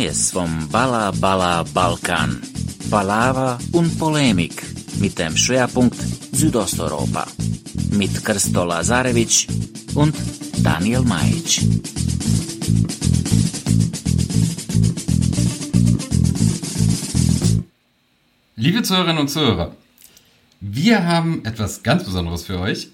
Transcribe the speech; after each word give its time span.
Neues 0.00 0.30
vom 0.30 0.66
Balla 0.70 1.10
Balla 1.10 1.62
Balkan. 1.74 2.40
Palaver 2.90 3.58
und 3.72 3.98
Polemik 3.98 4.62
mit 4.98 5.18
dem 5.18 5.36
Schwerpunkt 5.36 5.98
Südosteuropa. 6.32 7.26
Mit 7.90 8.24
Krsto 8.24 8.64
Lazarevic 8.64 9.46
und 9.94 10.16
Daniel 10.62 11.02
Majic. 11.02 11.60
Liebe 18.56 18.82
Zuhörerinnen 18.82 19.18
und 19.18 19.28
Zuhörer, 19.28 19.76
wir 20.62 21.06
haben 21.06 21.44
etwas 21.44 21.82
ganz 21.82 22.04
Besonderes 22.04 22.44
für 22.44 22.58
euch. 22.58 22.88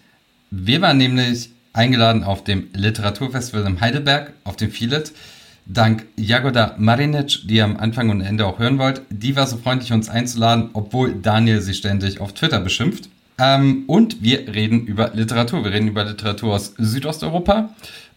Wir 0.51 0.81
waren 0.81 0.99
nämlich 0.99 1.51
eingeladen 1.73 2.25
auf 2.25 2.43
dem 2.43 2.67
Literaturfestival 2.73 3.65
in 3.65 3.81
Heidelberg, 3.81 4.33
auf 4.43 4.57
dem 4.57 4.73
Filet. 4.73 5.13
Dank 5.67 6.07
Jagoda 6.17 6.75
Marinic, 6.79 7.47
die 7.49 7.57
ihr 7.57 7.65
am 7.65 7.77
Anfang 7.77 8.11
und 8.11 8.21
Ende 8.21 8.47
auch 8.47 8.61
hören 8.61 8.79
wollt. 8.79 9.03
Die 9.11 9.35
war 9.35 9.47
so 9.47 9.57
freundlich, 9.57 9.93
uns 9.93 10.09
einzuladen, 10.09 10.71
obwohl 10.73 11.15
Daniel 11.15 11.61
sie 11.61 11.75
ständig 11.75 12.21
auf 12.21 12.33
Twitter 12.35 12.61
beschimpft. 12.61 13.09
Ähm, 13.39 13.85
und 13.87 14.23
wir 14.23 14.47
reden 14.55 14.87
über 14.87 15.11
Literatur. 15.13 15.65
Wir 15.65 15.73
reden 15.73 15.89
über 15.89 16.05
Literatur 16.05 16.55
aus 16.55 16.75
Südosteuropa. 16.79 17.71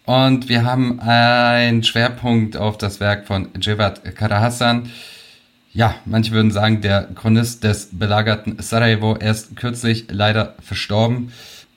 Und 0.05 0.48
wir 0.48 0.63
haben 0.63 0.99
einen 0.99 1.84
Schwerpunkt 1.84 2.55
auf 2.55 2.77
das 2.77 2.99
Werk 2.99 3.27
von 3.27 3.49
Cevat 3.62 4.16
Karahassan. 4.16 4.90
Ja, 5.71 5.95
manche 6.05 6.32
würden 6.32 6.51
sagen, 6.51 6.82
der 6.82 7.10
Chronist 7.16 7.63
des 7.63 7.90
belagerten 7.91 8.57
Sarajevo. 8.60 9.16
Er 9.20 9.32
ist 9.32 9.55
kürzlich 9.55 10.05
leider 10.10 10.55
verstorben. 10.62 11.32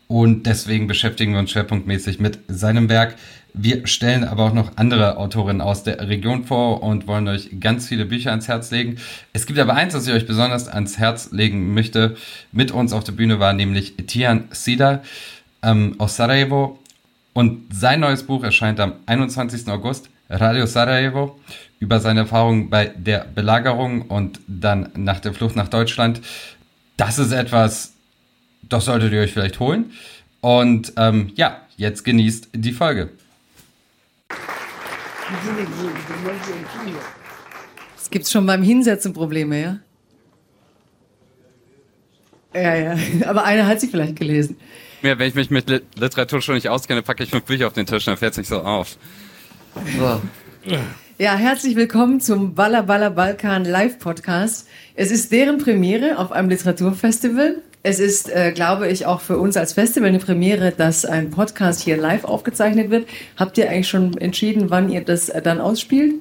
Und 0.07 0.45
deswegen 0.45 0.87
beschäftigen 0.87 1.33
wir 1.33 1.41
uns 1.41 1.51
schwerpunktmäßig 1.51 2.21
mit 2.21 2.39
seinem 2.49 2.89
Werk. 2.91 3.17
Wir 3.55 3.87
stellen 3.87 4.25
aber 4.25 4.45
auch 4.45 4.55
noch 4.55 4.77
andere 4.77 5.19
Autorinnen 5.19 5.61
aus 5.61 5.83
der 5.83 6.09
Region 6.09 6.45
vor 6.45 6.83
und 6.83 7.07
wollen 7.07 7.29
euch 7.29 7.61
ganz 7.61 7.87
viele 7.87 8.07
Bücher 8.07 8.31
ans 8.31 8.49
Herz 8.49 8.71
legen. 8.71 8.97
Es 9.35 9.47
gibt 9.47 9.59
aber 9.59 9.75
eins, 9.75 9.93
das 9.93 10.07
ich 10.07 10.15
euch 10.15 10.27
besonders 10.27 10.69
ans 10.69 10.99
Herz 10.99 11.33
legen 11.33 11.75
möchte. 11.75 12.17
Mit 12.51 12.71
uns 12.71 12.95
auf 12.95 13.05
der 13.05 13.13
Bühne 13.13 13.41
war 13.41 13.53
nämlich 13.53 13.95
Tian 14.07 14.45
Sida 14.53 15.03
ähm, 15.63 15.97
aus 15.99 16.17
Sarajevo 16.17 16.79
und 17.35 17.75
sein 17.75 18.01
neues 18.01 18.23
Buch 18.23 18.43
erscheint 18.43 18.81
am 18.81 18.95
21. 19.07 19.69
August, 19.69 20.09
Radio 20.29 20.67
Sarajevo, 20.67 21.39
über 21.79 22.01
seine 22.01 22.21
Erfahrungen 22.21 22.71
bei 22.71 22.87
der 22.87 23.27
Belagerung 23.35 24.03
und 24.03 24.41
dann 24.47 24.91
nach 24.95 25.21
der 25.21 25.35
Flucht 25.35 25.57
nach 25.57 25.69
Deutschland. 25.69 26.21
Das 26.97 27.19
ist 27.19 27.33
etwas, 27.33 27.95
das 28.63 28.85
solltet 28.87 29.13
ihr 29.13 29.21
euch 29.21 29.33
vielleicht 29.33 29.61
holen. 29.61 29.93
Und 30.41 30.93
ähm, 30.97 31.33
ja, 31.37 31.61
jetzt 31.77 32.05
genießt 32.05 32.51
die 32.55 32.73
Folge. 32.73 33.11
Es 37.97 38.11
gibt 38.11 38.29
schon 38.29 38.47
beim 38.47 38.63
Hinsetzen 38.63 39.13
Probleme, 39.13 39.61
ja? 39.61 39.79
Ja, 42.55 42.75
ja. 42.75 42.97
Aber 43.27 43.45
einer 43.45 43.67
hat 43.67 43.81
sie 43.81 43.89
vielleicht 43.89 44.17
gelesen. 44.17 44.57
Ja, 45.03 45.19
wenn 45.19 45.29
ich 45.29 45.35
mich 45.35 45.51
mit 45.51 45.69
Literatur 45.97 46.41
schon 46.43 46.55
nicht 46.55 46.69
auskenne, 46.69 47.03
packe 47.03 47.25
ich 47.25 47.31
fünf 47.31 47.45
Bücher 47.45 47.67
auf 47.67 47.73
den 47.73 47.87
Tisch, 47.87 48.05
dann 48.05 48.17
fährt 48.17 48.33
es 48.33 48.39
nicht 48.39 48.49
so 48.49 48.61
auf. 48.61 48.97
So. 49.99 50.21
Ja, 51.19 51.35
herzlich 51.35 51.77
willkommen 51.77 52.21
zum 52.21 52.55
Balla 52.55 52.83
Balla 52.83 53.09
Balkan 53.09 53.65
Live 53.65 53.99
Podcast. 53.99 54.69
Es 54.95 55.11
ist 55.11 55.33
deren 55.33 55.59
Premiere 55.59 56.19
auf 56.19 56.31
einem 56.31 56.49
Literaturfestival. 56.51 57.63
Es 57.85 57.99
ist, 57.99 58.31
äh, 58.31 58.53
glaube 58.53 58.87
ich, 58.89 59.07
auch 59.07 59.21
für 59.21 59.39
uns 59.39 59.57
als 59.57 59.73
Festival 59.73 60.09
eine 60.09 60.21
Premiere, 60.21 60.71
dass 60.71 61.05
ein 61.05 61.31
Podcast 61.31 61.81
hier 61.81 61.97
live 61.97 62.23
aufgezeichnet 62.25 62.91
wird. 62.91 63.09
Habt 63.37 63.59
ihr 63.59 63.69
eigentlich 63.69 63.89
schon 63.89 64.17
entschieden, 64.19 64.71
wann 64.71 64.89
ihr 64.89 65.01
das 65.01 65.29
äh, 65.29 65.43
dann 65.43 65.61
ausspielt? 65.61 66.15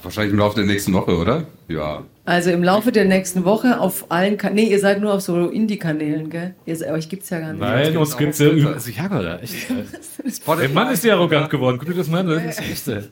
Wahrscheinlich 0.00 0.32
im 0.32 0.38
Laufe 0.38 0.54
der 0.54 0.66
nächsten 0.66 0.92
Woche, 0.92 1.16
oder? 1.16 1.44
Ja. 1.66 2.04
Also 2.24 2.50
im 2.50 2.62
Laufe 2.62 2.92
der 2.92 3.04
nächsten 3.04 3.44
Woche 3.44 3.80
auf 3.80 4.12
allen 4.12 4.36
Kanälen. 4.36 4.66
Nee, 4.66 4.72
ihr 4.72 4.78
seid 4.78 5.00
nur 5.00 5.12
auf 5.12 5.22
so 5.22 5.48
Indie-Kanälen, 5.48 6.30
gell? 6.30 6.54
Ihr, 6.66 6.78
euch 6.92 7.08
gibt's 7.08 7.30
ja 7.30 7.40
gar 7.40 7.52
nicht. 7.52 7.60
Nein, 7.60 7.96
uns 7.96 8.16
gibt's 8.16 8.38
ja 8.38 8.50
über. 8.50 8.74
Also, 8.74 8.90
ja, 8.92 9.06
oder? 9.06 9.42
Echt. 9.42 9.54
Der 9.70 10.68
Mann 10.68 10.92
ist 10.92 11.02
ja 11.02 11.14
arrogant 11.14 11.50
geworden. 11.50 11.78
Guck 11.80 11.88
dir 11.88 11.96
das 11.96 12.06
mal 12.06 12.20
an. 12.20 12.28
Das 12.28 12.60
ist 12.60 12.86
echt. 12.86 13.10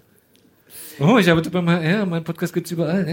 Oh, 0.98 1.18
ich 1.18 1.30
arbeite 1.30 1.50
beim 1.50 1.68
HR, 1.68 2.06
mein 2.06 2.24
Podcast 2.24 2.54
gibt's 2.54 2.70
überall. 2.70 3.06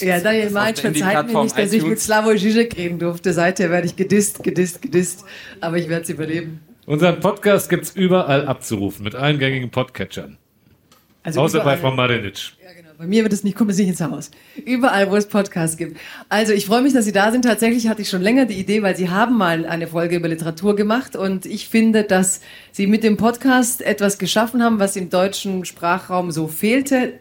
Ja, 0.00 0.20
Daniel 0.20 0.50
Meitsch 0.50 0.80
verzeiht 0.80 1.32
mir 1.32 1.42
nicht, 1.42 1.58
dass 1.58 1.72
ich 1.72 1.82
mit 1.82 1.98
Slavoj 1.98 2.36
Žižek 2.36 2.76
reden 2.76 2.98
durfte. 2.98 3.32
Seither 3.32 3.70
werde 3.70 3.86
ich 3.86 3.96
gedisst, 3.96 4.42
gedisst, 4.42 4.82
gedisst. 4.82 5.24
Aber 5.60 5.78
ich 5.78 5.88
werde 5.88 6.02
es 6.02 6.10
überleben. 6.10 6.60
Unseren 6.84 7.18
Podcast 7.20 7.70
gibt's 7.70 7.92
überall 7.92 8.46
abzurufen, 8.46 9.04
mit 9.04 9.14
allen 9.14 9.38
gängigen 9.38 9.70
Podcatchern. 9.70 10.36
Also 11.22 11.40
Außer 11.40 11.60
bei 11.64 11.78
Frau 11.78 11.92
Marinic. 11.92 12.52
Ja, 12.62 12.72
genau. 12.74 12.90
Bei 12.98 13.06
mir 13.06 13.22
wird 13.22 13.32
es 13.32 13.42
nicht, 13.42 13.56
kommen 13.56 13.72
Sie 13.72 13.84
ins 13.84 14.02
Haus. 14.02 14.30
Überall, 14.66 15.10
wo 15.10 15.16
es 15.16 15.26
Podcasts 15.26 15.78
gibt. 15.78 15.98
Also 16.28 16.52
ich 16.52 16.66
freue 16.66 16.82
mich, 16.82 16.92
dass 16.92 17.06
Sie 17.06 17.12
da 17.12 17.32
sind. 17.32 17.46
Tatsächlich 17.46 17.88
hatte 17.88 18.02
ich 18.02 18.10
schon 18.10 18.20
länger 18.20 18.44
die 18.44 18.58
Idee, 18.58 18.82
weil 18.82 18.96
Sie 18.96 19.08
haben 19.08 19.38
mal 19.38 19.64
eine 19.64 19.86
Folge 19.86 20.16
über 20.16 20.28
Literatur 20.28 20.76
gemacht 20.76 21.16
und 21.16 21.46
ich 21.46 21.68
finde, 21.68 22.04
dass 22.04 22.42
Sie 22.72 22.86
mit 22.86 23.02
dem 23.02 23.16
Podcast 23.16 23.80
etwas 23.80 24.18
geschaffen 24.18 24.62
haben, 24.62 24.78
was 24.78 24.96
im 24.96 25.08
deutschen 25.08 25.64
Sprachraum 25.64 26.30
so 26.30 26.48
fehlte 26.48 27.14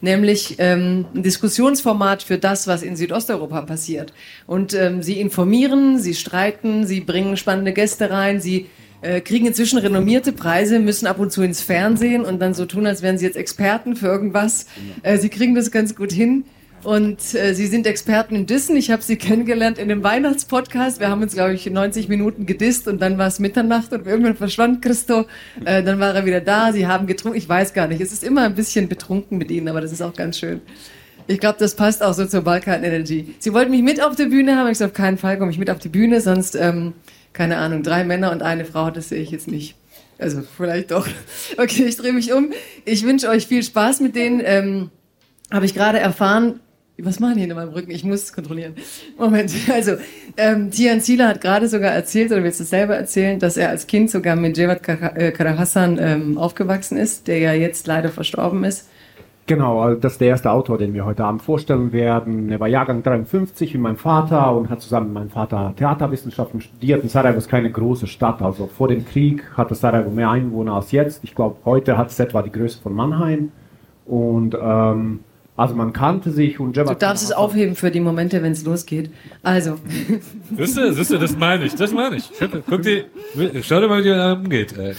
nämlich 0.00 0.56
ähm, 0.58 1.06
ein 1.14 1.22
Diskussionsformat 1.22 2.22
für 2.22 2.38
das, 2.38 2.66
was 2.66 2.82
in 2.82 2.96
Südosteuropa 2.96 3.62
passiert. 3.62 4.12
Und 4.46 4.74
ähm, 4.74 5.02
sie 5.02 5.20
informieren, 5.20 5.98
sie 5.98 6.14
streiten, 6.14 6.86
sie 6.86 7.00
bringen 7.00 7.36
spannende 7.36 7.72
Gäste 7.72 8.10
rein, 8.10 8.40
sie 8.40 8.66
äh, 9.00 9.20
kriegen 9.20 9.46
inzwischen 9.46 9.78
renommierte 9.78 10.32
Preise, 10.32 10.80
müssen 10.80 11.06
ab 11.06 11.18
und 11.18 11.32
zu 11.32 11.42
ins 11.42 11.60
Fernsehen 11.60 12.24
und 12.24 12.40
dann 12.40 12.54
so 12.54 12.66
tun, 12.66 12.86
als 12.86 13.02
wären 13.02 13.18
sie 13.18 13.26
jetzt 13.26 13.36
Experten 13.36 13.96
für 13.96 14.06
irgendwas. 14.06 14.66
Äh, 15.02 15.18
sie 15.18 15.28
kriegen 15.28 15.54
das 15.54 15.70
ganz 15.70 15.94
gut 15.94 16.12
hin. 16.12 16.44
Und 16.84 17.34
äh, 17.34 17.54
Sie 17.54 17.66
sind 17.66 17.86
Experten 17.86 18.36
in 18.36 18.46
Dissen. 18.46 18.76
Ich 18.76 18.90
habe 18.90 19.02
Sie 19.02 19.16
kennengelernt 19.18 19.78
in 19.78 19.88
dem 19.88 20.02
Weihnachtspodcast. 20.02 21.00
Wir 21.00 21.08
haben 21.08 21.22
uns, 21.22 21.34
glaube 21.34 21.54
ich, 21.54 21.68
90 21.68 22.08
Minuten 22.08 22.46
gedisst 22.46 22.88
und 22.88 23.00
dann 23.00 23.18
war 23.18 23.26
es 23.26 23.38
Mitternacht 23.38 23.92
und 23.92 24.06
irgendwann 24.06 24.36
verschwand 24.36 24.82
Christo. 24.82 25.26
Äh, 25.64 25.82
dann 25.82 25.98
war 25.98 26.14
er 26.14 26.24
wieder 26.24 26.40
da. 26.40 26.72
Sie 26.72 26.86
haben 26.86 27.06
getrunken. 27.06 27.36
Ich 27.36 27.48
weiß 27.48 27.74
gar 27.74 27.88
nicht. 27.88 28.00
Es 28.00 28.12
ist 28.12 28.22
immer 28.22 28.44
ein 28.44 28.54
bisschen 28.54 28.88
betrunken 28.88 29.38
mit 29.38 29.50
Ihnen, 29.50 29.68
aber 29.68 29.80
das 29.80 29.92
ist 29.92 30.02
auch 30.02 30.14
ganz 30.14 30.38
schön. 30.38 30.60
Ich 31.26 31.40
glaube, 31.40 31.58
das 31.58 31.74
passt 31.74 32.02
auch 32.02 32.14
so 32.14 32.24
zur 32.24 32.40
Balkan 32.40 32.82
Energy. 32.84 33.34
Sie 33.38 33.52
wollten 33.52 33.70
mich 33.70 33.82
mit 33.82 34.02
auf 34.02 34.16
die 34.16 34.26
Bühne 34.26 34.56
haben. 34.56 34.70
Ich 34.70 34.78
sage, 34.78 34.92
auf 34.92 34.96
keinen 34.96 35.18
Fall 35.18 35.38
komme 35.38 35.50
ich 35.50 35.58
mit 35.58 35.68
auf 35.68 35.78
die 35.78 35.90
Bühne, 35.90 36.22
sonst, 36.22 36.54
ähm, 36.54 36.94
keine 37.34 37.58
Ahnung, 37.58 37.82
drei 37.82 38.02
Männer 38.04 38.32
und 38.32 38.42
eine 38.42 38.64
Frau, 38.64 38.90
das 38.90 39.10
sehe 39.10 39.20
ich 39.20 39.30
jetzt 39.30 39.46
nicht. 39.46 39.76
Also 40.18 40.42
vielleicht 40.56 40.90
doch. 40.90 41.06
Okay, 41.58 41.84
ich 41.84 41.96
drehe 41.96 42.12
mich 42.12 42.32
um. 42.32 42.52
Ich 42.84 43.04
wünsche 43.04 43.28
euch 43.28 43.46
viel 43.46 43.62
Spaß 43.62 44.00
mit 44.00 44.16
denen. 44.16 44.40
Ähm, 44.44 44.90
habe 45.50 45.66
ich 45.66 45.74
gerade 45.74 45.98
erfahren, 45.98 46.60
was 47.02 47.20
machen 47.20 47.36
die 47.36 47.44
in 47.44 47.54
meinem 47.54 47.70
Rücken? 47.70 47.90
Ich 47.90 48.04
muss 48.04 48.24
es 48.24 48.32
kontrollieren. 48.32 48.74
Moment, 49.16 49.52
also 49.72 49.92
ähm, 50.36 50.70
Tian 50.70 51.00
Zila 51.00 51.28
hat 51.28 51.40
gerade 51.40 51.68
sogar 51.68 51.92
erzählt, 51.92 52.32
oder 52.32 52.42
willst 52.42 52.60
du 52.60 52.64
es 52.64 52.70
selber 52.70 52.96
erzählen, 52.96 53.38
dass 53.38 53.56
er 53.56 53.68
als 53.68 53.86
Kind 53.86 54.10
sogar 54.10 54.36
mit 54.36 54.56
Jevat 54.56 54.86
äh, 54.88 55.30
Karahassan 55.30 55.98
ähm, 56.00 56.38
aufgewachsen 56.38 56.98
ist, 56.98 57.28
der 57.28 57.38
ja 57.38 57.52
jetzt 57.52 57.86
leider 57.86 58.08
verstorben 58.08 58.64
ist. 58.64 58.88
Genau, 59.46 59.80
also 59.80 59.98
das 59.98 60.12
ist 60.12 60.20
der 60.20 60.28
erste 60.28 60.50
Autor, 60.50 60.76
den 60.76 60.92
wir 60.92 61.06
heute 61.06 61.24
Abend 61.24 61.40
vorstellen 61.40 61.90
werden. 61.92 62.50
Er 62.50 62.60
war 62.60 62.68
Jahrgang 62.68 63.02
53 63.02 63.72
wie 63.72 63.78
mein 63.78 63.96
Vater 63.96 64.54
und 64.54 64.68
hat 64.68 64.82
zusammen 64.82 65.06
mit 65.06 65.14
meinem 65.14 65.30
Vater 65.30 65.72
Theaterwissenschaften 65.74 66.60
studiert. 66.60 67.02
Und 67.02 67.10
Sarajevo 67.10 67.38
ist 67.38 67.48
keine 67.48 67.70
große 67.70 68.06
Stadt. 68.06 68.42
Also 68.42 68.66
vor 68.66 68.88
dem 68.88 69.06
Krieg 69.06 69.42
hatte 69.56 69.74
Sarajevo 69.74 70.10
mehr 70.10 70.28
Einwohner 70.28 70.74
als 70.74 70.92
jetzt. 70.92 71.24
Ich 71.24 71.34
glaube, 71.34 71.56
heute 71.64 71.96
hat 71.96 72.10
es 72.10 72.20
etwa 72.20 72.42
die 72.42 72.52
Größe 72.52 72.78
von 72.82 72.92
Mannheim. 72.92 73.50
Und 74.04 74.54
ähm, 74.60 75.20
also 75.58 75.74
man 75.74 75.92
kannte 75.92 76.30
sich 76.30 76.60
und 76.60 76.76
Jabba 76.76 76.94
Du 76.94 76.98
darfst 77.00 77.24
es 77.24 77.32
aufheben 77.32 77.74
für 77.74 77.90
die 77.90 77.98
Momente, 77.98 78.40
wenn 78.44 78.52
es 78.52 78.64
losgeht. 78.64 79.10
Also. 79.42 79.74
Siehst 80.56 80.76
du, 80.76 80.92
siehst 80.92 81.10
du, 81.10 81.18
das 81.18 81.36
meine 81.36 81.64
ich, 81.64 81.74
das 81.74 81.92
meine 81.92 82.14
ich. 82.16 82.30
Guck 82.70 82.82
dir, 82.82 83.06
schau 83.62 83.80
dir 83.80 83.88
mal, 83.88 83.98
wie 83.98 84.04
der 84.04 84.34
umgeht. 84.34 84.78
Ey. 84.78 84.94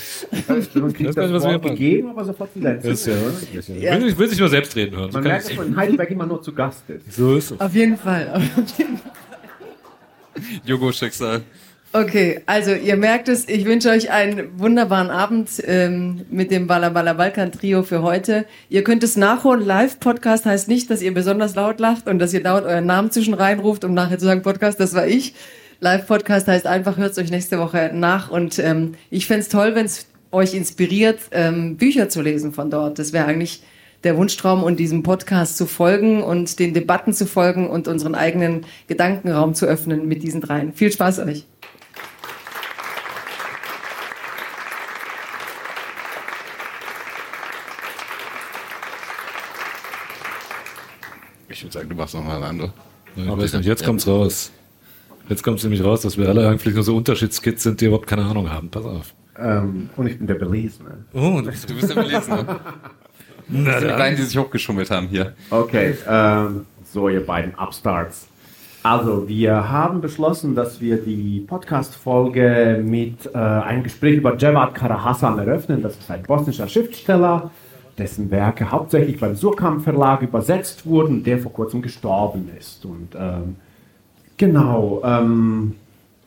Man 0.76 0.94
kriegt 0.94 1.10
das, 1.10 1.16
das 1.16 1.32
was 1.32 1.44
wir 1.46 1.60
gegeben, 1.60 2.10
aber 2.10 2.26
sofort 2.26 2.54
wieder 2.56 2.74
das 2.74 3.06
ja, 3.06 3.14
ja. 3.14 3.96
Ich, 3.96 4.02
will, 4.02 4.10
ich 4.10 4.18
will 4.18 4.28
sich 4.28 4.40
nur 4.40 4.50
selbst 4.50 4.76
reden 4.76 4.98
hören. 4.98 5.12
Man 5.14 5.24
merkt, 5.24 5.50
dass 5.50 5.56
man 5.56 5.68
in 5.68 5.78
Heidelberg 5.78 6.12
immer 6.12 6.26
nur 6.26 6.42
zu 6.42 6.54
Gast 6.54 6.90
ist. 6.90 7.14
So 7.14 7.38
ist 7.38 7.52
es. 7.52 7.60
Auf 7.62 7.74
jeden 7.74 7.96
Fall. 7.96 8.30
Auf 8.34 8.78
jeden 8.78 8.98
Fall. 8.98 9.12
Jogo-Schicksal. 10.66 11.42
Okay, 11.92 12.42
also 12.46 12.72
ihr 12.72 12.96
merkt 12.98 13.30
es, 13.30 13.50
ich 13.50 13.66
wünsche 13.66 13.90
euch 13.90 14.12
einen 14.12 14.60
wunderbaren 14.60 15.10
Abend 15.10 15.50
ähm, 15.66 16.24
mit 16.30 16.52
dem 16.52 16.68
Balla 16.68 16.90
Balla 16.90 17.14
Balkan 17.14 17.52
Trio 17.52 17.82
für 17.82 18.04
heute. 18.04 18.46
Ihr 18.70 18.84
könnt 18.84 19.04
es 19.04 19.18
nachholen. 19.18 19.66
Live-Podcast 19.66 20.46
heißt 20.46 20.68
nicht, 20.68 20.92
dass 20.92 21.02
ihr 21.02 21.12
besonders 21.16 21.56
laut 21.56 21.80
lacht 21.80 22.08
und 22.08 22.20
dass 22.20 22.32
ihr 22.32 22.44
dauernd 22.44 22.68
euren 22.68 22.86
Namen 22.86 23.10
zwischen 23.10 23.34
reinruft, 23.34 23.84
um 23.86 23.96
nachher 23.96 24.20
zu 24.20 24.26
sagen, 24.26 24.44
Podcast, 24.44 24.80
das 24.80 24.94
war 24.94 25.08
ich. 25.08 25.34
Live-Podcast 25.80 26.48
heißt 26.48 26.68
einfach, 26.68 26.98
hört 26.98 27.14
es 27.14 27.18
euch 27.18 27.32
nächste 27.32 27.58
Woche 27.58 27.90
nach. 27.92 28.30
Und 28.30 28.60
ähm, 28.60 28.94
ich 29.10 29.26
fände 29.26 29.42
es 29.42 29.50
toll, 29.50 29.74
wenn 29.74 29.88
es 29.88 30.06
euch 30.32 30.54
inspiriert, 30.54 31.20
ähm, 31.32 31.78
Bücher 31.78 32.08
zu 32.08 32.22
lesen 32.22 32.54
von 32.54 32.70
dort. 32.70 33.00
Das 33.00 33.14
wäre 33.14 33.26
eigentlich 33.26 33.64
der 34.04 34.16
Wunschtraum 34.16 34.62
und 34.62 34.80
diesem 34.80 35.02
Podcast 35.02 35.58
zu 35.58 35.66
folgen 35.66 36.22
und 36.22 36.60
den 36.60 36.76
Debatten 36.76 37.14
zu 37.14 37.26
folgen 37.26 37.68
und 37.68 37.88
unseren 37.88 38.14
eigenen 38.14 38.68
Gedankenraum 38.88 39.56
zu 39.56 39.66
öffnen 39.66 40.08
mit 40.08 40.22
diesen 40.22 40.42
dreien. 40.42 40.74
Viel 40.74 40.92
Spaß 40.92 41.18
euch. 41.20 41.46
Würde 51.70 51.80
sagen, 51.80 51.90
du 51.90 51.96
machst 51.96 52.16
nochmal 52.16 52.38
eine 52.38 52.46
andere. 52.46 52.74
Ich 53.16 53.28
weiß 53.28 53.54
nicht, 53.54 53.66
jetzt 53.66 53.86
kommt's 53.86 54.08
raus. 54.08 54.52
Jetzt 55.28 55.44
kommt 55.44 55.60
es 55.60 55.64
nämlich 55.64 55.84
raus, 55.84 56.02
dass 56.02 56.18
wir 56.18 56.28
alle 56.28 56.48
eigentlich 56.48 56.74
nur 56.74 56.84
so 56.84 56.96
Unterschiedskids 56.96 57.64
sind, 57.64 57.82
die 57.82 57.86
überhaupt 57.86 58.08
keine 58.08 58.24
Ahnung 58.24 58.50
haben. 58.50 58.70
Pass 58.70 58.86
auf. 58.86 59.14
Ähm, 59.38 59.90
und 59.96 60.08
ich 60.08 60.18
bin 60.18 60.28
der 60.28 60.36
Belesene. 60.36 61.06
Oh, 61.14 61.40
du 61.42 61.44
bist 61.44 61.70
der 61.70 61.96
Belesene. 61.96 62.46
Na, 63.48 63.72
das 63.72 63.80
sind 63.82 63.92
die 63.92 63.98
beiden, 63.98 64.18
die 64.18 64.24
sich 64.24 64.38
hochgeschummelt 64.38 64.92
haben 64.92 65.08
hier. 65.08 65.34
Okay, 65.50 65.96
ähm, 66.08 66.66
so 66.84 67.10
ihr 67.10 67.26
beiden 67.26 67.54
Upstarts. 67.56 68.28
Also, 68.82 69.28
wir 69.28 69.70
haben 69.70 70.02
beschlossen, 70.02 70.56
dass 70.56 70.80
wir 70.80 70.98
die 70.98 71.44
Podcast-Folge 71.48 72.82
mit 72.84 73.30
äh, 73.34 73.38
einem 73.38 73.84
Gespräch 73.84 74.18
über 74.18 74.38
Javad 74.38 74.74
Karahassan 74.74 75.38
eröffnen. 75.38 75.82
Das 75.82 75.98
ist 75.98 76.10
ein 76.10 76.24
bosnischer 76.24 76.68
Schriftsteller, 76.68 77.52
dessen 78.00 78.32
Werke 78.32 78.72
hauptsächlich 78.72 79.20
beim 79.20 79.36
Surkamp 79.36 79.84
Verlag 79.84 80.22
übersetzt 80.22 80.86
wurden, 80.86 81.24
der 81.24 81.40
vor 81.40 81.54
kurzem 81.54 81.82
gestorben 81.82 82.50
ist. 82.58 82.86
Und 82.86 83.10
ähm, 83.16 83.58
genau, 84.38 85.02
ähm, 85.04 85.76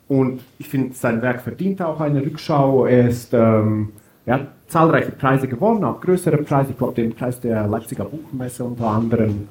und 0.08 0.40
ich 0.58 0.68
finde, 0.68 0.94
sein 0.94 1.22
Werk 1.22 1.40
verdient 1.40 1.80
auch 1.80 2.00
eine 2.00 2.20
Rückschau. 2.20 2.86
Er 2.86 3.08
ist, 3.08 3.32
ähm, 3.32 3.92
er 4.26 4.34
hat 4.34 4.48
zahlreiche 4.68 5.12
Preise 5.12 5.48
gewonnen, 5.48 5.84
auch 5.84 6.00
größere 6.00 6.38
Preise. 6.38 6.72
Ich 6.72 6.78
glaube, 6.78 6.94
den 6.94 7.14
Preis 7.14 7.40
der 7.40 7.66
Leipziger 7.66 8.04
Buchmesse 8.04 8.64
unter 8.64 8.86
anderem. 8.88 9.48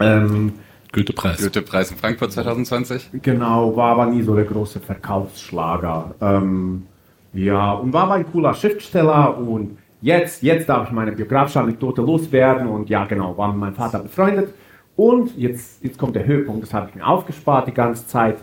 Ähm, 0.00 0.52
Goethe-Preis. 0.92 1.38
Goethe-Preis 1.42 1.90
in 1.90 1.96
Frankfurt 1.96 2.32
2020. 2.32 3.10
Genau, 3.22 3.76
war 3.76 3.92
aber 3.92 4.06
nie 4.06 4.22
so 4.22 4.34
der 4.34 4.44
große 4.44 4.80
Verkaufsschlager. 4.80 6.14
Ähm, 6.20 6.86
ja, 7.32 7.72
und 7.72 7.92
war 7.92 8.04
aber 8.04 8.14
ein 8.14 8.30
cooler 8.32 8.54
Schriftsteller 8.54 9.38
und 9.38 9.76
jetzt, 10.00 10.42
jetzt 10.42 10.68
darf 10.68 10.88
ich 10.88 10.92
meine 10.92 11.12
biografische 11.12 11.60
Anekdote 11.60 12.02
loswerden 12.02 12.68
und 12.68 12.88
ja, 12.88 13.04
genau, 13.04 13.36
war 13.36 13.48
mit 13.48 13.58
meinem 13.58 13.74
Vater 13.74 14.00
befreundet. 14.00 14.52
Und 14.96 15.36
jetzt, 15.36 15.82
jetzt 15.84 15.98
kommt 15.98 16.16
der 16.16 16.26
Höhepunkt, 16.26 16.64
das 16.64 16.74
habe 16.74 16.88
ich 16.88 16.96
mir 16.96 17.06
aufgespart 17.06 17.68
die 17.68 17.74
ganze 17.74 18.06
Zeit. 18.06 18.36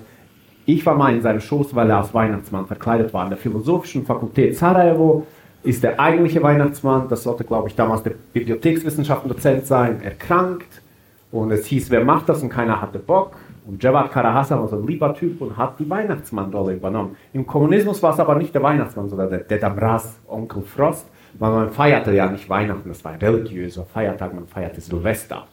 Ich 0.66 0.86
war 0.86 0.96
mal 0.96 1.14
in 1.14 1.22
seinem 1.22 1.42
Schoß, 1.42 1.76
weil 1.76 1.90
er 1.90 1.98
als 1.98 2.14
Weihnachtsmann 2.14 2.66
verkleidet 2.66 3.14
war 3.14 3.24
an 3.24 3.30
der 3.30 3.38
Philosophischen 3.38 4.06
Fakultät 4.06 4.58
Sarajevo. 4.58 5.28
Ist 5.64 5.84
der 5.84 6.00
eigentliche 6.00 6.42
Weihnachtsmann, 6.44 7.10
das 7.10 7.24
sollte, 7.24 7.44
glaube 7.44 7.68
ich, 7.68 7.76
damals 7.76 8.04
der 8.04 8.14
Bibliothekswissenschaftendozent 8.34 9.66
sein, 9.66 10.02
erkrankt. 10.02 10.82
Und 11.32 11.52
es 11.52 11.66
hieß, 11.66 11.90
wer 11.90 12.06
macht 12.06 12.30
das? 12.30 12.42
Und 12.42 12.50
keiner 12.50 12.82
hatte 12.82 13.00
Bock. 13.00 13.36
Und 13.68 13.84
Javad 13.84 14.12
Karahassan 14.12 14.60
war 14.60 14.68
so 14.68 14.78
ein 14.78 14.86
lieber 14.86 15.14
Typ 15.14 15.42
und 15.42 15.58
hat 15.58 15.80
die 15.80 15.90
Weihnachtsmann-Rolle 15.90 16.76
übernommen. 16.76 17.18
Im 17.34 17.48
Kommunismus 17.48 18.02
war 18.04 18.14
es 18.14 18.20
aber 18.20 18.36
nicht 18.36 18.54
der 18.54 18.62
Weihnachtsmann, 18.62 19.10
sondern 19.10 19.30
der, 19.30 19.40
der 19.40 19.58
Damras, 19.58 20.20
Onkel 20.28 20.62
Frost, 20.62 21.08
weil 21.40 21.52
man 21.52 21.72
feierte 21.72 22.14
ja 22.14 22.30
nicht 22.30 22.50
Weihnachten, 22.50 22.90
das 22.90 23.04
war 23.04 23.14
ein 23.14 23.20
religiöser 23.20 23.86
Feiertag, 23.86 24.34
man 24.34 24.48
feierte 24.48 24.82
Silvester. 24.82 25.48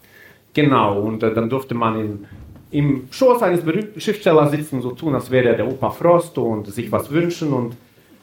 Genau, 0.55 1.01
und 1.01 1.23
äh, 1.23 1.33
dann 1.33 1.49
durfte 1.49 1.75
man 1.75 1.99
in, 1.99 2.27
im 2.71 3.09
Schoß 3.11 3.43
eines 3.43 3.63
berühmten 3.63 4.01
Schriftstellers 4.01 4.51
sitzen, 4.51 4.83
so 4.83 4.91
tun, 4.91 5.15
als 5.15 5.31
wäre 5.31 5.49
er 5.49 5.57
der 5.57 5.69
Opa 5.69 5.91
Frost 5.91 6.37
und 6.39 6.67
sich 6.67 6.91
was 6.93 7.11
wünschen. 7.11 7.53
Und 7.53 7.77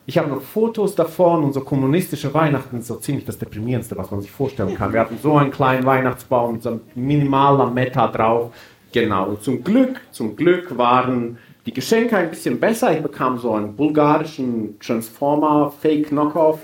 ich 0.05 0.17
habe 0.17 0.29
noch 0.29 0.41
Fotos 0.41 0.95
davon 0.95 1.43
und 1.43 1.53
so 1.53 1.61
kommunistische 1.61 2.33
Weihnachten, 2.33 2.81
so 2.81 2.95
ziemlich 2.95 3.25
das 3.25 3.37
Deprimierendste, 3.37 3.97
was 3.97 4.11
man 4.11 4.21
sich 4.21 4.31
vorstellen 4.31 4.75
kann. 4.75 4.93
Wir 4.93 5.01
hatten 5.01 5.17
so 5.21 5.37
einen 5.37 5.51
kleinen 5.51 5.85
Weihnachtsbaum 5.85 6.53
mit 6.53 6.63
so 6.63 6.79
minimaler 6.95 7.69
Meta 7.69 8.07
drauf. 8.07 8.51
Genau, 8.91 9.29
und 9.29 9.43
zum 9.43 9.63
Glück, 9.63 10.01
zum 10.11 10.35
Glück 10.35 10.75
waren 10.77 11.37
die 11.65 11.73
Geschenke 11.73 12.17
ein 12.17 12.29
bisschen 12.31 12.59
besser. 12.59 12.91
Ich 12.95 13.03
bekam 13.03 13.37
so 13.37 13.53
einen 13.53 13.75
bulgarischen 13.75 14.79
Transformer 14.79 15.71
Fake 15.79 16.07
Knockoff. 16.07 16.59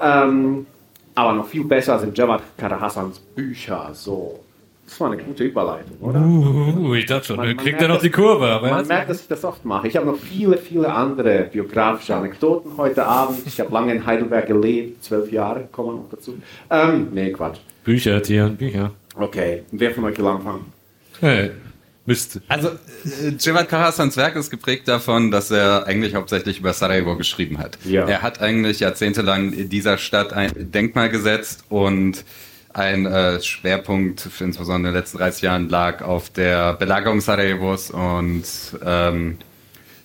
Ähm, 0.00 0.66
aber 1.14 1.32
noch 1.32 1.46
viel 1.46 1.64
besser 1.64 1.98
sind 1.98 2.16
Javad 2.16 2.42
Karahassans 2.56 3.18
Bücher. 3.18 3.90
So 3.92 4.40
das 4.90 5.00
war 5.00 5.12
eine 5.12 5.22
gute 5.22 5.44
Überleitung, 5.44 5.96
oder? 6.00 6.20
Uh, 6.20 6.94
ich 6.96 7.06
dachte 7.06 7.28
schon, 7.28 7.36
man, 7.36 7.46
man 7.46 7.56
kriegt 7.56 7.80
er 7.80 7.86
noch 7.86 8.00
die 8.00 8.10
Kurve. 8.10 8.58
Man 8.60 8.84
merkt, 8.88 9.08
dass 9.08 9.20
ich 9.20 9.28
das 9.28 9.44
oft 9.44 9.64
mache. 9.64 9.86
Ich 9.86 9.96
habe 9.96 10.04
noch 10.04 10.16
viele, 10.16 10.56
viele 10.56 10.92
andere 10.92 11.44
biografische 11.44 12.16
Anekdoten 12.16 12.72
heute 12.76 13.06
Abend. 13.06 13.38
Ich 13.46 13.60
habe 13.60 13.72
lange 13.72 13.94
in 13.94 14.04
Heidelberg 14.04 14.48
gelebt, 14.48 15.04
zwölf 15.04 15.30
Jahre, 15.30 15.68
kommen 15.70 15.94
noch 15.94 16.10
dazu. 16.10 16.36
Ähm, 16.68 17.06
nee, 17.12 17.30
Quatsch. 17.30 17.58
Bücher, 17.84 18.20
Tieren, 18.20 18.56
Bücher. 18.56 18.90
Okay, 19.14 19.62
wer 19.70 19.92
von 19.92 20.04
euch 20.06 20.18
will 20.18 20.26
anfangen? 20.26 20.72
Hey. 21.20 21.52
Mist. 22.10 22.40
Also, 22.48 22.68
äh, 22.68 23.38
Cevat 23.38 23.68
Karahassans 23.68 24.16
Werk 24.16 24.34
ist 24.34 24.50
geprägt 24.50 24.88
davon, 24.88 25.30
dass 25.30 25.50
er 25.52 25.86
eigentlich 25.86 26.16
hauptsächlich 26.16 26.58
über 26.58 26.72
Sarajevo 26.72 27.16
geschrieben 27.16 27.58
hat. 27.58 27.78
Ja. 27.84 28.04
Er 28.06 28.22
hat 28.22 28.40
eigentlich 28.40 28.80
jahrzehntelang 28.80 29.52
in 29.52 29.68
dieser 29.68 29.96
Stadt 29.96 30.32
ein 30.32 30.50
Denkmal 30.72 31.08
gesetzt 31.08 31.64
und 31.68 32.24
ein 32.72 33.06
äh, 33.06 33.40
Schwerpunkt, 33.40 34.28
insbesondere 34.40 34.90
in 34.90 34.94
den 34.94 34.94
letzten 34.94 35.18
30 35.18 35.42
Jahren, 35.42 35.68
lag 35.68 36.02
auf 36.02 36.30
der 36.30 36.74
Belagerung 36.74 37.20
Sarajevos 37.20 37.90
und 37.90 38.44
ähm, 38.84 39.38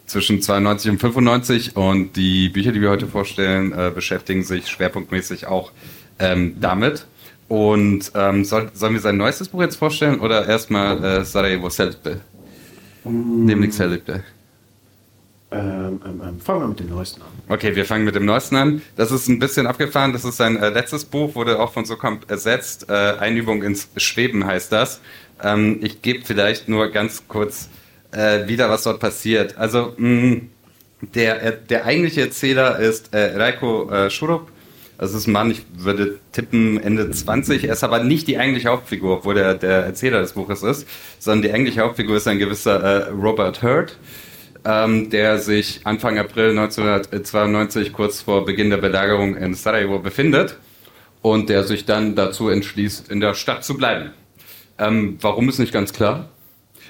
zwischen 0.05 0.41
92 0.43 0.91
und 0.91 0.99
95 0.99 1.75
und 1.75 2.15
die 2.15 2.49
Bücher, 2.49 2.71
die 2.71 2.81
wir 2.81 2.91
heute 2.91 3.07
vorstellen, 3.07 3.71
äh, 3.71 3.91
beschäftigen 3.93 4.43
sich 4.43 4.67
schwerpunktmäßig 4.67 5.47
auch 5.47 5.71
ähm, 6.19 6.57
damit. 6.59 7.07
Und 7.47 8.11
ähm, 8.15 8.43
soll, 8.43 8.71
sollen 8.73 8.93
wir 8.93 9.01
sein 9.01 9.17
neuestes 9.17 9.49
Buch 9.49 9.61
jetzt 9.61 9.75
vorstellen 9.75 10.19
oder 10.19 10.47
erstmal 10.47 11.03
äh, 11.03 11.25
Sarajevo 11.25 11.69
Selbe? 11.69 12.21
Mm. 13.03 13.45
Nämlich 13.45 13.73
Selbe. 13.73 14.23
Ähm, 15.51 16.01
ähm, 16.03 16.21
ähm, 16.27 16.39
fangen 16.39 16.61
wir 16.61 16.67
mit 16.67 16.79
dem 16.79 16.89
Neuesten 16.89 17.21
an. 17.21 17.27
Okay, 17.47 17.75
wir 17.75 17.85
fangen 17.85 18.03
mit 18.03 18.15
dem 18.15 18.25
Neuesten 18.25 18.55
an. 18.55 18.81
Das 18.95 19.11
ist 19.11 19.27
ein 19.27 19.39
bisschen 19.39 19.67
abgefahren. 19.67 20.11
Das 20.11 20.25
ist 20.25 20.37
sein 20.37 20.57
äh, 20.57 20.69
letztes 20.69 21.05
Buch, 21.05 21.35
wurde 21.35 21.59
auch 21.59 21.71
von 21.71 21.85
Sokamp 21.85 22.29
ersetzt. 22.29 22.89
Äh, 22.89 22.93
Einübung 22.93 23.61
ins 23.61 23.89
Schweben 23.95 24.45
heißt 24.45 24.71
das. 24.71 25.01
Ähm, 25.43 25.79
ich 25.81 26.01
gebe 26.01 26.25
vielleicht 26.25 26.67
nur 26.67 26.89
ganz 26.89 27.27
kurz 27.27 27.69
äh, 28.11 28.47
wieder, 28.47 28.69
was 28.69 28.83
dort 28.83 28.99
passiert. 28.99 29.57
Also, 29.57 29.93
mh, 29.97 30.09
mm, 30.09 30.49
der, 31.13 31.43
äh, 31.43 31.57
der 31.69 31.85
eigentliche 31.85 32.21
Erzähler 32.21 32.79
ist 32.79 33.13
äh, 33.13 33.35
Reiko 33.37 33.89
äh, 33.91 34.09
Schurup. 34.09 34.51
Das 34.97 35.13
ist 35.13 35.27
ein 35.27 35.33
Mann, 35.33 35.51
ich 35.51 35.63
würde 35.75 36.19
tippen 36.31 36.79
Ende 36.81 37.11
20. 37.11 37.65
Er 37.65 37.73
ist 37.73 37.83
aber 37.83 38.03
nicht 38.03 38.27
die 38.27 38.37
eigentliche 38.37 38.69
Hauptfigur, 38.69 39.17
obwohl 39.17 39.35
der, 39.35 39.55
der 39.55 39.85
Erzähler 39.85 40.21
des 40.21 40.33
Buches 40.33 40.63
ist, 40.63 40.87
sondern 41.19 41.41
die 41.41 41.51
eigentliche 41.51 41.81
Hauptfigur 41.81 42.17
ist 42.17 42.27
ein 42.27 42.39
gewisser 42.39 42.81
äh, 42.81 43.09
Robert 43.09 43.61
Hurt 43.61 43.97
ähm, 44.65 45.09
der 45.11 45.37
sich 45.37 45.81
Anfang 45.83 46.17
April 46.17 46.49
1992, 46.49 47.93
kurz 47.93 48.21
vor 48.21 48.45
Beginn 48.45 48.71
der 48.71 48.77
Belagerung 48.77 49.37
in 49.37 49.53
Sarajevo, 49.53 49.99
befindet 49.99 50.57
und 51.21 51.49
der 51.49 51.63
sich 51.63 51.85
dann 51.85 52.15
dazu 52.15 52.49
entschließt, 52.49 53.09
in 53.09 53.19
der 53.19 53.35
Stadt 53.35 53.63
zu 53.63 53.77
bleiben. 53.77 54.11
Ähm, 54.77 55.17
warum 55.21 55.47
ist 55.47 55.59
nicht 55.59 55.71
ganz 55.71 55.93
klar. 55.93 56.29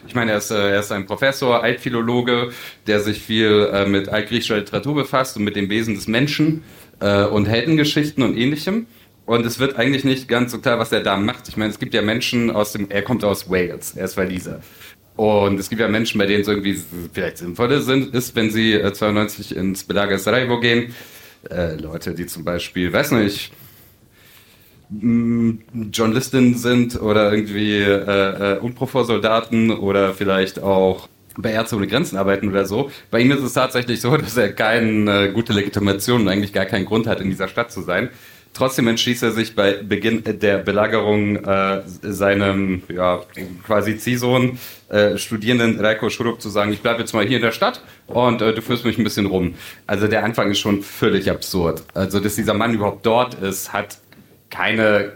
Ich 0.07 0.15
meine, 0.15 0.31
er 0.31 0.37
ist, 0.37 0.51
äh, 0.51 0.71
er 0.71 0.79
ist 0.79 0.91
ein 0.91 1.05
Professor, 1.05 1.63
Altphilologe, 1.63 2.51
der 2.87 2.99
sich 3.01 3.19
viel 3.21 3.69
äh, 3.73 3.85
mit 3.85 4.07
altgriechischer 4.07 4.57
Literatur 4.57 4.95
befasst 4.95 5.35
und 5.35 5.43
mit 5.43 5.55
dem 5.55 5.69
Wesen 5.69 5.95
des 5.95 6.07
Menschen 6.07 6.63
äh, 6.99 7.25
und 7.25 7.45
Heldengeschichten 7.45 8.23
und 8.23 8.37
ähnlichem. 8.37 8.87
Und 9.25 9.45
es 9.45 9.59
wird 9.59 9.77
eigentlich 9.77 10.03
nicht 10.03 10.27
ganz 10.27 10.51
so 10.51 10.59
klar, 10.59 10.77
was 10.77 10.91
er 10.91 11.01
da 11.01 11.17
macht. 11.17 11.47
Ich 11.47 11.57
meine, 11.57 11.71
es 11.71 11.79
gibt 11.79 11.93
ja 11.93 12.01
Menschen 12.01 12.51
aus 12.51 12.73
dem, 12.73 12.89
er 12.89 13.01
kommt 13.01 13.23
aus 13.23 13.49
Wales, 13.49 13.93
er 13.95 14.05
ist 14.05 14.17
Waliser. 14.17 14.61
Und 15.15 15.59
es 15.59 15.69
gibt 15.69 15.81
ja 15.81 15.87
Menschen, 15.87 16.19
bei 16.19 16.25
denen 16.25 16.41
es 16.41 16.47
irgendwie 16.47 16.79
vielleicht 17.13 17.37
sinnvoller 17.37 17.81
sind, 17.81 18.13
ist, 18.13 18.35
wenn 18.35 18.51
sie 18.51 18.73
äh, 18.73 18.93
92 18.93 19.55
ins 19.55 19.83
Belager 19.83 20.19
Sarajevo 20.19 20.59
gehen. 20.59 20.93
Äh, 21.49 21.75
Leute, 21.75 22.13
die 22.13 22.25
zum 22.25 22.43
Beispiel, 22.43 22.91
weiß 22.91 23.11
nicht, 23.11 23.51
Journalistin 24.89 26.55
sind 26.55 27.01
oder 27.01 27.31
irgendwie 27.31 27.79
äh, 27.79 28.55
äh, 28.55 28.59
Unprofor-Soldaten 28.59 29.71
oder 29.71 30.13
vielleicht 30.13 30.61
auch 30.61 31.09
bei 31.37 31.51
Ärzte 31.51 31.75
ohne 31.75 31.87
Grenzen 31.87 32.17
arbeiten 32.17 32.49
oder 32.49 32.65
so. 32.65 32.91
Bei 33.11 33.19
ihm 33.19 33.31
ist 33.31 33.41
es 33.41 33.53
tatsächlich 33.53 34.01
so, 34.01 34.15
dass 34.17 34.37
er 34.37 34.53
keine 34.53 35.27
äh, 35.27 35.31
gute 35.31 35.53
Legitimation 35.53 36.21
und 36.21 36.29
eigentlich 36.29 36.53
gar 36.53 36.65
keinen 36.65 36.85
Grund 36.85 37.07
hat, 37.07 37.21
in 37.21 37.29
dieser 37.29 37.47
Stadt 37.47 37.71
zu 37.71 37.81
sein. 37.81 38.09
Trotzdem 38.53 38.87
entschließt 38.87 39.21
er 39.21 39.31
sich 39.31 39.53
bei 39.53 39.73
Beginn 39.73 40.23
der 40.23 40.59
Belagerung 40.59 41.35
äh, 41.35 41.81
seinem 41.85 42.83
ja, 42.87 43.21
quasi 43.67 43.97
Ziehsohn, 43.97 44.57
äh, 44.87 45.17
Studierenden 45.17 45.77
Reiko 45.77 46.09
Schurup 46.09 46.41
zu 46.41 46.47
sagen, 46.47 46.71
ich 46.71 46.81
bleibe 46.81 47.01
jetzt 47.01 47.13
mal 47.13 47.25
hier 47.25 47.35
in 47.35 47.43
der 47.43 47.51
Stadt 47.51 47.81
und 48.07 48.41
äh, 48.41 48.53
du 48.53 48.61
führst 48.61 48.85
mich 48.85 48.97
ein 48.97 49.03
bisschen 49.03 49.25
rum. 49.25 49.55
Also 49.87 50.07
der 50.07 50.23
Anfang 50.23 50.51
ist 50.51 50.59
schon 50.59 50.83
völlig 50.83 51.29
absurd. 51.29 51.83
Also 51.93 52.21
dass 52.21 52.35
dieser 52.35 52.53
Mann 52.53 52.73
überhaupt 52.73 53.05
dort 53.05 53.33
ist, 53.33 53.73
hat 53.73 53.97
keine, 54.49 55.11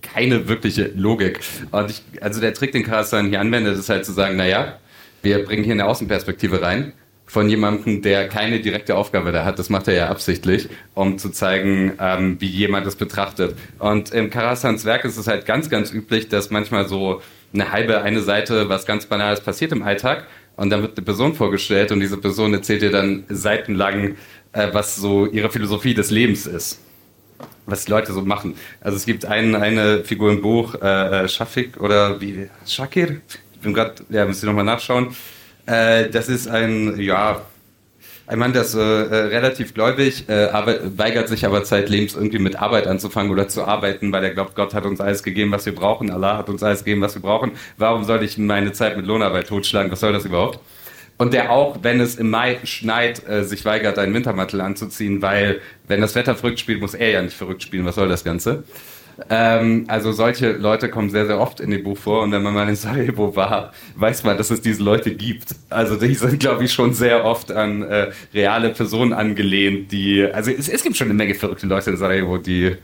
keine 0.00 0.48
wirkliche 0.48 0.92
Logik. 0.94 1.40
Und 1.72 1.90
ich, 1.90 2.02
also 2.22 2.40
der 2.40 2.54
Trick, 2.54 2.72
den 2.72 2.84
Carsten 2.84 3.28
hier 3.28 3.40
anwendet, 3.40 3.76
ist 3.76 3.90
halt 3.90 4.06
zu 4.06 4.12
sagen, 4.12 4.36
naja, 4.36 4.78
wir 5.22 5.44
bringen 5.44 5.64
hier 5.64 5.74
eine 5.74 5.86
Außenperspektive 5.86 6.62
rein 6.62 6.92
von 7.32 7.48
jemandem, 7.48 8.02
der 8.02 8.28
keine 8.28 8.60
direkte 8.60 8.94
Aufgabe 8.94 9.32
da 9.32 9.44
hat. 9.44 9.58
Das 9.58 9.70
macht 9.70 9.88
er 9.88 9.94
ja 9.94 10.08
absichtlich, 10.08 10.68
um 10.94 11.16
zu 11.16 11.30
zeigen, 11.30 11.92
ähm, 11.98 12.36
wie 12.40 12.46
jemand 12.46 12.86
das 12.86 12.96
betrachtet. 12.96 13.56
Und 13.78 14.12
im 14.12 14.28
Karasans 14.28 14.84
Werk 14.84 15.06
ist 15.06 15.16
es 15.16 15.28
halt 15.28 15.46
ganz, 15.46 15.70
ganz 15.70 15.92
üblich, 15.92 16.28
dass 16.28 16.50
manchmal 16.50 16.86
so 16.88 17.22
eine 17.54 17.72
halbe, 17.72 18.02
eine 18.02 18.20
Seite 18.20 18.68
was 18.68 18.84
ganz 18.84 19.06
Banales 19.06 19.40
passiert 19.40 19.72
im 19.72 19.82
Alltag 19.82 20.26
und 20.56 20.70
dann 20.70 20.82
wird 20.82 20.98
eine 20.98 21.04
Person 21.04 21.34
vorgestellt 21.34 21.90
und 21.92 22.00
diese 22.00 22.18
Person 22.18 22.52
erzählt 22.52 22.82
dir 22.82 22.90
dann 22.90 23.24
seitenlang, 23.28 24.16
äh, 24.52 24.68
was 24.72 24.96
so 24.96 25.26
ihre 25.26 25.50
Philosophie 25.50 25.94
des 25.94 26.10
Lebens 26.10 26.46
ist. 26.46 26.80
was 27.64 27.84
die 27.84 27.92
Leute 27.92 28.12
so 28.12 28.22
machen. 28.22 28.56
Also 28.80 28.96
es 28.96 29.06
gibt 29.06 29.24
ein, 29.24 29.54
eine 29.54 30.04
Figur 30.04 30.32
im 30.32 30.42
Buch, 30.42 30.74
äh, 30.82 31.24
äh 31.24 31.28
Shafik 31.28 31.80
oder 31.80 32.20
wie, 32.20 32.48
Shakir? 32.66 33.20
Bin 33.62 33.74
gerade, 33.74 33.94
ja, 34.10 34.24
müsst 34.24 34.42
ihr 34.42 34.46
nochmal 34.46 34.64
nachschauen. 34.64 35.14
Äh, 35.66 36.08
das 36.10 36.28
ist 36.28 36.48
ein, 36.48 37.00
ja, 37.00 37.42
ein 38.26 38.38
Mann, 38.38 38.52
der 38.52 38.62
ist 38.62 38.74
äh, 38.74 38.80
relativ 38.80 39.74
gläubig, 39.74 40.28
äh, 40.28 40.44
aber 40.46 40.96
weigert 40.96 41.28
sich 41.28 41.44
aber 41.44 41.64
zeitlebens 41.64 42.14
irgendwie 42.14 42.38
mit 42.38 42.56
Arbeit 42.56 42.86
anzufangen 42.86 43.32
oder 43.32 43.48
zu 43.48 43.64
arbeiten, 43.64 44.12
weil 44.12 44.24
er 44.24 44.30
glaubt, 44.30 44.54
Gott 44.54 44.74
hat 44.74 44.86
uns 44.86 45.00
alles 45.00 45.22
gegeben, 45.22 45.50
was 45.52 45.66
wir 45.66 45.74
brauchen, 45.74 46.10
Allah 46.10 46.38
hat 46.38 46.48
uns 46.48 46.62
alles 46.62 46.84
gegeben, 46.84 47.00
was 47.00 47.14
wir 47.14 47.22
brauchen. 47.22 47.52
Warum 47.76 48.04
soll 48.04 48.22
ich 48.22 48.38
meine 48.38 48.72
Zeit 48.72 48.96
mit 48.96 49.06
Lohnarbeit 49.06 49.48
totschlagen? 49.48 49.90
Was 49.90 50.00
soll 50.00 50.12
das 50.12 50.24
überhaupt? 50.24 50.60
Und 51.18 51.34
der 51.34 51.50
auch, 51.50 51.78
wenn 51.82 52.00
es 52.00 52.16
im 52.16 52.30
Mai 52.30 52.58
schneit, 52.64 53.28
äh, 53.28 53.44
sich 53.44 53.64
weigert, 53.64 53.98
einen 53.98 54.14
Wintermantel 54.14 54.60
anzuziehen, 54.60 55.20
weil 55.22 55.60
wenn 55.86 56.00
das 56.00 56.14
Wetter 56.14 56.34
verrückt 56.34 56.60
spielt, 56.60 56.80
muss 56.80 56.94
er 56.94 57.10
ja 57.10 57.22
nicht 57.22 57.36
verrückt 57.36 57.62
spielen. 57.62 57.84
Was 57.84 57.96
soll 57.96 58.08
das 58.08 58.24
Ganze? 58.24 58.64
Ähm, 59.28 59.84
also 59.88 60.12
solche 60.12 60.52
Leute 60.52 60.88
kommen 60.88 61.10
sehr, 61.10 61.26
sehr 61.26 61.40
oft 61.40 61.60
in 61.60 61.70
dem 61.70 61.82
Buch 61.82 61.98
vor 61.98 62.22
und 62.22 62.32
wenn 62.32 62.42
man 62.42 62.54
mal 62.54 62.68
in 62.68 62.76
Sarajevo 62.76 63.36
war, 63.36 63.72
weiß 63.96 64.24
man, 64.24 64.36
dass 64.36 64.50
es 64.50 64.60
diese 64.60 64.82
Leute 64.82 65.14
gibt. 65.14 65.54
Also 65.70 65.96
die 65.96 66.14
sind, 66.14 66.40
glaube 66.40 66.64
ich, 66.64 66.72
schon 66.72 66.94
sehr 66.94 67.24
oft 67.24 67.52
an 67.52 67.82
äh, 67.82 68.10
reale 68.34 68.70
Personen 68.70 69.12
angelehnt, 69.12 69.92
die, 69.92 70.24
also 70.24 70.50
es, 70.50 70.68
es 70.68 70.82
gibt 70.82 70.96
schon 70.96 71.08
eine 71.08 71.14
Menge 71.14 71.34
verrückte 71.34 71.66
Leute 71.66 71.90
in 71.90 71.96
Sarajevo, 71.96 72.38
die 72.38 72.76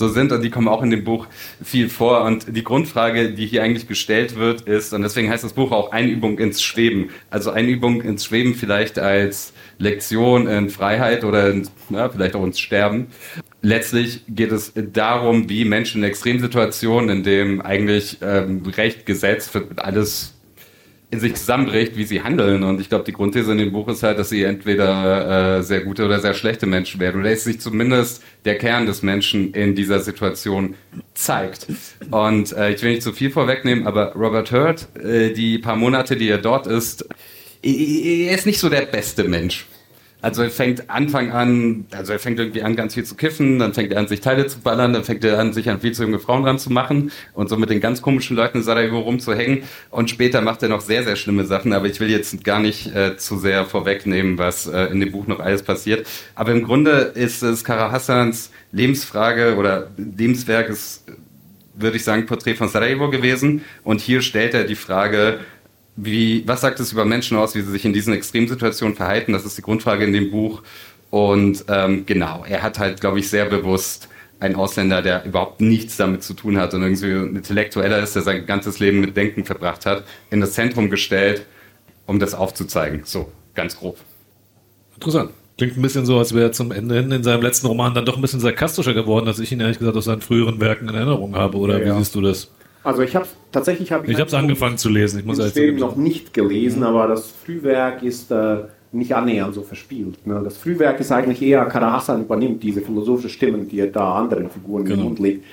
so 0.00 0.08
sind 0.08 0.32
und 0.32 0.42
die 0.42 0.50
kommen 0.50 0.66
auch 0.66 0.82
in 0.82 0.90
dem 0.90 1.04
Buch 1.04 1.26
viel 1.62 1.88
vor. 1.88 2.22
Und 2.24 2.56
die 2.56 2.64
Grundfrage, 2.64 3.32
die 3.32 3.46
hier 3.46 3.62
eigentlich 3.62 3.86
gestellt 3.86 4.34
wird, 4.36 4.62
ist, 4.62 4.92
und 4.92 5.02
deswegen 5.02 5.30
heißt 5.30 5.44
das 5.44 5.52
Buch 5.52 5.70
auch 5.70 5.92
Einübung 5.92 6.38
ins 6.38 6.62
Schweben. 6.62 7.10
Also 7.28 7.50
Einübung 7.52 8.00
ins 8.00 8.24
Schweben 8.24 8.54
vielleicht 8.54 8.98
als 8.98 9.52
Lektion 9.78 10.48
in 10.48 10.70
Freiheit 10.70 11.22
oder 11.22 11.50
in, 11.50 11.68
ja, 11.90 12.08
vielleicht 12.08 12.34
auch 12.34 12.44
ins 12.44 12.58
Sterben. 12.58 13.08
Letztlich 13.62 14.22
geht 14.28 14.52
es 14.52 14.72
darum, 14.74 15.48
wie 15.50 15.64
Menschen 15.64 16.02
in 16.02 16.08
Extremsituationen, 16.08 17.18
in 17.18 17.22
dem 17.22 17.60
eigentlich 17.60 18.18
ähm, 18.22 18.62
Recht, 18.66 19.04
Gesetz, 19.04 19.50
alles 19.76 20.34
in 21.10 21.18
sich 21.18 21.34
zusammenbricht, 21.34 21.96
wie 21.96 22.04
sie 22.04 22.22
handeln. 22.22 22.62
Und 22.62 22.80
ich 22.80 22.88
glaube, 22.88 23.04
die 23.04 23.12
Grundthese 23.12 23.52
in 23.52 23.58
dem 23.58 23.72
Buch 23.72 23.88
ist 23.88 24.02
halt, 24.02 24.18
dass 24.18 24.30
sie 24.30 24.44
entweder 24.44 25.58
äh, 25.58 25.62
sehr 25.62 25.80
gute 25.80 26.04
oder 26.06 26.20
sehr 26.20 26.34
schlechte 26.34 26.66
Menschen 26.66 27.00
werden. 27.00 27.20
Oder 27.20 27.30
dass 27.30 27.44
sich 27.44 27.60
zumindest 27.60 28.22
der 28.44 28.56
Kern 28.58 28.86
des 28.86 29.02
Menschen 29.02 29.52
in 29.52 29.74
dieser 29.74 29.98
Situation 30.00 30.76
zeigt. 31.14 31.66
Und 32.10 32.52
äh, 32.52 32.72
ich 32.72 32.82
will 32.82 32.90
nicht 32.90 33.02
zu 33.02 33.12
viel 33.12 33.30
vorwegnehmen, 33.30 33.86
aber 33.86 34.12
Robert 34.14 34.52
Hurt, 34.52 34.88
äh, 34.96 35.32
die 35.32 35.58
paar 35.58 35.76
Monate, 35.76 36.16
die 36.16 36.28
er 36.28 36.38
dort 36.38 36.66
ist, 36.66 37.06
er 37.62 38.34
ist 38.34 38.46
nicht 38.46 38.58
so 38.58 38.68
der 38.68 38.82
beste 38.82 39.24
Mensch. 39.24 39.66
Also 40.22 40.42
er 40.42 40.50
fängt 40.50 40.90
Anfang 40.90 41.32
an, 41.32 41.86
also 41.92 42.12
er 42.12 42.18
fängt 42.18 42.38
irgendwie 42.38 42.62
an, 42.62 42.76
ganz 42.76 42.94
viel 42.94 43.04
zu 43.04 43.14
kiffen, 43.14 43.58
dann 43.58 43.72
fängt 43.72 43.92
er 43.92 44.00
an, 44.00 44.08
sich 44.08 44.20
Teile 44.20 44.46
zu 44.46 44.60
ballern, 44.60 44.92
dann 44.92 45.04
fängt 45.04 45.24
er 45.24 45.38
an, 45.38 45.52
sich 45.52 45.70
an 45.70 45.80
viel 45.80 45.92
zu 45.92 46.02
junge 46.02 46.18
Frauen 46.18 46.44
ranzumachen 46.44 47.10
und 47.32 47.48
so 47.48 47.56
mit 47.56 47.70
den 47.70 47.80
ganz 47.80 48.02
komischen 48.02 48.36
Leuten 48.36 48.58
in 48.58 48.64
Sarajevo 48.64 48.98
rumzuhängen. 48.98 49.62
Und 49.90 50.10
später 50.10 50.42
macht 50.42 50.62
er 50.62 50.68
noch 50.68 50.82
sehr, 50.82 51.04
sehr 51.04 51.16
schlimme 51.16 51.44
Sachen, 51.44 51.72
aber 51.72 51.86
ich 51.86 52.00
will 52.00 52.10
jetzt 52.10 52.44
gar 52.44 52.60
nicht 52.60 52.94
äh, 52.94 53.16
zu 53.16 53.38
sehr 53.38 53.64
vorwegnehmen, 53.64 54.38
was 54.38 54.66
äh, 54.66 54.84
in 54.86 55.00
dem 55.00 55.12
Buch 55.12 55.26
noch 55.26 55.40
alles 55.40 55.62
passiert. 55.62 56.06
Aber 56.34 56.52
im 56.52 56.64
Grunde 56.64 56.90
ist 56.90 57.42
es 57.42 57.64
Kara 57.64 57.90
Hassans 57.90 58.50
Lebensfrage 58.72 59.56
oder 59.56 59.90
Lebenswerk 59.96 60.68
ist, 60.68 61.04
würde 61.74 61.96
ich 61.96 62.04
sagen, 62.04 62.26
Porträt 62.26 62.54
von 62.54 62.68
Sarajevo 62.68 63.10
gewesen. 63.10 63.64
Und 63.84 64.00
hier 64.00 64.22
stellt 64.22 64.54
er 64.54 64.64
die 64.64 64.76
Frage, 64.76 65.40
wie, 66.04 66.46
was 66.46 66.60
sagt 66.60 66.80
es 66.80 66.92
über 66.92 67.04
Menschen 67.04 67.36
aus, 67.36 67.54
wie 67.54 67.60
sie 67.60 67.70
sich 67.70 67.84
in 67.84 67.92
diesen 67.92 68.12
Extremsituationen 68.14 68.96
verhalten? 68.96 69.32
Das 69.32 69.44
ist 69.44 69.58
die 69.58 69.62
Grundfrage 69.62 70.04
in 70.04 70.12
dem 70.12 70.30
Buch. 70.30 70.62
Und 71.10 71.64
ähm, 71.68 72.06
genau, 72.06 72.44
er 72.48 72.62
hat 72.62 72.78
halt, 72.78 73.00
glaube 73.00 73.18
ich, 73.18 73.28
sehr 73.28 73.46
bewusst 73.46 74.08
einen 74.38 74.54
Ausländer, 74.54 75.02
der 75.02 75.24
überhaupt 75.24 75.60
nichts 75.60 75.96
damit 75.96 76.22
zu 76.22 76.34
tun 76.34 76.56
hat 76.56 76.72
und 76.72 76.82
irgendwie 76.82 77.12
ein 77.12 77.36
Intellektueller 77.36 78.02
ist, 78.02 78.14
der 78.14 78.22
sein 78.22 78.46
ganzes 78.46 78.78
Leben 78.78 79.00
mit 79.00 79.16
Denken 79.16 79.44
verbracht 79.44 79.84
hat, 79.84 80.04
in 80.30 80.40
das 80.40 80.52
Zentrum 80.52 80.88
gestellt, 80.88 81.44
um 82.06 82.18
das 82.18 82.34
aufzuzeigen. 82.34 83.02
So, 83.04 83.30
ganz 83.54 83.76
grob. 83.76 83.98
Interessant. 84.94 85.30
Klingt 85.58 85.76
ein 85.76 85.82
bisschen 85.82 86.06
so, 86.06 86.16
als 86.16 86.32
wäre 86.32 86.46
er 86.46 86.52
zum 86.52 86.72
Ende 86.72 86.94
hin 86.94 87.12
in 87.12 87.22
seinem 87.22 87.42
letzten 87.42 87.66
Roman 87.66 87.92
dann 87.92 88.06
doch 88.06 88.16
ein 88.16 88.22
bisschen 88.22 88.40
sarkastischer 88.40 88.94
geworden, 88.94 89.28
als 89.28 89.38
ich 89.40 89.52
ihn 89.52 89.60
ehrlich 89.60 89.78
gesagt 89.78 89.96
aus 89.96 90.06
seinen 90.06 90.22
früheren 90.22 90.58
Werken 90.58 90.88
in 90.88 90.94
Erinnerung 90.94 91.36
habe. 91.36 91.58
Oder 91.58 91.78
ja, 91.78 91.84
wie 91.84 91.88
ja. 91.88 91.98
siehst 91.98 92.14
du 92.14 92.22
das? 92.22 92.50
Also 92.82 93.02
ich 93.02 93.14
habe 93.14 93.26
tatsächlich 93.52 93.92
habe 93.92 94.06
ich. 94.06 94.12
Ich 94.12 94.18
habe 94.18 94.28
es 94.28 94.34
angefangen 94.34 94.78
zu 94.78 94.88
lesen. 94.88 95.20
Ich 95.20 95.26
muss 95.26 95.36
Schweden 95.52 95.78
noch 95.78 95.96
nicht 95.96 96.32
gelesen, 96.32 96.82
aber 96.82 97.06
das 97.08 97.30
Frühwerk 97.30 98.02
ist 98.02 98.30
äh, 98.30 98.64
nicht 98.92 99.14
annähernd 99.14 99.54
so 99.54 99.62
verspielt. 99.62 100.26
Ne? 100.26 100.40
Das 100.42 100.56
Frühwerk 100.56 100.98
ist 101.00 101.12
eigentlich 101.12 101.42
eher 101.42 101.64
Karahassan 101.66 102.22
übernimmt 102.22 102.62
diese 102.62 102.80
philosophische 102.80 103.28
Stimmen, 103.28 103.68
die 103.68 103.80
er 103.80 103.88
da 103.88 104.14
anderen 104.14 104.50
Figuren 104.50 104.84
genau. 104.84 104.94
in 104.94 105.00
den 105.00 105.04
Mund 105.08 105.18
legt. 105.18 105.44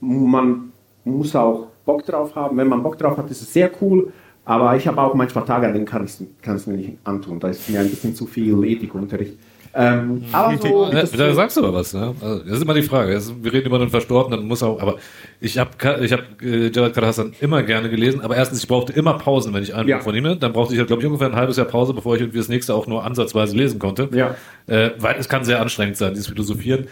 Man 0.00 0.72
muss 1.04 1.34
auch 1.34 1.68
Bock 1.84 2.04
drauf 2.04 2.34
haben. 2.34 2.56
Wenn 2.56 2.68
man 2.68 2.82
Bock 2.82 2.98
drauf 2.98 3.16
hat, 3.16 3.30
ist 3.30 3.42
es 3.42 3.52
sehr 3.52 3.70
cool. 3.80 4.12
Aber 4.44 4.76
ich 4.76 4.86
habe 4.86 5.00
auch 5.00 5.14
manchmal 5.14 5.44
Tage, 5.44 5.66
an 5.66 5.72
denen 5.72 5.86
kann 5.86 6.04
ich 6.04 6.20
es 6.42 6.66
mir 6.66 6.76
nicht 6.76 6.98
antun. 7.04 7.40
Da 7.40 7.48
ist 7.48 7.68
mir 7.68 7.80
ein 7.80 7.90
bisschen 7.90 8.14
zu 8.14 8.26
viel 8.26 8.62
Ethikunterricht. 8.64 9.36
Ähm, 9.78 10.24
aber 10.32 10.56
so, 10.56 10.90
da 10.90 11.34
sagst 11.34 11.58
du 11.58 11.60
aber 11.60 11.74
was. 11.74 11.92
Ne? 11.92 12.14
Also, 12.22 12.38
das 12.44 12.56
ist 12.56 12.62
immer 12.62 12.72
die 12.72 12.82
Frage. 12.82 13.12
Also, 13.12 13.34
wir 13.44 13.52
reden 13.52 13.66
über 13.66 13.78
den 13.78 13.90
Verstorbenen, 13.90 14.48
muss 14.48 14.62
auch. 14.62 14.80
Aber 14.80 14.96
ich 15.38 15.58
habe 15.58 15.70
ich 16.02 16.12
hab, 16.12 16.40
äh, 16.40 16.70
Javad 16.70 16.94
Kadhassan 16.94 17.34
immer 17.40 17.62
gerne 17.62 17.90
gelesen. 17.90 18.22
Aber 18.22 18.36
erstens, 18.36 18.60
ich 18.60 18.68
brauchte 18.68 18.94
immer 18.94 19.18
Pausen, 19.18 19.52
wenn 19.52 19.62
ich 19.62 19.74
einen 19.74 19.86
ja. 19.86 20.00
von 20.00 20.14
ihm. 20.14 20.40
Dann 20.40 20.52
brauchte 20.54 20.74
ich, 20.74 20.86
glaube 20.86 21.02
ich, 21.02 21.06
ungefähr 21.06 21.28
ein 21.28 21.36
halbes 21.36 21.58
Jahr 21.58 21.66
Pause, 21.66 21.92
bevor 21.92 22.14
ich 22.14 22.22
irgendwie 22.22 22.38
das 22.38 22.48
nächste 22.48 22.74
auch 22.74 22.86
nur 22.86 23.04
ansatzweise 23.04 23.54
lesen 23.54 23.78
konnte. 23.78 24.08
Ja. 24.12 24.34
Äh, 24.66 24.92
weil 24.98 25.16
es 25.18 25.28
kann 25.28 25.44
sehr 25.44 25.60
anstrengend 25.60 25.98
sein, 25.98 26.14
dieses 26.14 26.28
Philosophieren. 26.28 26.86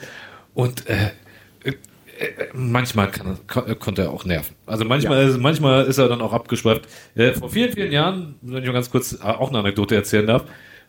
Und 0.53 0.87
äh, 0.87 1.12
äh 1.64 1.73
manchmal 2.53 3.11
kann, 3.11 3.38
konnte 3.79 4.03
er 4.03 4.11
auch 4.11 4.26
nerven. 4.26 4.55
Also 4.67 4.85
manchmal, 4.85 5.31
ja. 5.31 5.38
manchmal 5.38 5.87
ist 5.87 5.97
er 5.97 6.09
dann 6.09 6.21
auch 6.21 6.35
abgeschweift. 6.35 6.87
Äh, 7.14 7.33
vor 7.33 7.49
vielen, 7.49 7.73
vielen 7.73 7.93
Jahren, 7.93 8.35
wenn 8.43 8.62
ich 8.62 8.67
mal 8.67 8.75
ganz 8.75 8.91
kurz 8.91 9.19
auch 9.23 9.49
eine 9.49 9.61
Anekdote 9.61 9.95
erzählen 9.95 10.26
darf, 10.26 10.45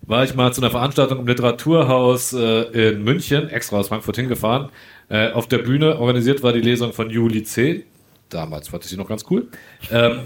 war 0.08 0.24
ich 0.24 0.36
mal 0.36 0.54
zu 0.54 0.62
einer 0.62 0.72
Veranstaltung 0.72 1.20
im 1.20 1.28
Literaturhaus 1.28 2.34
äh, 2.34 2.92
in 2.92 3.04
München, 3.04 3.50
extra 3.50 3.78
aus 3.78 3.88
Frankfurt 3.88 4.18
hingefahren. 4.18 4.70
Äh, 5.10 5.32
auf 5.32 5.48
der 5.48 5.60
Bühne 5.60 6.00
organisiert 6.00 6.44
war 6.44 6.54
die 6.54 6.62
Lesung 6.62 6.94
von 6.94 7.10
Juli 7.10 7.44
C. 7.44 7.86
Damals 8.30 8.70
fand 8.70 8.84
ich 8.84 8.90
sie 8.90 8.98
noch 8.98 9.08
ganz 9.08 9.26
cool. 9.30 9.48
Ähm, 9.92 10.20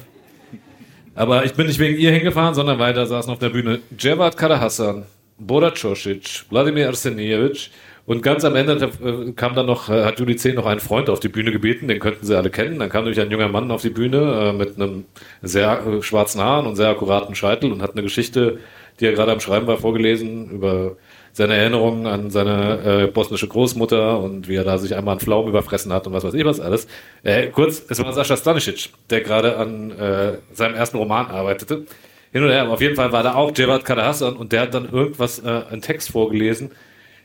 aber 1.16 1.46
ich 1.46 1.54
bin 1.54 1.68
nicht 1.68 1.80
wegen 1.80 1.98
ihr 1.98 2.12
hingefahren, 2.12 2.54
sondern 2.54 2.80
weil 2.80 2.94
da 2.94 3.06
saßen 3.06 3.32
auf 3.32 3.40
der 3.40 3.50
Bühne 3.50 3.80
Jevad 3.98 4.38
Kadahassan, 4.38 5.06
Bora 5.38 5.72
Cosic, 5.72 6.46
Wladimir 6.50 6.88
Arsenievich 6.88 7.72
und 8.06 8.24
ganz 8.24 8.44
am 8.44 8.56
Ende 8.56 8.90
äh, 9.04 9.32
kam 9.34 9.54
dann 9.54 9.66
noch, 9.66 9.90
äh, 9.90 10.04
hat 10.04 10.20
Juli 10.20 10.36
C. 10.36 10.54
noch 10.54 10.66
einen 10.66 10.80
Freund 10.80 11.10
auf 11.10 11.20
die 11.20 11.28
Bühne 11.28 11.52
gebeten, 11.52 11.88
den 11.88 12.00
könnten 12.00 12.26
sie 12.26 12.36
alle 12.36 12.50
kennen. 12.50 12.80
Dann 12.80 12.90
kam 12.90 13.04
nämlich 13.04 13.22
ein 13.22 13.32
junger 13.32 13.50
Mann 13.50 13.70
auf 13.70 13.82
die 13.82 13.90
Bühne 13.90 14.50
äh, 14.50 14.54
mit 14.54 14.76
einem 14.78 15.06
sehr 15.42 16.02
schwarzen 16.02 16.42
Haaren 16.42 16.66
und 16.66 16.76
sehr 16.76 16.90
akkuraten 16.90 17.36
Scheitel 17.36 17.72
und 17.72 17.82
hat 17.82 17.92
eine 17.92 18.02
Geschichte 18.02 18.60
die 19.00 19.06
er 19.06 19.14
gerade 19.14 19.32
am 19.32 19.40
Schreiben 19.40 19.68
war, 19.68 19.78
vorgelesen 19.78 20.50
über 20.50 20.98
seine 21.32 21.56
Erinnerungen 21.56 22.06
an 22.08 22.32
seine 22.32 23.04
äh, 23.06 23.08
bosnische 23.08 23.48
Großmutter 23.48 24.20
und 24.20 24.48
wie 24.48 24.56
er 24.56 24.64
da 24.64 24.78
sich 24.78 24.96
einmal 24.96 25.14
an 25.14 25.20
Pflaumen 25.20 25.50
überfressen 25.50 25.94
hat 25.94 26.08
und 26.08 26.14
was 26.14 26.24
weiß 26.24 26.34
ich 26.34 26.46
was 26.46 26.60
alles. 26.60 26.88
Äh, 27.24 27.48
kurz, 27.48 27.84
es 27.88 28.04
war 28.04 28.12
Sascha 28.14 28.36
Stanisic, 28.36 28.90
der 29.10 29.22
gerade 29.22 29.58
an 29.58 29.92
äh, 29.92 30.38
seinem 30.52 30.76
ersten 30.76 30.98
Roman 30.98 31.28
arbeitete. 31.28 31.86
Hin 32.32 32.44
und 32.44 32.50
her, 32.50 32.62
aber 32.62 32.74
auf 32.74 32.82
jeden 32.82 32.96
Fall 32.96 33.12
war 33.12 33.24
da 33.24 33.36
auch 33.36 33.56
Jevad 33.56 33.86
Kadahassan 33.86 34.36
und 34.36 34.52
der 34.52 34.62
hat 34.62 34.74
dann 34.74 34.90
irgendwas, 34.90 35.40
äh, 35.40 35.64
einen 35.70 35.82
Text 35.82 36.12
vorgelesen. 36.12 36.72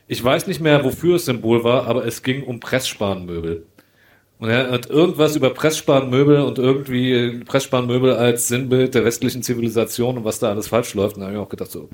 Ich 0.07 0.23
weiß 0.23 0.47
nicht 0.47 0.61
mehr, 0.61 0.83
wofür 0.83 1.15
es 1.15 1.25
Symbol 1.25 1.63
war, 1.63 1.87
aber 1.87 2.05
es 2.05 2.23
ging 2.23 2.43
um 2.43 2.59
Pressspanmöbel. 2.59 3.65
Und 4.37 4.49
er 4.49 4.69
hat 4.69 4.89
irgendwas 4.89 5.35
über 5.35 5.49
Pressspanmöbel 5.51 6.41
und 6.41 6.57
irgendwie 6.57 7.41
Pressspanmöbel 7.45 8.13
als 8.15 8.49
Sinnbild 8.49 8.93
der 8.93 9.05
westlichen 9.05 9.43
Zivilisation 9.43 10.17
und 10.17 10.25
was 10.25 10.39
da 10.39 10.49
alles 10.49 10.67
falsch 10.67 10.93
läuft. 10.93 11.15
Und 11.15 11.21
da 11.21 11.27
habe 11.27 11.37
ich 11.37 11.41
auch 11.41 11.49
gedacht, 11.49 11.71
so, 11.71 11.89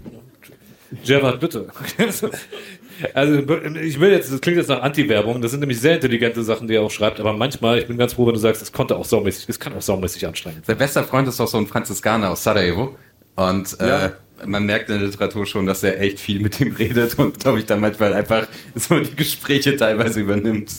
Gerard, 1.05 1.39
bitte. 1.39 1.67
also 3.13 3.39
ich 3.81 3.99
will 3.99 4.11
jetzt, 4.11 4.31
das 4.31 4.41
klingt 4.41 4.57
jetzt 4.57 4.67
nach 4.67 4.81
Anti-Werbung, 4.81 5.41
das 5.41 5.51
sind 5.51 5.61
nämlich 5.61 5.79
sehr 5.79 5.95
intelligente 5.95 6.43
Sachen, 6.43 6.67
die 6.67 6.75
er 6.75 6.81
auch 6.81 6.91
schreibt, 6.91 7.19
aber 7.19 7.33
manchmal, 7.33 7.79
ich 7.79 7.87
bin 7.87 7.97
ganz 7.97 8.13
froh, 8.13 8.27
wenn 8.27 8.33
du 8.33 8.39
sagst, 8.39 8.61
es 8.61 8.71
konnte 8.71 8.97
auch 8.97 9.05
saumäßig, 9.05 9.47
es 9.47 9.59
kann 9.59 9.73
auch 9.73 9.81
saumäßig 9.81 10.27
anstrengend. 10.27 10.65
Sein 10.65 10.77
bester 10.77 11.03
Freund 11.03 11.27
ist 11.27 11.39
auch 11.39 11.47
so 11.47 11.57
ein 11.57 11.67
Franziskaner 11.67 12.31
aus 12.31 12.43
Sarajevo 12.43 12.97
und 13.35 13.79
äh, 13.79 13.87
ja. 13.87 14.05
äh, 14.07 14.11
man 14.45 14.65
merkt 14.65 14.89
in 14.89 14.99
der 14.99 15.07
Literatur 15.07 15.45
schon, 15.45 15.65
dass 15.65 15.83
er 15.83 16.01
echt 16.01 16.19
viel 16.19 16.41
mit 16.41 16.59
ihm 16.59 16.75
redet 16.75 17.17
und 17.17 17.39
glaube 17.39 17.59
ich 17.59 17.65
dann 17.65 17.79
manchmal 17.79 18.13
einfach 18.13 18.47
so 18.75 18.99
die 18.99 19.15
Gespräche 19.15 19.77
teilweise 19.77 20.19
übernimmt. 20.19 20.71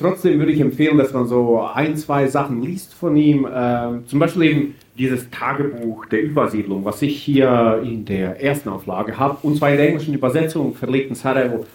Trotzdem 0.00 0.38
würde 0.38 0.52
ich 0.52 0.60
empfehlen, 0.60 0.96
dass 0.96 1.12
man 1.12 1.26
so 1.26 1.60
ein, 1.60 1.94
zwei 1.94 2.26
Sachen 2.26 2.62
liest 2.62 2.94
von 2.94 3.14
ihm. 3.16 3.44
Äh, 3.44 4.06
zum 4.06 4.18
Beispiel 4.18 4.42
eben 4.44 4.74
dieses 4.96 5.28
Tagebuch 5.30 6.06
der 6.06 6.22
Übersiedlung, 6.22 6.86
was 6.86 7.02
ich 7.02 7.22
hier 7.22 7.82
in 7.84 8.06
der 8.06 8.42
ersten 8.42 8.70
Auflage 8.70 9.18
habe, 9.18 9.36
und 9.42 9.58
zwar 9.58 9.70
in 9.70 9.76
der 9.76 9.88
englischen 9.88 10.14
Übersetzung 10.14 10.74
verlegt 10.74 11.10
in 11.10 11.14
Sarajevo. 11.14 11.66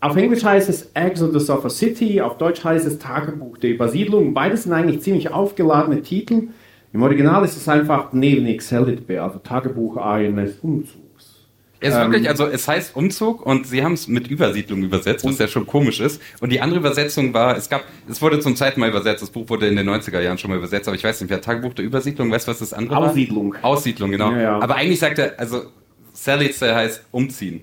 Auf 0.00 0.16
Englisch 0.16 0.42
heißt 0.42 0.70
es 0.70 0.90
Exodus 0.94 1.50
of 1.50 1.66
a 1.66 1.68
City, 1.68 2.18
auf 2.22 2.38
Deutsch 2.38 2.64
heißt 2.64 2.86
es 2.86 2.98
Tagebuch 2.98 3.58
der 3.58 3.70
Übersiedlung. 3.70 4.32
Beides 4.32 4.62
sind 4.62 4.72
eigentlich 4.72 5.02
ziemlich 5.02 5.30
aufgeladene 5.30 6.00
Titel. 6.00 6.48
Im 6.94 7.02
Original 7.02 7.44
ist 7.44 7.58
es 7.58 7.68
einfach 7.68 8.14
Neben 8.14 8.46
Excelitbe, 8.46 9.20
also 9.20 9.38
Tagebuch 9.38 9.98
eines 9.98 10.58
Umzugs. 10.60 11.05
Es 11.88 11.94
ist 11.94 12.00
wirklich, 12.00 12.28
also 12.28 12.46
es 12.46 12.66
heißt 12.68 12.96
Umzug 12.96 13.44
und 13.44 13.66
sie 13.66 13.82
haben 13.82 13.92
es 13.94 14.08
mit 14.08 14.28
Übersiedlung 14.28 14.82
übersetzt, 14.82 15.24
was 15.24 15.38
ja 15.38 15.48
schon 15.48 15.66
komisch 15.66 16.00
ist. 16.00 16.20
Und 16.40 16.50
die 16.52 16.60
andere 16.60 16.80
Übersetzung 16.80 17.32
war, 17.34 17.56
es 17.56 17.68
gab, 17.68 17.84
es 18.08 18.20
wurde 18.22 18.40
zum 18.40 18.56
zweiten 18.56 18.80
Mal 18.80 18.88
übersetzt, 18.90 19.22
das 19.22 19.30
Buch 19.30 19.48
wurde 19.48 19.66
in 19.68 19.76
den 19.76 19.88
90er 19.88 20.20
Jahren 20.20 20.38
schon 20.38 20.50
mal 20.50 20.56
übersetzt, 20.58 20.88
aber 20.88 20.96
ich 20.96 21.04
weiß 21.04 21.20
nicht, 21.20 21.30
wer 21.30 21.40
Tagebuch 21.40 21.74
der 21.74 21.84
Übersiedlung, 21.84 22.30
weißt 22.30 22.46
du, 22.46 22.50
was 22.52 22.58
das 22.58 22.72
andere 22.72 22.96
Aussiedlung. 22.98 23.54
war? 23.54 23.64
Aussiedlung, 23.64 24.10
genau. 24.10 24.32
Ja, 24.32 24.40
ja. 24.40 24.58
Aber 24.60 24.76
eigentlich 24.76 24.98
sagt 25.00 25.18
er, 25.18 25.34
also 25.38 25.62
Salice 26.12 26.62
heißt 26.62 27.04
umziehen. 27.12 27.62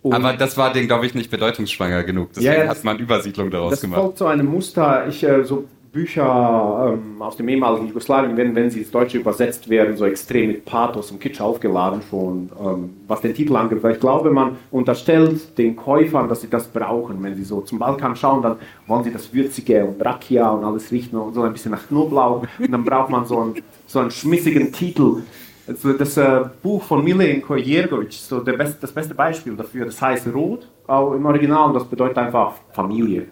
Und 0.00 0.12
aber 0.14 0.34
das 0.34 0.56
war 0.56 0.72
den, 0.72 0.86
glaube 0.86 1.06
ich, 1.06 1.14
nicht 1.14 1.30
bedeutungsschwanger 1.30 2.04
genug. 2.04 2.30
Deswegen 2.34 2.52
Ja, 2.54 2.64
ja, 2.64 2.68
hat 2.70 2.84
man 2.84 2.98
Übersiedlung 2.98 3.50
daraus 3.50 3.72
Das 3.72 3.80
gemacht. 3.80 4.00
folgt 4.00 4.18
so 4.18 4.26
einem 4.26 4.46
Muster. 4.46 5.06
Ich, 5.08 5.24
äh, 5.24 5.42
so 5.44 5.66
Bücher 5.92 6.94
ähm, 6.94 7.20
aus 7.22 7.36
dem 7.36 7.48
ehemaligen 7.48 7.88
Jugoslawien, 7.88 8.36
wenn, 8.36 8.54
wenn 8.54 8.70
sie 8.70 8.80
ins 8.80 8.90
Deutsche 8.90 9.18
übersetzt 9.18 9.68
werden, 9.68 9.96
so 9.96 10.04
extrem 10.04 10.48
mit 10.48 10.64
Pathos 10.64 11.10
und 11.10 11.20
Kitsch 11.20 11.40
aufgeladen 11.40 12.02
schon, 12.08 12.50
ähm, 12.60 12.90
was 13.06 13.20
den 13.20 13.34
Titel 13.34 13.56
angeht. 13.56 13.82
Weil 13.82 13.94
ich 13.94 14.00
glaube, 14.00 14.30
man 14.30 14.56
unterstellt 14.70 15.56
den 15.56 15.76
Käufern, 15.76 16.28
dass 16.28 16.42
sie 16.42 16.50
das 16.50 16.68
brauchen. 16.68 17.22
Wenn 17.22 17.34
sie 17.36 17.44
so 17.44 17.60
zum 17.62 17.78
Balkan 17.78 18.16
schauen, 18.16 18.42
dann 18.42 18.56
wollen 18.86 19.04
sie 19.04 19.12
das 19.12 19.32
Würzige 19.32 19.84
und 19.84 20.04
Rakia 20.04 20.50
und 20.50 20.64
alles 20.64 20.90
riechen 20.92 21.18
und 21.18 21.34
so 21.34 21.42
ein 21.42 21.52
bisschen 21.52 21.72
nach 21.72 21.86
Knoblauch. 21.88 22.46
Und 22.58 22.72
dann 22.72 22.84
braucht 22.84 23.10
man 23.10 23.24
so 23.24 23.40
einen, 23.40 23.54
so 23.86 24.00
einen 24.00 24.10
schmissigen 24.10 24.72
Titel. 24.72 25.22
Also 25.66 25.92
das 25.92 26.16
äh, 26.16 26.44
Buch 26.62 26.82
von 26.82 27.04
Milenko 27.04 27.56
Jergovic, 27.56 28.12
so 28.12 28.40
der 28.40 28.54
best, 28.54 28.82
das 28.82 28.90
beste 28.90 29.14
Beispiel 29.14 29.54
dafür, 29.54 29.84
das 29.84 30.00
heißt 30.00 30.26
Rot, 30.34 30.66
auch 30.86 31.12
im 31.12 31.26
Original, 31.26 31.68
und 31.68 31.74
das 31.74 31.84
bedeutet 31.84 32.16
einfach 32.16 32.54
Familie, 32.72 33.26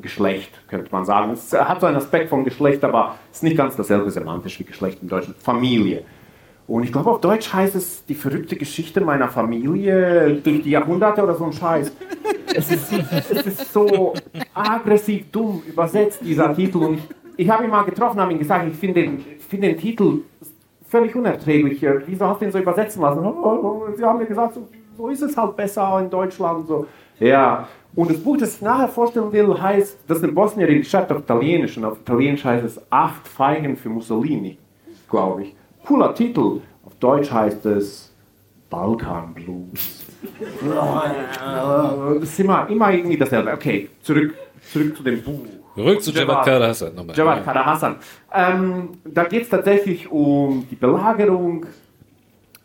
Geschlecht, 0.00 0.50
könnte 0.68 0.90
man 0.90 1.04
sagen. 1.04 1.32
Es 1.32 1.52
hat 1.52 1.80
so 1.80 1.86
einen 1.86 1.96
Aspekt 1.96 2.28
von 2.28 2.44
Geschlecht, 2.44 2.82
aber 2.84 3.16
es 3.30 3.38
ist 3.38 3.42
nicht 3.42 3.56
ganz 3.56 3.76
dasselbe 3.76 4.10
semantisch 4.10 4.58
wie 4.58 4.64
Geschlecht 4.64 4.98
im 5.02 5.08
Deutschen. 5.08 5.34
Familie. 5.34 6.04
Und 6.66 6.84
ich 6.84 6.92
glaube, 6.92 7.10
auf 7.10 7.20
Deutsch 7.20 7.52
heißt 7.52 7.74
es 7.74 8.04
die 8.06 8.14
verrückte 8.14 8.56
Geschichte 8.56 9.00
meiner 9.00 9.28
Familie 9.28 10.40
durch 10.42 10.62
die 10.62 10.70
Jahrhunderte 10.70 11.22
oder 11.22 11.34
so 11.34 11.44
ein 11.44 11.52
Scheiß. 11.52 11.92
Es 12.54 12.70
ist, 12.70 12.92
es 12.92 13.46
ist 13.46 13.72
so 13.72 14.14
aggressiv 14.54 15.30
dumm 15.30 15.62
übersetzt, 15.66 16.20
dieser 16.22 16.54
Titel. 16.54 16.78
Und 16.78 17.00
ich, 17.36 17.48
habe 17.48 17.64
ihn 17.64 17.70
mal 17.70 17.82
getroffen, 17.82 18.20
habe 18.20 18.32
ihm 18.32 18.38
gesagt, 18.38 18.66
ich 18.68 18.76
finde 18.76 19.02
den, 19.02 19.24
ich 19.38 19.44
finde 19.44 19.68
den 19.68 19.78
Titel 19.78 20.20
völlig 20.88 21.14
unerträglich. 21.16 21.82
Äh, 21.82 22.00
Wieso 22.06 22.26
hast 22.26 22.40
du 22.40 22.44
ihn 22.44 22.52
so 22.52 22.58
übersetzen 22.58 23.02
lassen? 23.02 23.24
Oh, 23.24 23.86
Sie 23.96 24.04
haben 24.04 24.18
mir 24.18 24.26
gesagt, 24.26 24.54
so, 24.54 24.68
so 24.96 25.08
ist 25.08 25.22
es 25.22 25.36
halt 25.36 25.56
besser 25.56 26.00
in 26.00 26.10
Deutschland. 26.10 26.68
So. 26.68 26.86
Ja, 27.18 27.66
und 27.94 28.10
das 28.10 28.18
Buch, 28.18 28.36
das 28.38 28.56
ich 28.56 28.62
nachher 28.62 28.88
vorstellen 28.88 29.32
will, 29.32 29.60
heißt, 29.60 29.98
das 30.08 30.18
ist 30.18 30.24
eine 30.24 30.32
Bosnierin, 30.32 30.78
die 30.78 30.84
schreibt 30.84 31.12
auf 31.12 31.18
Italienisch 31.20 31.76
und 31.76 31.84
auf 31.84 31.98
Italienisch 32.00 32.44
heißt 32.44 32.64
es 32.64 32.80
Acht 32.90 33.28
Feigen 33.28 33.76
für 33.76 33.90
Mussolini, 33.90 34.58
glaube 35.10 35.42
ich. 35.44 35.54
Cooler 35.84 36.14
Titel. 36.14 36.60
Auf 36.84 36.94
Deutsch 36.98 37.30
heißt 37.30 37.66
es 37.66 38.12
Balkan 38.70 39.34
Blues. 39.34 40.06
Das 40.62 42.22
ist 42.22 42.40
immer, 42.40 42.68
immer 42.68 42.92
irgendwie 42.92 43.18
dasselbe. 43.18 43.52
Okay, 43.52 43.90
zurück, 44.00 44.34
zurück 44.72 44.96
zu 44.96 45.02
dem 45.02 45.22
Buch. 45.22 45.44
Zurück 45.74 46.02
zu 46.02 46.10
Javad 46.12 46.44
Kara 46.44 46.68
Hassan 46.68 46.94
nochmal. 46.94 47.16
Javad 47.16 47.46
Hassan. 47.46 47.96
Ähm, 48.32 48.90
da 49.04 49.24
geht 49.24 49.42
es 49.42 49.48
tatsächlich 49.48 50.10
um 50.10 50.66
die 50.70 50.76
Belagerung 50.76 51.66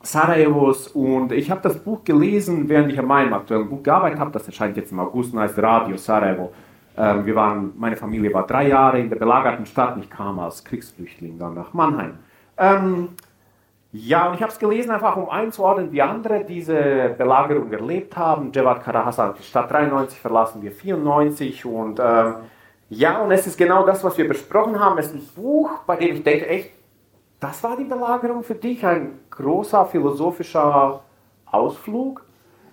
Sarajevos 0.02 0.88
und 0.90 1.32
ich 1.32 1.50
habe 1.52 1.62
das 1.62 1.80
Buch 1.80 2.04
gelesen, 2.04 2.70
während 2.70 2.92
ich 2.92 3.00
an 3.00 3.06
meinem 3.06 3.34
aktuellen 3.34 3.70
Buch 3.70 3.84
gearbeitet 3.84 4.20
habe. 4.20 4.32
Das 4.32 4.46
erscheint 4.46 4.78
jetzt 4.78 4.92
im 4.92 5.00
August 5.00 5.34
und 5.34 5.40
heißt 5.40 5.58
Radio 5.60 5.98
Sarajevo. 5.98 6.52
Ähm, 6.98 7.26
wir 7.26 7.36
waren, 7.36 7.74
meine 7.78 7.96
Familie 7.96 8.34
war 8.34 8.46
drei 8.48 8.68
Jahre 8.70 9.00
in 9.00 9.10
der 9.10 9.18
belagerten 9.18 9.66
Stadt 9.66 9.96
und 9.96 10.04
ich 10.04 10.10
kam 10.10 10.40
als 10.40 10.64
Kriegsflüchtling 10.64 11.38
dann 11.38 11.54
nach 11.54 11.74
Mannheim. 11.74 12.20
Ähm, 12.58 13.10
ja, 13.92 14.28
und 14.28 14.36
ich 14.36 14.42
habe 14.42 14.52
es 14.52 14.60
gelesen, 14.60 14.92
einfach 14.92 15.16
um 15.16 15.30
einzuordnen, 15.30 15.92
wie 15.92 16.02
andere 16.02 16.44
diese 16.44 17.16
Belagerung 17.18 17.72
erlebt 17.72 18.16
haben. 18.18 18.52
Javad 18.54 18.84
Kara 18.84 19.06
Hassan 19.06 19.30
hat 19.30 19.40
die 19.40 19.44
Stadt 19.44 19.72
93 19.72 20.20
verlassen, 20.20 20.62
wir 20.62 20.72
94 20.72 21.66
und 21.66 22.00
ähm, 22.00 22.36
ja, 22.90 23.20
und 23.20 23.32
es 23.32 23.46
ist 23.48 23.58
genau 23.58 23.86
das, 23.86 24.04
was 24.04 24.18
wir 24.18 24.28
besprochen 24.28 24.80
haben. 24.80 24.98
Es 24.98 25.08
ist 25.08 25.16
ein 25.16 25.42
Buch, 25.42 25.80
bei 25.86 25.98
dem 25.98 26.16
ich 26.16 26.24
denke, 26.24 26.48
echt, 26.48 26.72
das 27.40 27.64
war 27.64 27.78
die 27.78 27.84
Belagerung 27.84 28.44
für 28.44 28.56
dich, 28.56 28.86
ein 28.86 29.20
großer 29.30 29.86
philosophischer 29.86 31.02
Ausflug. 31.46 32.26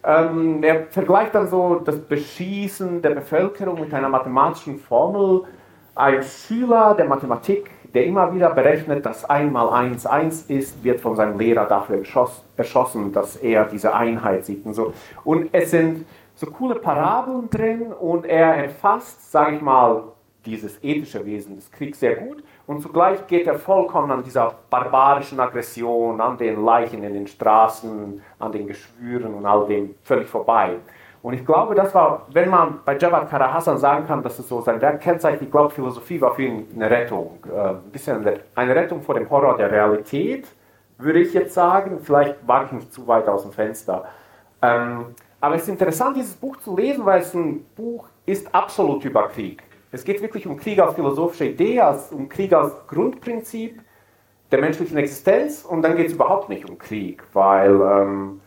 Ähm, 0.03 0.63
er 0.63 0.87
vergleicht 0.87 1.35
dann 1.35 1.49
so 1.49 1.77
das 1.77 1.99
Beschießen 1.99 3.03
der 3.03 3.11
Bevölkerung 3.11 3.81
mit 3.81 3.93
einer 3.93 4.09
mathematischen 4.09 4.79
Formel. 4.79 5.43
Ein 5.95 6.23
Schüler 6.23 6.95
der 6.95 7.05
Mathematik, 7.05 7.71
der 7.93 8.07
immer 8.07 8.35
wieder 8.35 8.51
berechnet, 8.51 9.07
dass 9.07 9.25
1 9.25 9.53
mal 9.53 9.69
1 9.69 10.07
1 10.07 10.43
ist, 10.51 10.83
wird 10.83 11.01
von 11.01 11.15
seinem 11.15 11.39
Lehrer 11.39 11.67
dafür 11.67 12.03
erschossen, 12.57 13.13
dass 13.13 13.37
er 13.37 13.67
diese 13.67 13.95
Einheit 13.95 14.45
sieht 14.45 14.67
und 14.67 14.75
so. 14.75 14.93
Und 15.25 15.51
es 15.53 15.71
sind 15.71 16.05
so 16.35 16.47
coole 16.47 16.75
Parabeln 16.75 17.49
drin 17.49 17.93
und 17.93 18.27
er 18.27 18.57
erfasst, 18.57 19.31
sage 19.31 19.57
ich 19.57 19.63
mal, 19.63 20.03
dieses 20.45 20.83
ethische 20.83 21.25
Wesen 21.25 21.57
des 21.57 21.71
Kriegs 21.71 22.01
sehr 22.01 22.17
gut 22.17 22.43
und 22.67 22.81
zugleich 22.81 23.27
geht 23.27 23.47
er 23.47 23.59
vollkommen 23.59 24.11
an 24.11 24.23
dieser 24.23 24.55
barbarischen 24.71 25.39
Aggression, 25.39 26.21
an 26.21 26.39
den 26.39 26.65
Leichen 26.65 27.03
in 27.03 27.13
den 27.13 27.27
Straßen, 27.27 28.23
an 28.39 28.53
den 28.53 28.67
Geschwüren 28.67 29.35
und 29.35 29.45
all 29.45 29.67
dem 29.67 29.95
völlig 30.03 30.29
vorbei. 30.29 30.77
Und 31.25 31.33
ich 31.33 31.45
glaube, 31.45 31.75
das 31.75 31.95
war, 31.95 32.27
wenn 32.33 32.51
man 32.51 32.81
bei 32.85 32.99
Javad 32.99 33.31
Kara 33.31 33.53
Hassan 33.53 33.79
sagen 33.79 34.07
kann, 34.07 34.23
dass 34.23 34.39
es 34.39 34.47
so 34.47 34.61
sein 34.61 34.81
Werk 34.81 35.01
kennzeichnet, 35.01 35.41
ich 35.41 35.51
glaube, 35.51 35.71
Philosophie 35.71 36.21
war 36.21 36.35
für 36.35 36.43
ihn 36.43 36.69
eine 36.75 36.91
Rettung. 36.91 37.39
Äh, 37.51 37.71
ein 37.71 37.91
bisschen 37.91 38.27
eine 38.55 38.75
Rettung 38.75 39.01
vor 39.01 39.15
dem 39.15 39.29
Horror 39.31 39.57
der 39.57 39.71
Realität, 39.71 40.47
würde 40.99 41.21
ich 41.21 41.33
jetzt 41.33 41.55
sagen. 41.55 41.99
Vielleicht 42.03 42.47
wage 42.47 42.67
ich 42.67 42.73
nicht 42.73 42.93
zu 42.93 43.07
weit 43.07 43.27
aus 43.27 43.43
dem 43.43 43.53
Fenster. 43.53 44.05
Ähm, 44.61 45.15
aber 45.41 45.55
es 45.55 45.63
ist 45.63 45.69
interessant, 45.69 46.17
dieses 46.17 46.35
Buch 46.35 46.59
zu 46.59 46.77
lesen, 46.77 47.07
weil 47.07 47.21
es 47.21 47.33
ein 47.33 47.65
Buch 47.75 48.07
ist 48.27 48.55
absolut 48.55 49.05
über 49.05 49.29
Krieg. 49.29 49.63
Es 49.95 50.03
geht 50.03 50.21
wirklich 50.21 50.45
um 50.45 50.57
Krieg 50.57 50.81
als 50.81 50.95
philosophische 50.95 51.45
Idee, 51.45 51.81
als, 51.81 52.11
um 52.11 52.29
Krieg 52.29 52.53
als 52.53 52.73
Grundprinzip 52.89 53.81
der 54.51 54.61
menschlichen 54.61 54.97
Existenz 54.97 55.65
und 55.65 55.83
dann 55.83 55.97
geht 55.97 56.09
es 56.09 56.15
überhaupt 56.15 56.49
nicht 56.49 56.69
um 56.69 56.77
Krieg, 56.79 57.23
weil 57.33 57.81
ähm, 57.81 58.41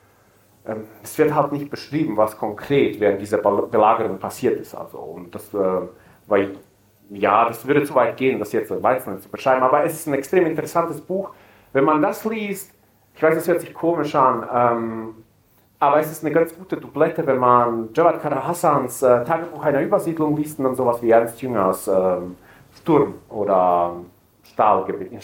ähm, 0.68 0.84
es 1.02 1.18
wird 1.18 1.34
halt 1.34 1.54
nicht 1.54 1.70
beschrieben, 1.70 2.18
was 2.18 2.38
konkret 2.38 3.00
während 3.00 3.22
dieser 3.22 3.38
Belagerung 3.38 4.20
passiert 4.20 4.60
ist. 4.60 4.76
Also, 4.76 4.98
und 4.98 5.34
das, 5.34 5.54
äh, 5.54 5.88
weil, 6.28 6.58
ja, 7.12 7.46
das 7.46 7.66
würde 7.66 7.86
zu 7.86 7.96
weit 7.96 8.18
gehen, 8.18 8.40
das 8.40 8.52
jetzt 8.52 8.70
weiter 8.84 9.18
zu 9.18 9.30
beschreiben, 9.30 9.64
aber 9.64 9.86
es 9.86 9.94
ist 9.94 10.08
ein 10.08 10.16
extrem 10.16 10.46
interessantes 10.48 11.00
Buch. 11.00 11.32
Wenn 11.72 11.86
man 11.86 12.02
das 12.02 12.26
liest, 12.26 12.74
ich 13.16 13.24
weiß, 13.24 13.36
das 13.36 13.48
hört 13.48 13.62
sich 13.62 13.74
komisch 13.74 14.14
an, 14.16 14.46
ähm, 14.54 15.16
aber 15.80 16.00
es 16.00 16.12
ist 16.12 16.26
eine 16.26 16.34
ganz 16.34 16.56
gute 16.58 16.78
Doublette, 16.78 17.26
wenn 17.26 17.38
man 17.38 17.90
Javad 17.94 18.22
Kara 18.22 18.48
Hassans 18.48 19.02
äh, 19.04 19.24
Tagebuch 19.24 19.64
einer 19.64 19.82
Übersiedlung 19.82 20.36
liest 20.36 20.58
und 20.58 20.66
dann 20.66 20.76
sowas 20.76 21.02
wie 21.02 21.12
Ernst 21.12 21.42
Jüngers 21.42 21.88
äh, 21.88 22.18
Sturm 22.76 23.16
oder 23.30 23.94
Stahlgebiet, 24.44 25.12
in. 25.12 25.20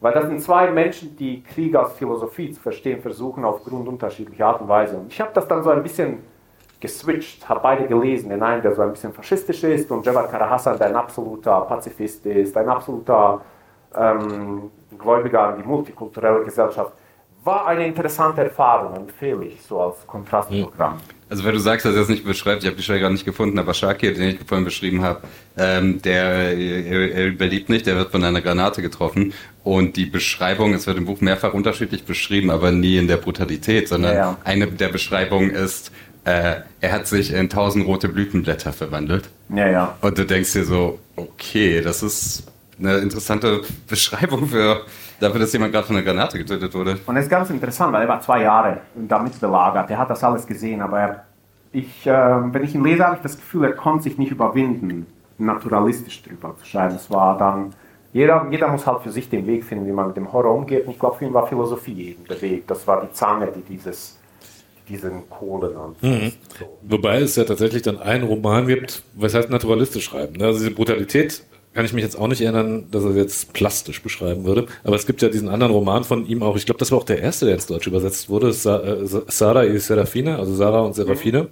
Weil 0.00 0.12
das 0.12 0.26
sind 0.26 0.42
zwei 0.42 0.70
Menschen, 0.70 1.16
die 1.16 1.42
Krieg 1.42 1.74
als 1.76 1.92
Philosophie 1.92 2.50
zu 2.50 2.60
verstehen 2.60 3.00
versuchen, 3.00 3.44
aufgrund 3.44 3.88
unterschiedlicher 3.88 4.46
Art 4.46 4.60
und 4.60 4.68
Weise. 4.68 4.96
Und 4.96 5.12
ich 5.12 5.20
habe 5.20 5.30
das 5.32 5.46
dann 5.46 5.62
so 5.62 5.70
ein 5.70 5.82
bisschen 5.82 6.18
geswitcht, 6.80 7.48
habe 7.48 7.60
beide 7.60 7.86
gelesen. 7.86 8.28
Den 8.28 8.42
einen, 8.42 8.60
der 8.60 8.74
so 8.74 8.82
ein 8.82 8.90
bisschen 8.90 9.12
faschistisch 9.12 9.62
ist, 9.64 9.90
und 9.90 10.04
Javad 10.04 10.30
Kara 10.30 10.50
Hassan, 10.50 10.76
der 10.78 10.88
ein 10.88 10.96
absoluter 10.96 11.60
Pazifist 11.62 12.26
ist, 12.26 12.56
ein 12.56 12.68
absoluter 12.68 13.40
ähm, 13.94 14.70
Gläubiger 14.98 15.48
an 15.48 15.56
die 15.58 15.66
multikulturelle 15.66 16.44
Gesellschaft. 16.44 16.92
War 17.44 17.66
eine 17.66 17.86
interessante 17.86 18.42
Erfahrung, 18.42 18.96
empfehle 18.96 19.44
ich 19.44 19.60
so 19.68 19.80
als 19.80 20.06
Kontrastprogramm. 20.06 20.98
Also 21.28 21.44
wenn 21.44 21.52
du 21.52 21.58
sagst, 21.60 21.84
dass 21.84 21.94
er 21.94 22.02
es 22.02 22.08
nicht 22.08 22.24
beschreibt, 22.24 22.62
ich 22.62 22.66
habe 22.66 22.76
die 22.76 22.82
Stelle 22.82 23.00
gerade 23.00 23.12
nicht 23.12 23.24
gefunden, 23.24 23.58
aber 23.58 23.74
Shakir, 23.74 24.14
den 24.14 24.30
ich 24.30 24.38
vorhin 24.46 24.64
beschrieben 24.64 25.02
habe, 25.02 25.20
ähm, 25.58 26.00
der 26.00 26.22
er, 26.22 27.12
er 27.12 27.26
überlebt 27.26 27.68
nicht, 27.68 27.86
der 27.86 27.96
wird 27.96 28.12
von 28.12 28.24
einer 28.24 28.40
Granate 28.40 28.80
getroffen 28.82 29.34
und 29.62 29.96
die 29.96 30.06
Beschreibung, 30.06 30.74
es 30.74 30.86
wird 30.86 30.96
im 30.96 31.06
Buch 31.06 31.20
mehrfach 31.20 31.52
unterschiedlich 31.54 32.04
beschrieben, 32.04 32.50
aber 32.50 32.70
nie 32.70 32.96
in 32.98 33.08
der 33.08 33.16
Brutalität, 33.16 33.88
sondern 33.88 34.14
Ja, 34.14 34.20
ja. 34.20 34.36
eine 34.44 34.66
der 34.68 34.88
Beschreibungen 34.88 35.50
ist, 35.50 35.90
äh, 36.24 36.56
er 36.80 36.92
hat 36.92 37.06
sich 37.06 37.32
in 37.32 37.50
tausend 37.50 37.86
rote 37.86 38.08
Blütenblätter 38.08 38.72
verwandelt 38.72 39.28
Ja, 39.54 39.68
ja. 39.68 39.98
und 40.00 40.16
du 40.16 40.24
denkst 40.24 40.52
dir 40.52 40.64
so, 40.64 40.98
okay, 41.16 41.82
das 41.82 42.02
ist 42.02 42.44
eine 42.78 42.98
interessante 42.98 43.62
Beschreibung 43.88 44.46
für 44.48 44.82
dafür, 45.20 45.40
dass 45.40 45.52
jemand 45.52 45.72
gerade 45.72 45.86
von 45.86 45.96
einer 45.96 46.04
Granate 46.04 46.38
getötet 46.38 46.74
wurde. 46.74 46.98
Und 47.06 47.16
es 47.16 47.24
ist 47.24 47.30
ganz 47.30 47.50
interessant, 47.50 47.92
weil 47.92 48.02
er 48.02 48.08
war 48.08 48.20
zwei 48.20 48.42
Jahre 48.42 48.78
damit 48.94 49.40
belagert. 49.40 49.90
Er 49.90 49.98
hat 49.98 50.10
das 50.10 50.22
alles 50.24 50.46
gesehen, 50.46 50.80
aber 50.80 51.00
er, 51.00 51.24
ich, 51.72 52.06
äh, 52.06 52.12
wenn 52.12 52.62
ich 52.64 52.74
ihn 52.74 52.84
lese, 52.84 53.04
habe 53.04 53.16
ich 53.16 53.22
das 53.22 53.36
Gefühl, 53.36 53.64
er 53.64 53.72
konnte 53.72 54.04
sich 54.04 54.18
nicht 54.18 54.30
überwinden, 54.30 55.06
naturalistisch 55.38 56.22
drüber 56.22 56.54
zu 56.56 56.66
schreiben. 56.66 56.94
Es 56.94 57.10
war 57.10 57.36
dann, 57.38 57.74
jeder, 58.12 58.46
jeder 58.50 58.68
muss 58.68 58.86
halt 58.86 59.02
für 59.02 59.10
sich 59.10 59.28
den 59.28 59.46
Weg 59.46 59.64
finden, 59.64 59.86
wie 59.86 59.92
man 59.92 60.08
mit 60.08 60.16
dem 60.16 60.32
Horror 60.32 60.54
umgeht. 60.54 60.86
Und 60.86 60.92
ich 60.92 60.98
glaube, 60.98 61.16
für 61.16 61.24
ihn 61.24 61.34
war 61.34 61.46
Philosophie 61.46 62.10
eben 62.10 62.24
der 62.26 62.40
Weg. 62.40 62.66
Das 62.68 62.86
war 62.86 63.00
die 63.00 63.12
Zange, 63.12 63.48
die 63.48 63.62
dieses, 63.62 64.18
diesen 64.88 65.28
Kohlen 65.28 65.76
anfasst. 65.76 66.38
So. 66.58 66.78
Wobei 66.82 67.20
es 67.20 67.34
ja 67.36 67.44
tatsächlich 67.44 67.82
dann 67.82 67.98
einen 67.98 68.24
Roman 68.24 68.66
gibt, 68.66 69.02
was 69.14 69.34
heißt 69.34 69.50
naturalistisch 69.50 70.04
schreiben. 70.04 70.36
ne? 70.36 70.46
Also 70.46 70.60
diese 70.60 70.70
Brutalität 70.70 71.44
kann 71.74 71.84
ich 71.84 71.92
mich 71.92 72.04
jetzt 72.04 72.16
auch 72.16 72.28
nicht 72.28 72.40
erinnern, 72.40 72.86
dass 72.90 73.02
er 73.02 73.10
es 73.10 73.16
jetzt 73.16 73.52
plastisch 73.52 74.00
beschreiben 74.00 74.44
würde. 74.44 74.66
Aber 74.84 74.94
es 74.96 75.06
gibt 75.06 75.22
ja 75.22 75.28
diesen 75.28 75.48
anderen 75.48 75.72
Roman 75.72 76.04
von 76.04 76.26
ihm 76.26 76.42
auch. 76.42 76.56
Ich 76.56 76.66
glaube, 76.66 76.78
das 76.78 76.92
war 76.92 76.98
auch 76.98 77.04
der 77.04 77.20
erste, 77.20 77.46
der 77.46 77.54
ins 77.54 77.66
Deutsch 77.66 77.86
übersetzt 77.86 78.28
wurde. 78.28 78.52
Sa 78.52 78.80
äh, 78.80 79.06
Sarah 79.28 79.64
y 79.64 79.78
Serafine, 79.78 80.38
also 80.38 80.54
Sarah 80.54 80.82
und 80.82 80.94
Serafine. 80.94 81.44
Mhm. 81.44 81.48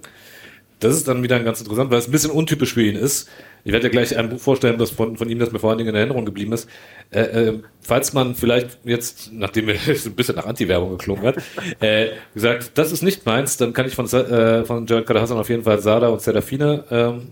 Das 0.79 0.95
ist 0.95 1.07
dann 1.07 1.23
wieder 1.23 1.39
ganz 1.39 1.61
interessant, 1.61 1.91
weil 1.91 1.99
es 1.99 2.07
ein 2.07 2.11
bisschen 2.11 2.31
untypisch 2.31 2.73
für 2.73 2.83
ihn 2.83 2.95
ist. 2.95 3.29
Ich 3.63 3.71
werde 3.71 3.87
dir 3.87 3.91
gleich 3.91 4.17
ein 4.17 4.29
Buch 4.29 4.39
vorstellen, 4.39 4.77
das 4.77 4.91
von, 4.91 5.15
von 5.15 5.29
ihm, 5.29 5.39
das 5.39 5.51
mir 5.51 5.59
vor 5.59 5.69
allen 5.69 5.77
Dingen 5.77 5.91
in 5.91 5.95
Erinnerung 5.95 6.25
geblieben 6.25 6.51
ist. 6.51 6.67
Äh, 7.11 7.21
äh, 7.21 7.59
falls 7.81 8.11
man 8.11 8.35
vielleicht 8.35 8.79
jetzt, 8.83 9.31
nachdem 9.31 9.65
mir 9.65 9.75
ein 9.87 10.15
bisschen 10.15 10.35
nach 10.35 10.45
Anti-Werbung 10.45 10.91
geklungen 10.91 11.23
hat, 11.23 11.37
äh, 11.79 12.09
gesagt, 12.33 12.71
das 12.75 12.91
ist 12.91 13.01
nicht 13.01 13.25
meins, 13.25 13.55
dann 13.55 13.71
kann 13.71 13.85
ich 13.87 13.95
von, 13.95 14.07
äh, 14.07 14.65
von 14.65 14.85
Jared 14.85 15.09
Hassan 15.09 15.37
auf 15.37 15.49
jeden 15.49 15.63
Fall 15.63 15.79
Sada 15.79 16.09
und 16.09 16.21
Serafina 16.21 16.83
ähm, 16.91 17.29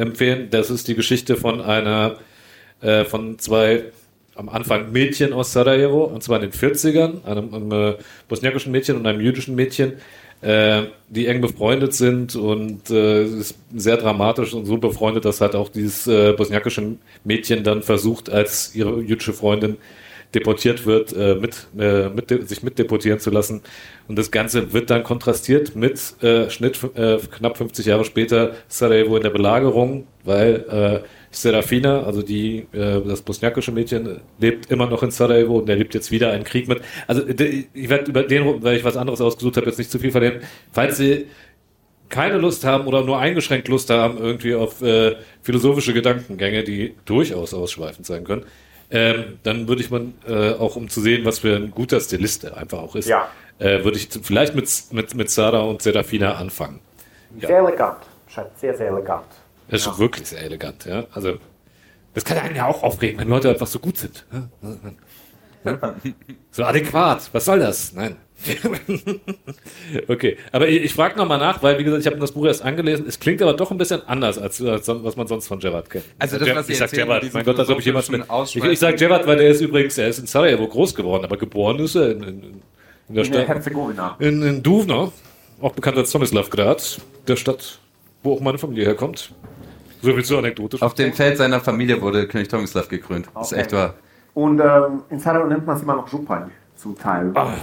empfehlen. 0.00 0.48
Das 0.50 0.70
ist 0.70 0.88
die 0.88 0.94
Geschichte 0.94 1.36
von 1.36 1.60
einer, 1.60 2.16
äh, 2.80 3.04
von 3.04 3.38
zwei 3.38 3.84
am 4.34 4.48
Anfang 4.48 4.90
Mädchen 4.92 5.32
aus 5.32 5.52
Sarajevo, 5.52 6.04
und 6.04 6.22
zwar 6.22 6.42
in 6.42 6.50
den 6.50 6.52
40ern, 6.52 7.24
einem, 7.24 7.54
einem 7.54 7.72
äh, 7.72 7.94
bosniakischen 8.28 8.72
Mädchen 8.72 8.96
und 8.96 9.06
einem 9.06 9.20
jüdischen 9.20 9.54
Mädchen, 9.54 9.94
äh, 10.40 10.84
die 11.08 11.26
eng 11.26 11.42
befreundet 11.42 11.92
sind 11.92 12.34
und 12.36 12.88
äh, 12.88 13.24
ist 13.24 13.56
sehr 13.76 13.98
dramatisch 13.98 14.54
und 14.54 14.64
so 14.64 14.78
befreundet, 14.78 15.26
dass 15.26 15.42
halt 15.42 15.54
auch 15.54 15.68
dieses 15.68 16.06
äh, 16.06 16.32
bosniakische 16.32 16.96
Mädchen 17.24 17.62
dann 17.64 17.82
versucht, 17.82 18.30
als 18.30 18.74
ihre 18.74 19.00
jüdische 19.00 19.34
Freundin 19.34 19.76
deportiert 20.34 20.86
wird, 20.86 21.12
äh, 21.12 21.34
mit, 21.34 21.66
äh, 21.78 22.08
mit 22.08 22.48
sich 22.48 22.62
mitdeportieren 22.62 23.18
zu 23.18 23.30
lassen. 23.30 23.62
Und 24.08 24.16
das 24.16 24.30
Ganze 24.30 24.72
wird 24.72 24.90
dann 24.90 25.02
kontrastiert 25.02 25.74
mit 25.74 26.22
äh, 26.22 26.48
Schnitt 26.50 26.78
äh, 26.94 27.18
knapp 27.18 27.56
50 27.56 27.86
Jahre 27.86 28.04
später 28.04 28.54
Sarajevo 28.68 29.16
in 29.16 29.22
der 29.22 29.30
Belagerung, 29.30 30.06
weil 30.24 31.02
äh, 31.02 31.06
Serafina, 31.32 32.02
also 32.02 32.22
die, 32.22 32.66
äh, 32.72 33.00
das 33.06 33.22
bosniakische 33.22 33.72
Mädchen, 33.72 34.20
lebt 34.38 34.70
immer 34.70 34.86
noch 34.86 35.02
in 35.02 35.10
Sarajevo 35.10 35.58
und 35.58 35.68
er 35.68 35.76
lebt 35.76 35.94
jetzt 35.94 36.10
wieder 36.10 36.30
einen 36.30 36.44
Krieg 36.44 36.68
mit. 36.68 36.80
Also 37.06 37.26
ich 37.26 37.88
werde 37.88 38.10
über 38.10 38.22
den, 38.22 38.62
weil 38.62 38.76
ich 38.76 38.84
was 38.84 38.96
anderes 38.96 39.20
ausgesucht 39.20 39.56
habe, 39.56 39.66
jetzt 39.66 39.78
nicht 39.78 39.90
zu 39.90 39.98
viel 39.98 40.12
verlieren. 40.12 40.40
Falls 40.72 40.96
Sie 40.96 41.26
keine 42.08 42.38
Lust 42.38 42.64
haben 42.64 42.86
oder 42.86 43.04
nur 43.04 43.20
eingeschränkt 43.20 43.68
Lust 43.68 43.88
haben 43.90 44.18
irgendwie 44.18 44.56
auf 44.56 44.82
philosophische 45.42 45.92
Gedankengänge, 45.92 46.64
die 46.64 46.94
durchaus 47.04 47.54
ausschweifend 47.54 48.04
sein 48.04 48.24
können, 48.24 48.44
ähm, 48.90 49.38
dann 49.42 49.68
würde 49.68 49.82
ich 49.82 49.90
man 49.90 50.14
äh, 50.26 50.52
auch, 50.52 50.76
um 50.76 50.88
zu 50.88 51.00
sehen, 51.00 51.24
was 51.24 51.40
für 51.40 51.54
ein 51.56 51.70
guter 51.70 52.00
Stilist 52.00 52.44
er 52.44 52.56
einfach 52.56 52.78
auch 52.78 52.96
ist, 52.96 53.08
ja. 53.08 53.28
äh, 53.58 53.84
würde 53.84 53.96
ich 53.96 54.08
vielleicht 54.22 54.54
mit, 54.54 54.68
mit, 54.90 55.14
mit 55.14 55.30
Sarah 55.30 55.60
und 55.62 55.82
Serafina 55.82 56.34
anfangen. 56.34 56.80
Sehr 57.38 57.50
ja. 57.50 57.68
elegant. 57.68 57.98
Sehr, 58.56 58.76
sehr 58.76 58.88
elegant. 58.88 59.26
Das 59.68 59.82
ist 59.82 59.86
ja. 59.86 59.98
wirklich 59.98 60.26
sehr 60.28 60.42
elegant, 60.42 60.84
ja. 60.84 61.04
Also, 61.12 61.38
das 62.14 62.24
kann 62.24 62.38
einen 62.38 62.56
ja 62.56 62.66
auch 62.66 62.82
aufregen, 62.82 63.20
wenn 63.20 63.28
Leute 63.28 63.48
einfach 63.48 63.68
so 63.68 63.78
gut 63.78 63.98
sind. 63.98 64.26
So 66.50 66.64
adäquat. 66.64 67.28
Was 67.32 67.44
soll 67.44 67.60
das? 67.60 67.92
Nein. 67.92 68.16
okay, 70.08 70.38
aber 70.50 70.66
ich, 70.66 70.84
ich 70.84 70.94
frage 70.94 71.18
nochmal 71.18 71.38
nach, 71.38 71.62
weil 71.62 71.78
wie 71.78 71.84
gesagt, 71.84 72.00
ich 72.00 72.06
habe 72.06 72.16
das 72.18 72.32
Buch 72.32 72.46
erst 72.46 72.62
angelesen. 72.62 73.06
Es 73.06 73.20
klingt 73.20 73.42
aber 73.42 73.52
doch 73.52 73.70
ein 73.70 73.76
bisschen 73.76 74.02
anders, 74.06 74.38
als, 74.38 74.62
als 74.62 74.88
was 74.88 75.16
man 75.16 75.26
sonst 75.26 75.46
von 75.46 75.58
Gerard 75.58 75.90
kennt. 75.90 76.04
Also 76.18 76.38
das, 76.38 76.48
was 76.54 76.68
ich 76.68 76.78
sag 76.78 76.90
Gerard, 76.90 77.32
mein 77.34 77.44
Gott, 77.44 77.58
als 77.58 77.68
ob 77.68 77.78
ich 77.78 77.84
jemand 77.84 78.10
mit. 78.10 78.22
Ich, 78.54 78.64
ich 78.64 78.78
sage 78.78 78.96
Gerard, 78.96 79.26
weil 79.26 79.36
der 79.36 79.50
ist 79.50 79.60
übrigens, 79.60 79.98
er 79.98 80.08
ist 80.08 80.18
in 80.18 80.26
Sarajevo 80.26 80.66
groß 80.66 80.94
geworden, 80.94 81.24
aber 81.24 81.36
geboren 81.36 81.78
ist 81.80 81.94
er 81.94 82.12
in, 82.12 82.22
in, 82.22 82.62
in 83.10 83.14
der 83.14 83.24
Stadt. 83.24 83.46
Herzegowina. 83.46 84.16
In, 84.18 84.42
in 84.42 84.62
Duvna, 84.62 85.12
auch 85.60 85.72
bekannt 85.72 85.98
als 85.98 86.10
Tomislavgrad, 86.10 87.00
der 87.28 87.36
Stadt, 87.36 87.78
wo 88.22 88.34
auch 88.34 88.40
meine 88.40 88.58
Familie 88.58 88.86
herkommt. 88.86 89.32
So 90.02 90.14
viel 90.14 90.24
zu 90.24 90.38
anekdotisch. 90.38 90.80
Auf 90.80 90.94
dem 90.94 91.12
Feld 91.12 91.36
seiner 91.36 91.60
Familie 91.60 92.00
wurde 92.00 92.26
König 92.26 92.48
Tomislav 92.48 92.88
gekrönt. 92.88 93.26
Okay. 93.28 93.38
Das 93.38 93.52
ist 93.52 93.58
echt 93.58 93.72
wahr. 93.72 93.94
Und 94.34 94.60
ähm, 94.60 95.02
in 95.10 95.18
Sarajevo 95.18 95.48
nennt 95.48 95.66
man 95.66 95.76
es 95.76 95.82
immer 95.82 95.96
noch 95.96 96.08
Jupan 96.08 96.50
zum 96.76 96.96
Teil. 96.96 97.32
Ah, 97.34 97.54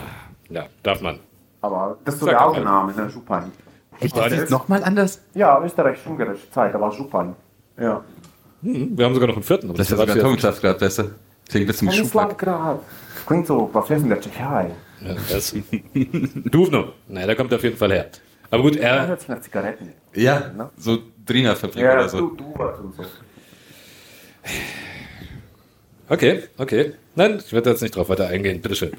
ja, 0.50 0.66
darf 0.84 1.02
man. 1.02 1.20
Aber 1.62 1.98
das 2.04 2.16
ist 2.16 2.20
so 2.20 2.28
der 2.28 2.46
Augename, 2.46 2.94
ne? 2.94 3.10
Jupan. 3.14 3.52
Echt, 4.00 4.16
das 4.16 4.32
ist 4.32 4.52
nochmal 4.52 4.84
anders? 4.84 5.22
Ja, 5.34 5.62
österreichisch-ungarische 5.64 6.52
Zeit, 6.52 6.76
aber 6.76 6.94
Jupan. 6.94 7.36
Ja. 7.80 8.04
Hm, 8.62 8.98
wir 8.98 9.06
haben 9.06 9.14
sogar 9.14 9.28
noch 9.28 9.36
einen 9.36 9.44
vierten. 9.44 9.70
Das 9.74 9.80
ist 9.80 9.92
ja 9.92 9.98
sogar 9.98 10.16
Tomislavgrad 10.16 10.80
besser. 10.80 11.06
Klingt 11.50 11.66
ein 11.66 11.68
bisschen 11.68 11.90
Tomislavgrad. 11.90 12.80
Klingt 13.26 13.48
so, 13.48 13.70
was 13.74 13.90
ist 13.90 14.04
in 14.04 14.10
der 14.10 14.22
Tschechei? 14.22 14.72
Ja, 15.02 15.16
das. 15.30 15.56
Duvno. 16.52 16.94
Naja, 17.08 17.28
der 17.28 17.36
kommt 17.36 17.54
auf 17.54 17.64
jeden 17.64 17.78
Fall 17.78 17.92
her. 17.92 18.08
Aber 18.50 18.64
gut, 18.64 18.76
er. 18.78 18.98
Er 18.98 19.08
hört 19.08 19.20
sich 19.20 19.30
nach 19.30 19.42
Zigaretten. 19.42 19.94
Ja, 20.14 20.52
ne? 20.56 20.70
so 20.78 20.98
Drina-Fabrik 21.26 21.84
ja, 21.84 21.94
oder 21.94 22.10
so. 22.10 22.20
Du, 22.20 22.36
du 22.36 22.64
und 22.64 22.96
so. 22.96 23.04
Okay, 26.10 26.44
okay. 26.58 26.94
Nein, 27.16 27.42
ich 27.46 27.52
werde 27.52 27.72
jetzt 27.72 27.82
nicht 27.82 27.96
drauf 27.96 28.10
weiter 28.10 28.28
eingehen. 28.28 28.62
Bitteschön. 28.62 28.92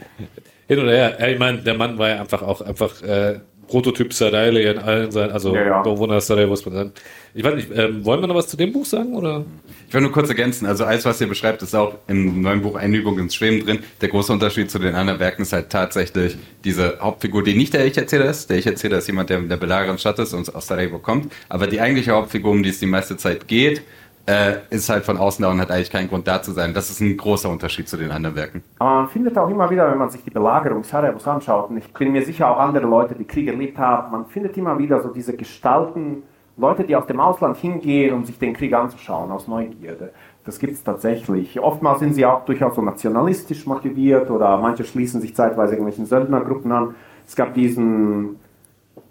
Hin 0.66 0.78
oder 0.78 0.92
her. 0.92 1.30
Ich 1.30 1.38
meine, 1.38 1.58
der 1.58 1.74
Mann 1.74 1.98
war 1.98 2.08
ja 2.08 2.20
einfach 2.20 2.42
auch 2.42 2.60
einfach 2.60 3.02
äh, 3.02 3.40
Prototyp 3.68 4.12
Sadaile 4.12 4.62
in 4.62 4.78
allen 4.78 5.10
seinen, 5.10 5.30
also 5.30 5.54
ja, 5.54 5.64
ja. 5.64 5.98
Wunder 5.98 6.20
Sadaile, 6.20 6.48
muss 6.48 6.64
man 6.66 6.74
sagen. 6.74 6.92
Ich 7.34 7.44
weiß 7.44 7.54
nicht, 7.54 7.68
ähm, 7.74 8.04
wollen 8.04 8.20
wir 8.20 8.26
noch 8.26 8.34
was 8.34 8.48
zu 8.48 8.56
dem 8.56 8.72
Buch 8.72 8.84
sagen? 8.84 9.14
Oder? 9.14 9.44
Ich 9.86 9.94
will 9.94 10.00
nur 10.00 10.12
kurz 10.12 10.28
ergänzen. 10.28 10.66
Also 10.66 10.84
alles, 10.84 11.04
was 11.04 11.20
ihr 11.20 11.28
beschreibt, 11.28 11.62
ist 11.62 11.74
auch 11.74 11.94
im 12.08 12.42
neuen 12.42 12.62
Buch 12.62 12.74
Einübung 12.74 13.18
ins 13.18 13.34
Schweben 13.34 13.64
drin. 13.64 13.78
Der 14.00 14.08
große 14.08 14.32
Unterschied 14.32 14.70
zu 14.70 14.78
den 14.78 14.94
anderen 14.94 15.20
Werken 15.20 15.42
ist 15.42 15.52
halt 15.52 15.70
tatsächlich 15.70 16.36
diese 16.64 16.98
Hauptfigur, 17.00 17.42
die 17.44 17.54
nicht 17.54 17.72
der 17.74 17.86
Ich-Erzähler 17.86 18.26
ist. 18.26 18.50
Der 18.50 18.58
Ich-Erzähler 18.58 18.98
ist 18.98 19.06
jemand, 19.06 19.30
der 19.30 19.38
in 19.38 19.48
der 19.48 19.56
belagerten 19.56 19.98
Stadt 19.98 20.18
ist 20.18 20.34
und 20.34 20.54
aus 20.54 20.66
Sarajevo 20.66 20.98
kommt. 20.98 21.32
Aber 21.48 21.66
die 21.66 21.80
eigentliche 21.80 22.12
Hauptfigur, 22.12 22.50
um 22.50 22.62
die 22.62 22.70
es 22.70 22.80
die 22.80 22.86
meiste 22.86 23.16
Zeit 23.16 23.48
geht, 23.48 23.82
äh, 24.28 24.56
ist 24.68 24.90
halt 24.90 25.04
von 25.04 25.16
außen 25.16 25.42
da 25.42 25.50
und 25.50 25.60
hat 25.60 25.70
eigentlich 25.70 25.90
keinen 25.90 26.08
Grund 26.08 26.28
da 26.28 26.42
zu 26.42 26.52
sein. 26.52 26.74
Das 26.74 26.90
ist 26.90 27.00
ein 27.00 27.16
großer 27.16 27.48
Unterschied 27.48 27.88
zu 27.88 27.96
den 27.96 28.10
anderen 28.10 28.36
Werken. 28.36 28.62
Aber 28.78 28.90
man 28.90 29.08
findet 29.08 29.38
auch 29.38 29.48
immer 29.48 29.70
wieder, 29.70 29.90
wenn 29.90 29.96
man 29.96 30.10
sich 30.10 30.22
die 30.22 30.30
Belagerung 30.30 30.84
Sarajevos 30.84 31.26
anschaut, 31.26 31.70
und 31.70 31.78
ich 31.78 31.90
bin 31.94 32.12
mir 32.12 32.22
sicher 32.22 32.50
auch 32.50 32.58
andere 32.58 32.86
Leute, 32.86 33.14
die 33.14 33.24
Krieg 33.24 33.48
erlebt 33.48 33.78
haben, 33.78 34.12
man 34.12 34.26
findet 34.26 34.56
immer 34.58 34.78
wieder 34.78 35.00
so 35.00 35.08
diese 35.08 35.34
Gestalten, 35.34 36.24
Leute, 36.58 36.84
die 36.84 36.94
aus 36.94 37.06
dem 37.06 37.20
Ausland 37.20 37.56
hingehen, 37.56 38.12
um 38.12 38.24
sich 38.24 38.38
den 38.38 38.52
Krieg 38.52 38.74
anzuschauen, 38.74 39.30
aus 39.30 39.48
Neugierde. 39.48 40.10
Das 40.44 40.58
gibt 40.58 40.74
es 40.74 40.84
tatsächlich. 40.84 41.58
Oftmals 41.60 42.00
sind 42.00 42.14
sie 42.14 42.26
auch 42.26 42.44
durchaus 42.44 42.74
so 42.74 42.82
nationalistisch 42.82 43.64
motiviert 43.64 44.30
oder 44.30 44.58
manche 44.58 44.84
schließen 44.84 45.20
sich 45.20 45.34
zeitweise 45.34 45.74
irgendwelchen 45.74 46.04
Söldnergruppen 46.04 46.72
an. 46.72 46.94
Es 47.26 47.36
gab 47.36 47.54
diesen 47.54 48.36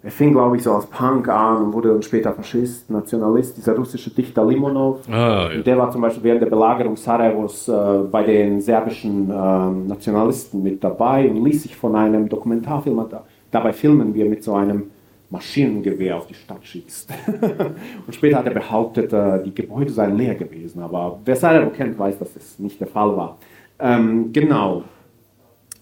er 0.08 0.12
fing, 0.12 0.32
glaube 0.32 0.56
ich, 0.56 0.62
so 0.62 0.72
als 0.72 0.86
Punk 0.86 1.28
an 1.28 1.64
und 1.64 1.72
wurde 1.74 1.90
dann 1.90 2.02
später 2.02 2.32
Faschist, 2.32 2.88
Nationalist, 2.88 3.58
dieser 3.58 3.76
russische 3.76 4.08
Dichter 4.08 4.42
Limonov. 4.42 5.06
Ah, 5.06 5.50
ja. 5.52 5.60
Der 5.60 5.76
war 5.76 5.90
zum 5.90 6.00
Beispiel 6.00 6.24
während 6.24 6.40
der 6.40 6.46
Belagerung 6.48 6.96
Sarajevos 6.96 7.68
äh, 7.68 7.98
bei 8.10 8.22
den 8.22 8.62
serbischen 8.62 9.28
äh, 9.28 9.34
Nationalisten 9.34 10.62
mit 10.62 10.82
dabei 10.82 11.28
und 11.28 11.44
ließ 11.44 11.64
sich 11.64 11.76
von 11.76 11.94
einem 11.94 12.26
Dokumentarfilm 12.26 13.04
da, 13.10 13.24
dabei 13.50 13.74
filmen, 13.74 14.14
wie 14.14 14.22
er 14.22 14.30
mit 14.30 14.42
so 14.42 14.54
einem 14.54 14.84
Maschinengewehr 15.28 16.16
auf 16.16 16.26
die 16.26 16.34
Stadt 16.34 16.64
schießt. 16.64 17.12
und 18.06 18.14
später 18.14 18.38
hat 18.38 18.46
er 18.46 18.54
behauptet, 18.54 19.12
äh, 19.12 19.42
die 19.44 19.54
Gebäude 19.54 19.92
seien 19.92 20.16
leer 20.16 20.36
gewesen. 20.36 20.82
Aber 20.82 21.18
wer 21.22 21.36
Sarajevo 21.36 21.68
kennt, 21.68 21.98
weiß, 21.98 22.18
dass 22.18 22.32
das 22.32 22.58
nicht 22.58 22.80
der 22.80 22.88
Fall 22.88 23.14
war. 23.14 23.36
Ähm, 23.78 24.32
genau. 24.32 24.84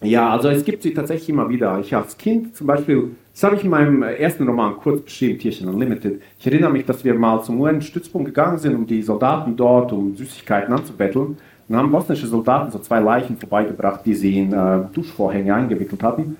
Ja, 0.02 0.30
also 0.30 0.48
es 0.48 0.64
gibt 0.64 0.82
sie 0.82 0.92
tatsächlich 0.92 1.30
immer 1.30 1.48
wieder. 1.48 1.78
Ich 1.80 1.94
als 1.94 2.18
Kind 2.18 2.54
zum 2.54 2.66
Beispiel, 2.66 3.16
das 3.32 3.42
habe 3.44 3.56
ich 3.56 3.64
in 3.64 3.70
meinem 3.70 4.02
ersten 4.02 4.46
Roman 4.46 4.76
kurz 4.76 5.02
beschrieben, 5.02 5.38
Tierchen 5.38 5.68
Unlimited. 5.68 6.20
Ich 6.38 6.46
erinnere 6.46 6.70
mich, 6.70 6.85
dass 6.85 7.02
wir 7.02 7.14
mal 7.14 7.42
zum 7.42 7.61
UN-Stützpunkt 7.61 8.26
gegangen 8.26 8.59
sind, 8.59 8.74
um 8.74 8.87
die 8.87 9.02
Soldaten 9.02 9.56
dort 9.56 9.92
um 9.92 10.14
Süßigkeiten 10.14 10.72
anzubetteln. 10.72 11.38
Dann 11.68 11.78
haben 11.78 11.90
bosnische 11.90 12.26
Soldaten 12.26 12.70
so 12.70 12.78
zwei 12.78 13.00
Leichen 13.00 13.38
vorbeigebracht, 13.38 14.04
die 14.04 14.14
sie 14.14 14.38
in 14.38 14.52
äh, 14.52 14.80
Duschvorhänge 14.92 15.54
eingewickelt 15.54 16.02
hatten. 16.02 16.37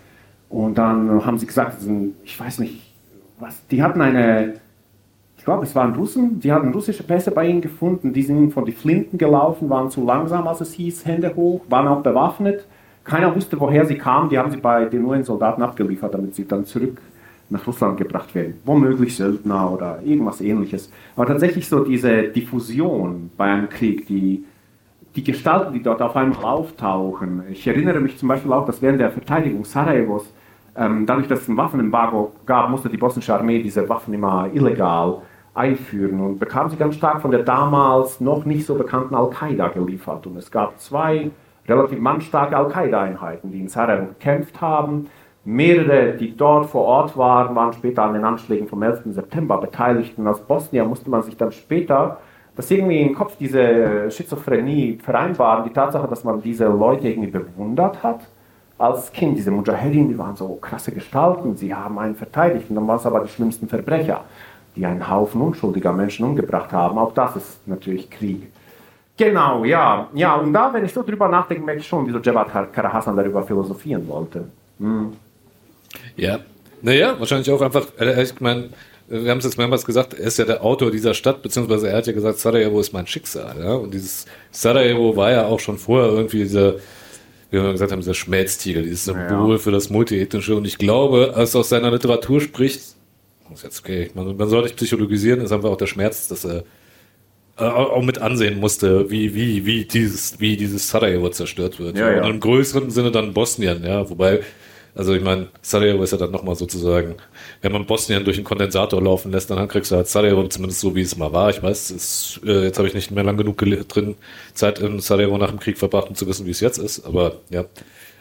Und 0.49 0.77
dann 0.79 1.25
haben 1.25 1.38
sie 1.38 1.47
gesagt, 1.47 1.79
ich 2.25 2.38
weiß 2.38 2.59
nicht, 2.61 2.81
was, 3.40 3.66
die 3.69 3.83
hatten 3.83 4.01
eine, 4.01 4.55
ich 5.37 5.45
glaube, 5.45 5.64
es 5.64 5.75
waren 5.75 5.95
Russen, 5.95 6.38
die 6.40 6.53
hatten 6.53 6.73
russische 6.73 7.03
Pässe 7.03 7.33
bei 7.33 7.49
ihnen 7.49 7.61
gefunden, 7.61 8.12
die 8.12 8.23
sind 8.23 8.53
von 8.53 8.64
den 8.64 8.75
Flinten 8.75 9.19
gelaufen, 9.19 9.69
waren 9.69 9.90
zu 9.90 10.05
langsam, 10.05 10.47
als 10.47 10.61
es 10.61 10.75
hieß, 10.75 11.05
Hände 11.07 11.35
hoch, 11.35 11.62
waren 11.69 11.88
auch 11.88 12.03
bewaffnet 12.03 12.64
keiner 13.07 13.35
wusste, 13.35 13.59
woher 13.59 13.87
sie 13.87 13.97
kamen. 13.97 14.29
Die 14.29 14.38
haben 14.38 14.51
sie 14.51 14.57
bei 14.57 14.85
den 14.85 15.05
UN-Soldaten 15.05 15.62
abgeliefert, 15.62 16.12
damit 16.12 16.35
sie 16.35 16.47
dann 16.47 16.64
zurück 16.64 17.01
nach 17.49 17.66
Russland 17.66 17.97
gebracht 17.97 18.35
werden. 18.35 18.61
Womöglich 18.64 19.16
Söldner 19.16 19.71
oder 19.71 20.01
irgendwas 20.05 20.40
ähnliches. 20.40 20.90
Aber 21.14 21.27
tatsächlich 21.27 21.69
so 21.69 21.85
diese 21.85 22.25
Diffusion 22.25 23.31
bei 23.37 23.45
einem 23.45 23.69
Krieg, 23.69 24.07
die, 24.07 24.45
die 25.14 25.23
Gestalten, 25.23 25.73
die 25.73 25.83
dort 25.83 26.03
auf 26.03 26.16
einmal 26.16 26.45
auftauchen. 26.45 27.45
Ich 27.51 27.66
erinnere 27.66 28.01
mich 28.01 28.19
zum 28.19 28.29
Beispiel 28.29 28.53
auch, 28.53 28.66
dass 28.66 28.83
während 28.83 29.01
der 29.01 29.11
Verteidigung 29.11 29.64
Sarajevos, 29.64 30.33
ähm, 30.77 31.07
dadurch, 31.07 31.29
dass 31.29 31.42
es 31.42 31.49
ein 31.49 31.57
Waffenembargo 31.57 32.33
gab, 32.45 32.69
musste 32.71 32.88
die 32.88 32.99
bosnische 32.99 33.33
Armee 33.33 33.62
diese 33.62 33.88
Waffen 33.88 34.12
immer 34.12 34.51
illegal 34.53 35.23
einführen 35.55 36.21
und 36.21 36.38
bekam 36.38 36.69
sie 36.69 36.77
ganz 36.77 36.97
stark 36.97 37.23
von 37.23 37.31
der 37.31 37.42
damals 37.42 38.21
noch 38.21 38.45
nicht 38.45 38.66
so 38.66 38.75
bekannten 38.75 39.14
Al-Qaida 39.14 39.69
geliefert. 39.69 40.27
Und 40.27 40.37
es 40.37 40.51
gab 40.51 40.79
zwei 40.79 41.31
relativ 41.68 41.98
mannstarke 41.98 42.57
Al-Qaida-Einheiten, 42.57 43.50
die 43.50 43.61
in 43.61 43.68
Sarajevo 43.68 44.07
gekämpft 44.07 44.61
haben. 44.61 45.09
Mehrere, 45.44 46.14
die 46.14 46.37
dort 46.37 46.66
vor 46.66 46.85
Ort 46.85 47.16
waren, 47.16 47.55
waren 47.55 47.72
später 47.72 48.02
an 48.02 48.14
den 48.14 48.24
Anschlägen 48.24 48.66
vom 48.66 48.83
11. 48.83 49.02
September 49.07 49.59
beteiligt. 49.59 50.18
Und 50.18 50.26
aus 50.26 50.40
Bosnien 50.40 50.88
musste 50.88 51.09
man 51.09 51.22
sich 51.22 51.37
dann 51.37 51.52
später 51.52 52.18
dass 52.57 52.70
irgendwie 52.70 53.02
im 53.02 53.14
Kopf 53.14 53.37
diese 53.38 54.11
Schizophrenie 54.11 54.98
vereinbaren, 55.02 55.64
die 55.64 55.72
Tatsache, 55.72 56.09
dass 56.09 56.24
man 56.24 56.40
diese 56.40 56.66
Leute 56.66 57.09
irgendwie 57.09 57.31
bewundert 57.31 58.02
hat. 58.02 58.20
Als 58.79 59.12
Kind, 59.12 59.37
diese 59.37 59.50
Mujahedin, 59.50 60.09
die 60.09 60.18
waren 60.18 60.37
so 60.37 60.57
krasse 60.61 60.92
Gestalten, 60.92 61.57
sie 61.57 61.74
haben 61.74 61.98
einen 61.98 62.14
verteidigt 62.14 62.68
und 62.68 62.76
dann 62.76 62.88
waren 62.88 62.96
es 62.96 63.07
aber 63.07 63.20
die 63.20 63.29
schlimmsten 63.29 63.68
Verbrecher, 63.68 64.24
die 64.74 64.85
einen 64.85 65.09
Haufen 65.09 65.40
unschuldiger 65.40 65.92
Menschen 65.92 66.26
umgebracht 66.26 66.72
haben. 66.72 66.98
Auch 66.98 67.12
das 67.12 67.37
ist 67.37 67.68
natürlich 67.68 68.11
Krieg. 68.11 68.50
Genau, 69.16 69.64
ja. 69.64 70.09
Ja, 70.14 70.35
und 70.35 70.52
da, 70.52 70.72
wenn 70.72 70.85
ich 70.85 70.92
so 70.92 71.02
drüber 71.02 71.29
nachdenke, 71.29 71.64
merke 71.64 71.81
ich 71.81 71.87
schon, 71.87 72.07
wieso 72.07 72.18
Javad 72.18 72.72
Karahassan 72.72 73.16
darüber 73.16 73.42
philosophieren 73.42 74.07
wollte. 74.09 74.44
Hm. 74.79 75.12
Ja, 76.16 76.40
naja, 76.83 77.18
wahrscheinlich 77.18 77.50
auch 77.50 77.62
einfach, 77.62 77.87
ich 77.98 78.40
meine, 78.40 78.68
wir 79.09 79.31
haben 79.31 79.38
es 79.38 79.44
jetzt 79.44 79.57
mehrmals 79.57 79.85
gesagt, 79.85 80.14
er 80.14 80.26
ist 80.26 80.38
ja 80.38 80.44
der 80.44 80.62
Autor 80.64 80.90
dieser 80.90 81.14
Stadt, 81.14 81.42
beziehungsweise 81.42 81.88
er 81.88 81.98
hat 81.98 82.07
ja 82.07 82.12
gesagt, 82.12 82.38
Sarajevo 82.38 82.81
ist 82.81 82.92
mein 82.92 83.07
Schicksal. 83.07 83.57
Ja? 83.62 83.74
Und 83.74 83.94
dieses 83.94 84.26
Sarajevo 84.50 85.16
war 85.16 85.31
ja 85.31 85.46
auch 85.46 85.61
schon 85.61 85.79
vorher 85.79 86.11
irgendwie 86.11 86.38
dieser, 86.38 86.74
wie 87.50 87.62
wir 87.62 87.72
gesagt 87.72 87.92
haben, 87.92 88.00
dieser 88.00 88.14
Schmelztiegel, 88.14 88.83
dieses 88.83 89.05
Symbol 89.05 89.52
ja. 89.52 89.59
für 89.59 89.70
das 89.70 89.90
Multiethnische. 89.90 90.57
Und 90.57 90.66
ich 90.66 90.76
glaube, 90.76 91.33
als 91.37 91.55
er 91.55 91.61
aus 91.61 91.68
seiner 91.68 91.90
Literatur 91.90 92.40
spricht, 92.40 92.81
ist 93.52 93.62
jetzt 93.62 93.81
okay, 93.81 94.11
man, 94.14 94.37
man 94.37 94.48
soll 94.48 94.64
nicht 94.64 94.76
psychologisieren, 94.76 95.40
ist 95.40 95.52
einfach 95.52 95.70
auch 95.70 95.76
der 95.76 95.87
Schmerz, 95.87 96.26
dass 96.26 96.44
er 96.44 96.64
auch 97.57 98.03
mit 98.03 98.19
ansehen 98.19 98.61
musste, 98.61 99.11
wie, 99.11 99.35
wie, 99.35 99.64
wie 99.64 99.85
dieses, 99.85 100.38
wie 100.40 100.57
dieses 100.57 100.88
Sarajevo 100.88 101.31
zerstört 101.31 101.79
wird. 101.79 101.97
Ja, 101.97 102.11
ja. 102.11 102.23
Und 102.23 102.31
im 102.31 102.40
größeren 102.40 102.90
Sinne 102.90 103.11
dann 103.11 103.33
Bosnien, 103.33 103.83
ja, 103.85 104.09
wobei 104.11 104.40
also 104.97 105.12
ich 105.12 105.23
meine, 105.23 105.49
Sarajevo 105.61 106.03
ist 106.03 106.12
ja 106.12 106.16
dann 106.16 106.31
nochmal 106.31 106.55
sozusagen, 106.55 107.16
wenn 107.61 107.71
man 107.71 107.85
Bosnien 107.85 108.25
durch 108.25 108.38
einen 108.38 108.47
Kondensator 108.47 109.03
laufen 109.03 109.31
lässt, 109.31 109.51
dann 109.51 109.69
kriegst 109.69 109.90
du 109.90 109.97
halt 109.97 110.09
Sarajevo 110.09 110.49
zumindest 110.49 110.81
so, 110.81 110.95
wie 110.95 111.03
es 111.03 111.19
mal 111.19 111.31
war. 111.35 111.51
Ich 111.51 111.62
weiß, 111.62 111.90
ist, 111.90 112.40
äh, 112.47 112.64
jetzt 112.64 112.79
habe 112.79 112.88
ich 112.88 112.95
nicht 112.95 113.11
mehr 113.11 113.23
lang 113.23 113.37
genug 113.37 113.59
drin 113.59 114.14
Zeit 114.55 114.79
in 114.79 114.99
Sarajevo 115.01 115.37
nach 115.37 115.51
dem 115.51 115.61
Krieg 115.61 115.77
verbracht, 115.77 116.09
um 116.09 116.14
zu 116.14 116.27
wissen, 116.27 116.47
wie 116.47 116.51
es 116.51 116.61
jetzt 116.61 116.79
ist. 116.79 117.05
Aber 117.05 117.35
ja, 117.51 117.66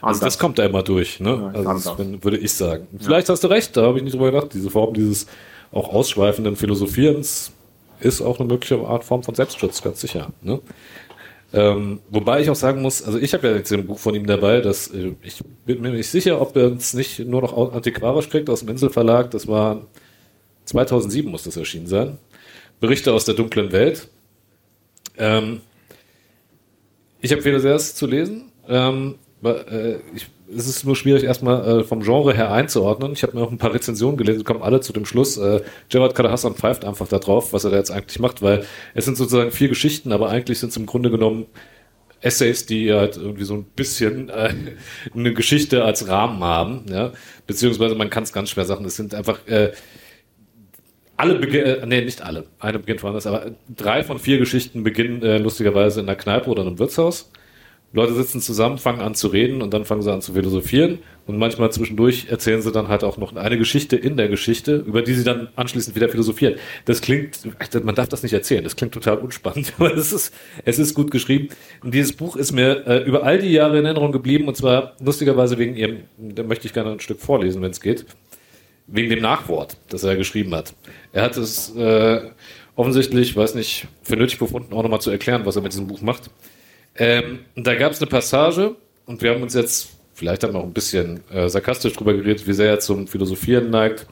also 0.02 0.20
das 0.20 0.38
kommt 0.38 0.58
da 0.58 0.66
immer 0.66 0.82
durch, 0.82 1.18
ne? 1.18 1.50
Ja, 1.54 1.60
also 1.60 1.94
das, 1.96 2.22
würde 2.22 2.36
ich 2.36 2.52
sagen. 2.52 2.86
Vielleicht 3.00 3.30
hast 3.30 3.42
du 3.42 3.48
recht, 3.48 3.74
da 3.74 3.84
habe 3.84 3.96
ich 3.96 4.04
nicht 4.04 4.12
drüber 4.12 4.30
gedacht. 4.30 4.52
Diese 4.52 4.68
Form 4.68 4.92
dieses 4.92 5.26
auch 5.72 5.88
ausschweifenden 5.88 6.56
Philosophierens 6.56 7.52
ist 8.00 8.20
auch 8.20 8.38
eine 8.38 8.48
mögliche 8.48 8.78
Art 8.78 9.04
Form 9.04 9.22
von 9.22 9.34
Selbstschutz, 9.34 9.82
ganz 9.82 10.00
sicher. 10.00 10.32
Ne? 10.42 10.60
Ähm, 11.52 12.00
wobei 12.10 12.40
ich 12.40 12.50
auch 12.50 12.56
sagen 12.56 12.82
muss, 12.82 13.02
also 13.02 13.18
ich 13.18 13.32
habe 13.32 13.48
ja 13.48 13.56
jetzt 13.56 13.72
ein 13.72 13.86
Buch 13.86 13.98
von 13.98 14.14
ihm 14.14 14.26
dabei, 14.26 14.60
dass 14.60 14.88
äh, 14.88 15.12
ich 15.22 15.42
bin 15.64 15.80
mir 15.80 15.90
nicht 15.90 16.10
sicher, 16.10 16.40
ob 16.40 16.56
er 16.56 16.72
es 16.72 16.92
nicht 16.92 17.20
nur 17.20 17.40
noch 17.42 17.72
antiquarisch 17.72 18.28
kriegt 18.28 18.50
aus 18.50 18.60
dem 18.60 18.68
Inselverlag. 18.70 19.30
Das 19.30 19.46
war 19.46 19.86
2007 20.64 21.30
muss 21.30 21.44
das 21.44 21.56
erschienen 21.56 21.86
sein. 21.86 22.18
Berichte 22.80 23.12
aus 23.12 23.24
der 23.24 23.34
dunklen 23.34 23.72
Welt. 23.72 24.08
Ähm, 25.16 25.60
ich 27.20 27.32
empfehle 27.32 27.60
sehr, 27.60 27.74
es 27.74 27.94
zu 27.94 28.06
lesen. 28.06 28.52
Ähm, 28.68 29.14
äh, 29.14 29.25
ich 30.14 30.26
es 30.54 30.68
ist 30.68 30.84
nur 30.84 30.96
schwierig, 30.96 31.24
erstmal 31.24 31.80
äh, 31.80 31.84
vom 31.84 32.02
Genre 32.02 32.34
her 32.34 32.52
einzuordnen. 32.52 33.12
Ich 33.12 33.22
habe 33.22 33.36
mir 33.36 33.42
auch 33.42 33.50
ein 33.50 33.58
paar 33.58 33.74
Rezensionen 33.74 34.16
gelesen, 34.16 34.38
die 34.38 34.44
kommen 34.44 34.62
alle 34.62 34.80
zu 34.80 34.92
dem 34.92 35.04
Schluss. 35.04 35.36
Äh, 35.36 35.62
Javad 35.90 36.14
Kadahassan 36.14 36.54
pfeift 36.54 36.84
einfach 36.84 37.08
da 37.08 37.18
drauf, 37.18 37.52
was 37.52 37.64
er 37.64 37.70
da 37.70 37.76
jetzt 37.78 37.90
eigentlich 37.90 38.20
macht, 38.20 38.42
weil 38.42 38.64
es 38.94 39.04
sind 39.04 39.16
sozusagen 39.16 39.50
vier 39.50 39.68
Geschichten, 39.68 40.12
aber 40.12 40.28
eigentlich 40.28 40.58
sind 40.58 40.70
es 40.70 40.76
im 40.76 40.86
Grunde 40.86 41.10
genommen 41.10 41.46
Essays, 42.20 42.66
die 42.66 42.92
halt 42.92 43.16
irgendwie 43.16 43.44
so 43.44 43.54
ein 43.54 43.64
bisschen 43.64 44.28
äh, 44.28 44.54
eine 45.14 45.34
Geschichte 45.34 45.84
als 45.84 46.08
Rahmen 46.08 46.42
haben, 46.42 46.86
ja. 46.88 47.12
Beziehungsweise 47.46 47.94
man 47.94 48.10
kann 48.10 48.22
es 48.22 48.32
ganz 48.32 48.50
schwer 48.50 48.64
sagen. 48.64 48.84
Es 48.84 48.96
sind 48.96 49.14
einfach 49.14 49.46
äh, 49.46 49.72
alle 51.16 51.36
beginnen, 51.36 51.66
äh, 51.66 51.86
nee, 51.86 52.00
nicht 52.02 52.22
alle. 52.22 52.46
Eine 52.58 52.78
beginnt 52.78 53.02
woanders, 53.02 53.26
aber 53.26 53.52
drei 53.74 54.04
von 54.04 54.18
vier 54.18 54.38
Geschichten 54.38 54.84
beginnen 54.84 55.22
äh, 55.22 55.38
lustigerweise 55.38 56.00
in 56.00 56.08
einer 56.08 56.16
Kneipe 56.16 56.48
oder 56.48 56.62
einem 56.62 56.78
Wirtshaus. 56.78 57.30
Leute 57.96 58.12
sitzen 58.12 58.42
zusammen, 58.42 58.76
fangen 58.76 59.00
an 59.00 59.14
zu 59.14 59.28
reden 59.28 59.62
und 59.62 59.72
dann 59.72 59.86
fangen 59.86 60.02
sie 60.02 60.12
an 60.12 60.20
zu 60.20 60.34
philosophieren. 60.34 60.98
Und 61.26 61.38
manchmal 61.38 61.72
zwischendurch 61.72 62.26
erzählen 62.28 62.60
sie 62.60 62.70
dann 62.70 62.88
halt 62.88 63.02
auch 63.02 63.16
noch 63.16 63.34
eine 63.34 63.56
Geschichte 63.56 63.96
in 63.96 64.18
der 64.18 64.28
Geschichte, 64.28 64.76
über 64.76 65.00
die 65.00 65.14
sie 65.14 65.24
dann 65.24 65.48
anschließend 65.56 65.96
wieder 65.96 66.10
philosophieren. 66.10 66.56
Das 66.84 67.00
klingt, 67.00 67.40
man 67.82 67.94
darf 67.94 68.08
das 68.08 68.22
nicht 68.22 68.34
erzählen, 68.34 68.62
das 68.62 68.76
klingt 68.76 68.92
total 68.92 69.16
unspannend, 69.16 69.72
aber 69.78 69.96
es 69.96 70.12
ist, 70.12 70.34
es 70.66 70.78
ist 70.78 70.94
gut 70.94 71.10
geschrieben. 71.10 71.48
Und 71.82 71.94
dieses 71.94 72.12
Buch 72.12 72.36
ist 72.36 72.52
mir 72.52 72.86
äh, 72.86 73.02
über 73.04 73.22
all 73.24 73.38
die 73.38 73.50
Jahre 73.50 73.78
in 73.78 73.86
Erinnerung 73.86 74.12
geblieben 74.12 74.46
und 74.46 74.56
zwar 74.58 74.94
lustigerweise 75.02 75.56
wegen 75.56 75.74
ihrem, 75.74 76.00
da 76.18 76.42
möchte 76.42 76.66
ich 76.66 76.74
gerne 76.74 76.92
ein 76.92 77.00
Stück 77.00 77.20
vorlesen, 77.20 77.62
wenn 77.62 77.70
es 77.70 77.80
geht, 77.80 78.04
wegen 78.86 79.08
dem 79.08 79.22
Nachwort, 79.22 79.78
das 79.88 80.04
er 80.04 80.16
geschrieben 80.16 80.54
hat. 80.54 80.74
Er 81.12 81.22
hat 81.22 81.38
es 81.38 81.74
äh, 81.74 82.20
offensichtlich, 82.76 83.34
weiß 83.34 83.54
nicht, 83.54 83.88
für 84.02 84.16
nötig 84.16 84.38
befunden, 84.38 84.74
auch 84.74 84.82
nochmal 84.82 85.00
zu 85.00 85.10
erklären, 85.10 85.46
was 85.46 85.56
er 85.56 85.62
mit 85.62 85.72
diesem 85.72 85.86
Buch 85.86 86.02
macht. 86.02 86.30
Ähm, 86.98 87.40
da 87.54 87.74
gab 87.74 87.92
es 87.92 88.00
eine 88.00 88.08
Passage 88.08 88.76
und 89.04 89.22
wir 89.22 89.34
haben 89.34 89.42
uns 89.42 89.54
jetzt, 89.54 89.88
vielleicht 90.14 90.42
haben 90.42 90.54
wir 90.54 90.60
auch 90.60 90.64
ein 90.64 90.72
bisschen 90.72 91.20
äh, 91.30 91.48
sarkastisch 91.48 91.92
drüber 91.92 92.14
geredet, 92.14 92.46
wie 92.46 92.52
sehr 92.52 92.70
er 92.70 92.80
zum 92.80 93.06
Philosophieren 93.06 93.70
neigt. 93.70 94.06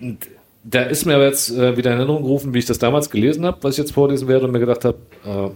Und 0.00 0.26
da 0.64 0.82
ist 0.82 1.06
mir 1.06 1.14
aber 1.14 1.26
jetzt 1.26 1.50
äh, 1.50 1.76
wieder 1.76 1.92
in 1.92 1.98
Erinnerung 1.98 2.22
gerufen, 2.22 2.52
wie 2.54 2.58
ich 2.58 2.66
das 2.66 2.78
damals 2.78 3.10
gelesen 3.10 3.44
habe, 3.46 3.58
was 3.62 3.74
ich 3.74 3.78
jetzt 3.78 3.92
vorlesen 3.92 4.28
werde 4.28 4.46
und 4.46 4.52
mir 4.52 4.60
gedacht 4.60 4.84
habe, 4.84 4.98
äh, 5.24 5.50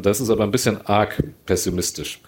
das 0.00 0.20
ist 0.20 0.30
aber 0.30 0.44
ein 0.44 0.50
bisschen 0.50 0.80
arg 0.86 1.22
pessimistisch. 1.44 2.20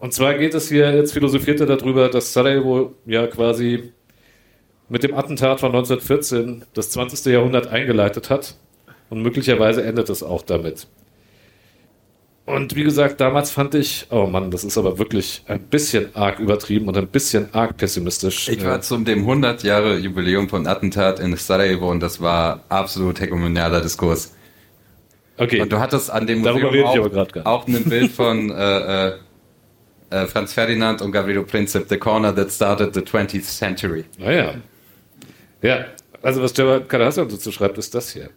Und 0.00 0.12
zwar 0.12 0.34
geht 0.34 0.54
es 0.54 0.68
hier, 0.68 0.92
jetzt 0.94 1.12
philosophiert 1.12 1.60
er 1.60 1.66
darüber, 1.66 2.08
dass 2.08 2.32
Sarajevo 2.32 2.94
ja 3.06 3.26
quasi 3.26 3.92
mit 4.88 5.02
dem 5.02 5.14
Attentat 5.14 5.60
von 5.60 5.70
1914 5.70 6.64
das 6.72 6.90
20. 6.90 7.32
Jahrhundert 7.32 7.68
eingeleitet 7.68 8.30
hat 8.30 8.54
und 9.10 9.22
möglicherweise 9.22 9.84
endet 9.84 10.08
es 10.08 10.22
auch 10.22 10.42
damit. 10.42 10.86
Und 12.48 12.74
wie 12.74 12.82
gesagt, 12.82 13.20
damals 13.20 13.50
fand 13.50 13.74
ich, 13.74 14.06
oh 14.08 14.26
Mann, 14.26 14.50
das 14.50 14.64
ist 14.64 14.78
aber 14.78 14.98
wirklich 14.98 15.42
ein 15.48 15.60
bisschen 15.60 16.16
arg 16.16 16.38
übertrieben 16.38 16.88
und 16.88 16.96
ein 16.96 17.06
bisschen 17.06 17.52
arg 17.52 17.76
pessimistisch. 17.76 18.48
Ich 18.48 18.64
war 18.64 18.80
zum 18.80 19.04
dem 19.04 19.18
100 19.18 19.62
Jahre 19.64 19.98
Jubiläum 19.98 20.48
von 20.48 20.66
Attentat 20.66 21.20
in 21.20 21.36
Sarajevo 21.36 21.90
und 21.90 22.00
das 22.00 22.22
war 22.22 22.64
absolut 22.70 23.20
hegemonialer 23.20 23.82
Diskurs. 23.82 24.34
Okay. 25.36 25.60
Und 25.60 25.70
du 25.70 25.78
hattest 25.78 26.10
an 26.10 26.26
dem 26.26 26.38
Museum 26.38 26.86
auch, 26.86 27.44
auch 27.44 27.68
ein 27.68 27.84
Bild 27.84 28.12
von 28.12 28.50
äh, 28.50 29.08
äh, 29.08 29.12
äh, 30.08 30.26
Franz 30.26 30.54
Ferdinand 30.54 31.02
und 31.02 31.12
Gavrilo 31.12 31.42
Princip, 31.42 31.84
The 31.86 31.98
Corner 31.98 32.34
That 32.34 32.50
Started 32.50 32.94
the 32.94 33.00
20th 33.00 33.42
Century. 33.42 34.06
Naja. 34.16 34.54
Ja, 35.60 35.84
also 36.22 36.42
was 36.42 36.56
Jabba 36.56 36.80
Kadhasan 36.80 37.28
dazu 37.28 37.52
schreibt, 37.52 37.76
ist 37.76 37.94
das 37.94 38.10
hier. 38.10 38.30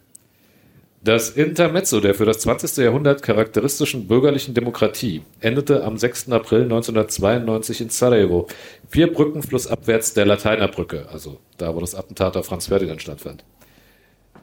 Das 1.04 1.30
Intermezzo 1.30 1.98
der 1.98 2.14
für 2.14 2.26
das 2.26 2.38
20. 2.38 2.76
Jahrhundert 2.76 3.22
charakteristischen 3.22 4.06
bürgerlichen 4.06 4.54
Demokratie 4.54 5.22
endete 5.40 5.82
am 5.82 5.98
6. 5.98 6.30
April 6.30 6.62
1992 6.62 7.80
in 7.80 7.88
Sarajevo, 7.88 8.46
vier 8.88 9.12
Brücken 9.12 9.42
flussabwärts 9.42 10.14
der 10.14 10.26
Lateinerbrücke, 10.26 11.08
also 11.12 11.40
da, 11.58 11.74
wo 11.74 11.80
das 11.80 11.96
Attentat 11.96 12.36
auf 12.36 12.46
Franz 12.46 12.68
Ferdinand 12.68 13.02
stattfand. 13.02 13.42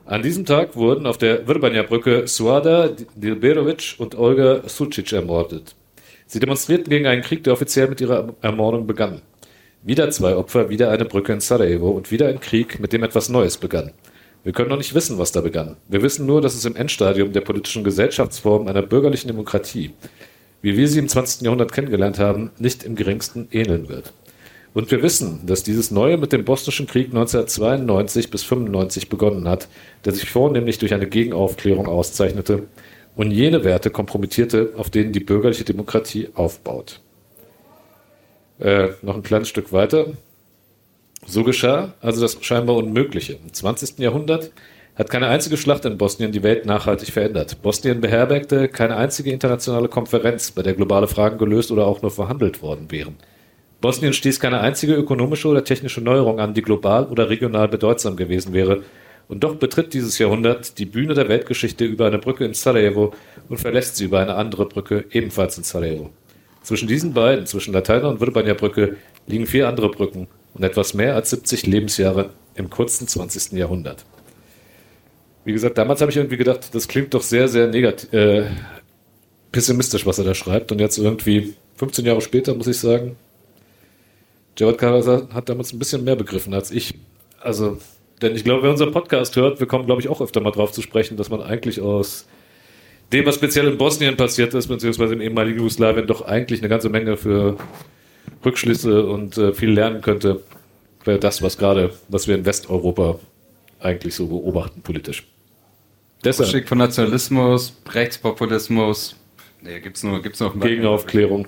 An 0.05 0.21
diesem 0.21 0.43
Tag 0.43 0.75
wurden 0.75 1.05
auf 1.05 1.17
der 1.17 1.45
Vrbanja-Brücke 1.45 2.27
Suada 2.27 2.89
Dilberovic 3.15 3.95
und 3.97 4.15
Olga 4.15 4.67
Sucic 4.67 5.13
ermordet. 5.13 5.75
Sie 6.27 6.41
demonstrierten 6.41 6.89
gegen 6.89 7.07
einen 7.07 7.21
Krieg, 7.21 7.41
der 7.45 7.53
offiziell 7.53 7.87
mit 7.87 8.01
ihrer 8.01 8.35
Ermordung 8.41 8.85
begann. 8.85 9.21
Wieder 9.81 10.11
zwei 10.11 10.35
Opfer, 10.35 10.67
wieder 10.67 10.91
eine 10.91 11.05
Brücke 11.05 11.31
in 11.31 11.39
Sarajevo 11.39 11.91
und 11.91 12.11
wieder 12.11 12.27
ein 12.27 12.41
Krieg, 12.41 12.81
mit 12.81 12.91
dem 12.91 13.03
etwas 13.03 13.29
Neues 13.29 13.57
begann. 13.57 13.93
Wir 14.43 14.53
können 14.53 14.69
noch 14.69 14.77
nicht 14.77 14.95
wissen, 14.95 15.17
was 15.17 15.31
da 15.31 15.41
begann. 15.41 15.75
Wir 15.89 16.01
wissen 16.01 16.25
nur, 16.25 16.41
dass 16.41 16.55
es 16.55 16.63
im 16.65 16.75
Endstadium 16.75 17.33
der 17.33 17.41
politischen 17.41 17.83
Gesellschaftsform 17.83 18.67
einer 18.67 18.81
bürgerlichen 18.81 19.27
Demokratie, 19.27 19.91
wie 20.61 20.77
wir 20.77 20.87
sie 20.87 20.99
im 20.99 21.09
20. 21.09 21.41
Jahrhundert 21.41 21.73
kennengelernt 21.73 22.19
haben, 22.19 22.51
nicht 22.57 22.83
im 22.83 22.95
geringsten 22.95 23.49
ähneln 23.51 23.89
wird. 23.89 24.13
Und 24.73 24.91
wir 24.91 25.01
wissen, 25.01 25.41
dass 25.45 25.63
dieses 25.63 25.91
Neue 25.91 26.17
mit 26.17 26.31
dem 26.31 26.45
Bosnischen 26.45 26.87
Krieg 26.87 27.07
1992 27.07 28.29
bis 28.29 28.43
1995 28.43 29.09
begonnen 29.09 29.47
hat, 29.49 29.67
der 30.05 30.13
sich 30.13 30.29
vornehmlich 30.29 30.77
durch 30.77 30.93
eine 30.93 31.07
Gegenaufklärung 31.07 31.87
auszeichnete 31.87 32.63
und 33.15 33.31
jene 33.31 33.63
Werte 33.63 33.89
kompromittierte, 33.89 34.73
auf 34.77 34.89
denen 34.89 35.11
die 35.11 35.19
bürgerliche 35.19 35.65
Demokratie 35.65 36.29
aufbaut. 36.35 37.01
Äh, 38.59 38.89
noch 39.01 39.15
ein 39.15 39.23
kleines 39.23 39.49
Stück 39.49 39.73
weiter. 39.73 40.05
So 41.29 41.43
geschah 41.43 41.93
also 42.01 42.21
das 42.21 42.39
scheinbar 42.41 42.75
Unmögliche. 42.77 43.33
Im 43.33 43.53
20. 43.53 43.99
Jahrhundert 43.99 44.51
hat 44.95 45.11
keine 45.11 45.27
einzige 45.27 45.57
Schlacht 45.57 45.85
in 45.85 45.99
Bosnien 45.99 46.31
die 46.31 46.41
Welt 46.41 46.65
nachhaltig 46.65 47.11
verändert. 47.11 47.61
Bosnien 47.61 48.01
beherbergte 48.01 48.67
keine 48.67 48.95
einzige 48.95 49.29
internationale 49.31 49.89
Konferenz, 49.89 50.49
bei 50.49 50.63
der 50.63 50.73
globale 50.73 51.07
Fragen 51.07 51.37
gelöst 51.37 51.71
oder 51.71 51.85
auch 51.85 52.01
nur 52.01 52.09
verhandelt 52.09 52.63
worden 52.63 52.89
wären. 52.89 53.15
Bosnien 53.79 54.13
stieß 54.13 54.39
keine 54.39 54.61
einzige 54.61 54.95
ökonomische 54.95 55.47
oder 55.47 55.63
technische 55.63 56.01
Neuerung 56.01 56.39
an, 56.39 56.55
die 56.55 56.63
global 56.63 57.05
oder 57.05 57.29
regional 57.29 57.67
bedeutsam 57.67 58.15
gewesen 58.15 58.51
wäre. 58.53 58.81
Und 59.27 59.43
doch 59.43 59.53
betritt 59.53 59.93
dieses 59.93 60.17
Jahrhundert 60.17 60.79
die 60.79 60.85
Bühne 60.85 61.13
der 61.13 61.29
Weltgeschichte 61.29 61.85
über 61.85 62.07
eine 62.07 62.17
Brücke 62.17 62.43
in 62.43 62.55
Sarajevo 62.55 63.13
und 63.49 63.59
verlässt 63.59 63.97
sie 63.97 64.05
über 64.05 64.19
eine 64.19 64.33
andere 64.33 64.65
Brücke 64.65 65.05
ebenfalls 65.11 65.59
in 65.59 65.63
Sarajevo. 65.63 66.09
Zwischen 66.63 66.87
diesen 66.87 67.13
beiden, 67.13 67.45
zwischen 67.45 67.71
Lateiner 67.71 68.09
und 68.09 68.17
Vrbanja 68.17 68.55
Brücke, 68.55 68.97
liegen 69.27 69.45
vier 69.45 69.67
andere 69.67 69.89
Brücken, 69.89 70.27
und 70.53 70.63
etwas 70.63 70.93
mehr 70.93 71.15
als 71.15 71.29
70 71.29 71.67
Lebensjahre 71.67 72.31
im 72.55 72.69
kurzen 72.69 73.07
20. 73.07 73.53
Jahrhundert. 73.53 74.05
wie 75.45 75.53
gesagt, 75.53 75.77
damals 75.77 76.01
habe 76.01 76.11
ich 76.11 76.17
irgendwie 76.17 76.37
gedacht, 76.37 76.75
das 76.75 76.87
klingt 76.87 77.13
doch 77.13 77.23
sehr, 77.23 77.47
sehr 77.47 77.67
negativ, 77.67 78.13
äh, 78.13 78.47
pessimistisch, 79.51 80.05
was 80.05 80.19
er 80.19 80.25
da 80.25 80.35
schreibt. 80.35 80.71
Und 80.71 80.79
jetzt 80.79 80.97
irgendwie 80.97 81.55
15 81.77 82.05
Jahre 82.05 82.21
später 82.21 82.53
muss 82.53 82.67
ich 82.67 82.77
sagen, 82.77 83.15
Jawad 84.57 84.77
Karasa 84.77 85.27
hat 85.33 85.49
damals 85.49 85.71
ein 85.73 85.79
bisschen 85.79 86.03
mehr 86.03 86.15
begriffen 86.15 86.53
als 86.53 86.69
ich. 86.69 86.95
Also, 87.39 87.77
denn 88.21 88.35
ich 88.35 88.43
glaube, 88.43 88.63
wer 88.63 88.71
unseren 88.71 88.91
Podcast 88.91 89.35
hört, 89.37 89.59
wir 89.59 89.67
kommen, 89.67 89.85
glaube 89.85 90.01
ich, 90.01 90.09
auch 90.09 90.21
öfter 90.21 90.41
mal 90.41 90.51
drauf 90.51 90.71
zu 90.73 90.81
sprechen, 90.81 91.15
dass 91.15 91.29
man 91.29 91.41
eigentlich 91.41 91.79
aus 91.79 92.27
dem, 93.13 93.25
was 93.25 93.35
speziell 93.35 93.67
in 93.67 93.77
Bosnien 93.77 94.17
passiert 94.17 94.53
ist, 94.53 94.67
beziehungsweise 94.67 95.13
im 95.13 95.21
ehemaligen 95.21 95.57
Jugoslawien, 95.59 96.05
doch 96.05 96.21
eigentlich 96.21 96.59
eine 96.59 96.69
ganze 96.69 96.89
Menge 96.89 97.17
für 97.17 97.57
Rückschlüsse 98.45 99.05
und 99.05 99.37
äh, 99.37 99.53
viel 99.53 99.71
lernen 99.71 100.01
könnte, 100.01 100.41
wäre 101.03 101.19
das, 101.19 101.41
was 101.41 101.57
gerade, 101.57 101.93
was 102.07 102.27
wir 102.27 102.35
in 102.35 102.45
Westeuropa 102.45 103.19
eigentlich 103.79 104.15
so 104.15 104.27
beobachten 104.27 104.81
politisch. 104.81 105.25
Deshalb. 106.23 106.49
Schick 106.49 106.67
von 106.67 106.77
Nationalismus, 106.77 107.73
Rechtspopulismus, 107.89 109.15
nee, 109.61 109.79
gibt's 109.79 110.03
nur, 110.03 110.21
gibt's 110.21 110.39
nur 110.39 110.57
Gegenaufklärung. 110.59 111.47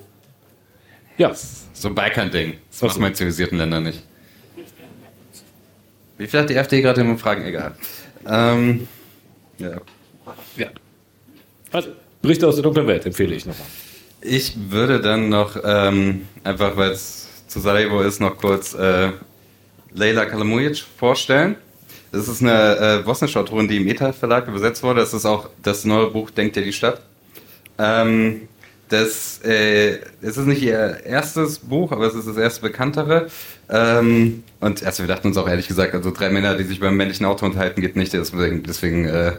Ja. 1.17 1.33
So 1.33 1.89
ein 1.89 1.95
Balkan-Ding. 1.95 2.53
Das 2.69 2.81
macht 2.81 2.99
man 2.99 3.09
in 3.09 3.15
zivilisierten 3.15 3.57
Ländern 3.57 3.83
nicht. 3.83 4.01
Wie 6.17 6.27
viel 6.27 6.39
hat 6.39 6.49
die 6.49 6.57
AfD 6.57 6.81
gerade 6.81 7.01
im 7.01 7.17
Fragen? 7.17 7.43
Egal. 7.43 7.75
Ähm, 8.27 8.87
ja. 9.57 9.81
Ja. 10.55 10.67
Also, 11.71 11.89
Berichte 12.21 12.47
aus 12.47 12.55
der 12.55 12.63
dunklen 12.63 12.87
Welt 12.87 13.05
empfehle 13.05 13.35
ich 13.35 13.45
nochmal. 13.45 13.67
Ich 14.21 14.53
würde 14.69 15.01
dann 15.01 15.29
noch, 15.29 15.57
ähm, 15.63 16.27
einfach 16.43 16.77
weil 16.77 16.91
es 16.91 17.27
zu 17.47 17.59
Sarajevo 17.59 18.01
ist, 18.01 18.21
noch 18.21 18.37
kurz 18.37 18.73
äh, 18.75 19.09
Leila 19.93 20.25
Kalamujic 20.25 20.83
vorstellen. 20.97 21.55
Das 22.11 22.27
ist 22.27 22.41
eine 22.41 22.99
äh, 22.99 23.03
bosnische 23.03 23.39
Autorin, 23.39 23.67
die 23.67 23.77
im 23.77 23.87
ETA 23.87 24.13
Verlag 24.13 24.47
übersetzt 24.47 24.83
wurde. 24.83 24.99
Das 24.99 25.13
ist 25.13 25.25
auch 25.25 25.49
das 25.63 25.85
neue 25.85 26.11
Buch 26.11 26.29
Denkt 26.29 26.55
ihr 26.57 26.63
die 26.63 26.73
Stadt. 26.73 27.01
Ähm, 27.79 28.47
das, 28.89 29.41
äh, 29.43 29.99
es 30.21 30.37
ist 30.37 30.45
nicht 30.45 30.61
ihr 30.61 30.99
erstes 31.05 31.59
Buch, 31.59 31.91
aber 31.91 32.05
es 32.05 32.13
ist 32.13 32.27
das 32.27 32.37
erste 32.37 32.61
bekanntere. 32.61 33.27
Ähm, 33.69 34.43
und 34.59 34.83
also 34.83 35.03
wir 35.03 35.07
dachten 35.07 35.29
uns 35.29 35.37
auch 35.37 35.47
ehrlich 35.47 35.67
gesagt, 35.67 35.95
also 35.95 36.11
drei 36.11 36.29
Männer, 36.29 36.55
die 36.57 36.65
sich 36.65 36.79
beim 36.79 36.97
männlichen 36.97 37.25
Auto 37.25 37.45
unterhalten, 37.45 37.81
geht 37.81 37.95
nicht. 37.95 38.13
Deswegen, 38.13 38.63
deswegen 38.63 39.05
äh, 39.05 39.33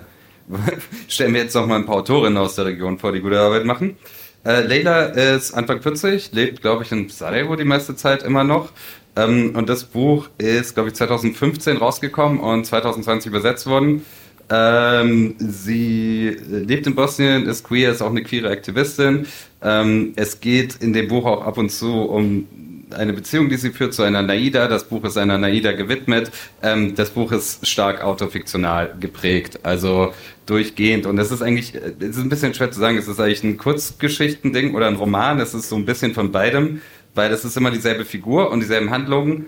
stellen 1.09 1.35
wir 1.35 1.43
jetzt 1.43 1.55
noch 1.55 1.67
mal 1.67 1.77
ein 1.77 1.87
paar 1.87 1.97
Autorinnen 1.97 2.39
aus 2.39 2.55
der 2.57 2.65
Region 2.65 2.99
vor, 2.99 3.13
die 3.13 3.21
gute 3.21 3.39
Arbeit 3.39 3.65
machen. 3.65 3.97
Äh, 4.45 4.63
Leila 4.63 5.05
ist 5.05 5.53
Anfang 5.53 5.81
40, 5.81 6.33
lebt, 6.33 6.63
glaube 6.63 6.83
ich, 6.83 6.93
in 6.93 7.09
Sarajevo 7.09 7.55
die 7.57 7.65
meiste 7.65 7.95
Zeit 7.95 8.23
immer 8.23 8.45
noch. 8.45 8.73
Ähm, 9.17 9.55
und 9.55 9.69
das 9.69 9.85
Buch 9.85 10.29
ist, 10.39 10.75
glaube 10.75 10.89
ich, 10.89 10.95
2015 10.97 11.77
rausgekommen 11.77 12.41
und 12.41 12.65
2020 12.65 13.31
übersetzt 13.31 13.67
worden. 13.67 14.05
Ähm, 14.51 15.37
sie 15.39 16.37
lebt 16.49 16.87
in 16.87 16.95
Bosnien, 16.95 17.47
ist 17.47 17.65
queer, 17.65 17.93
ist 17.93 18.03
auch 18.03 18.11
eine 18.11 18.23
queere 18.23 18.51
Aktivistin. 18.51 19.27
Ähm, 19.63 20.13
es 20.17 20.41
geht 20.41 20.77
in 20.77 20.93
dem 20.93 21.09
Buch 21.09 21.25
auch 21.25 21.47
ab 21.47 21.59
und 21.59 21.71
zu 21.71 22.03
um 22.03 22.49
eine 22.93 23.13
Beziehung, 23.13 23.49
die 23.49 23.57
sie 23.57 23.71
führt 23.71 23.95
zu 23.95 24.03
einer 24.03 24.23
Naida. 24.23 24.69
Das 24.69 24.85
Buch 24.85 25.05
ist 25.05 25.17
einer 25.17 25.39
Naida 25.39 25.73
gewidmet. 25.73 26.31
Ähm, 26.63 26.95
das 26.95 27.11
Buch 27.11 27.33
ist 27.33 27.67
stark 27.67 28.03
autofiktional 28.03 28.95
geprägt, 29.01 29.61
also 29.63 30.13
durchgehend. 30.53 31.07
Und 31.07 31.19
es 31.19 31.31
ist 31.31 31.43
eigentlich, 31.43 31.75
es 31.75 32.17
ist 32.17 32.19
ein 32.19 32.29
bisschen 32.29 32.55
schwer 32.55 32.71
zu 32.71 32.79
sagen, 32.79 32.97
es 32.99 33.09
ist 33.09 33.21
eigentlich 33.21 33.45
ein 33.45 33.57
Kurzgeschichtending 33.57 34.75
oder 34.75 34.87
ein 34.87 34.97
Roman. 34.97 35.41
Es 35.41 35.55
ist 35.55 35.69
so 35.69 35.77
ein 35.77 35.85
bisschen 35.85 36.15
von 36.15 36.31
beidem 36.31 36.81
weil 37.15 37.33
es 37.33 37.45
ist 37.45 37.57
immer 37.57 37.71
dieselbe 37.71 38.05
Figur 38.05 38.51
und 38.51 38.61
dieselben 38.61 38.91
Handlungen, 38.91 39.47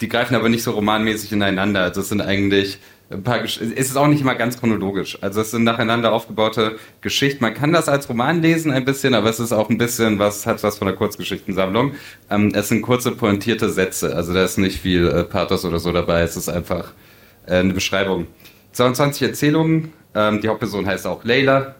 die 0.00 0.08
greifen 0.08 0.34
aber 0.34 0.48
nicht 0.48 0.62
so 0.62 0.72
romanmäßig 0.72 1.32
ineinander. 1.32 1.82
Also 1.82 2.00
es 2.00 2.08
sind 2.08 2.20
eigentlich 2.20 2.78
ein 3.10 3.22
paar, 3.22 3.44
es 3.44 3.58
ist 3.58 3.96
auch 3.96 4.08
nicht 4.08 4.22
immer 4.22 4.34
ganz 4.34 4.58
chronologisch. 4.58 5.18
Also 5.20 5.42
es 5.42 5.50
sind 5.50 5.64
nacheinander 5.64 6.12
aufgebaute 6.12 6.78
Geschichten. 7.02 7.44
Man 7.44 7.54
kann 7.54 7.72
das 7.72 7.88
als 7.88 8.08
Roman 8.08 8.40
lesen 8.40 8.72
ein 8.72 8.84
bisschen, 8.84 9.14
aber 9.14 9.28
es 9.28 9.38
ist 9.38 9.52
auch 9.52 9.68
ein 9.68 9.78
bisschen 9.78 10.18
was, 10.18 10.46
hat 10.46 10.62
was 10.62 10.78
von 10.78 10.88
der 10.88 10.96
Kurzgeschichtensammlung. 10.96 11.92
Ähm, 12.30 12.52
es 12.54 12.68
sind 12.68 12.82
kurze, 12.82 13.12
pointierte 13.12 13.68
Sätze. 13.68 14.16
Also 14.16 14.32
da 14.32 14.44
ist 14.44 14.56
nicht 14.58 14.80
viel 14.80 15.06
äh, 15.06 15.24
Pathos 15.24 15.64
oder 15.64 15.78
so 15.78 15.92
dabei. 15.92 16.22
Es 16.22 16.36
ist 16.36 16.48
einfach 16.48 16.92
äh, 17.46 17.56
eine 17.56 17.74
Beschreibung. 17.74 18.26
22 18.72 19.22
Erzählungen. 19.22 19.92
Ähm, 20.14 20.40
die 20.40 20.48
Hauptperson 20.48 20.86
heißt 20.86 21.06
auch 21.06 21.24
Leila 21.24 21.74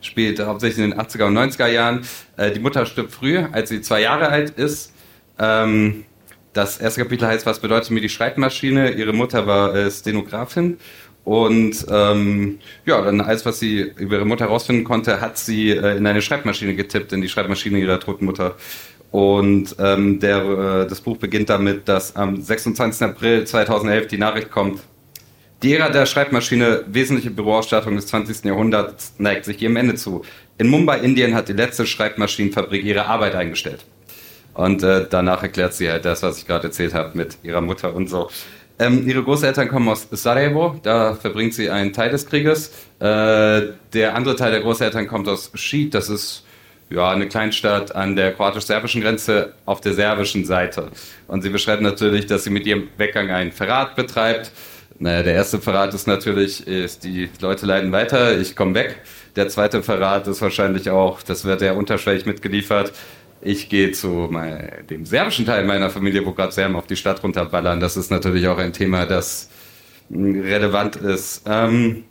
spielt 0.00 0.44
hauptsächlich 0.44 0.84
in 0.84 0.90
den 0.90 1.00
80er 1.00 1.24
und 1.24 1.36
90er 1.36 1.66
Jahren. 1.66 2.02
Äh, 2.36 2.52
die 2.52 2.60
Mutter 2.60 2.86
stirbt 2.86 3.12
früh, 3.12 3.38
als 3.38 3.68
sie 3.68 3.80
zwei 3.80 4.02
Jahre 4.02 4.28
alt 4.28 4.50
ist. 4.50 4.92
Ähm, 5.38 6.04
das 6.52 6.78
erste 6.78 7.02
Kapitel 7.02 7.26
heißt, 7.28 7.44
was 7.44 7.60
bedeutet 7.60 7.90
mir 7.90 8.00
die 8.00 8.08
Schreibmaschine? 8.08 8.92
Ihre 8.92 9.12
Mutter 9.12 9.46
war 9.46 9.74
äh, 9.74 9.90
Stenografin. 9.90 10.78
Und 11.24 11.84
ähm, 11.90 12.60
ja, 12.84 13.02
dann 13.02 13.20
alles, 13.20 13.44
was 13.44 13.58
sie 13.58 13.80
über 13.80 14.16
ihre 14.16 14.24
Mutter 14.24 14.46
herausfinden 14.46 14.84
konnte, 14.84 15.20
hat 15.20 15.36
sie 15.38 15.70
äh, 15.70 15.96
in 15.96 16.06
eine 16.06 16.22
Schreibmaschine 16.22 16.76
getippt, 16.76 17.12
in 17.12 17.20
die 17.20 17.28
Schreibmaschine 17.28 17.78
ihrer 17.78 17.98
toten 17.98 18.26
Mutter. 18.26 18.54
Und 19.10 19.74
ähm, 19.78 20.20
der, 20.20 20.44
äh, 20.44 20.86
das 20.86 21.00
Buch 21.00 21.16
beginnt 21.16 21.50
damit, 21.50 21.88
dass 21.88 22.14
am 22.14 22.40
26. 22.40 23.02
April 23.02 23.44
2011 23.44 24.06
die 24.06 24.18
Nachricht 24.18 24.50
kommt, 24.50 24.80
die 25.62 25.74
Ära 25.74 25.88
der 25.88 26.06
Schreibmaschine, 26.06 26.84
wesentliche 26.86 27.30
Büroausstattung 27.30 27.96
des 27.96 28.06
20. 28.08 28.44
Jahrhunderts, 28.44 29.14
neigt 29.18 29.44
sich 29.44 29.60
ihrem 29.62 29.76
Ende 29.76 29.94
zu. 29.94 30.22
In 30.58 30.68
Mumbai, 30.68 30.98
Indien, 30.98 31.34
hat 31.34 31.48
die 31.48 31.54
letzte 31.54 31.86
Schreibmaschinenfabrik 31.86 32.84
ihre 32.84 33.06
Arbeit 33.06 33.34
eingestellt. 33.34 33.84
Und 34.54 34.82
äh, 34.82 35.06
danach 35.08 35.42
erklärt 35.42 35.74
sie 35.74 35.90
halt 35.90 36.04
das, 36.04 36.22
was 36.22 36.38
ich 36.38 36.46
gerade 36.46 36.68
erzählt 36.68 36.94
habe 36.94 37.16
mit 37.16 37.38
ihrer 37.42 37.60
Mutter 37.60 37.94
und 37.94 38.08
so. 38.08 38.30
Ähm, 38.78 39.06
ihre 39.06 39.22
Großeltern 39.22 39.68
kommen 39.68 39.88
aus 39.88 40.06
Sarajevo, 40.10 40.78
da 40.82 41.14
verbringt 41.14 41.54
sie 41.54 41.70
einen 41.70 41.92
Teil 41.92 42.10
des 42.10 42.26
Krieges. 42.26 42.68
Äh, 42.98 43.72
der 43.92 44.14
andere 44.14 44.36
Teil 44.36 44.50
der 44.50 44.60
Großeltern 44.60 45.06
kommt 45.06 45.28
aus 45.28 45.50
Schied, 45.54 45.94
das 45.94 46.10
ist 46.10 46.44
ja, 46.90 47.10
eine 47.10 47.28
Kleinstadt 47.28 47.94
an 47.94 48.16
der 48.16 48.32
kroatisch-serbischen 48.32 49.00
Grenze 49.00 49.54
auf 49.64 49.80
der 49.80 49.94
serbischen 49.94 50.44
Seite. 50.44 50.90
Und 51.26 51.42
sie 51.42 51.50
beschreibt 51.50 51.82
natürlich, 51.82 52.26
dass 52.26 52.44
sie 52.44 52.50
mit 52.50 52.66
ihrem 52.66 52.88
Weggang 52.96 53.30
einen 53.30 53.52
Verrat 53.52 53.96
betreibt. 53.96 54.52
Naja, 54.98 55.22
der 55.22 55.34
erste 55.34 55.60
Verrat 55.60 55.92
ist 55.92 56.06
natürlich, 56.06 56.66
ist, 56.66 57.04
die 57.04 57.28
Leute 57.40 57.66
leiden 57.66 57.92
weiter, 57.92 58.38
ich 58.38 58.56
komme 58.56 58.74
weg. 58.74 59.02
Der 59.36 59.48
zweite 59.48 59.82
Verrat 59.82 60.26
ist 60.26 60.40
wahrscheinlich 60.40 60.88
auch, 60.88 61.22
das 61.22 61.44
wird 61.44 61.60
ja 61.60 61.72
unterschwellig 61.72 62.24
mitgeliefert, 62.24 62.92
ich 63.42 63.68
gehe 63.68 63.92
zu 63.92 64.28
mein, 64.30 64.86
dem 64.88 65.04
serbischen 65.04 65.44
Teil 65.44 65.64
meiner 65.64 65.90
Familie, 65.90 66.24
wo 66.24 66.32
gerade 66.32 66.52
Serben 66.52 66.76
auf 66.76 66.86
die 66.86 66.96
Stadt 66.96 67.22
runterballern. 67.22 67.80
Das 67.80 67.96
ist 67.96 68.10
natürlich 68.10 68.48
auch 68.48 68.58
ein 68.58 68.72
Thema, 68.72 69.04
das 69.04 69.50
relevant 70.10 70.96
ist. 70.96 71.42
Ähm, 71.46 72.04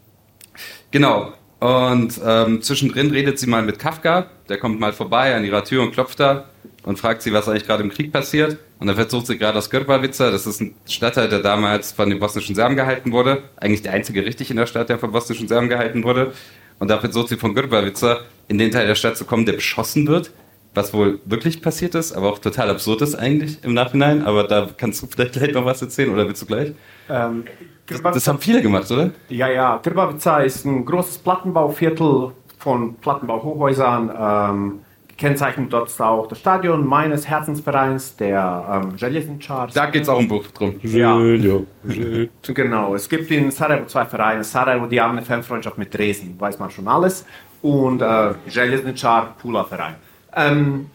genau. 0.91 1.34
Und 1.60 2.21
ähm, 2.24 2.62
zwischendrin 2.62 3.10
redet 3.10 3.39
sie 3.39 3.48
mal 3.48 3.63
mit 3.63 3.80
Kafka. 3.80 4.28
Der 4.50 4.58
kommt 4.58 4.80
mal 4.80 4.93
vorbei 4.93 5.36
an 5.36 5.43
ihrer 5.43 5.63
Tür 5.63 5.82
und 5.82 5.93
klopft 5.93 6.19
da 6.19 6.45
und 6.86 7.00
fragt 7.00 7.24
sie, 7.24 7.34
was 7.34 7.50
eigentlich 7.50 7.65
gerade 7.65 7.84
im 7.84 7.89
Krieg 7.89 8.13
passiert. 8.13 8.58
Und 8.80 8.88
dann 8.88 8.95
versucht 8.95 9.26
sie 9.28 9.38
gerade 9.38 9.58
aus 9.58 9.69
Grbavica, 9.69 10.30
das 10.30 10.45
ist 10.45 10.62
ein 10.62 10.76
Stadtteil, 10.88 11.28
der 11.28 11.39
damals 11.39 11.91
von 11.91 12.10
den 12.10 12.19
bosnischen 12.19 12.56
Serben 12.56 12.76
gehalten 12.76 13.12
wurde. 13.12 13.43
Eigentlich 13.58 13.82
der 13.82 13.93
einzige 13.93 14.24
richtig 14.24 14.52
in 14.52 14.58
der 14.58 14.67
Stadt, 14.67 14.89
der 14.89 15.00
von 15.00 15.12
bosnischen 15.12 15.48
Serben 15.48 15.67
gehalten 15.67 16.04
wurde. 16.04 16.32
Und 16.78 16.89
da 16.89 17.00
versucht 17.00 17.30
sie 17.30 17.38
von 17.38 17.56
Grbavica 17.56 18.19
in 18.48 18.60
den 18.60 18.69
Teil 18.69 18.86
der 18.86 18.95
Stadt 18.95 19.17
zu 19.17 19.26
kommen, 19.26 19.45
der 19.45 19.54
beschossen 19.54 20.08
wird. 20.08 20.32
Was 20.76 20.93
wohl 20.93 21.19
wirklich 21.26 21.62
passiert 21.62 21.95
ist, 21.95 22.12
aber 22.12 22.30
auch 22.30 22.39
total 22.39 22.69
absurd 22.69 23.02
ist 23.02 23.15
eigentlich 23.15 23.63
im 23.63 23.74
Nachhinein. 23.74 24.24
Aber 24.24 24.43
da 24.43 24.69
kannst 24.78 25.02
du 25.02 25.08
vielleicht 25.08 25.34
gleich 25.34 25.54
noch 25.54 25.65
was 25.65 25.82
erzählen 25.82 26.12
oder 26.12 26.28
willst 26.28 26.43
du 26.43 26.45
gleich? 26.45 26.74
Ähm, 27.10 27.45
das, 27.88 28.02
das, 28.02 28.28
haben 28.28 28.39
viele 28.39 28.62
gemacht, 28.62 28.91
oder? 28.91 29.12
Ja, 29.30 29.48
ja. 29.48 29.80
Grbavica 29.82 30.41
ist 30.41 30.65
ein 30.65 30.86
großes 30.86 31.19
Plattenbauviertel 31.19 32.34
von 32.60 32.95
Plattenbauhochhäusern. 32.95 34.12
Ähm, 34.19 34.80
Kennzeichnet 35.17 35.71
dort 35.71 36.02
auch 36.02 36.27
das 36.27 36.39
Stadion 36.39 36.85
meines 36.85 37.27
Herzensvereins, 37.27 38.17
der 38.17 38.81
ähm, 38.83 38.98
Željezničar. 38.98 39.69
Da 39.73 39.85
geht 39.85 40.04
es 40.04 40.10
auch 40.10 40.19
im 40.19 40.27
Buch 40.27 40.46
drum. 40.48 40.75
Ja. 40.83 41.17
genau. 42.54 42.96
Es 42.96 43.08
gibt 43.08 43.31
in 43.31 43.50
Sarajevo 43.50 43.85
zwei 43.87 44.06
Vereine. 44.06 44.44
Sarajevo, 44.44 44.87
die 44.87 45.00
haben 45.00 45.17
eine 45.17 45.25
Fanfreundschaft 45.25 45.77
mit 45.77 45.94
Dresden, 45.94 46.35
weiß 46.37 46.60
man 46.60 46.69
schon 46.69 46.87
alles. 46.87 47.25
Und 47.62 48.02
äh, 48.02 48.33
Željezničar, 48.48 49.35
Pula-Verein. 49.42 49.96
Ähm, 50.35 50.87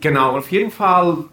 genau, 0.00 0.36
auf 0.36 0.50
jeden 0.50 0.72
Fall, 0.72 1.24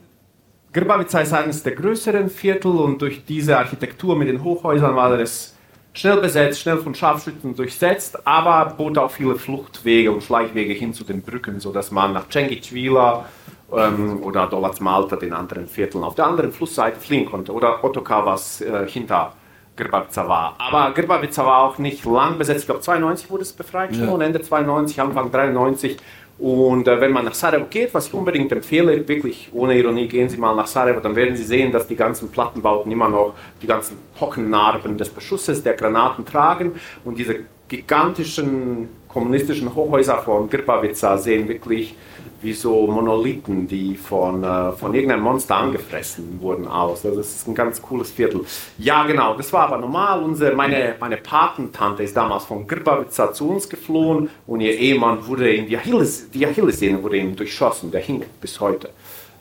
Grbavica 0.71 1.19
ist 1.19 1.33
eines 1.33 1.63
der 1.63 1.73
größeren 1.73 2.29
Viertel 2.29 2.71
und 2.71 3.01
durch 3.01 3.25
diese 3.25 3.57
Architektur 3.57 4.15
mit 4.15 4.27
den 4.27 4.43
Hochhäusern 4.43 4.95
war 4.95 5.19
es 5.19 5.56
schnell 5.97 6.17
besetzt, 6.17 6.61
schnell 6.61 6.77
von 6.77 6.93
Scharfschützen 6.93 7.55
durchsetzt, 7.55 8.25
aber 8.25 8.73
bot 8.75 8.97
auch 8.97 9.11
viele 9.11 9.35
Fluchtwege 9.35 10.11
und 10.11 10.23
Schleichwege 10.23 10.73
hin 10.73 10.93
zu 10.93 11.03
den 11.03 11.21
Brücken, 11.21 11.59
sodass 11.59 11.91
man 11.91 12.13
nach 12.13 12.29
Cengicvila 12.29 13.25
ähm, 13.73 14.21
oder 14.21 14.47
Dolac 14.47 14.79
Malta, 14.79 15.15
den 15.15 15.33
anderen 15.33 15.67
Vierteln, 15.67 16.03
auf 16.03 16.15
der 16.15 16.27
anderen 16.27 16.51
Flussseite 16.51 16.99
fliehen 16.99 17.25
konnte 17.25 17.51
oder 17.51 17.83
Otoka, 17.83 18.25
was 18.25 18.61
äh, 18.61 18.87
hinter 18.87 19.33
Grbavica 19.75 20.27
war. 20.27 20.55
Aber 20.57 20.91
Grbavica 20.93 21.45
war 21.45 21.59
auch 21.59 21.77
nicht 21.77 22.05
lang 22.05 22.37
besetzt. 22.37 22.61
Ich 22.61 22.65
glaube, 22.65 22.81
92 22.81 23.29
wurde 23.29 23.43
es 23.43 23.53
befreit 23.53 23.95
schon 23.95 24.07
ja. 24.07 24.13
und 24.13 24.21
Ende 24.21 24.41
92, 24.41 24.99
Anfang 25.01 25.31
93 25.31 25.97
Und 26.39 26.87
äh, 26.87 27.01
wenn 27.01 27.11
man 27.11 27.25
nach 27.25 27.33
Sarajevo 27.33 27.65
geht, 27.69 27.93
was 27.93 28.07
ich 28.07 28.13
unbedingt 28.13 28.51
empfehle, 28.51 29.07
wirklich 29.07 29.49
ohne 29.53 29.77
Ironie, 29.77 30.07
gehen 30.07 30.29
Sie 30.29 30.37
mal 30.37 30.55
nach 30.55 30.67
Sarajevo, 30.67 30.99
dann 30.99 31.15
werden 31.15 31.35
Sie 31.35 31.43
sehen, 31.43 31.71
dass 31.71 31.87
die 31.87 31.95
ganzen 31.95 32.29
Plattenbauten 32.29 32.91
immer 32.91 33.09
noch 33.09 33.33
die 33.61 33.67
ganzen 33.67 33.97
Pockennarben 34.17 34.97
des 34.97 35.09
Beschusses 35.09 35.63
der 35.63 35.73
Granaten 35.73 36.25
tragen. 36.25 36.73
Und 37.03 37.17
diese 37.17 37.39
gigantischen 37.67 38.89
kommunistischen 39.17 39.73
Hochhäuser 39.73 40.19
von 40.19 40.47
Grbavica 40.47 41.17
sehen 41.17 41.47
wirklich 41.47 41.95
wie 42.43 42.53
so 42.53 42.85
Monolithen, 42.85 43.67
die 43.67 43.95
von, 43.95 44.43
äh, 44.43 44.71
von 44.73 44.93
irgendeinem 44.93 45.23
Monster 45.23 45.55
angefressen 45.55 46.39
wurden, 46.39 46.67
aus. 46.67 47.03
Also 47.03 47.17
das 47.17 47.35
ist 47.35 47.47
ein 47.47 47.55
ganz 47.55 47.81
cooles 47.81 48.11
Viertel. 48.11 48.41
Ja, 48.77 49.07
genau, 49.07 49.35
das 49.35 49.51
war 49.51 49.67
aber 49.67 49.79
normal. 49.79 50.21
Unsere, 50.21 50.55
meine, 50.55 50.93
meine 50.99 51.17
Patentante 51.17 52.03
ist 52.03 52.15
damals 52.15 52.45
von 52.45 52.67
Grbavica 52.67 53.33
zu 53.33 53.49
uns 53.49 53.67
geflohen 53.67 54.29
und 54.45 54.61
ihr 54.61 54.77
Ehemann 54.77 55.25
wurde 55.25 55.51
in 55.51 55.65
die, 55.65 55.75
Achilles, 55.75 56.29
die 56.29 56.45
Achillessehne 56.45 57.01
wurde 57.01 57.17
ihm 57.17 57.35
durchschossen. 57.35 57.89
Der 57.89 58.01
hing 58.01 58.23
bis 58.39 58.59
heute. 58.59 58.91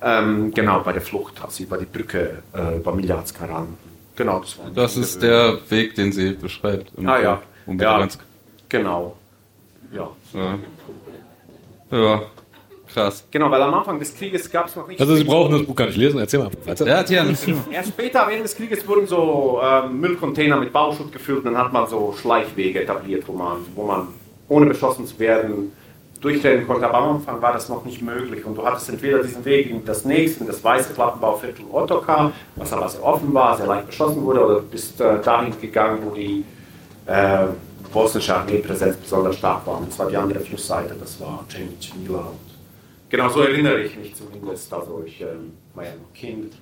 Ähm, 0.01 0.53
genau, 0.55 0.81
bei 0.81 0.93
der 0.93 1.03
Flucht, 1.03 1.35
als 1.43 1.57
sie 1.57 1.65
über 1.65 1.77
die 1.77 1.85
Brücke 1.85 2.43
äh, 2.55 2.79
über 2.79 2.95
Miljatska 2.95 3.45
ran. 3.45 3.77
Genau, 4.17 4.41
das 4.41 4.59
war 4.59 4.71
Das 4.75 4.97
ist 4.97 5.23
der 5.23 5.59
Weg, 5.69 5.95
den 5.97 6.13
sie 6.13 6.33
beschreibt. 6.33 6.93
Ah 7.05 7.21
ja, 7.21 7.43
ja 7.67 8.09
genau. 8.71 9.17
Ja. 9.93 10.11
ja. 10.33 10.59
Ja. 11.91 12.23
Krass. 12.93 13.27
Genau, 13.31 13.51
weil 13.51 13.61
am 13.61 13.75
Anfang 13.75 13.99
des 13.99 14.17
Krieges 14.17 14.51
gab 14.51 14.69
es 14.69 14.77
noch 14.77 14.89
nicht. 14.89 15.01
Also 15.01 15.17
Sie 15.17 15.25
brauchen 15.25 15.53
das 15.53 15.65
Buch 15.65 15.77
gar 15.77 15.87
nicht 15.87 15.99
lesen, 15.99 16.19
erzähl 16.19 16.41
mal 16.41 16.51
weiter. 16.65 16.87
Ja, 16.87 17.03
Tian. 17.03 17.37
Erst 17.71 17.89
später, 17.89 18.27
während 18.29 18.45
des 18.45 18.57
Krieges, 18.57 18.87
wurden 18.89 19.07
so 19.07 19.61
ähm, 19.63 20.01
Müllcontainer 20.01 20.57
mit 20.57 20.73
Bauschutt 20.73 21.13
gefüllt 21.13 21.41
und 21.41 21.53
dann 21.53 21.59
hat 21.59 21.73
man 21.73 21.87
so 21.89 22.15
Schleichwege 22.19 22.83
etabliert, 22.83 23.25
wo 23.27 23.33
man, 23.33 23.59
wo 23.75 23.85
man 23.85 24.09
ohne 24.49 24.67
beschossen 24.67 25.07
zu 25.07 25.19
werden 25.19 25.73
durchrennen 26.21 26.67
konnte. 26.67 26.89
Aber 26.89 26.99
am 26.99 27.17
Anfang 27.17 27.43
war 27.43 27.53
das 27.53 27.69
noch 27.69 27.85
nicht 27.85 28.01
möglich 28.03 28.45
und 28.45 28.57
du 28.57 28.65
hattest 28.65 28.89
entweder 28.89 29.23
diesen 29.23 29.45
Weg 29.45 29.69
in 29.69 29.85
das 29.85 30.05
nächste, 30.05 30.41
in 30.41 30.47
das 30.47 30.63
weiße 30.65 30.95
Plattenbauviertel 30.95 31.67
Ottokar, 31.71 32.33
was 32.55 32.73
aber 32.73 32.89
sehr 32.89 33.05
offen 33.05 33.35
war, 33.35 33.57
sehr 33.57 33.67
leicht 33.67 33.89
beschossen 33.89 34.25
wurde, 34.25 34.45
oder 34.45 34.61
bist 34.61 35.01
äh, 35.01 35.21
dahin 35.21 35.53
gegangen, 35.61 35.99
wo 36.03 36.15
die 36.15 36.45
äh, 37.07 37.47
bosnische 37.93 38.35
Armeepräsenz 38.35 38.97
besonders 38.97 39.37
stark 39.37 39.67
war. 39.67 39.79
Und 39.79 39.89
das 39.91 39.99
war 39.99 40.09
die 40.09 40.17
andere 40.17 40.41
Flussseite, 40.41 40.95
das 40.99 41.21
war 41.21 41.45
Cenic, 41.49 41.93
Mila 41.97 42.33
Genau, 43.09 43.29
so 43.29 43.41
erinnere 43.41 43.83
ich 43.83 43.97
mich 43.97 44.15
zumindest. 44.15 44.73
Also 44.73 45.05
ich 45.07 45.21
ähm, 45.21 45.53
war 45.75 45.85
ja 45.85 45.91
noch 45.91 46.13
Kind. 46.13 46.55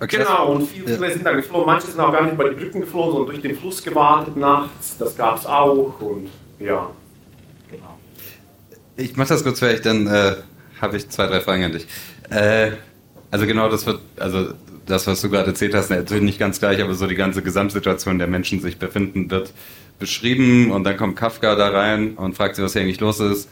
Okay. 0.00 0.18
Genau, 0.18 0.52
und 0.52 0.66
viele, 0.66 0.88
viele 0.88 1.12
sind 1.12 1.24
da 1.24 1.32
geflohen. 1.32 1.64
Manche 1.64 1.86
sind 1.86 2.00
auch 2.00 2.12
gar 2.12 2.22
nicht 2.22 2.34
über 2.34 2.50
die 2.50 2.56
Brücken 2.56 2.80
geflohen, 2.80 3.10
sondern 3.12 3.26
durch 3.26 3.40
den 3.40 3.56
Fluss 3.56 3.82
gewartet 3.82 4.36
nachts. 4.36 4.98
Das 4.98 5.16
gab 5.16 5.38
es 5.38 5.46
auch. 5.46 6.00
Und 6.00 6.28
ja, 6.58 6.90
genau. 7.70 7.98
Ich 8.96 9.16
mache 9.16 9.28
das 9.28 9.42
kurz 9.42 9.60
fertig, 9.60 9.82
dann 9.82 10.06
äh, 10.06 10.36
habe 10.80 10.96
ich 10.96 11.08
zwei, 11.08 11.26
drei 11.26 11.40
Fragen 11.40 11.64
an 11.64 11.72
dich. 11.72 11.86
Äh, 12.30 12.72
also 13.30 13.46
genau 13.46 13.68
das 13.68 13.86
wird, 13.86 14.00
also 14.18 14.52
das, 14.84 15.06
was 15.06 15.20
du 15.20 15.30
gerade 15.30 15.48
erzählt 15.48 15.74
hast, 15.74 15.90
natürlich 15.90 16.24
nicht 16.24 16.38
ganz 16.38 16.58
gleich, 16.58 16.82
aber 16.82 16.94
so 16.94 17.06
die 17.06 17.14
ganze 17.14 17.42
Gesamtsituation 17.42 18.18
der 18.18 18.28
Menschen 18.28 18.60
sich 18.60 18.78
befinden 18.78 19.30
wird 19.30 19.52
beschrieben 19.98 20.70
und 20.70 20.84
dann 20.84 20.96
kommt 20.96 21.16
Kafka 21.16 21.54
da 21.54 21.68
rein 21.68 22.14
und 22.14 22.36
fragt 22.36 22.56
sich, 22.56 22.64
was 22.64 22.72
hier 22.72 22.82
eigentlich 22.82 23.00
los 23.00 23.20
ist 23.20 23.48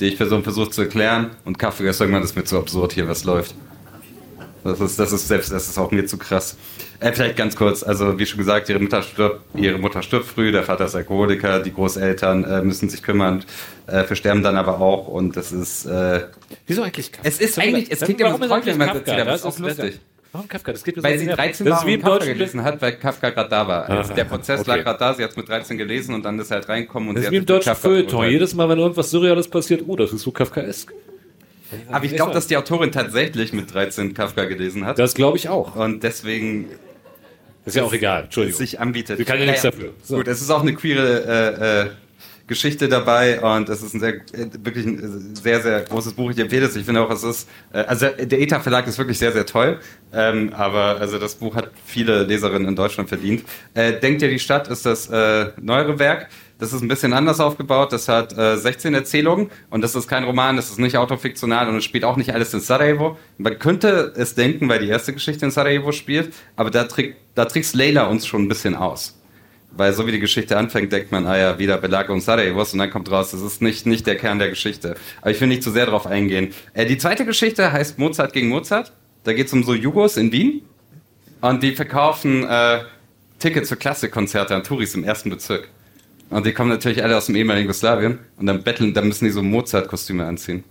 die 0.00 0.06
ich 0.06 0.16
Person 0.16 0.42
versucht 0.42 0.74
zu 0.74 0.82
erklären 0.82 1.30
und 1.44 1.58
Kaffee 1.58 1.88
ist 1.88 2.00
irgendwann, 2.00 2.22
das 2.22 2.32
ist 2.32 2.36
mir 2.36 2.44
zu 2.44 2.58
absurd 2.58 2.92
hier, 2.92 3.08
was 3.08 3.24
läuft. 3.24 3.54
Das 4.64 4.80
ist, 4.80 4.98
das 4.98 5.12
ist 5.12 5.28
selbst, 5.28 5.52
das 5.52 5.68
ist 5.68 5.76
auch 5.76 5.90
mir 5.90 6.06
zu 6.06 6.16
krass. 6.16 6.56
Äh, 6.98 7.12
vielleicht 7.12 7.36
ganz 7.36 7.54
kurz, 7.54 7.82
also 7.82 8.18
wie 8.18 8.24
schon 8.24 8.38
gesagt, 8.38 8.70
ihre 8.70 8.78
Mutter 8.78 9.02
stirbt, 9.02 9.40
ihre 9.54 9.76
Mutter 9.76 10.02
stirbt 10.02 10.24
früh, 10.24 10.52
der 10.52 10.62
Vater 10.62 10.86
ist 10.86 10.94
Alkoholiker, 10.94 11.60
die 11.60 11.72
Großeltern 11.72 12.44
äh, 12.44 12.62
müssen 12.62 12.88
sich 12.88 13.02
kümmern, 13.02 13.44
äh, 13.86 14.04
versterben 14.04 14.42
dann 14.42 14.56
aber 14.56 14.80
auch 14.80 15.06
und 15.06 15.36
das 15.36 15.52
ist. 15.52 15.84
Äh, 15.84 16.22
Wieso 16.66 16.82
eigentlich 16.82 17.12
Kafka? 17.12 17.28
Es 17.28 17.40
ist 17.40 17.58
eigentlich, 17.58 17.90
es 17.90 18.00
klingt 18.00 18.20
immer 18.22 18.38
so 18.38 18.44
freundlich, 18.44 18.78
wenn 18.78 18.86
man 18.86 18.96
es 18.96 19.40
ist 19.40 19.46
auch 19.46 19.58
lustig. 19.58 20.00
Warum 20.34 20.48
Kafka? 20.48 20.72
Das 20.72 20.82
geht 20.82 21.00
weil 21.00 21.16
sie 21.16 21.28
13 21.28 21.64
war 21.70 21.86
und 21.86 22.02
Kafka 22.02 22.24
gelesen 22.24 22.64
hat, 22.64 22.82
weil 22.82 22.96
Kafka 22.96 23.30
gerade 23.30 23.48
da 23.48 23.68
war. 23.68 23.88
Also 23.88 24.14
der 24.14 24.24
Prozess 24.24 24.62
okay. 24.62 24.70
lag 24.70 24.82
gerade 24.82 24.98
da, 24.98 25.14
sie 25.14 25.22
hat 25.22 25.30
es 25.30 25.36
mit 25.36 25.48
13 25.48 25.78
gelesen 25.78 26.12
und 26.12 26.24
dann 26.24 26.36
ist 26.40 26.50
er 26.50 26.56
halt 26.56 26.68
reinkommen 26.68 27.10
und 27.10 27.14
das 27.14 27.22
sie 27.22 27.26
ist 27.26 27.32
wie 27.32 27.36
im 27.36 27.46
deutschen 27.46 27.76
Feuilleton. 27.76 28.28
Jedes 28.28 28.52
Mal, 28.52 28.68
wenn 28.68 28.80
irgendwas 28.80 29.12
Surreales 29.12 29.46
passiert, 29.46 29.84
oh, 29.86 29.94
das 29.94 30.12
ist 30.12 30.22
so 30.22 30.32
Kafkaesk. 30.32 30.92
Aber 31.88 32.04
ich 32.04 32.16
glaube, 32.16 32.32
dass 32.32 32.48
die 32.48 32.56
Autorin 32.56 32.90
tatsächlich 32.90 33.52
mit 33.52 33.72
13 33.72 34.12
Kafka 34.12 34.44
gelesen 34.46 34.84
hat. 34.84 34.98
Das 34.98 35.14
glaube 35.14 35.36
ich 35.36 35.48
auch. 35.48 35.76
Und 35.76 36.02
deswegen 36.02 36.68
ist 37.64 37.76
ja 37.76 37.84
auch 37.84 37.92
egal, 37.92 38.24
Entschuldigung. 38.24 38.58
sich 38.58 38.80
anbietet. 38.80 39.18
Wir 39.18 39.24
können 39.26 39.42
ja 39.42 39.46
nichts 39.46 39.62
dafür. 39.62 39.92
So. 40.02 40.16
Gut, 40.16 40.26
es 40.26 40.42
ist 40.42 40.50
auch 40.50 40.62
eine 40.62 40.74
queere 40.74 41.84
äh, 41.84 41.86
äh, 41.86 41.90
Geschichte 42.46 42.88
dabei 42.88 43.40
und 43.40 43.68
es 43.70 43.82
ist 43.82 43.94
ein 43.94 44.00
sehr, 44.00 44.20
wirklich 44.62 44.84
ein 44.84 45.34
sehr, 45.34 45.62
sehr 45.62 45.80
großes 45.80 46.12
Buch. 46.12 46.30
Ich 46.30 46.38
empfehle 46.38 46.66
es. 46.66 46.76
Ich 46.76 46.84
finde 46.84 47.00
auch, 47.00 47.10
es 47.10 47.22
ist, 47.22 47.48
äh, 47.72 47.78
also 47.78 48.06
der 48.06 48.40
ETA 48.40 48.60
Verlag 48.60 48.86
ist 48.86 48.98
wirklich 48.98 49.18
sehr, 49.18 49.32
sehr 49.32 49.46
toll, 49.46 49.80
ähm, 50.12 50.52
aber 50.54 50.98
also 51.00 51.18
das 51.18 51.36
Buch 51.36 51.56
hat 51.56 51.70
viele 51.86 52.24
Leserinnen 52.24 52.68
in 52.68 52.76
Deutschland 52.76 53.08
verdient. 53.08 53.44
Äh, 53.72 53.94
Denkt 53.94 54.20
ihr, 54.20 54.28
die 54.28 54.38
Stadt 54.38 54.68
ist 54.68 54.84
das 54.84 55.08
äh, 55.08 55.52
neuere 55.60 55.98
Werk. 55.98 56.28
Das 56.58 56.72
ist 56.72 56.82
ein 56.82 56.88
bisschen 56.88 57.12
anders 57.14 57.40
aufgebaut. 57.40 57.92
Das 57.92 58.08
hat 58.08 58.36
äh, 58.36 58.56
16 58.56 58.94
Erzählungen 58.94 59.50
und 59.70 59.82
das 59.82 59.94
ist 59.94 60.06
kein 60.06 60.24
Roman, 60.24 60.56
das 60.56 60.70
ist 60.70 60.78
nicht 60.78 60.98
autofiktional 60.98 61.68
und 61.68 61.76
es 61.76 61.84
spielt 61.84 62.04
auch 62.04 62.16
nicht 62.16 62.32
alles 62.34 62.52
in 62.52 62.60
Sarajevo. 62.60 63.18
Man 63.38 63.58
könnte 63.58 64.12
es 64.16 64.34
denken, 64.34 64.68
weil 64.68 64.80
die 64.80 64.88
erste 64.88 65.14
Geschichte 65.14 65.46
in 65.46 65.50
Sarajevo 65.50 65.92
spielt, 65.92 66.34
aber 66.56 66.70
da, 66.70 66.84
trick, 66.84 67.16
da 67.34 67.48
Leila 67.72 68.06
uns 68.06 68.26
schon 68.26 68.42
ein 68.42 68.48
bisschen 68.48 68.76
aus 68.76 69.18
weil 69.76 69.92
so 69.92 70.06
wie 70.06 70.12
die 70.12 70.20
Geschichte 70.20 70.56
anfängt, 70.56 70.92
denkt 70.92 71.12
man, 71.12 71.26
ah 71.26 71.36
ja, 71.36 71.58
wieder 71.58 71.78
Belagerung 71.78 72.20
Sarajevos 72.20 72.72
und 72.72 72.78
dann 72.78 72.90
kommt 72.90 73.10
raus, 73.10 73.30
das 73.30 73.40
ist 73.40 73.62
nicht, 73.62 73.86
nicht 73.86 74.06
der 74.06 74.16
Kern 74.16 74.38
der 74.38 74.48
Geschichte. 74.50 74.96
Aber 75.20 75.30
ich 75.30 75.40
will 75.40 75.48
nicht 75.48 75.62
zu 75.62 75.70
sehr 75.70 75.86
darauf 75.86 76.06
eingehen. 76.06 76.52
Äh, 76.72 76.86
die 76.86 76.98
zweite 76.98 77.24
Geschichte 77.24 77.72
heißt 77.72 77.98
Mozart 77.98 78.32
gegen 78.32 78.48
Mozart. 78.48 78.92
Da 79.24 79.32
geht 79.32 79.46
es 79.46 79.52
um 79.52 79.64
so 79.64 79.74
Jugos 79.74 80.16
in 80.16 80.32
Wien 80.32 80.62
und 81.40 81.62
die 81.62 81.72
verkaufen 81.72 82.44
äh, 82.44 82.80
Tickets 83.38 83.68
für 83.68 83.76
Klassikkonzerte 83.76 84.54
an 84.54 84.62
Touris 84.62 84.94
im 84.94 85.04
ersten 85.04 85.30
Bezirk. 85.30 85.68
Und 86.30 86.46
die 86.46 86.52
kommen 86.52 86.70
natürlich 86.70 87.02
alle 87.02 87.16
aus 87.16 87.26
dem 87.26 87.36
ehemaligen 87.36 87.66
Jugoslawien 87.66 88.18
und 88.38 88.46
dann 88.46 88.62
betteln, 88.62 88.94
dann 88.94 89.08
müssen 89.08 89.24
die 89.24 89.30
so 89.30 89.42
Mozart-Kostüme 89.42 90.24
anziehen 90.24 90.64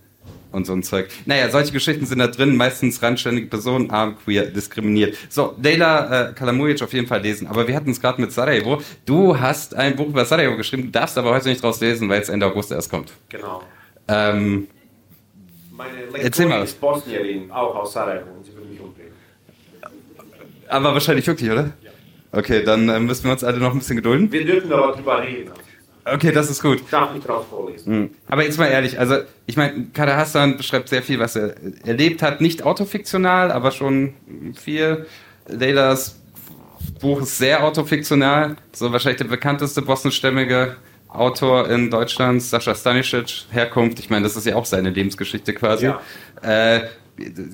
und 0.54 0.66
so 0.66 0.72
ein 0.72 0.82
Zeug. 0.82 1.08
Naja, 1.26 1.50
solche 1.50 1.72
Geschichten 1.72 2.06
sind 2.06 2.18
da 2.18 2.28
drin, 2.28 2.56
meistens 2.56 3.02
randständige 3.02 3.48
Personen, 3.48 3.90
arm, 3.90 4.16
queer, 4.24 4.46
diskriminiert. 4.46 5.16
So, 5.28 5.54
Leila 5.62 6.30
äh, 6.30 6.32
Kalamujic 6.32 6.82
auf 6.82 6.92
jeden 6.92 7.06
Fall 7.06 7.20
lesen. 7.20 7.46
Aber 7.46 7.68
wir 7.68 7.74
hatten 7.74 7.90
es 7.90 8.00
gerade 8.00 8.20
mit 8.20 8.32
Sarajevo. 8.32 8.80
Du 9.04 9.38
hast 9.38 9.74
ein 9.74 9.96
Buch 9.96 10.06
über 10.08 10.24
Sarajevo 10.24 10.56
geschrieben, 10.56 10.92
darfst 10.92 11.18
aber 11.18 11.30
heute 11.34 11.48
nicht 11.48 11.62
draus 11.62 11.80
lesen, 11.80 12.08
weil 12.08 12.22
es 12.22 12.28
Ende 12.28 12.46
August 12.46 12.72
erst 12.72 12.90
kommt. 12.90 13.12
Genau. 13.28 13.62
Ähm, 14.08 14.68
Meine 15.72 16.06
Lektorin 16.22 16.62
ist 16.62 16.80
Bosnierin, 16.80 17.50
auch 17.50 17.74
aus 17.74 17.92
Sarajevo, 17.92 18.30
und 18.36 18.44
sie 18.44 18.56
will 18.56 18.64
mich 18.64 18.80
umbringen. 18.80 19.12
Aber 20.68 20.92
wahrscheinlich 20.94 21.26
wirklich, 21.26 21.50
oder? 21.50 21.72
Ja. 21.82 21.90
Okay, 22.32 22.64
dann 22.64 22.88
äh, 22.88 22.98
müssen 23.00 23.24
wir 23.24 23.32
uns 23.32 23.44
alle 23.44 23.58
noch 23.58 23.72
ein 23.72 23.78
bisschen 23.78 23.96
gedulden. 23.96 24.30
Wir 24.32 24.44
dürfen 24.44 24.72
aber 24.72 24.92
drüber 24.92 25.22
reden. 25.22 25.50
Okay, 26.04 26.32
das 26.32 26.50
ist 26.50 26.62
gut. 26.62 26.80
Ich 26.80 26.90
darf 26.90 27.14
nicht 27.14 27.26
drauf 27.26 27.46
vorlesen. 27.48 28.00
Mhm. 28.00 28.10
Aber 28.28 28.44
jetzt 28.44 28.58
mal 28.58 28.66
ehrlich, 28.66 28.98
also 28.98 29.16
ich 29.46 29.56
meine, 29.56 29.86
Kader 29.92 30.16
Hassan 30.16 30.56
beschreibt 30.56 30.88
sehr 30.88 31.02
viel, 31.02 31.18
was 31.18 31.36
er 31.36 31.54
erlebt 31.84 32.22
hat. 32.22 32.40
Nicht 32.40 32.62
autofiktional, 32.62 33.50
aber 33.50 33.70
schon 33.70 34.14
viel. 34.54 35.06
Leilas 35.48 36.20
Buch 37.00 37.22
ist 37.22 37.38
sehr 37.38 37.64
autofiktional. 37.64 38.56
So 38.72 38.92
wahrscheinlich 38.92 39.18
der 39.18 39.28
bekannteste 39.28 39.82
bosnischstämmige 39.82 40.76
Autor 41.08 41.70
in 41.70 41.90
Deutschland, 41.90 42.42
Sascha 42.42 42.74
Stanisic, 42.74 43.44
Herkunft. 43.50 43.98
Ich 43.98 44.10
meine, 44.10 44.24
das 44.24 44.36
ist 44.36 44.46
ja 44.46 44.56
auch 44.56 44.64
seine 44.64 44.90
Lebensgeschichte 44.90 45.54
quasi. 45.54 45.86
Ja. 45.86 46.00
Äh, 46.42 46.88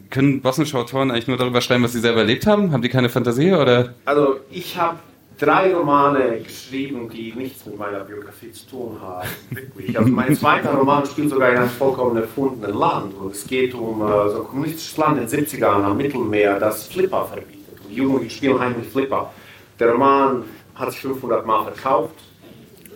können 0.09 0.41
bosnische 0.41 0.79
Autoren 0.79 1.11
eigentlich 1.11 1.29
nur 1.29 1.37
darüber 1.37 1.61
schreiben, 1.61 1.85
was 1.85 1.93
sie 1.93 2.01
selber 2.01 2.21
erlebt 2.21 2.47
haben? 2.47 2.73
Haben 2.73 2.83
die 2.83 2.89
keine 2.89 3.11
Fantasie 3.11 3.53
oder? 3.53 3.95
Also 4.07 4.41
ich 4.51 4.79
habe 4.79 4.99
drei 5.41 5.75
Romane 5.75 6.41
geschrieben, 6.41 7.09
die 7.09 7.33
nichts 7.33 7.65
mit 7.67 7.79
meiner 7.79 8.01
Biografie 8.01 8.53
zu 8.53 8.69
tun 8.69 8.99
haben. 9.01 9.29
Wirklich. 9.51 9.99
Also 9.99 10.11
mein 10.11 10.37
zweiter 10.37 10.75
Roman 10.75 11.07
spielt 11.07 11.31
sogar 11.31 11.51
in 11.51 11.59
einem 11.59 11.71
vollkommen 11.71 12.17
erfundenen 12.17 12.77
Land. 12.77 13.15
Und 13.15 13.33
es 13.33 13.47
geht 13.47 13.75
um 13.75 14.03
äh, 14.03 14.31
so 14.31 14.43
ein 14.43 14.49
kommunistisches 14.49 14.97
Land 14.97 15.19
in 15.19 15.27
den 15.27 15.47
70ern 15.47 15.83
am 15.83 15.97
Mittelmeer, 15.97 16.59
das 16.61 16.87
Flipper 16.87 17.25
verbietet. 17.25 17.81
Und 17.83 17.91
die 17.91 17.97
Jugendlichen 17.97 18.37
spielen 18.37 18.61
heimlich 18.61 18.89
Flipper. 18.89 19.33
Der 19.79 19.93
Roman 19.93 20.45
hat 20.75 20.93
sich 20.93 21.01
500 21.01 21.47
Mal 21.47 21.65
verkauft. 21.65 22.15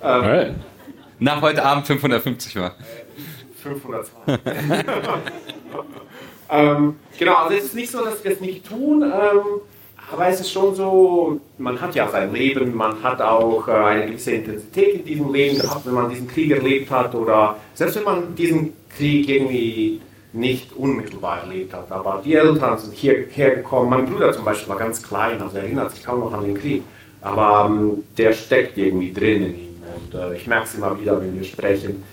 Ähm. 0.03 0.57
Nach 1.19 1.41
heute 1.41 1.65
Abend 1.65 1.87
550 1.87 2.57
Mal. 2.57 2.73
502. 3.63 4.39
ähm, 6.51 6.97
genau, 7.19 7.35
also 7.37 7.57
es 7.57 7.65
ist 7.65 7.75
nicht 7.75 7.91
so, 7.91 8.05
dass 8.05 8.23
wir 8.23 8.33
es 8.33 8.41
nicht 8.41 8.69
tun. 8.69 9.03
Ähm, 9.03 9.61
aber 10.15 10.29
es 10.29 10.41
ist 10.41 10.53
schon 10.53 10.75
so, 10.75 11.41
man 11.59 11.81
hat 11.81 11.95
ja 11.95 12.09
sein 12.09 12.33
Leben, 12.33 12.75
man 12.75 13.03
hat 13.03 13.21
auch 13.21 13.67
äh, 13.67 13.73
eine 13.73 14.07
gewisse 14.07 14.33
Intensität 14.33 14.95
in 14.95 15.05
diesem 15.05 15.33
Leben 15.33 15.59
gehabt, 15.59 15.85
wenn 15.85 15.95
man 15.95 16.09
diesen 16.09 16.29
Krieg 16.29 16.53
erlebt 16.53 16.91
hat 16.91 17.15
oder 17.15 17.57
selbst 17.75 17.97
wenn 17.97 18.05
man 18.05 18.35
diesen 18.35 18.73
Krieg 18.97 19.29
irgendwie 19.29 20.01
nicht 20.33 20.73
unmittelbar 20.73 21.43
erlebt 21.43 21.75
hat. 21.75 21.91
Aber 21.91 22.23
die 22.25 22.35
Eltern 22.35 22.79
sind 22.79 22.95
hierher 22.95 23.57
gekommen. 23.57 23.91
Mein 23.91 24.07
Bruder 24.07 24.33
zum 24.33 24.45
Beispiel 24.45 24.69
war 24.69 24.79
ganz 24.79 25.03
klein, 25.03 25.41
also 25.43 25.57
er 25.57 25.65
erinnert 25.65 25.91
sich 25.93 26.05
kaum 26.05 26.21
noch 26.21 26.33
an 26.33 26.45
den 26.45 26.55
Krieg. 26.55 26.83
Aber 27.21 27.67
ähm, 27.69 28.05
der 28.17 28.33
steckt 28.33 28.79
irgendwie 28.79 29.13
drin 29.13 29.47
in 29.47 29.55
ihm. 29.55 29.77
Und 29.97 30.15
äh, 30.15 30.37
ich 30.37 30.47
merke 30.47 30.67
es 30.67 30.75
immer 30.75 30.99
wieder, 31.01 31.21
wenn 31.21 31.37
wir 31.37 31.45
sprechen. 31.45 32.05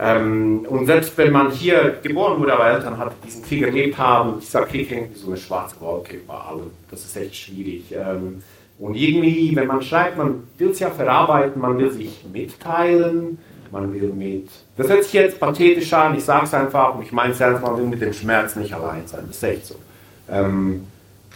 Ähm, 0.00 0.64
und 0.68 0.86
selbst 0.86 1.18
wenn 1.18 1.32
man 1.32 1.50
hier 1.50 1.98
geboren 2.02 2.40
wurde, 2.40 2.54
aber 2.54 2.70
Eltern 2.70 2.98
hat 2.98 3.12
diesen 3.26 3.42
Krieg 3.42 3.62
erlebt 3.62 3.98
haben, 3.98 4.38
dieser 4.40 4.62
Krieg 4.62 4.90
hängt 4.90 5.16
so 5.16 5.28
eine 5.28 5.36
schwarze 5.36 5.80
Wolke 5.80 6.18
über 6.18 6.46
allem. 6.46 6.70
Das 6.88 7.04
ist 7.04 7.16
echt 7.16 7.34
schwierig. 7.34 7.92
Ähm, 7.92 8.42
und 8.78 8.94
irgendwie, 8.94 9.54
wenn 9.56 9.66
man 9.66 9.82
schreibt, 9.82 10.16
man 10.16 10.44
will 10.56 10.70
es 10.70 10.78
ja 10.78 10.90
verarbeiten, 10.90 11.60
man 11.60 11.76
will 11.78 11.90
sich 11.90 12.24
mitteilen, 12.32 13.38
man 13.72 13.92
will 13.92 14.12
mit. 14.12 14.48
Das 14.76 14.88
hört 14.88 15.02
sich 15.02 15.14
jetzt 15.14 15.40
pathetisch 15.40 15.92
an, 15.92 16.16
ich 16.16 16.24
sage 16.24 16.44
es 16.44 16.54
einfach 16.54 16.94
und 16.94 17.02
ich 17.02 17.10
meine 17.10 17.32
es 17.32 17.40
ernst, 17.40 17.60
man 17.62 17.76
will 17.76 17.86
mit 17.86 18.00
dem 18.00 18.12
Schmerz 18.12 18.54
nicht 18.54 18.72
allein 18.72 19.04
sein. 19.06 19.24
Das 19.26 19.36
ist 19.36 19.42
echt 19.42 19.66
so. 19.66 19.74
Ähm, 20.30 20.86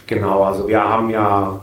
genau, 0.07 0.43
also 0.43 0.69
wir 0.69 0.81
haben 0.81 1.09
ja, 1.09 1.59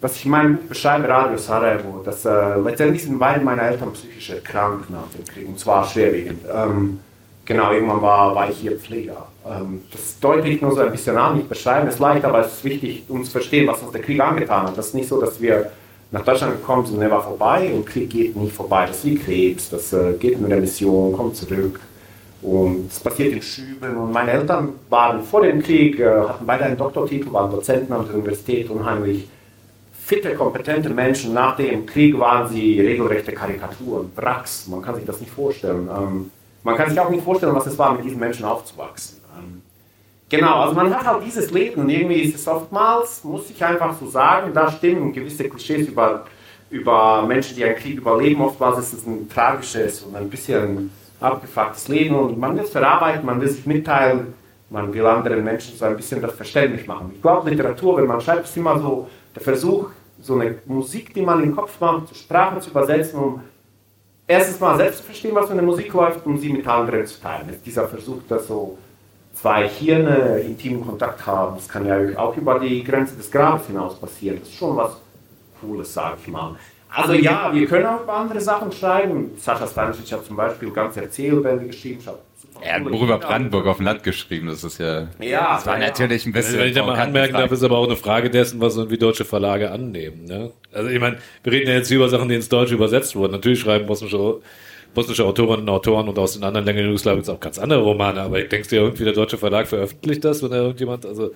was 0.00 0.16
ich 0.16 0.26
meine, 0.26 0.54
beschreibe 0.54 1.08
Radio 1.08 1.36
Sarajevo, 1.36 2.02
dass 2.04 2.24
äh, 2.24 2.56
letztendlich 2.64 3.02
sind 3.02 3.18
beide 3.18 3.44
meine 3.44 3.62
Eltern 3.62 3.92
psychisch 3.92 4.30
erkrankt 4.30 4.90
nach 4.90 5.08
dem 5.16 5.24
Krieg 5.24 5.48
und 5.48 5.58
zwar 5.58 5.84
schwerwiegend. 5.86 6.44
Ähm, 6.52 7.00
genau, 7.44 7.72
irgendwann 7.72 8.02
war, 8.02 8.34
war 8.34 8.50
ich 8.50 8.58
hier 8.58 8.78
Pfleger. 8.78 9.26
Ähm, 9.46 9.82
das 9.90 10.18
deute 10.20 10.48
ich 10.48 10.60
nur 10.60 10.72
so 10.72 10.80
ein 10.80 10.92
bisschen 10.92 11.16
an, 11.16 11.40
ich 11.40 11.48
beschreibe 11.48 11.88
es 11.88 11.98
leicht, 11.98 12.24
aber 12.24 12.40
es 12.40 12.54
ist 12.54 12.64
wichtig, 12.64 13.04
uns 13.08 13.26
zu 13.26 13.32
verstehen, 13.32 13.66
was 13.66 13.82
uns 13.82 13.92
der 13.92 14.02
Krieg 14.02 14.20
angetan 14.20 14.68
hat. 14.68 14.78
Das 14.78 14.88
ist 14.88 14.94
nicht 14.94 15.08
so, 15.08 15.20
dass 15.20 15.40
wir 15.40 15.70
nach 16.10 16.24
Deutschland 16.24 16.60
gekommen 16.60 16.86
sind, 16.86 17.02
er 17.02 17.10
war 17.10 17.22
vorbei 17.22 17.70
und 17.74 17.84
Krieg 17.84 18.08
geht 18.08 18.36
nicht 18.36 18.54
vorbei. 18.54 18.86
Das 18.86 18.98
ist 18.98 19.04
wie 19.04 19.16
Krebs, 19.16 19.68
das 19.68 19.92
äh, 19.92 20.14
geht 20.18 20.40
mit 20.40 20.50
der 20.50 20.60
Mission, 20.60 21.12
kommt 21.12 21.36
zurück. 21.36 21.80
Und 22.40 22.86
es 22.88 23.00
passiert 23.00 23.32
in 23.32 23.42
Schüben. 23.42 23.96
Und 23.96 24.12
meine 24.12 24.30
Eltern 24.30 24.74
waren 24.88 25.22
vor 25.24 25.42
dem 25.42 25.60
Krieg, 25.60 25.98
äh, 25.98 26.06
hatten 26.06 26.46
beide 26.46 26.64
einen 26.64 26.76
Doktortitel, 26.76 27.32
waren 27.32 27.50
Dozenten 27.50 27.92
an 27.92 28.06
der 28.06 28.14
Universität, 28.14 28.70
unheimlich 28.70 29.28
fitte, 30.08 30.34
kompetente 30.34 30.88
Menschen. 30.88 31.34
Nach 31.34 31.54
dem 31.56 31.84
Krieg 31.84 32.18
waren 32.18 32.48
sie 32.48 32.80
regelrechte 32.80 33.32
Karikaturen, 33.32 34.10
Wracks. 34.16 34.66
Man 34.66 34.80
kann 34.80 34.94
sich 34.94 35.04
das 35.04 35.20
nicht 35.20 35.30
vorstellen. 35.30 35.86
Ähm, 35.94 36.30
man 36.62 36.76
kann 36.76 36.88
sich 36.88 36.98
auch 36.98 37.10
nicht 37.10 37.22
vorstellen, 37.22 37.54
was 37.54 37.66
es 37.66 37.76
war, 37.78 37.92
mit 37.92 38.04
diesen 38.04 38.18
Menschen 38.18 38.44
aufzuwachsen. 38.44 39.18
Ähm, 39.38 39.62
Genau, 40.30 40.60
also 40.60 40.74
man 40.74 40.94
hat 40.94 41.06
halt 41.06 41.24
dieses 41.24 41.50
Leben 41.50 41.80
und 41.80 41.88
irgendwie 41.88 42.20
ist 42.20 42.34
es 42.34 42.46
oftmals, 42.46 43.24
muss 43.24 43.48
ich 43.48 43.64
einfach 43.64 43.98
so 43.98 44.06
sagen, 44.06 44.52
da 44.52 44.70
stimmen 44.70 45.10
gewisse 45.10 45.48
Klischees 45.48 45.88
über, 45.88 46.26
über 46.68 47.22
Menschen, 47.26 47.56
die 47.56 47.64
einen 47.64 47.76
Krieg 47.76 47.96
überleben. 47.96 48.42
Oftmals 48.42 48.78
ist 48.78 48.92
es 48.92 49.06
ein 49.06 49.26
tragisches 49.30 50.02
und 50.02 50.14
ein 50.14 50.28
bisschen 50.28 50.90
abgefucktes 51.18 51.88
Leben 51.88 52.14
und 52.14 52.38
man 52.38 52.54
will 52.54 52.64
es 52.64 52.70
verarbeiten, 52.70 53.24
man 53.24 53.40
will 53.40 53.48
sich 53.48 53.64
mitteilen, 53.64 54.34
man 54.68 54.92
will 54.92 55.06
anderen 55.06 55.42
Menschen 55.42 55.78
so 55.78 55.86
ein 55.86 55.96
bisschen 55.96 56.20
das 56.20 56.34
verständlich 56.34 56.86
machen. 56.86 57.12
Ich 57.14 57.22
glaube, 57.22 57.48
Literatur, 57.48 57.96
wenn 57.96 58.06
man 58.06 58.20
schreibt, 58.20 58.44
ist 58.44 58.56
immer 58.58 58.78
so 58.78 59.08
der 59.34 59.42
Versuch, 59.42 59.88
so 60.20 60.34
eine 60.34 60.58
Musik, 60.66 61.14
die 61.14 61.22
man 61.22 61.42
im 61.42 61.54
Kopf 61.54 61.80
macht, 61.80 62.16
Sprache 62.16 62.60
zu 62.60 62.70
übersetzen, 62.70 63.18
um 63.18 63.40
erstens 64.26 64.60
mal 64.60 64.76
selbst 64.76 64.98
zu 64.98 65.04
verstehen, 65.04 65.34
was 65.34 65.46
für 65.46 65.52
eine 65.52 65.62
Musik 65.62 65.92
läuft, 65.92 66.26
um 66.26 66.38
sie 66.38 66.52
mit 66.52 66.66
anderen 66.66 67.06
zu 67.06 67.20
teilen. 67.20 67.48
Ist 67.48 67.64
dieser 67.64 67.88
Versuch, 67.88 68.20
das 68.28 68.46
so 68.46 68.76
zwei 69.34 69.68
Hirne 69.68 70.40
intimen 70.40 70.84
Kontakt 70.84 71.24
haben. 71.26 71.56
Das 71.56 71.68
kann 71.68 71.86
ja 71.86 72.18
auch 72.18 72.36
über 72.36 72.58
die 72.58 72.82
Grenze 72.82 73.16
des 73.16 73.30
Grabes 73.30 73.66
hinaus 73.66 73.98
passieren. 73.98 74.38
Das 74.40 74.48
ist 74.48 74.56
schon 74.56 74.76
was 74.76 75.00
Cooles, 75.60 75.92
sage 75.92 76.16
ich 76.20 76.28
mal. 76.28 76.56
Also 76.90 77.12
ja, 77.12 77.52
wir 77.52 77.66
können 77.66 77.86
auch 77.86 78.02
über 78.02 78.14
andere 78.14 78.40
Sachen 78.40 78.72
schreiben. 78.72 79.32
Sascha 79.38 79.66
Stanisic 79.66 80.10
hat 80.12 80.24
zum 80.24 80.36
Beispiel 80.36 80.70
ganze 80.70 81.02
Erzählbände 81.02 81.66
geschrieben. 81.66 82.00
Er 82.60 82.74
hat 82.74 82.80
ein 82.80 82.84
Buch 82.84 83.02
über 83.02 83.18
Brandenburg 83.18 83.66
auf 83.66 83.76
dem 83.76 83.86
Land 83.86 84.02
geschrieben, 84.02 84.48
das 84.48 84.64
ist 84.64 84.78
ja. 84.78 85.08
Ja, 85.20 85.54
das 85.54 85.66
war 85.66 85.78
ja, 85.78 85.86
natürlich 85.86 86.26
ein 86.26 86.32
bisschen. 86.32 86.58
Wenn 86.58 86.68
ich 86.68 86.74
da 86.74 86.84
mal 86.84 86.98
anmerken 86.98 87.34
darf, 87.34 87.50
ist 87.52 87.62
aber 87.62 87.78
auch 87.78 87.86
eine 87.86 87.96
Frage 87.96 88.30
dessen, 88.30 88.60
was 88.60 88.76
irgendwie 88.76 88.98
deutsche 88.98 89.24
Verlage 89.24 89.70
annehmen. 89.70 90.24
Ne? 90.24 90.52
Also 90.72 90.88
ich 90.90 91.00
meine, 91.00 91.18
wir 91.42 91.52
reden 91.52 91.68
ja 91.68 91.74
jetzt 91.74 91.90
über 91.90 92.08
Sachen, 92.08 92.28
die 92.28 92.34
ins 92.34 92.48
Deutsche 92.48 92.74
übersetzt 92.74 93.14
wurden. 93.16 93.32
Natürlich 93.32 93.60
schreiben 93.60 93.86
bosnische 93.86 94.40
bosnische 94.94 95.24
Autorinnen 95.24 95.60
und 95.60 95.68
Autoren 95.68 96.08
und 96.08 96.18
aus 96.18 96.32
den 96.32 96.44
anderen 96.44 96.66
Ländern 96.66 96.86
Jugoslawiens 96.86 97.28
auch 97.28 97.40
ganz 97.40 97.58
andere 97.58 97.82
Romane, 97.82 98.20
aber 98.20 98.40
ich 98.40 98.48
denke 98.48 98.68
dir 98.68 98.80
irgendwie, 98.80 99.04
der 99.04 99.12
deutsche 99.12 99.38
Verlag 99.38 99.66
veröffentlicht 99.66 100.24
das, 100.24 100.42
wenn 100.42 100.50
da 100.50 100.56
irgendjemand, 100.56 101.06
also 101.06 101.30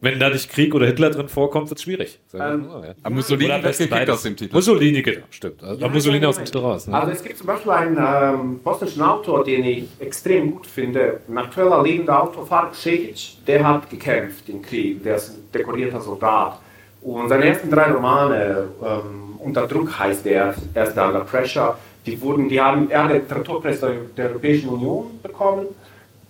wenn 0.00 0.18
da 0.18 0.30
nicht 0.30 0.50
Krieg 0.50 0.74
oder 0.74 0.86
Hitler 0.86 1.10
drin 1.10 1.28
vorkommt, 1.28 1.68
wird 1.68 1.78
es 1.78 1.84
schwierig. 1.84 2.18
Ähm, 2.34 2.66
oh, 2.70 2.82
ja. 2.82 2.94
Aber 3.02 3.14
Mussolini 3.14 3.62
wird 3.62 3.78
gekickt 3.78 4.10
aus 4.10 4.22
dem 4.22 4.36
Titel. 4.36 4.54
Mussolini, 4.54 5.02
genau, 5.02 5.24
stimmt. 5.30 5.62
Also 5.62 5.80
ja, 5.80 5.88
Mussolini 5.88 6.26
aus 6.26 6.36
dem 6.36 6.44
Titel 6.46 6.58
raus. 6.58 6.86
Ne? 6.86 6.94
Also 6.98 7.12
es 7.12 7.22
gibt 7.22 7.38
zum 7.38 7.46
Beispiel 7.46 7.72
einen 7.72 7.98
ähm, 7.98 8.60
bosnischen 8.60 9.02
Autor, 9.02 9.44
den 9.44 9.64
ich 9.64 9.84
extrem 9.98 10.52
gut 10.52 10.66
finde, 10.66 11.20
ein 11.28 11.38
aktueller 11.38 11.82
lebender 11.82 12.22
Autor, 12.22 12.46
Faruk 12.46 12.74
Šehić, 12.74 13.44
der 13.46 13.66
hat 13.66 13.90
gekämpft 13.90 14.48
im 14.48 14.62
Krieg, 14.62 15.02
der 15.02 15.16
ist 15.16 15.30
ein 15.30 15.50
dekorierter 15.52 16.00
Soldat. 16.00 16.58
Und 17.02 17.28
seine 17.28 17.44
ersten 17.44 17.70
drei 17.70 17.90
Romane, 17.90 18.68
ähm, 18.82 19.38
Unter 19.38 19.66
Druck 19.66 19.98
heißt 19.98 20.24
der, 20.24 20.54
erste 20.74 21.02
Under 21.02 21.20
Pressure, 21.20 21.78
die 22.06 22.20
wurden, 22.20 22.48
die 22.48 22.60
haben, 22.60 22.90
er 22.90 23.04
hat 23.04 23.10
den 23.10 23.22
Literaturpreis 23.22 23.80
der 23.80 24.30
Europäischen 24.30 24.68
Union 24.68 25.18
bekommen. 25.22 25.66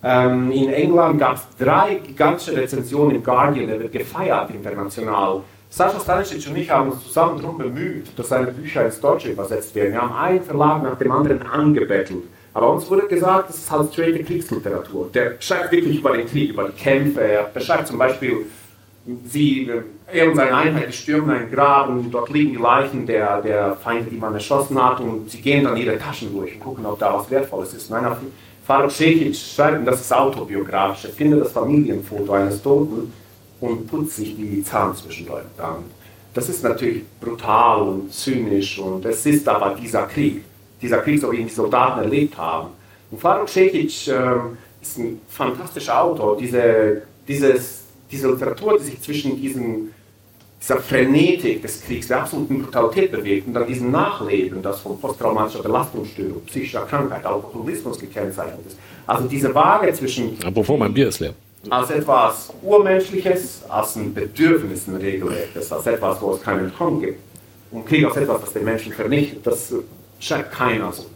Ähm, 0.03 0.51
in 0.51 0.73
England 0.73 1.19
gab 1.19 1.37
es 1.37 1.47
drei 1.59 1.97
gigantische 1.97 2.57
Rezensionen 2.57 3.17
im 3.17 3.23
Guardian, 3.23 3.67
der 3.67 3.81
wird 3.81 3.93
gefeiert 3.93 4.51
international. 4.51 5.43
Sascha 5.69 6.01
Stanisic 6.01 6.49
und 6.49 6.57
ich 6.57 6.71
haben 6.71 6.91
uns 6.91 7.05
zusammen 7.05 7.41
darum 7.41 7.59
bemüht, 7.59 8.19
dass 8.19 8.29
seine 8.29 8.49
Bücher 8.49 8.85
ins 8.87 8.99
Deutsche 8.99 9.31
übersetzt 9.31 9.75
werden. 9.75 9.93
Wir 9.93 10.03
haben 10.03 10.15
einen 10.15 10.43
Verlag 10.43 10.83
nach 10.83 10.99
dem 10.99 11.13
anderen 11.13 11.43
angebettelt. 11.43 12.25
Aber 12.53 12.73
uns 12.73 12.91
wurde 12.91 13.07
gesagt, 13.07 13.51
das 13.51 13.59
ist 13.59 13.71
halt 13.71 13.93
straight 13.93 14.27
Kriegsliteratur. 14.27 15.11
Der 15.15 15.37
schreibt 15.39 15.71
wirklich 15.71 15.99
über 15.99 16.17
den 16.17 16.27
Krieg, 16.27 16.51
über 16.51 16.65
die 16.65 16.83
Kämpfe. 16.83 17.21
Er 17.21 17.45
beschreibt 17.45 17.87
zum 17.87 17.99
Beispiel 17.99 18.47
sie, 19.25 19.71
er 20.13 20.29
und 20.29 20.35
seine 20.37 20.57
Einheit, 20.57 20.93
stürmen 20.93 21.31
einen 21.31 21.51
Graben, 21.51 22.11
dort 22.11 22.31
liegen 22.31 22.53
die 22.53 22.59
Leichen 22.59 23.07
der, 23.07 23.41
der 23.41 23.77
Feinde, 23.77 24.11
die 24.11 24.17
man 24.17 24.35
erschossen 24.35 24.83
hat, 24.83 25.01
und 25.01 25.31
sie 25.31 25.41
gehen 25.41 25.65
dann 25.65 25.77
ihre 25.77 25.99
Taschen 25.99 26.33
durch 26.33 26.55
und 26.55 26.61
gucken, 26.61 26.85
ob 26.85 26.99
da 26.99 27.15
was 27.15 27.31
Wertvolles 27.31 27.73
ist. 27.75 27.91
Nein, 27.91 28.05
Faruk 28.71 28.93
Šehić 28.93 29.35
schreibt, 29.35 29.85
das 29.85 30.01
ist 30.01 30.13
autobiografisch, 30.13 31.07
er 31.07 31.11
findet 31.11 31.41
das 31.41 31.51
Familienfoto 31.51 32.33
eines 32.33 32.63
Toten 32.63 33.13
und 33.61 33.89
putzt 33.89 34.15
sich 34.15 34.37
die 34.37 34.63
Zahn 34.63 34.95
zwischendurch 34.95 35.43
damit. 35.57 35.91
Das 36.33 36.49
ist 36.49 36.63
natürlich 36.63 37.03
brutal 37.21 37.83
und 37.83 38.13
zynisch 38.13 38.79
und 38.79 39.05
es 39.05 39.27
ist 39.27 39.49
aber 39.49 39.75
dieser 39.75 40.05
Krieg, 40.05 40.45
dieser 40.81 40.99
Krieg, 40.99 41.21
so 41.21 41.33
wie 41.33 41.39
ihn 41.39 41.49
die 41.49 41.53
Soldaten 41.53 41.99
erlebt 41.99 42.39
haben. 42.39 42.69
Und 43.11 43.21
Faruk 43.21 43.49
äh, 43.57 43.87
ist 43.87 44.09
ein 44.99 45.21
fantastischer 45.29 46.01
Autor, 46.05 46.37
diese, 46.37 47.03
dieses 47.27 47.81
diese 48.11 48.29
Literatur, 48.29 48.79
die 48.79 48.85
sich 48.85 49.01
zwischen 49.01 49.41
diesen, 49.41 49.93
dieser 50.61 50.79
Frenetik 50.79 51.63
des 51.63 51.83
Kriegs, 51.83 52.09
der 52.09 52.23
absoluten 52.23 52.63
Brutalität 52.63 53.11
bewegt 53.13 53.47
und 53.47 53.55
dann 53.55 53.67
diesem 53.67 53.91
Nachleben, 53.91 54.63
das 54.63 54.81
von 54.81 55.01
posttraumatischer 55.01 55.63
Belastungsstörung, 55.63 56.43
psychischer 56.47 56.83
Krankheit, 56.83 57.25
Alkoholismus 57.25 57.99
gekennzeichnet 57.99 58.67
ist. 58.67 58.79
Also 59.07 59.27
diese 59.27 59.55
Waage 59.55 59.93
zwischen... 59.95 60.37
Apropos, 60.45 60.79
mein 60.79 60.93
Bier 60.93 61.09
ist 61.09 61.21
leer. 61.21 61.35
Als 61.69 61.91
etwas 61.91 62.53
Urmenschliches, 62.63 63.63
als 63.69 63.97
ein 63.97 64.13
Bedürfnis 64.15 64.87
ein 64.87 64.97
regelrechtes, 64.97 65.73
als 65.73 65.87
etwas, 65.87 66.21
wo 66.21 66.33
es 66.33 66.43
keinen 66.43 66.67
Entkommen 66.67 67.01
gibt. 67.01 67.21
Und 67.71 67.87
Krieg 67.87 68.05
als 68.05 68.17
etwas, 68.17 68.41
das 68.41 68.53
den 68.53 68.65
Menschen 68.65 68.93
vernichtet, 68.93 69.47
das 69.47 69.73
scheint 70.19 70.51
keiner 70.51 70.93
so 70.93 71.03
gut. 71.03 71.11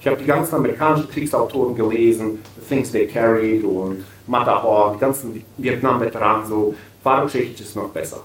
Ich 0.00 0.06
habe 0.06 0.16
die 0.16 0.26
ganzen 0.26 0.56
amerikanischen 0.56 1.08
Kriegsautoren 1.08 1.76
gelesen, 1.76 2.40
The 2.60 2.74
Things 2.74 2.90
They 2.90 3.06
Carried 3.06 3.62
und 3.64 4.04
Matterhorn, 4.26 4.94
die 4.94 5.00
ganzen 5.00 5.44
Vietnam-Veteranen, 5.58 6.46
so, 6.46 6.74
Fahrungsgeschichte 7.02 7.62
ist 7.62 7.76
noch 7.76 7.88
besser. 7.88 8.22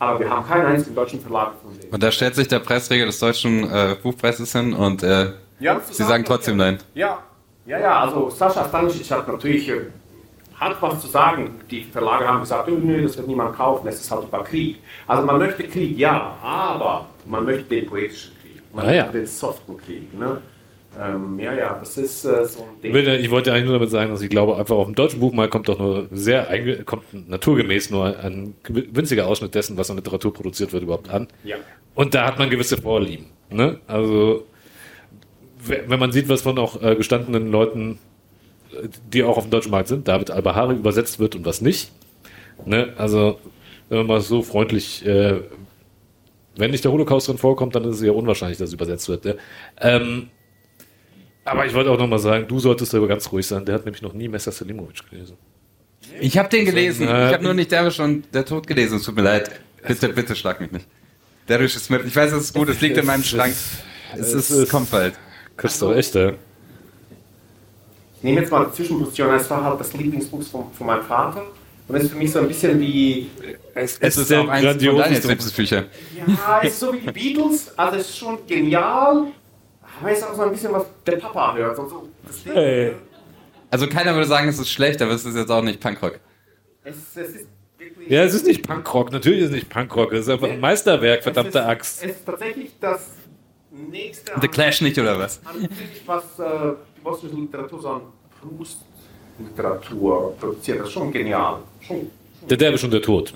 Aber 0.00 0.18
wir 0.18 0.30
haben 0.30 0.46
keinen 0.46 0.66
einzigen 0.66 0.96
deutschen 0.96 1.20
Verlag 1.20 1.52
von 1.62 1.78
denen. 1.78 1.92
Und 1.92 2.02
da 2.02 2.10
stellt 2.10 2.34
sich 2.34 2.48
der 2.48 2.58
Preisträger 2.58 3.06
des 3.06 3.18
deutschen 3.18 3.70
äh, 3.70 3.96
Buchpreises 4.02 4.50
hin 4.50 4.72
und 4.72 5.02
äh, 5.02 5.32
ja, 5.60 5.78
Sie 5.88 6.02
sagen 6.02 6.24
trotzdem 6.24 6.56
nein. 6.56 6.78
Ja, 6.94 7.18
ja, 7.66 7.78
ja, 7.78 8.00
also 8.00 8.30
Sascha 8.30 8.66
Stanisic 8.66 9.10
hat 9.10 9.28
natürlich 9.28 9.68
äh, 9.68 9.82
hat 10.58 10.80
was 10.80 11.00
zu 11.00 11.06
sagen. 11.06 11.60
Die 11.70 11.84
Verlage 11.84 12.26
haben 12.26 12.40
gesagt, 12.40 12.68
oh, 12.68 12.78
nö, 12.80 13.02
das 13.02 13.16
wird 13.18 13.28
niemand 13.28 13.54
kaufen, 13.54 13.86
es 13.88 14.00
ist 14.00 14.10
halt 14.10 14.24
über 14.24 14.42
Krieg. 14.42 14.78
Also 15.06 15.24
man 15.24 15.38
möchte 15.38 15.64
Krieg, 15.64 15.98
ja, 15.98 16.36
aber 16.42 17.06
man 17.26 17.44
möchte 17.44 17.64
den 17.64 17.86
poetischen 17.86 18.32
Krieg, 18.40 18.62
man 18.72 18.86
ah, 18.86 18.88
möchte 18.88 19.12
den 19.12 19.26
soften 19.26 19.76
Krieg. 19.76 20.18
Ne? 20.18 20.40
Ähm, 20.98 21.38
ja, 21.38 21.54
ja, 21.54 21.76
das 21.78 21.96
ist 21.96 22.24
äh, 22.24 22.44
so 22.44 22.62
ein 22.62 22.80
Ding. 22.82 22.94
Ich 22.94 23.30
wollte 23.30 23.52
eigentlich 23.52 23.64
nur 23.64 23.74
damit 23.74 23.90
sagen, 23.90 24.10
dass 24.10 24.22
ich 24.22 24.30
glaube, 24.30 24.56
einfach 24.56 24.74
auf 24.74 24.86
dem 24.86 24.94
deutschen 24.94 25.20
Buchmarkt 25.20 25.52
kommt 25.52 25.68
doch 25.68 25.78
nur 25.78 26.08
sehr, 26.10 26.48
kommt 26.84 27.28
naturgemäß 27.28 27.90
nur 27.90 28.18
ein 28.18 28.54
winziger 28.66 29.26
Ausschnitt 29.28 29.54
dessen, 29.54 29.76
was 29.76 29.88
an 29.90 29.96
Literatur 29.96 30.32
produziert 30.32 30.72
wird, 30.72 30.82
überhaupt 30.82 31.08
an. 31.08 31.28
Ja. 31.44 31.56
Und 31.94 32.14
da 32.14 32.26
hat 32.26 32.38
man 32.38 32.50
gewisse 32.50 32.76
Vorlieben. 32.76 33.26
Ne? 33.50 33.78
Also, 33.86 34.46
wenn 35.64 35.98
man 35.98 36.10
sieht, 36.10 36.28
was 36.28 36.42
von 36.42 36.58
auch 36.58 36.82
äh, 36.82 36.96
gestandenen 36.96 37.52
Leuten, 37.52 37.98
äh, 38.72 38.88
die 39.12 39.22
auch 39.22 39.36
auf 39.36 39.44
dem 39.44 39.50
deutschen 39.50 39.70
Markt 39.70 39.88
sind, 39.88 40.08
David 40.08 40.30
Albahari 40.30 40.74
übersetzt 40.74 41.20
wird 41.20 41.36
und 41.36 41.44
was 41.44 41.60
nicht. 41.60 41.92
Ne? 42.64 42.94
Also, 42.96 43.38
wenn 43.88 43.98
man 43.98 44.06
mal 44.06 44.20
so 44.20 44.42
freundlich, 44.42 45.06
äh, 45.06 45.40
wenn 46.56 46.72
nicht 46.72 46.84
der 46.84 46.92
Holocaust 46.92 47.28
drin 47.28 47.38
vorkommt, 47.38 47.76
dann 47.76 47.84
ist 47.84 47.96
es 47.96 48.02
ja 48.02 48.12
unwahrscheinlich, 48.12 48.58
dass 48.58 48.68
es 48.68 48.74
übersetzt 48.74 49.08
wird. 49.08 49.24
Ne? 49.24 49.36
Ähm, 49.80 50.30
aber 51.44 51.66
ich 51.66 51.74
wollte 51.74 51.90
auch 51.90 51.98
nochmal 51.98 52.18
sagen, 52.18 52.46
du 52.46 52.58
solltest 52.58 52.92
darüber 52.92 53.08
ganz 53.08 53.30
ruhig 53.32 53.46
sein. 53.46 53.64
Der 53.64 53.76
hat 53.76 53.84
nämlich 53.84 54.02
noch 54.02 54.12
nie 54.12 54.28
Messer 54.28 54.52
Selimovic 54.52 55.08
gelesen. 55.10 55.36
Ich 56.20 56.36
habe 56.38 56.48
den 56.48 56.64
gelesen. 56.64 57.08
Also, 57.08 57.28
ich 57.28 57.34
habe 57.34 57.44
nur 57.44 57.54
nicht 57.54 57.72
der 57.72 57.90
schon 57.90 58.24
der 58.32 58.44
Tod 58.44 58.66
gelesen. 58.66 58.98
Es 58.98 59.04
tut 59.04 59.16
mir 59.16 59.22
leid. 59.22 59.50
Bitte, 59.86 60.08
bitte 60.10 60.36
schlag 60.36 60.60
mich 60.60 60.70
nicht. 60.70 60.86
Der 61.48 61.60
ist 61.60 61.90
mit. 61.90 62.06
Ich 62.06 62.14
weiß, 62.14 62.32
es 62.32 62.44
ist 62.44 62.54
gut. 62.54 62.68
Es 62.68 62.80
liegt 62.80 62.96
in 62.96 63.06
meinem 63.06 63.24
Schrank. 63.24 63.54
Es, 64.16 64.32
es, 64.32 64.50
ist, 64.50 64.70
kommt 64.70 64.90
bald. 64.90 65.14
Du 65.78 65.92
echt, 65.92 66.14
ja. 66.14 66.30
ich 66.30 66.36
nehme 68.22 68.40
jetzt 68.40 68.50
mal 68.50 68.64
die 68.66 68.72
Zwischenposition, 68.72 69.34
es 69.34 69.50
war 69.50 69.62
halt 69.62 69.78
das 69.78 69.92
Lieblingsbuch 69.92 70.42
von, 70.42 70.72
von 70.72 70.86
meinem 70.86 71.02
Vater. 71.02 71.42
Und 71.86 71.96
es 71.96 72.04
ist 72.04 72.12
für 72.12 72.16
mich 72.16 72.32
so 72.32 72.38
ein 72.38 72.48
bisschen 72.48 72.80
wie. 72.80 73.28
Es, 73.74 73.98
es 73.98 74.16
ist 74.16 74.32
auch 74.32 74.48
eins 74.48 74.64
von 74.64 74.78
deinen 74.78 75.12
Lieblingsbücher. 75.12 75.84
Ja, 76.26 76.60
es 76.62 76.72
ist 76.72 76.80
so 76.80 76.92
wie 76.94 77.00
die 77.00 77.10
Beatles, 77.10 77.76
also 77.76 77.96
es 77.96 78.08
ist 78.08 78.18
schon 78.18 78.38
genial, 78.46 79.26
aber 80.00 80.10
es 80.10 80.18
ist 80.18 80.24
auch 80.24 80.34
so 80.34 80.42
ein 80.42 80.50
bisschen, 80.50 80.72
was 80.72 80.86
der 81.06 81.16
Papa 81.16 81.54
hört. 81.54 81.78
Und 81.78 81.88
so. 81.88 82.08
Hey. 82.52 82.94
Also 83.70 83.86
keiner 83.86 84.14
würde 84.14 84.26
sagen, 84.26 84.48
es 84.48 84.58
ist 84.58 84.70
schlecht, 84.70 85.00
aber 85.00 85.12
es 85.12 85.24
ist 85.24 85.36
jetzt 85.36 85.50
auch 85.50 85.62
nicht 85.62 85.80
Punkrock. 85.80 86.18
Es, 86.82 86.96
es 87.14 87.36
ist 87.36 87.46
ja, 88.08 88.24
es 88.24 88.34
ist 88.34 88.46
nicht 88.46 88.66
Punkrock, 88.66 89.12
natürlich 89.12 89.40
ist 89.40 89.46
es 89.46 89.52
nicht 89.52 89.68
Punkrock, 89.68 90.12
es 90.12 90.22
ist 90.22 90.28
einfach 90.28 90.48
ein 90.48 90.60
Meisterwerk, 90.60 91.22
verdammte 91.22 91.64
Axt. 91.64 92.02
Es 92.02 92.10
ist 92.10 92.26
tatsächlich 92.26 92.72
das 92.80 93.12
nächste. 93.70 94.32
The 94.40 94.48
Clash 94.48 94.80
nicht, 94.80 94.98
oder 94.98 95.18
was? 95.18 95.40
Was 96.06 96.38
äh, 96.38 96.74
die 96.96 97.00
bosnische 97.02 97.36
Literatur 97.36 97.80
so 97.80 97.88
an 97.88 98.02
Proust-Literatur 98.40 100.36
produziert, 100.38 100.80
das 100.80 100.88
ist 100.88 100.92
schon 100.92 101.12
genial. 101.12 101.58
Schon, 101.80 102.10
der 102.48 102.56
Derbe 102.56 102.78
schon 102.78 102.90
der 102.90 103.02
Tod. 103.02 103.32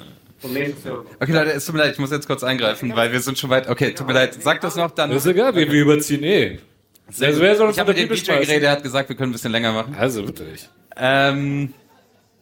Okay, 1.20 1.32
Leute, 1.32 1.52
es 1.52 1.64
tut 1.64 1.74
mir 1.74 1.82
leid, 1.82 1.92
ich 1.92 1.98
muss 1.98 2.10
jetzt 2.10 2.26
kurz 2.26 2.42
eingreifen, 2.42 2.94
weil 2.94 3.12
wir 3.12 3.20
sind 3.20 3.38
schon 3.38 3.50
weit. 3.50 3.68
Okay, 3.68 3.92
tut 3.92 4.06
mir 4.06 4.12
leid, 4.12 4.36
sag 4.40 4.60
das 4.60 4.76
noch 4.76 4.90
dann. 4.90 5.10
Das 5.10 5.24
ist 5.24 5.30
egal, 5.30 5.54
wir, 5.54 5.70
wir 5.70 5.82
überziehen 5.82 6.22
eh. 6.22 6.58
Also, 7.20 7.40
wer 7.40 7.56
soll 7.56 7.70
ich 7.70 7.78
habe 7.78 7.92
mit 7.92 7.98
dem 7.98 8.08
DJ 8.08 8.32
geredet, 8.32 8.62
der 8.62 8.70
hat 8.70 8.82
gesagt, 8.82 9.08
wir 9.08 9.16
können 9.16 9.30
ein 9.30 9.32
bisschen 9.34 9.52
länger 9.52 9.72
machen. 9.72 9.94
Also, 9.98 10.22
bitte 10.22 10.44
nicht. 10.44 10.70
Ähm. 10.96 11.72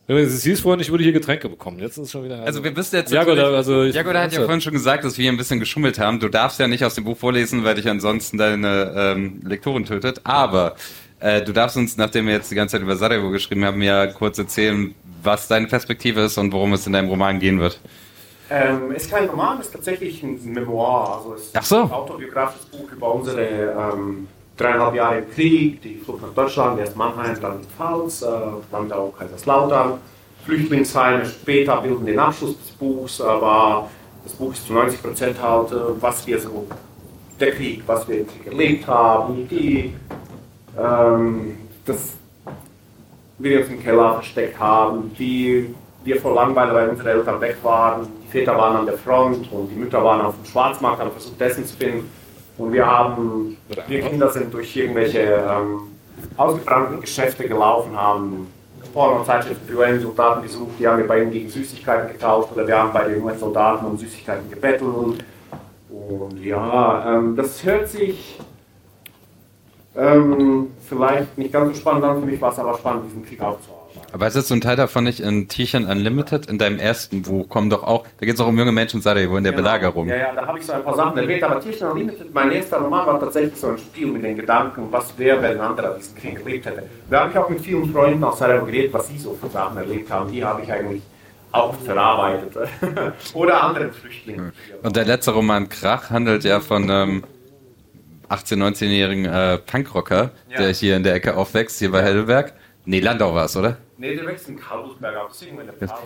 Es 0.09 0.42
hieß 0.42 0.61
vorhin, 0.61 0.80
ich 0.80 0.90
würde 0.90 1.05
hier 1.05 1.12
Getränke 1.12 1.48
bekommen. 1.48 1.78
Jetzt 1.78 1.96
ist 1.96 2.07
es 2.07 2.11
schon 2.11 2.24
wieder. 2.24 2.34
Also, 2.34 2.46
also 2.46 2.64
wir 2.64 2.76
wissen 2.76 2.96
jetzt. 2.96 3.12
Jagoda, 3.12 3.55
also 3.55 3.84
Jagoda 3.84 4.22
hat 4.22 4.32
ja 4.32 4.40
vorhin 4.42 4.61
schon 4.61 4.72
gesagt, 4.72 5.05
dass 5.05 5.16
wir 5.16 5.22
hier 5.22 5.32
ein 5.32 5.36
bisschen 5.36 5.61
geschummelt 5.61 5.98
haben. 5.98 6.18
Du 6.18 6.28
darfst 6.28 6.59
ja 6.59 6.66
nicht 6.66 6.84
aus 6.84 6.96
dem 6.96 7.05
Buch 7.05 7.16
vorlesen, 7.16 7.64
weil 7.64 7.76
dich 7.76 7.88
ansonsten 7.88 8.36
deine 8.36 8.92
ähm, 8.96 9.40
Lektorin 9.44 9.84
tötet. 9.84 10.20
Aber 10.24 10.76
äh, 11.20 11.40
du 11.42 11.53
darfst 11.53 11.76
uns, 11.76 11.96
nachdem 11.96 12.26
wir 12.26 12.34
jetzt 12.34 12.50
die 12.50 12.57
ganze 12.57 12.72
Zeit 12.72 12.82
über 12.82 12.96
Sarajevo 12.96 13.30
geschrieben 13.30 13.64
haben, 13.64 13.80
ja 13.80 14.09
kurz 14.09 14.38
erzählen, 14.38 14.92
was 15.22 15.48
deine 15.48 15.66
Perspektive 15.66 16.20
ist 16.22 16.38
und 16.38 16.52
worum 16.52 16.72
es 16.72 16.86
in 16.86 16.92
deinem 16.92 17.08
Roman 17.08 17.38
gehen 17.38 17.60
wird. 17.60 17.78
Ähm, 18.50 18.92
ist 18.92 19.10
kein 19.10 19.28
Roman, 19.28 19.60
ist 19.60 19.72
tatsächlich 19.72 20.22
ein 20.22 20.38
Memoir. 20.44 21.16
Also 21.16 21.34
es 21.34 21.42
ist 21.44 21.56
Ach 21.56 21.64
so. 21.64 21.82
ein 21.82 21.90
autobiografisches 21.90 22.66
Buch 22.66 22.90
über 22.92 23.14
unsere 23.14 23.42
ähm, 23.94 24.28
dreieinhalb 24.56 24.94
Jahre 24.94 25.18
im 25.18 25.30
Krieg, 25.30 25.80
die 25.80 25.96
Flucht 25.96 26.22
nach 26.22 26.34
Deutschland, 26.34 26.78
erst 26.78 26.96
Mannheim, 26.96 27.40
dann 27.40 27.60
Pfalz, 27.76 28.22
äh, 28.22 28.26
dann 28.70 28.92
auch 28.92 29.14
Kaiserslautern, 29.18 29.98
Flüchtlingsheime. 30.44 31.24
Später 31.24 31.80
bilden 31.80 32.04
den 32.04 32.18
Abschluss 32.18 32.58
des 32.58 32.70
Buchs, 32.72 33.20
aber 33.20 33.88
das 34.24 34.34
Buch 34.34 34.52
ist 34.52 34.66
zu 34.66 34.72
90 34.74 35.02
Prozent 35.02 35.42
halt, 35.42 35.72
äh, 35.72 35.74
was 36.00 36.26
wir 36.26 36.38
so, 36.38 36.66
der 37.40 37.52
Krieg, 37.52 37.82
was 37.86 38.06
wir 38.06 38.26
erlebt 38.44 38.86
haben, 38.86 39.48
die 39.48 39.94
ähm, 40.78 41.56
das 41.86 42.12
wir 43.43 43.61
uns 43.61 43.68
im 43.68 43.82
Keller 43.82 44.14
versteckt 44.14 44.59
haben, 44.59 45.12
die 45.18 45.74
wir 46.05 46.20
vor 46.20 46.34
Langeweile, 46.34 46.74
weil 46.74 46.88
unsere 46.88 47.11
Eltern 47.11 47.40
weg 47.40 47.57
waren, 47.62 48.07
die 48.24 48.28
Väter 48.28 48.57
waren 48.57 48.76
an 48.76 48.86
der 48.86 48.99
Front 48.99 49.51
und 49.53 49.68
die 49.68 49.76
Mütter 49.76 50.03
waren 50.03 50.20
auf 50.20 50.34
dem 50.36 50.45
Schwarzmarkt, 50.45 51.01
haben 51.01 51.12
versucht, 51.12 51.40
Essen 51.40 51.66
zu 51.66 51.76
finden. 51.76 52.11
Und 52.59 52.72
wir 52.72 52.86
haben, 52.86 53.57
wir 53.86 54.01
Kinder 54.01 54.28
sind 54.30 54.53
durch 54.53 54.76
irgendwelche 54.76 55.20
ähm, 55.20 55.80
ausgebrannten 56.36 57.01
Geschäfte 57.01 57.49
gelaufen, 57.49 57.97
haben 57.97 58.49
Porno-Zeitschriften 58.93 59.66
für 59.66 59.78
UN-Soldaten 59.78 60.43
gesucht, 60.43 60.72
die 60.78 60.86
haben 60.86 60.99
wir 60.99 61.07
bei 61.07 61.22
ihnen 61.22 61.30
gegen 61.30 61.49
Süßigkeiten 61.49 62.12
getauscht 62.12 62.51
oder 62.55 62.66
wir 62.66 62.78
haben 62.78 62.93
bei 62.93 63.05
den 63.05 63.22
UN-Soldaten 63.22 63.86
um 63.86 63.97
Süßigkeiten 63.97 64.51
gebettelt. 64.51 65.24
Und 65.88 66.43
ja, 66.43 67.16
ähm, 67.16 67.36
das 67.36 67.64
hört 67.64 67.88
sich 67.88 68.38
ähm, 69.97 70.68
vielleicht 70.88 71.36
nicht 71.36 71.53
ganz 71.53 71.74
so 71.74 71.80
spannend 71.80 72.05
an. 72.05 72.20
Für 72.20 72.26
mich 72.26 72.40
war 72.40 72.53
es 72.53 72.59
aber 72.59 72.76
spannend, 72.78 73.05
diesen 73.09 73.24
Krieg 73.24 73.40
aufzuarbeiten. 73.40 73.82
Aber 74.12 74.26
ist 74.26 74.36
jetzt 74.36 74.49
so 74.49 74.55
ein 74.55 74.61
Teil 74.61 74.76
davon 74.76 75.05
nicht 75.05 75.20
in 75.20 75.49
Tierchen 75.49 75.86
Unlimited? 75.86 76.47
In 76.47 76.59
deinem 76.59 76.78
ersten 76.78 77.22
Buch 77.22 77.49
kommen 77.49 77.70
doch 77.70 77.82
auch, 77.82 78.05
da 78.18 78.26
geht 78.26 78.34
es 78.34 78.40
auch 78.40 78.47
um 78.47 78.59
junge 78.59 78.72
Menschen 78.72 78.99
in 78.99 79.03
Sarajevo 79.03 79.36
in 79.38 79.45
der 79.45 79.53
genau. 79.53 79.64
Belagerung. 79.64 80.09
Ja, 80.09 80.16
ja, 80.16 80.32
da 80.34 80.47
habe 80.47 80.59
ich 80.59 80.66
so 80.66 80.72
ein 80.72 80.84
paar 80.84 80.95
Sachen 80.95 81.16
erwähnt. 81.16 81.43
Aber 81.43 81.61
Tierchen 81.61 81.88
Unlimited, 81.88 82.32
mein 82.32 82.53
erster 82.53 82.78
Roman 82.78 83.07
war 83.07 83.20
tatsächlich 83.20 83.57
so 83.57 83.68
ein 83.68 83.78
Spiel 83.78 84.09
mit 84.09 84.22
den 84.22 84.36
Gedanken, 84.36 84.88
was 84.90 85.16
wäre, 85.18 85.40
wenn 85.43 85.53
ein 85.53 85.61
anderer 85.61 85.95
diesen 85.95 86.14
Krieg 86.16 86.38
erlebt 86.38 86.66
hätte. 86.66 86.82
Da 87.09 87.20
habe 87.20 87.30
ich 87.30 87.38
auch 87.38 87.49
mit 87.49 87.61
vielen 87.61 87.90
Freunden 87.93 88.22
aus 88.24 88.38
Sarajevo 88.38 88.66
geredet, 88.66 88.93
was 88.93 89.09
sie 89.09 89.18
so 89.18 89.36
für 89.40 89.49
Sachen 89.49 89.78
erlebt 89.78 90.11
haben. 90.11 90.30
Die 90.30 90.45
habe 90.45 90.62
ich 90.62 90.72
eigentlich 90.72 91.03
auch 91.53 91.74
verarbeitet. 91.74 92.55
Oder 93.34 93.62
anderen 93.62 93.93
Flüchtlingen. 93.93 94.53
Und 94.82 94.97
der 94.97 95.05
letzte 95.05 95.32
Roman 95.32 95.68
Krach 95.68 96.11
handelt 96.11 96.45
ja 96.45 96.61
von 96.61 96.88
ähm, 96.90 97.24
18-, 98.33 98.57
19-jährigen 98.57 99.24
äh, 99.26 99.59
Punkrocker, 99.59 100.30
ja. 100.51 100.59
der 100.59 100.72
hier 100.72 100.97
in 100.97 101.03
der 101.03 101.14
Ecke 101.14 101.37
aufwächst, 101.37 101.78
hier 101.78 101.91
bei 101.91 102.03
Heidelberg. 102.03 102.55
Nee, 102.85 103.01
Landau 103.01 103.33
war 103.35 103.45
es, 103.45 103.57
oder? 103.57 103.76
Nee, 103.97 104.16
der 104.16 104.26
wächst 104.26 104.49
in 104.49 104.59
Karlsberg 104.59 105.16
auf. 105.16 105.30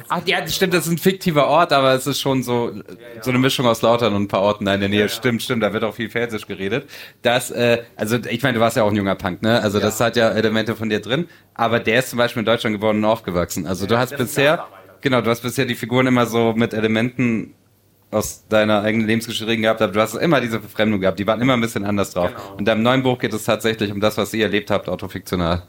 Ach 0.08 0.20
ja, 0.26 0.42
das 0.42 0.54
stimmt, 0.54 0.74
das 0.74 0.84
ist 0.84 0.92
ein 0.92 0.98
fiktiver 0.98 1.46
Ort, 1.46 1.72
aber 1.72 1.94
es 1.94 2.06
ist 2.06 2.20
schon 2.20 2.42
so, 2.42 2.70
ja, 2.70 2.82
ja. 3.14 3.22
so 3.22 3.30
eine 3.30 3.38
Mischung 3.38 3.64
aus 3.64 3.80
Lautern 3.80 4.14
und 4.14 4.24
ein 4.24 4.28
paar 4.28 4.42
Orten 4.42 4.66
in 4.66 4.80
der 4.80 4.90
Nähe. 4.90 5.00
Ja, 5.00 5.08
stimmt, 5.08 5.42
stimmt, 5.42 5.62
da 5.62 5.72
wird 5.72 5.82
auch 5.84 5.94
viel 5.94 6.10
Pfälzisch 6.10 6.46
geredet. 6.46 6.90
Das, 7.22 7.50
äh, 7.50 7.84
also 7.96 8.18
ich 8.28 8.42
meine, 8.42 8.56
du 8.56 8.60
warst 8.60 8.76
ja 8.76 8.82
auch 8.82 8.90
ein 8.90 8.96
junger 8.96 9.14
Punk, 9.14 9.40
ne? 9.40 9.62
Also 9.62 9.80
das 9.80 9.98
hat 10.00 10.16
ja 10.16 10.28
Elemente 10.28 10.76
von 10.76 10.90
dir 10.90 11.00
drin, 11.00 11.26
aber 11.54 11.80
der 11.80 12.00
ist 12.00 12.10
zum 12.10 12.18
Beispiel 12.18 12.40
in 12.40 12.46
Deutschland 12.46 12.74
geboren 12.74 12.98
und 12.98 13.06
aufgewachsen. 13.06 13.66
Also 13.66 13.86
du 13.86 13.96
hast 13.96 14.14
bisher, 14.18 14.66
genau, 15.00 15.22
du 15.22 15.30
hast 15.30 15.40
bisher 15.40 15.64
die 15.64 15.74
Figuren 15.74 16.06
immer 16.06 16.26
so 16.26 16.52
mit 16.54 16.74
Elementen 16.74 17.54
aus 18.10 18.46
deiner 18.48 18.82
eigenen 18.82 19.06
Lebensgeschichte 19.06 19.56
gehabt 19.56 19.80
habt, 19.80 19.94
du 19.94 20.00
hast 20.00 20.14
immer 20.14 20.40
diese 20.40 20.60
Verfremdung 20.60 21.00
gehabt, 21.00 21.18
die 21.18 21.26
waren 21.26 21.40
immer 21.40 21.54
ein 21.54 21.60
bisschen 21.60 21.84
anders 21.84 22.12
drauf. 22.12 22.30
Genau. 22.34 22.58
In 22.58 22.64
deinem 22.64 22.82
neuen 22.82 23.02
Buch 23.02 23.18
geht 23.18 23.32
es 23.32 23.44
tatsächlich 23.44 23.90
um 23.92 24.00
das, 24.00 24.16
was 24.16 24.32
ihr 24.32 24.44
erlebt 24.44 24.70
habt, 24.70 24.88
autofiktional. 24.88 25.62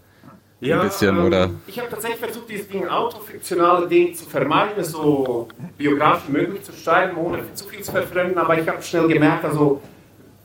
Ja, 0.59 0.81
ein 0.81 0.87
bisschen, 0.87 1.15
ähm, 1.15 1.25
oder? 1.25 1.49
Ich 1.67 1.77
habe 1.77 1.89
tatsächlich 1.89 2.19
versucht, 2.19 2.49
dieses 2.49 2.67
Ding, 2.67 2.87
autofiktionale 2.87 3.87
Ding 3.87 4.15
zu 4.15 4.25
vermeiden, 4.25 4.83
so 4.83 5.47
biografisch 5.77 6.29
möglich 6.29 6.63
zu 6.63 6.73
schreiben, 6.73 7.15
ohne 7.17 7.53
zu 7.53 7.65
viel 7.65 7.83
zu 7.83 7.91
verfremden, 7.91 8.37
aber 8.39 8.59
ich 8.59 8.67
habe 8.67 8.81
schnell 8.81 9.07
gemerkt, 9.07 9.45
also 9.45 9.81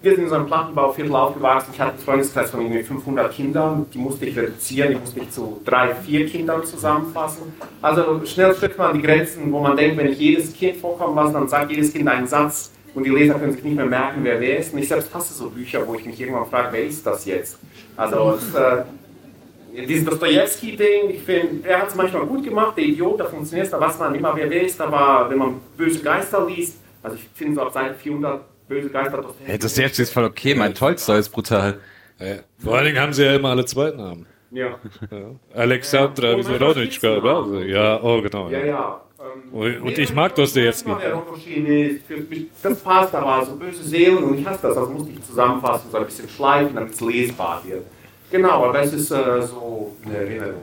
wir 0.03 0.15
sind 0.15 0.25
in 0.25 0.29
so 0.29 0.35
einem 0.35 0.47
Plattenbauviertel 0.47 1.15
aufgewachsen. 1.15 1.71
Ich 1.73 1.81
hatte 1.81 1.93
einen 1.93 2.01
Freundeskreis 2.01 2.51
von 2.51 2.61
irgendwie 2.61 2.83
500 2.83 3.33
Kindern. 3.33 3.87
Die 3.95 3.99
musste 3.99 4.27
ich 4.27 4.37
reduzieren. 4.37 4.91
Die 4.91 4.99
musste 4.99 5.21
ich 5.21 5.31
zu 5.31 5.61
drei, 5.65 5.95
vier 5.95 6.27
Kindern 6.27 6.65
zusammenfassen. 6.65 7.53
Also 7.81 8.21
schnell 8.25 8.55
stößt 8.55 8.79
man 8.79 8.95
die 8.95 9.03
Grenzen, 9.03 9.53
wo 9.53 9.61
man 9.61 9.77
denkt, 9.77 9.97
wenn 9.97 10.09
ich 10.09 10.19
jedes 10.19 10.53
Kind 10.53 10.77
vorkommen 10.79 11.15
lasse, 11.15 11.33
dann 11.35 11.49
sagt 11.49 11.71
jedes 11.71 11.93
Kind 11.93 12.09
einen 12.09 12.27
Satz 12.27 12.73
und 12.95 13.05
die 13.05 13.11
Leser 13.11 13.35
können 13.35 13.53
sich 13.53 13.63
nicht 13.63 13.77
mehr 13.77 13.87
merken, 13.87 14.21
wer 14.23 14.41
wer 14.41 14.59
ist. 14.59 14.75
Und 14.75 14.81
ich 14.81 14.89
selbst 14.89 15.15
hasse 15.15 15.33
so 15.35 15.49
Bücher, 15.49 15.87
wo 15.87 15.95
ich 15.95 16.05
mich 16.05 16.21
irgendwann 16.21 16.47
frage, 16.47 16.69
wer 16.73 16.85
ist 16.85 17.07
das 17.07 17.25
jetzt? 17.25 17.59
Also 17.97 18.39
äh, 18.57 18.83
dieses 19.87 20.05
Dostoevsky-Ding, 20.05 21.11
ich 21.11 21.23
finde, 21.23 21.69
er 21.69 21.83
hat 21.83 21.89
es 21.89 21.95
manchmal 21.95 22.27
gut 22.27 22.45
gemacht, 22.45 22.77
der 22.77 22.85
Idiot, 22.85 23.21
da 23.21 23.25
funktioniert 23.25 23.67
es, 23.67 23.71
da 23.71 23.81
weiß 23.81 23.99
man 24.01 24.15
immer, 24.15 24.35
wer 24.35 24.51
wer 24.51 24.63
ist, 24.63 24.81
aber 24.81 25.31
wenn 25.31 25.39
man 25.39 25.61
böse 25.77 26.01
Geister 26.03 26.45
liest, 26.47 26.77
also 27.03 27.17
ich 27.17 27.29
finde 27.35 27.55
so 27.55 27.63
ab 27.63 27.73
Seite 27.73 27.95
400 27.95 28.52
böse 28.69 28.89
Geister. 28.91 29.23
Das 29.23 29.35
hey, 29.45 29.59
das 29.59 29.77
jetzt 29.77 29.99
ist 29.99 30.13
voll 30.13 30.25
okay, 30.25 30.55
mein 30.55 30.75
Tolstoi 30.75 31.19
ist 31.19 31.31
brutal. 31.31 31.79
Ja. 32.19 32.37
Vor 32.59 32.77
allen 32.77 32.87
Dingen 32.87 33.01
haben 33.01 33.13
sie 33.13 33.25
ja 33.25 33.35
immer 33.35 33.51
alle 33.51 33.65
Zweitnamen. 33.65 34.27
Ja. 34.51 34.79
ja. 35.11 35.35
Alexandra 35.55 36.33
ja, 36.33 36.39
Wisoroditschka, 36.39 37.17
oder? 37.17 37.65
Ja, 37.65 38.03
oh 38.03 38.21
genau. 38.21 38.49
Ja, 38.51 38.65
ja. 38.65 39.01
Ähm, 39.19 39.81
und 39.83 39.99
ich 39.99 40.13
mag 40.15 40.35
Dostoevsky. 40.35 40.91
Das 42.63 42.81
passt 42.81 43.15
aber, 43.15 43.47
so 43.47 43.57
böse 43.57 43.83
Seelen 43.83 44.19
und 44.19 44.39
ich 44.39 44.47
hasse 44.47 44.63
das, 44.63 44.75
das 44.75 44.89
musste 44.89 45.11
ich 45.11 45.23
zusammenfassen, 45.23 45.91
so 45.91 45.97
ein 45.97 46.05
bisschen 46.05 46.29
schleifen, 46.29 46.75
damit 46.75 46.93
es 46.93 47.01
lesbar 47.01 47.63
wird. 47.65 47.85
Genau, 48.31 48.65
aber 48.65 48.73
das 48.73 48.93
ist 48.93 49.11
äh, 49.11 49.43
so 49.43 49.97
eine 50.05 50.17
Erinnerung. 50.17 50.63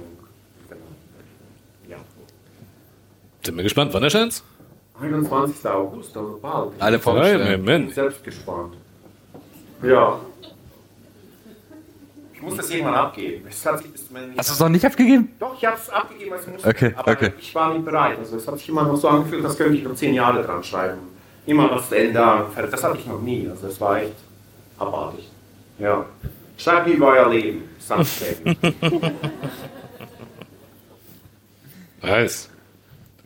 Genau. 0.68 0.82
Ja. 1.88 1.98
Sind 3.44 3.56
wir 3.56 3.64
gespannt, 3.64 3.94
wann 3.94 4.04
erscheint's? 4.04 4.44
21. 5.02 5.66
August, 5.66 6.16
also 6.16 6.40
bald. 6.42 6.72
Alle 6.80 7.00
bin 7.58 7.90
selbst 7.90 8.24
gespannt. 8.24 8.76
Ja. 9.82 10.20
Ich 12.34 12.42
muss 12.42 12.56
das 12.56 12.70
irgendwann 12.70 12.96
abgeben. 12.96 13.46
Es 13.50 13.66
hat 13.66 13.82
bis 13.92 14.10
Hast 14.38 14.50
du 14.50 14.54
es 14.54 14.60
noch 14.60 14.70
nicht 14.70 14.86
abgegeben? 14.86 15.30
Doch, 15.40 15.56
ich 15.58 15.66
habe 15.66 15.76
es 15.76 15.90
abgegeben, 15.90 16.34
als 16.34 16.48
musste. 16.48 16.70
Okay, 16.70 16.94
aber 16.96 17.12
okay. 17.12 17.34
ich 17.38 17.54
war 17.54 17.74
nicht 17.74 17.84
bereit. 17.84 18.18
Also 18.18 18.38
es 18.38 18.48
hat 18.48 18.58
sich 18.58 18.70
immer 18.70 18.84
noch 18.84 18.96
so 18.96 19.10
angefühlt, 19.10 19.44
das 19.44 19.58
könnte 19.58 19.78
ich 19.78 19.84
noch 19.84 19.96
zehn 19.96 20.14
Jahre 20.14 20.42
dran 20.44 20.64
schreiben. 20.64 21.00
Immer 21.46 21.70
was 21.72 21.92
ändern. 21.92 22.46
Das 22.56 22.84
hatte 22.84 22.98
ich 22.98 23.08
noch 23.08 23.22
nie. 23.22 23.48
Also 23.50 23.68
es 23.68 23.82
war 23.82 24.02
echt 24.02 24.16
abartig. 24.78 25.30
Ja. 25.80 26.06
Schreibt 26.58 26.88
über 26.88 27.08
euer 27.08 27.30
Leben. 27.30 27.64
Nice. 32.02 32.50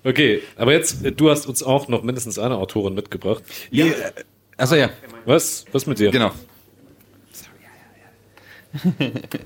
Okay, 0.04 0.42
aber 0.58 0.74
jetzt, 0.74 0.98
du 1.18 1.30
hast 1.30 1.46
uns 1.48 1.64
auch 1.64 1.88
noch 1.88 2.04
mindestens 2.04 2.38
eine 2.38 2.58
Autorin 2.58 2.94
mitgebracht. 2.94 3.44
Ja. 3.72 3.86
Also 4.58 4.76
ja. 4.76 4.90
Was? 5.26 5.66
Was 5.72 5.86
mit 5.88 6.00
dir? 6.00 6.12
Genau. 6.12 6.32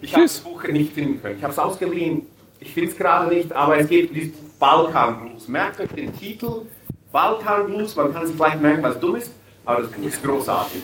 Ich 0.02 0.14
habe 0.14 0.24
das 0.24 0.40
Buch 0.40 0.64
nicht 0.64 0.94
finden 0.94 1.22
können. 1.22 1.38
Ich 1.38 1.44
habe 1.44 1.54
es 1.54 1.60
ausgeliehen. 1.60 2.26
Ich 2.60 2.74
finde 2.74 2.92
es 2.92 2.98
gerade 2.98 3.34
nicht, 3.34 3.52
aber 3.52 3.78
es 3.78 3.88
geht 3.88 4.10
um 4.10 4.16
dieses 4.16 4.34
Balkan 4.58 5.30
Blues. 5.30 5.48
Merkt 5.48 5.80
euch 5.80 5.90
den 5.90 6.18
Titel 6.18 6.62
Balkan 7.12 7.68
Blues. 7.68 7.96
Man 7.96 8.14
kann 8.14 8.26
sich 8.26 8.36
vielleicht 8.36 8.62
merken, 8.62 8.82
was 8.84 9.00
dumm 9.00 9.18
ist, 9.18 9.32
aber 9.66 9.82
das 9.82 9.92
Buch 9.92 10.08
ist 10.08 10.24
großartig. 10.24 10.82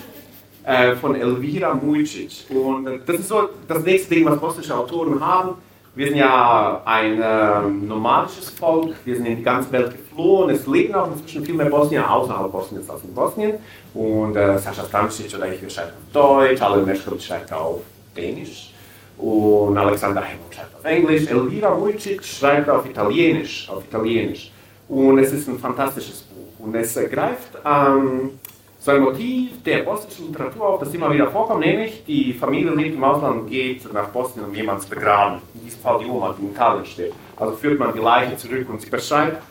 Äh, 0.66 0.96
von 0.96 1.16
Elvira 1.16 1.74
Mujcic. 1.74 2.46
Und 2.50 2.86
das 3.06 3.20
ist 3.20 3.28
so 3.28 3.50
das 3.68 3.84
nächste 3.84 4.14
Ding, 4.14 4.26
was 4.26 4.40
bosnische 4.40 4.76
Autoren 4.76 5.20
haben 5.20 5.56
Wir 5.96 6.08
sind 6.08 6.18
ja 6.18 6.82
ein 6.86 7.22
äh, 7.22 7.62
nomadisches 7.86 8.50
Volk, 8.50 8.96
wir 9.06 9.16
sind 9.16 9.28
in 9.28 9.38
die 9.38 9.44
ganze 9.44 9.72
Welt 9.72 9.92
geflohen. 9.92 10.50
Es 10.50 10.66
leben 10.66 10.96
auch 10.96 11.12
inzwischen 11.12 11.46
viel 11.46 11.54
mehr 11.54 11.70
Bosnier 11.70 12.10
außerhalb 12.10 12.52
Bosniens 12.52 12.90
als 12.90 13.04
in 13.04 13.14
Bosnien. 13.14 13.54
Und 13.94 14.36
äh, 14.36 14.58
Sascha 14.58 14.82
Stančić 14.82 15.36
oder 15.38 15.54
ich, 15.54 15.62
wir 15.62 15.70
schreiben 15.70 15.92
auf 15.92 16.12
Deutsch, 16.12 16.62
Alan 16.64 16.84
Meškovic 16.84 17.22
schreibt 17.22 17.54
auf 17.54 17.82
Dänisch 18.18 18.74
und 19.20 19.78
Alexander 19.78 20.22
Hemmel 20.22 20.46
schreibt 20.50 20.76
auf 20.76 20.84
Englisch, 20.84 21.28
Elvira 21.28 21.80
Vujicic 21.80 22.24
schreibt 22.24 22.70
auf 22.70 22.88
Italienisch, 22.88 23.70
auf 23.70 23.84
Italienisch. 23.86 24.52
Und 24.88 25.20
es 25.20 25.32
ist 25.32 25.48
ein 25.48 25.60
fantastisches 25.60 26.22
Buch. 26.24 26.66
Und 26.66 26.74
es 26.74 26.98
äh, 26.98 27.08
greift 27.08 27.52
ähm, 27.64 28.40
so 28.84 28.92
ein 28.92 29.02
Motiv 29.02 29.64
der 29.64 29.84
bosnischen 29.84 30.28
Literatur 30.28 30.68
auf, 30.68 30.80
das 30.82 30.94
immer 30.94 31.10
wieder 31.14 31.32
vorkommt, 31.32 31.62
nämlich 31.62 32.04
die 32.06 32.34
Familie 32.34 32.72
lebt 32.72 32.96
im 32.96 33.04
Ausland, 33.04 33.50
geht 33.50 33.92
nach 33.94 34.10
Bosnien, 34.10 34.46
um 34.46 34.54
jemanden 34.54 34.82
zu 34.82 34.90
begraben. 34.90 35.42
In 35.54 35.64
diesem 35.64 35.80
Fall 35.80 36.00
die 36.00 36.06
Oma, 36.06 36.36
die 36.38 36.44
in 36.44 36.52
Italien 36.52 36.86
steht. 36.86 37.14
Also 37.38 37.54
führt 37.54 37.80
man 37.80 37.94
die 37.94 38.00
Leiche 38.00 38.36
zurück 38.36 38.68
und 38.70 38.82
sie 38.82 38.90
beschreibt 38.90 39.42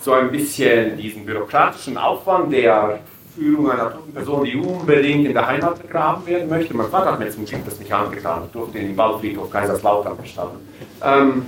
so 0.00 0.12
ein 0.12 0.30
bisschen 0.30 0.96
diesen 0.96 1.26
bürokratischen 1.26 1.98
Aufwand 1.98 2.50
der 2.50 3.00
Führung 3.36 3.70
einer 3.70 3.92
toten 3.92 4.14
Person, 4.14 4.44
die 4.44 4.56
unbedingt 4.56 5.26
in 5.26 5.34
der 5.34 5.46
Heimat 5.46 5.82
begraben 5.82 6.24
werden 6.26 6.48
möchte. 6.48 6.74
Mein 6.74 6.88
Vater 6.88 7.12
hat 7.12 7.18
mir 7.18 7.28
zum 7.28 7.44
Glück 7.44 7.64
das 7.66 7.78
nicht 7.78 7.92
angetan. 7.92 8.44
Ich 8.46 8.52
durfte 8.52 8.78
in 8.78 8.86
den 8.86 8.96
Waldfriedhof 8.96 9.50
Kaiserslautern 9.50 10.16
bestatten. 10.16 10.56
Ähm, 11.04 11.46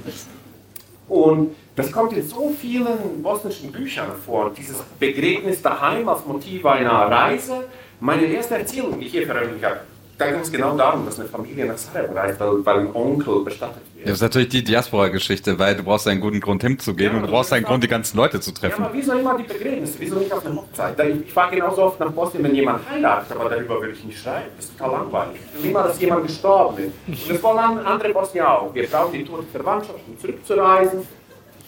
und 1.08 1.56
das 1.80 1.92
kommt 1.92 2.12
in 2.12 2.26
so 2.26 2.50
vielen 2.50 3.22
bosnischen 3.22 3.72
Büchern 3.72 4.10
vor. 4.24 4.52
Dieses 4.56 4.76
Begräbnis 4.98 5.62
daheim 5.62 6.08
als 6.08 6.26
Motiv 6.26 6.64
einer 6.66 6.90
Reise. 6.90 7.64
Meine 8.00 8.24
erste 8.24 8.56
Erzählung, 8.56 8.98
die 8.98 9.06
ich 9.06 9.12
hier 9.12 9.26
veröffentlicht 9.26 9.64
habe, 9.64 9.80
da 10.20 10.30
ging 10.30 10.40
es 10.40 10.52
genau 10.52 10.76
darum, 10.76 11.06
dass 11.06 11.18
eine 11.18 11.28
Familie 11.28 11.64
nach 11.64 11.78
Sarajevo 11.78 12.12
reist, 12.12 12.38
weil, 12.40 12.66
weil 12.66 12.80
ein 12.80 12.94
Onkel 12.94 13.42
bestattet 13.42 13.82
wird. 13.94 14.06
Das 14.06 14.16
ist 14.16 14.20
natürlich 14.20 14.50
die 14.50 14.62
Diaspora-Geschichte, 14.62 15.58
weil 15.58 15.76
du 15.76 15.82
brauchst 15.82 16.06
einen 16.08 16.20
guten 16.20 16.40
Grund 16.40 16.62
hinzugehen 16.62 17.12
ja, 17.12 17.18
und 17.18 17.26
du 17.26 17.32
brauchst 17.32 17.54
einen 17.54 17.64
Grund, 17.64 17.82
die 17.82 17.88
ganzen 17.88 18.18
Leute 18.18 18.38
zu 18.38 18.52
treffen. 18.52 18.82
Ja, 18.82 18.86
aber 18.86 18.94
wieso 18.94 19.12
immer 19.12 19.38
die 19.38 19.44
Begräbnisse? 19.44 19.94
Wieso 19.98 20.16
nicht 20.16 20.30
auf 20.30 20.44
eine 20.44 20.56
Hochzeit? 20.56 21.00
Ich, 21.24 21.32
fahre 21.32 21.54
genauso 21.54 21.84
oft 21.84 22.00
nach 22.00 22.12
Bosnien, 22.12 22.44
wenn 22.44 22.54
jemand 22.54 22.80
heiratet, 22.90 23.34
aber 23.34 23.48
darüber 23.48 23.80
würde 23.80 23.94
ich 23.94 24.04
nicht 24.04 24.20
schreiben. 24.20 24.46
Das 24.56 24.66
ist 24.66 24.78
total 24.78 25.00
langweilig. 25.00 25.40
Ich 25.56 25.62
will 25.62 25.70
immer, 25.70 25.84
dass 25.84 25.98
jemand 25.98 26.26
gestorben 26.26 26.92
ist. 27.06 27.22
Und 27.22 27.30
das 27.30 27.42
wollen 27.42 27.58
andere 27.58 28.12
Bosnier 28.12 28.50
auch. 28.50 28.74
Wir 28.74 28.86
brauchen 28.86 29.12
die 29.12 29.24
tote 29.24 29.44
Verwandtschaft, 29.44 30.00
um 30.06 30.18
zurückzureisen 30.18 31.19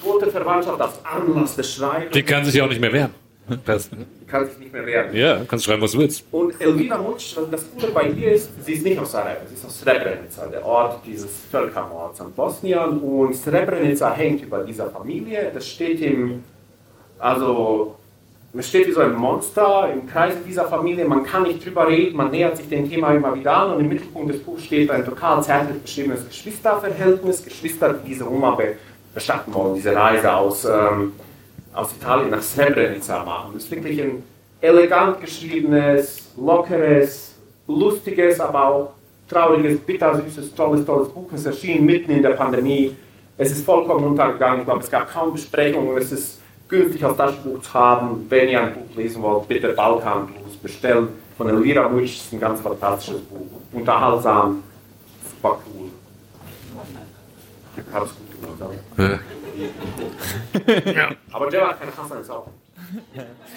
tote 0.02 0.30
Verwandtschaft 0.30 0.80
als 0.80 1.04
Anlass 1.04 1.56
des 1.56 1.74
Schreibens. 1.74 2.12
Die 2.12 2.22
kann 2.22 2.44
sich 2.44 2.54
ja 2.54 2.64
auch 2.64 2.68
nicht 2.68 2.80
mehr 2.80 2.92
wehren. 2.92 3.14
Das 3.64 3.90
die 3.90 4.26
kann 4.26 4.46
sich 4.46 4.56
nicht 4.58 4.72
mehr 4.72 4.86
wehren. 4.86 5.14
Ja, 5.14 5.40
kannst 5.46 5.64
schreiben, 5.64 5.82
was 5.82 5.92
du 5.92 5.98
willst. 5.98 6.24
Und 6.30 6.60
Elvira 6.60 6.96
Mutsch, 6.98 7.36
das 7.50 7.70
Gute 7.72 7.88
bei 7.88 8.04
ihr 8.08 8.32
ist, 8.32 8.50
sie 8.64 8.74
ist 8.74 8.84
nicht 8.84 8.98
aus 8.98 9.12
Sarajevo, 9.12 9.40
sie 9.48 9.54
ist 9.54 9.66
aus 9.66 9.80
Srebrenica, 9.80 10.46
der 10.50 10.64
Ort 10.64 11.00
dieses 11.04 11.30
Völkermords 11.50 12.20
an 12.20 12.32
Bosnien. 12.32 12.98
Und 12.98 13.34
Srebrenica 13.34 14.12
hängt 14.12 14.42
über 14.42 14.62
dieser 14.62 14.90
Familie. 14.90 15.50
Das 15.52 15.66
steht 15.66 16.00
im, 16.00 16.44
also, 17.18 17.96
es 18.56 18.68
steht 18.68 18.86
wie 18.86 18.92
so 18.92 19.00
ein 19.00 19.14
Monster 19.14 19.90
im 19.92 20.06
Kreis 20.06 20.34
dieser 20.46 20.66
Familie. 20.66 21.04
Man 21.04 21.24
kann 21.24 21.42
nicht 21.42 21.64
drüber 21.64 21.88
reden, 21.88 22.16
man 22.16 22.30
nähert 22.30 22.56
sich 22.56 22.68
dem 22.68 22.88
Thema 22.88 23.12
immer 23.12 23.34
wieder 23.34 23.56
an. 23.56 23.72
Und 23.72 23.80
im 23.80 23.88
Mittelpunkt 23.88 24.32
des 24.32 24.40
Buchs 24.40 24.64
steht 24.64 24.90
ein 24.90 25.04
total 25.04 25.42
zärtlich 25.42 25.82
beschriebenes 25.82 26.28
Geschwisterverhältnis. 26.28 27.44
Geschwister, 27.44 27.92
die 27.94 28.10
diese 28.10 28.30
Oma 28.30 28.56
bestatten 29.14 29.52
wollen, 29.54 29.74
diese 29.74 29.94
Reise 29.94 30.34
aus, 30.34 30.64
ähm, 30.64 31.12
aus 31.72 31.92
Italien 31.92 32.30
nach 32.30 32.42
Srebrenica 32.42 33.24
machen. 33.24 33.50
Das 33.54 33.64
ist 33.64 33.70
wirklich 33.70 34.00
ein 34.00 34.22
elegant 34.60 35.20
geschriebenes, 35.20 36.32
lockeres, 36.36 37.34
lustiges, 37.66 38.40
aber 38.40 38.66
auch 38.66 38.92
trauriges, 39.28 39.80
bittersüßes, 39.80 40.54
tolles, 40.54 40.84
tolles 40.84 41.08
Buch. 41.08 41.30
Es 41.34 41.46
erschien 41.46 41.84
mitten 41.84 42.12
in 42.12 42.22
der 42.22 42.30
Pandemie. 42.30 42.96
Es 43.36 43.50
ist 43.50 43.64
vollkommen 43.64 44.04
untergegangen. 44.04 44.60
Ich 44.60 44.66
glaube, 44.66 44.80
es 44.80 44.90
gab 44.90 45.10
kaum 45.10 45.32
Besprechungen. 45.32 45.96
Es 45.96 46.12
ist 46.12 46.40
günstig 46.68 47.04
als 47.04 47.16
Taschenbuch 47.16 47.60
zu 47.62 47.74
haben. 47.74 48.26
Wenn 48.28 48.48
ihr 48.48 48.60
ein 48.60 48.74
Buch 48.74 48.96
lesen 48.96 49.22
wollt, 49.22 49.48
bitte 49.48 49.68
Balkan 49.68 50.26
Blues 50.26 50.56
bestellen. 50.56 51.08
Von 51.36 51.48
Elvira 51.48 51.88
Mutsch 51.88 52.16
ist 52.16 52.32
ein 52.32 52.40
ganz 52.40 52.60
fantastisches 52.60 53.20
Buch. 53.22 53.46
Unterhaltsam, 53.72 54.62
super 55.30 55.58
cool. 55.66 55.88
Es 57.76 57.84
gut 57.84 58.31
ja. 60.94 61.10
Aber 61.32 61.50
der 61.50 61.60
war 61.60 61.74
keine 61.78 61.96
Hassan 61.96 62.20
ist 62.20 62.30
auch. 62.30 62.48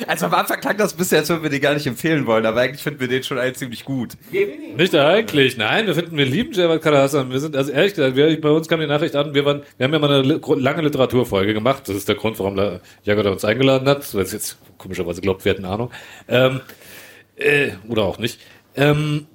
Also 0.07 0.27
am 0.27 0.33
Anfang 0.33 0.59
klang 0.59 0.77
das 0.77 0.93
bisher, 0.93 1.19
als 1.19 1.29
würden 1.29 1.43
wir 1.43 1.49
den 1.49 1.61
gar 1.61 1.73
nicht 1.73 1.87
empfehlen 1.87 2.25
wollen, 2.25 2.45
aber 2.45 2.61
eigentlich 2.61 2.83
finden 2.83 2.99
wir 2.99 3.07
den 3.07 3.23
schon 3.23 3.37
eigentlich 3.37 3.57
ziemlich 3.57 3.85
gut. 3.85 4.13
Nicht 4.31 4.95
eigentlich, 4.95 5.57
nein, 5.57 5.87
wir 5.87 5.95
finden, 5.95 6.17
wir 6.17 6.25
lieben 6.25 6.53
Javad 6.53 6.81
Kadahassan. 6.81 7.31
Wir 7.31 7.39
sind, 7.39 7.55
also 7.55 7.71
ehrlich 7.71 7.95
gesagt, 7.95 8.15
wir, 8.15 8.39
bei 8.39 8.49
uns 8.49 8.67
kam 8.67 8.79
die 8.79 8.87
Nachricht 8.87 9.15
an, 9.15 9.33
wir 9.33 9.45
waren, 9.45 9.63
wir 9.77 9.85
haben 9.85 9.93
ja 9.93 9.99
mal 9.99 10.11
eine 10.11 10.41
lange 10.55 10.81
Literaturfolge 10.81 11.53
gemacht. 11.53 11.87
Das 11.87 11.95
ist 11.95 12.07
der 12.07 12.15
Grund, 12.15 12.39
warum 12.39 12.55
der 12.55 12.81
Jagoda 13.03 13.31
uns 13.31 13.45
eingeladen 13.45 13.87
hat, 13.87 14.13
weil 14.13 14.23
es 14.23 14.31
jetzt 14.31 14.57
komischerweise 14.77 15.21
glaubt, 15.21 15.43
wir 15.43 15.53
hätten 15.53 15.65
Ahnung. 15.65 15.91
Ähm, 16.27 16.61
äh, 17.35 17.71
oder 17.89 18.03
auch 18.03 18.17
nicht. 18.17 18.39
Ähm, 18.75 19.27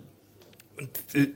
äh, 1.12 1.26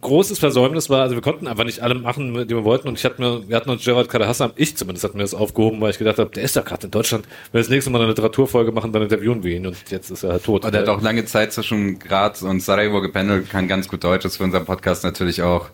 großes 0.00 0.38
Versäumnis 0.38 0.90
war, 0.90 1.02
also 1.02 1.14
wir 1.14 1.22
konnten 1.22 1.46
einfach 1.46 1.64
nicht 1.64 1.80
alle 1.80 1.94
machen, 1.94 2.34
die 2.46 2.54
wir 2.54 2.64
wollten. 2.64 2.88
Und 2.88 2.98
ich 2.98 3.04
hatte 3.04 3.20
mir, 3.20 3.48
wir 3.48 3.56
hatten 3.56 3.70
uns 3.70 3.84
Gerald 3.84 4.08
Kadahassan, 4.08 4.52
ich 4.56 4.76
zumindest, 4.76 5.04
hat 5.04 5.14
mir 5.14 5.22
das 5.22 5.34
aufgehoben, 5.34 5.80
weil 5.80 5.90
ich 5.90 5.98
gedacht 5.98 6.18
habe, 6.18 6.30
der 6.30 6.44
ist 6.44 6.56
ja 6.56 6.62
gerade 6.62 6.86
in 6.86 6.90
Deutschland. 6.90 7.26
Wenn 7.50 7.58
wir 7.58 7.62
das 7.62 7.70
nächste 7.70 7.90
Mal 7.90 7.98
eine 7.98 8.08
Literaturfolge 8.08 8.72
machen, 8.72 8.92
dann 8.92 9.02
interviewen 9.02 9.42
wir 9.42 9.56
ihn. 9.56 9.66
Und 9.66 9.76
jetzt 9.90 10.10
ist 10.10 10.22
er 10.22 10.32
halt 10.32 10.44
tot. 10.44 10.64
Und 10.64 10.74
er 10.74 10.82
hat 10.82 10.88
auch 10.88 11.02
lange 11.02 11.24
Zeit 11.24 11.52
zwischen 11.52 11.98
Graz 11.98 12.42
und 12.42 12.60
Sarajevo 12.60 13.00
gependelt, 13.00 13.50
kann 13.50 13.68
ganz 13.68 13.88
gut 13.88 14.04
Deutsch, 14.04 14.24
ist 14.24 14.36
für 14.36 14.44
unseren 14.44 14.64
Podcast 14.64 15.04
natürlich 15.04 15.42
auch 15.42 15.68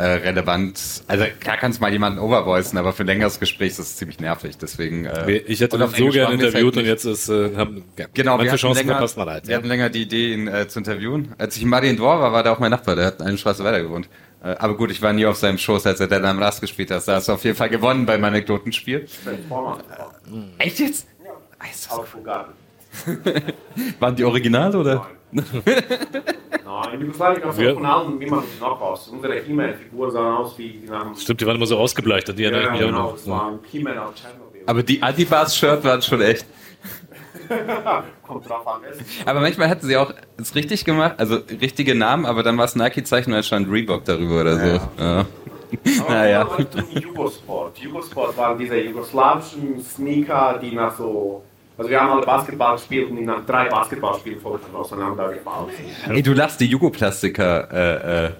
äh, 0.00 0.28
relevant. 0.28 1.02
Also 1.06 1.24
klar 1.40 1.56
kannst 1.58 1.78
du 1.78 1.82
mal 1.82 1.92
jemanden 1.92 2.18
overvoicen, 2.18 2.78
aber 2.78 2.92
für 2.92 3.04
ein 3.04 3.06
längeres 3.06 3.38
Gespräch 3.38 3.68
ist 3.72 3.78
es 3.78 3.96
ziemlich 3.96 4.18
nervig. 4.18 4.56
Deswegen. 4.56 5.04
Äh, 5.04 5.32
ich 5.32 5.60
hätte 5.60 5.76
ihn 5.76 5.88
so 5.88 6.08
gerne 6.08 6.34
interviewt 6.34 6.76
halt 6.76 6.76
und 6.78 6.86
jetzt 6.86 7.04
ist 7.04 7.28
äh, 7.28 7.54
haben 7.54 7.84
ja, 7.98 8.06
genau, 8.14 8.38
manche 8.38 8.56
Chancen 8.56 8.80
länger, 8.80 8.94
verpasst 8.94 9.16
man 9.16 9.28
halt. 9.28 9.46
Wir 9.46 9.52
ja. 9.52 9.58
hatten 9.58 9.68
länger 9.68 9.90
die 9.90 10.02
Idee, 10.02 10.32
ihn 10.32 10.48
äh, 10.48 10.68
zu 10.68 10.78
interviewen. 10.78 11.34
Als 11.38 11.56
ich 11.56 11.62
in 11.62 11.68
Mariendor 11.68 12.20
war, 12.20 12.32
war 12.32 12.42
der 12.42 12.52
auch 12.52 12.58
mein 12.58 12.70
Nachbar. 12.70 12.96
Der 12.96 13.06
hat 13.06 13.20
eine 13.20 13.36
Straße 13.36 13.62
weiter 13.62 13.82
gewohnt. 13.82 14.08
Äh, 14.42 14.56
aber 14.58 14.76
gut, 14.76 14.90
ich 14.90 15.02
war 15.02 15.12
nie 15.12 15.26
auf 15.26 15.36
seinem 15.36 15.58
Schoß, 15.58 15.86
als 15.86 16.00
er 16.00 16.06
dann 16.06 16.24
am 16.24 16.38
Rast 16.38 16.62
gespielt 16.62 16.90
hat. 16.90 17.06
Da 17.06 17.16
hast 17.16 17.28
du 17.28 17.32
auf 17.32 17.44
jeden 17.44 17.56
Fall 17.56 17.68
gewonnen 17.68 18.06
beim 18.06 18.24
Anekdotenspiel. 18.24 19.06
Echt 20.58 20.78
jetzt? 20.80 21.06
Ja. 21.22 21.32
Waren 24.00 24.16
die 24.16 24.24
original 24.24 24.74
oder? 24.74 24.94
Nein. 24.94 25.19
Nein, 25.32 26.94
in 26.94 27.00
Jugoslawien 27.02 27.40
gab 27.42 27.52
es 27.52 27.58
auch 27.58 27.74
von 27.74 27.86
allen, 27.86 28.20
wie 28.20 28.26
man 28.26 28.42
noch 28.60 28.80
aus. 28.80 29.08
Unsere 29.08 29.40
He-Man-Figur 29.40 30.10
sah 30.10 30.36
aus 30.36 30.58
wie 30.58 30.82
nach 30.88 31.04
dem 31.04 31.14
Stimmt, 31.14 31.40
die 31.40 31.46
waren 31.46 31.56
immer 31.56 31.66
so 31.66 31.78
ausgebleicht. 31.78 32.36
Die 32.36 32.42
ja, 32.42 32.50
ja, 32.50 32.74
genau, 32.76 33.12
das 33.12 33.28
war 33.28 33.48
ein 33.48 33.58
He-Man 33.70 33.94
Tschernobyl. 34.14 34.62
Aber 34.66 34.82
die 34.82 35.02
Adibas-Shirt 35.02 35.84
waren 35.84 36.02
schon 36.02 36.20
echt. 36.20 36.46
Kommt 38.26 38.48
drauf 38.48 38.66
an. 38.66 38.80
Aber 39.26 39.40
manchmal 39.40 39.68
hatten 39.68 39.86
sie 39.86 39.96
auch 39.96 40.12
es 40.36 40.54
richtig 40.54 40.84
gemacht, 40.84 41.14
also 41.18 41.38
richtige 41.60 41.94
Namen, 41.94 42.26
aber 42.26 42.42
dann 42.42 42.56
war 42.58 42.64
es 42.64 42.76
Nike-Zeichen 42.76 43.30
und 43.30 43.34
dann 43.34 43.42
stand 43.42 43.70
Reebok 43.70 44.04
darüber 44.04 44.40
oder 44.40 44.58
so. 44.58 44.80
Ja. 45.02 45.26
naja. 46.08 46.48
Jugosport. 46.90 47.78
Jugosport 47.78 48.36
waren 48.36 48.58
diese 48.58 48.80
jugoslawischen 48.80 49.80
Sneaker, 49.80 50.58
die 50.60 50.72
nach 50.72 50.96
so 50.96 51.42
also 51.80 51.90
wir 51.90 51.98
haben 51.98 52.10
alle 52.10 52.26
Basketball 52.26 52.76
gespielt 52.76 53.10
und 53.10 53.24
nach 53.24 53.46
drei 53.46 53.66
Basketballspielen 53.70 54.38
vollkommen 54.38 54.76
auseinandergebaut. 54.76 55.70
Ey, 56.10 56.22
du 56.22 56.34
lachst 56.34 56.60
die 56.60 56.66
Jugoplastiker 56.66 57.72
äh, 57.72 58.26
äh, 58.26 58.30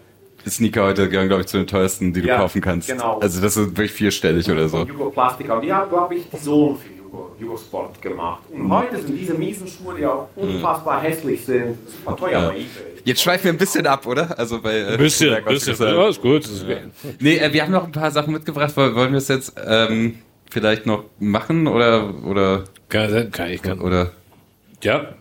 Sneaker 0.47 0.85
heute 0.85 1.09
gehören, 1.09 1.29
glaube 1.29 1.41
ich, 1.41 1.47
zu 1.47 1.57
den 1.57 1.67
teuersten, 1.67 2.13
die 2.13 2.21
du 2.21 2.29
ja, 2.29 2.37
kaufen 2.37 2.61
kannst. 2.61 2.89
Genau. 2.89 3.19
Also 3.19 3.41
das 3.41 3.57
ist 3.57 3.69
wirklich 3.71 3.93
vierstellig 3.93 4.51
oder 4.51 4.69
so. 4.69 4.85
Jugoplastiker. 4.85 5.55
Und 5.55 5.63
die 5.63 5.73
haben, 5.73 5.89
glaube 5.89 6.17
ich, 6.17 6.29
die 6.29 6.37
Sohn 6.37 6.77
für 6.77 6.93
Jugo, 6.93 7.35
Jugosport 7.41 8.03
gemacht. 8.03 8.43
Und 8.51 8.65
mhm. 8.65 8.75
heute 8.75 9.01
sind 9.01 9.19
diese 9.19 9.33
miesen 9.33 9.67
Schuhe, 9.67 9.95
die 9.97 10.05
auch 10.05 10.29
unfassbar 10.37 10.99
mhm. 11.01 11.07
hässlich 11.07 11.43
sind, 11.43 11.79
super 11.87 12.17
teuer 12.17 12.33
ja. 12.33 12.49
bei 12.49 12.57
eBay. 12.57 12.67
Jetzt 13.05 13.23
schweifen 13.23 13.45
wir 13.45 13.53
ein 13.53 13.59
bisschen 13.59 13.87
ab, 13.87 14.07
oder? 14.07 14.39
Also 14.39 14.61
bei 14.61 14.81
äh, 14.81 14.99
bisschen, 14.99 15.43
bisschen. 15.47 15.77
Ja, 15.79 16.09
ist 16.11 16.21
gut. 16.21 16.45
Ist 16.45 16.67
ja. 16.69 16.77
Nee, 17.19 17.39
äh, 17.39 17.51
wir 17.55 17.63
haben 17.63 17.73
noch 17.73 17.85
ein 17.85 17.93
paar 17.93 18.11
Sachen 18.11 18.35
mitgebracht. 18.35 18.77
Wollen 18.77 19.13
wir 19.13 19.19
es 19.19 19.29
jetzt 19.29 19.55
ähm, 19.67 20.19
vielleicht 20.51 20.85
noch 20.85 21.05
machen 21.19 21.67
oder 21.67 22.13
oder 22.27 22.65
kann, 22.91 23.31
kann 23.31 23.51
ich 23.51 23.63
kann. 23.63 23.81
oder 23.81 24.13
ja 24.83 25.15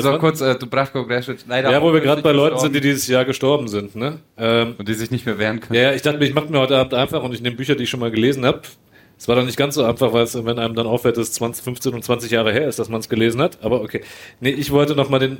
so 0.00 0.18
kurz, 0.18 0.40
äh, 0.40 0.54
Dubravko 0.54 1.06
Gresic, 1.06 1.40
leider. 1.46 1.70
Ja, 1.70 1.82
wo 1.82 1.92
wir 1.92 2.00
gerade 2.00 2.22
bei 2.22 2.32
Leuten 2.32 2.58
sind, 2.58 2.74
die 2.74 2.80
dieses 2.80 3.06
Jahr 3.08 3.24
gestorben 3.24 3.68
sind, 3.68 3.94
ne? 3.94 4.18
Ähm, 4.38 4.74
und 4.78 4.88
die 4.88 4.94
sich 4.94 5.10
nicht 5.10 5.26
mehr 5.26 5.38
wehren 5.38 5.60
können. 5.60 5.78
Ja, 5.78 5.92
ich 5.92 6.02
dachte 6.02 6.18
mir, 6.18 6.24
ich 6.24 6.34
mache 6.34 6.50
mir 6.50 6.58
heute 6.58 6.78
Abend 6.78 6.94
einfach 6.94 7.22
und 7.22 7.34
ich 7.34 7.42
nehme 7.42 7.56
Bücher, 7.56 7.74
die 7.74 7.84
ich 7.84 7.90
schon 7.90 8.00
mal 8.00 8.10
gelesen 8.10 8.46
habe. 8.46 8.62
Es 9.18 9.28
war 9.28 9.36
dann 9.36 9.46
nicht 9.46 9.58
ganz 9.58 9.74
so 9.74 9.84
einfach, 9.84 10.12
weil 10.12 10.24
es, 10.24 10.34
wenn 10.34 10.58
einem 10.58 10.74
dann 10.74 10.86
auffällt, 10.86 11.16
dass 11.16 11.28
es 11.28 11.34
20, 11.34 11.62
15 11.62 11.94
und 11.94 12.04
20 12.04 12.30
Jahre 12.30 12.52
her 12.52 12.66
ist, 12.66 12.78
dass 12.78 12.88
man 12.88 13.00
es 13.00 13.08
gelesen 13.08 13.40
hat. 13.40 13.58
Aber 13.62 13.82
okay. 13.82 14.02
Nee, 14.40 14.50
ich 14.50 14.70
wollte 14.72 14.96
noch 14.96 15.10
mal 15.10 15.18
den 15.18 15.38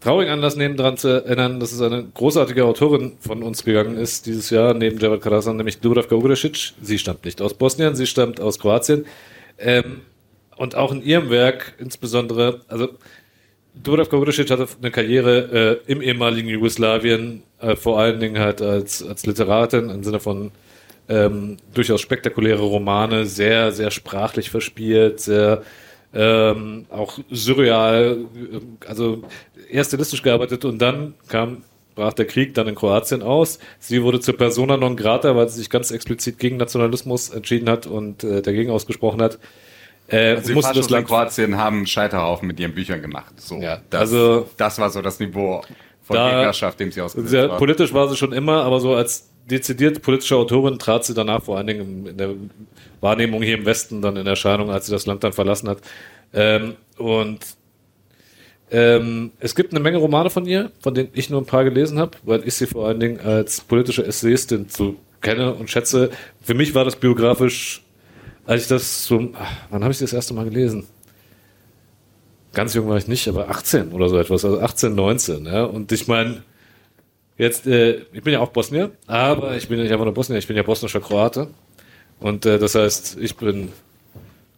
traurigen 0.00 0.32
Anlass 0.32 0.54
nehmen, 0.56 0.76
daran 0.76 0.96
zu 0.96 1.08
erinnern, 1.08 1.58
dass 1.58 1.72
es 1.72 1.80
eine 1.80 2.04
großartige 2.04 2.64
Autorin 2.64 3.14
von 3.18 3.42
uns 3.42 3.64
gegangen 3.64 3.96
ist 3.96 4.26
dieses 4.26 4.50
Jahr, 4.50 4.74
neben 4.74 4.98
Javad 4.98 5.22
Karasan, 5.22 5.56
nämlich 5.56 5.80
Dubravka 5.80 6.14
Ugresic. 6.14 6.74
Sie 6.82 6.98
stammt 6.98 7.24
nicht 7.24 7.40
aus 7.40 7.54
Bosnien, 7.54 7.96
sie 7.96 8.06
stammt 8.06 8.40
aus 8.40 8.58
Kroatien. 8.58 9.06
Ähm, 9.58 10.02
und 10.56 10.74
auch 10.74 10.92
in 10.92 11.02
ihrem 11.02 11.30
Werk 11.30 11.74
insbesondere, 11.78 12.60
also 12.68 12.88
Dubravka 13.74 14.16
Ugresic 14.16 14.50
hatte 14.50 14.68
eine 14.80 14.90
Karriere 14.90 15.80
äh, 15.86 15.92
im 15.92 16.00
ehemaligen 16.00 16.48
Jugoslawien, 16.48 17.42
äh, 17.60 17.74
vor 17.74 17.98
allen 17.98 18.20
Dingen 18.20 18.38
halt 18.38 18.62
als, 18.62 19.02
als 19.02 19.26
Literatin 19.26 19.90
im 19.90 20.04
Sinne 20.04 20.20
von 20.20 20.52
ähm, 21.08 21.56
durchaus 21.74 22.00
spektakuläre 22.00 22.62
Romane, 22.62 23.26
sehr, 23.26 23.72
sehr 23.72 23.90
sprachlich 23.90 24.50
verspielt, 24.50 25.20
sehr 25.20 25.62
ähm, 26.14 26.86
auch 26.90 27.18
surreal, 27.30 28.26
äh, 28.36 28.86
also 28.86 29.22
eher 29.68 29.84
stilistisch 29.84 30.22
gearbeitet 30.22 30.64
und 30.64 30.80
dann 30.80 31.14
kam 31.28 31.64
brach 31.94 32.12
der 32.12 32.26
Krieg 32.26 32.54
dann 32.54 32.68
in 32.68 32.74
Kroatien 32.74 33.22
aus. 33.22 33.58
Sie 33.78 34.02
wurde 34.02 34.20
zur 34.20 34.36
Persona 34.36 34.76
non 34.76 34.96
grata, 34.96 35.36
weil 35.36 35.48
sie 35.48 35.58
sich 35.58 35.70
ganz 35.70 35.90
explizit 35.90 36.38
gegen 36.38 36.56
Nationalismus 36.56 37.30
entschieden 37.30 37.68
hat 37.68 37.86
und 37.86 38.24
äh, 38.24 38.42
dagegen 38.42 38.70
ausgesprochen 38.70 39.22
hat. 39.22 39.38
Äh, 40.08 40.36
also 40.36 40.52
musste 40.52 40.74
das 40.74 40.90
Land 40.90 41.06
Kroatien 41.06 41.56
haben 41.56 41.86
Scheiterhaufen 41.86 42.46
mit 42.46 42.60
ihren 42.60 42.74
Büchern 42.74 43.00
gemacht. 43.00 43.40
So, 43.40 43.60
ja, 43.60 43.80
das, 43.90 44.00
also 44.00 44.48
das 44.56 44.78
war 44.78 44.90
so 44.90 45.00
das 45.00 45.18
Niveau 45.18 45.62
von 46.02 46.16
da, 46.16 46.30
Gegnerschaft, 46.30 46.78
dem 46.80 46.92
sie 46.92 47.00
ausgesetzt 47.00 47.30
sehr, 47.30 47.48
war. 47.48 47.58
Politisch 47.58 47.92
war 47.94 48.08
sie 48.08 48.16
schon 48.16 48.32
immer, 48.32 48.62
aber 48.64 48.80
so 48.80 48.94
als 48.94 49.30
dezidiert 49.46 50.02
politische 50.02 50.36
Autorin 50.36 50.78
trat 50.78 51.04
sie 51.04 51.14
danach 51.14 51.42
vor 51.42 51.56
allen 51.56 51.66
Dingen 51.66 52.06
in 52.06 52.16
der 52.16 52.30
Wahrnehmung 53.00 53.42
hier 53.42 53.56
im 53.58 53.66
Westen 53.66 54.02
dann 54.02 54.16
in 54.16 54.26
Erscheinung, 54.26 54.70
als 54.70 54.86
sie 54.86 54.92
das 54.92 55.06
Land 55.06 55.24
dann 55.24 55.32
verlassen 55.32 55.68
hat. 55.68 55.78
Ähm, 56.32 56.76
und 56.96 57.40
ähm, 58.70 59.32
es 59.40 59.54
gibt 59.54 59.72
eine 59.72 59.80
Menge 59.80 59.98
Romane 59.98 60.30
von 60.30 60.46
ihr, 60.46 60.72
von 60.80 60.94
denen 60.94 61.10
ich 61.12 61.30
nur 61.30 61.40
ein 61.40 61.46
paar 61.46 61.64
gelesen 61.64 61.98
habe, 61.98 62.12
weil 62.24 62.46
ich 62.46 62.54
sie 62.54 62.66
vor 62.66 62.88
allen 62.88 63.00
Dingen 63.00 63.20
als 63.20 63.60
politische 63.60 64.04
Essayistin 64.04 64.68
zu 64.68 64.96
kenne 65.20 65.54
und 65.54 65.70
schätze. 65.70 66.10
Für 66.42 66.54
mich 66.54 66.74
war 66.74 66.84
das 66.84 66.96
biografisch, 66.96 67.83
als 68.46 68.62
ich 68.62 68.68
das 68.68 69.06
so, 69.06 69.30
ach, 69.34 69.52
wann 69.70 69.82
habe 69.82 69.92
ich 69.92 69.98
das 69.98 70.12
erste 70.12 70.34
Mal 70.34 70.44
gelesen? 70.44 70.86
Ganz 72.52 72.74
jung 72.74 72.88
war 72.88 72.96
ich 72.96 73.08
nicht, 73.08 73.26
aber 73.28 73.50
18 73.50 73.92
oder 73.92 74.08
so 74.08 74.18
etwas, 74.18 74.44
also 74.44 74.60
18, 74.60 74.94
19. 74.94 75.46
Ja? 75.46 75.64
Und 75.64 75.90
ich 75.90 76.06
meine, 76.06 76.42
jetzt, 77.36 77.66
äh, 77.66 78.02
ich 78.12 78.22
bin 78.22 78.32
ja 78.32 78.40
auch 78.40 78.50
Bosnier, 78.50 78.92
aber 79.06 79.56
ich 79.56 79.68
bin 79.68 79.78
ja 79.78 79.84
nicht 79.84 79.92
einfach 79.92 80.04
nur 80.04 80.14
Bosnier, 80.14 80.38
ich 80.38 80.46
bin 80.46 80.56
ja 80.56 80.62
bosnischer 80.62 81.00
Kroate. 81.00 81.48
Und 82.20 82.46
äh, 82.46 82.58
das 82.58 82.74
heißt, 82.74 83.18
ich 83.20 83.36
bin 83.36 83.72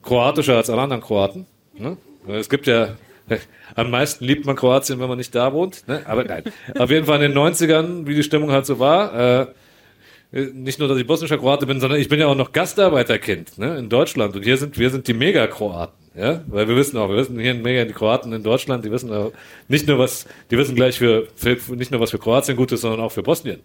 kroatischer 0.03 0.57
als 0.57 0.69
alle 0.69 0.83
anderen 0.83 1.03
Kroaten. 1.03 1.47
Ne? 1.75 1.97
Es 2.29 2.49
gibt 2.51 2.67
ja 2.67 2.97
am 3.75 3.91
meisten 3.91 4.25
liebt 4.25 4.47
man 4.47 4.57
Kroatien, 4.57 5.01
wenn 5.01 5.09
man 5.09 5.19
nicht 5.19 5.35
da 5.35 5.53
wohnt. 5.53 5.87
Ne? 5.89 6.03
Aber 6.07 6.25
nein. 6.25 6.45
Auf 6.79 6.91
jeden 6.91 7.07
Fall 7.07 7.23
in 7.23 7.33
den 7.33 7.39
90ern, 7.39 8.07
wie 8.07 8.15
die 8.15 8.23
Stimmung 8.23 8.53
halt 8.53 8.67
so 8.67 8.79
war. 8.79 9.41
Äh, 9.43 9.47
nicht 10.53 10.79
nur, 10.79 10.89
dass 10.89 10.99
ich 10.99 11.07
bosnischer 11.07 11.39
Kroate 11.39 11.67
bin, 11.67 11.81
sondern 11.81 12.01
ich 12.01 12.09
bin 12.09 12.21
ja 12.21 12.27
auch 12.27 12.35
noch 12.35 12.53
Gastarbeiterkind 12.53 13.59
ne? 13.59 13.79
in 13.79 13.89
Deutschland. 13.89 14.37
Und 14.37 14.43
hier 14.43 14.57
sind 14.57 14.79
wir 14.79 14.91
sind 14.91 15.09
die 15.09 15.15
Mega-Kroaten. 15.15 16.07
Ja? 16.15 16.43
Weil 16.47 16.69
wir 16.69 16.77
wissen 16.77 16.97
auch, 16.97 17.09
wir 17.09 17.17
wissen 17.17 17.39
hier 17.39 17.55
mega 17.55 17.85
die 17.85 17.93
Kroaten 17.93 18.33
in 18.33 18.43
Deutschland, 18.43 18.85
die 18.85 18.91
wissen 18.91 19.13
auch 19.13 19.33
nicht 19.69 19.87
nur 19.87 19.99
was, 19.99 20.27
die 20.51 20.57
wissen 20.57 20.75
gleich 20.75 20.99
für, 20.99 21.27
für 21.35 21.57
nicht 21.77 21.91
nur 21.91 22.01
was 22.01 22.11
für 22.11 22.19
Kroatien 22.19 22.57
gut 22.57 22.73
ist, 22.73 22.81
sondern 22.81 23.01
auch 23.01 23.13
für 23.13 23.23
Bosnien. 23.23 23.61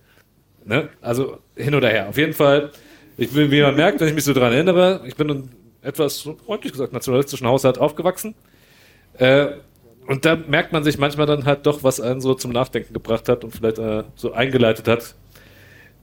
Ne? 0.65 0.89
Also 1.01 1.39
hin 1.55 1.75
oder 1.75 1.89
her. 1.89 2.09
Auf 2.09 2.17
jeden 2.17 2.33
Fall, 2.33 2.71
ich 3.17 3.33
wie 3.35 3.61
man 3.61 3.75
merkt, 3.75 3.99
wenn 3.99 4.07
ich 4.07 4.15
mich 4.15 4.23
so 4.23 4.33
daran 4.33 4.53
erinnere, 4.53 5.01
ich 5.05 5.15
bin 5.15 5.29
in 5.29 5.49
etwas, 5.81 6.29
freundlich 6.45 6.73
gesagt, 6.73 6.93
nationalistischen 6.93 7.47
Haushalt 7.47 7.77
aufgewachsen. 7.77 8.35
Äh, 9.17 9.47
und 10.07 10.25
da 10.25 10.35
merkt 10.35 10.73
man 10.73 10.83
sich 10.83 10.97
manchmal 10.97 11.25
dann 11.25 11.45
halt 11.45 11.65
doch, 11.65 11.83
was 11.83 12.01
einen 12.01 12.21
so 12.21 12.33
zum 12.33 12.51
Nachdenken 12.51 12.93
gebracht 12.93 13.29
hat 13.29 13.43
und 13.43 13.51
vielleicht 13.51 13.79
äh, 13.79 14.03
so 14.15 14.33
eingeleitet 14.33 14.87
hat, 14.87 15.15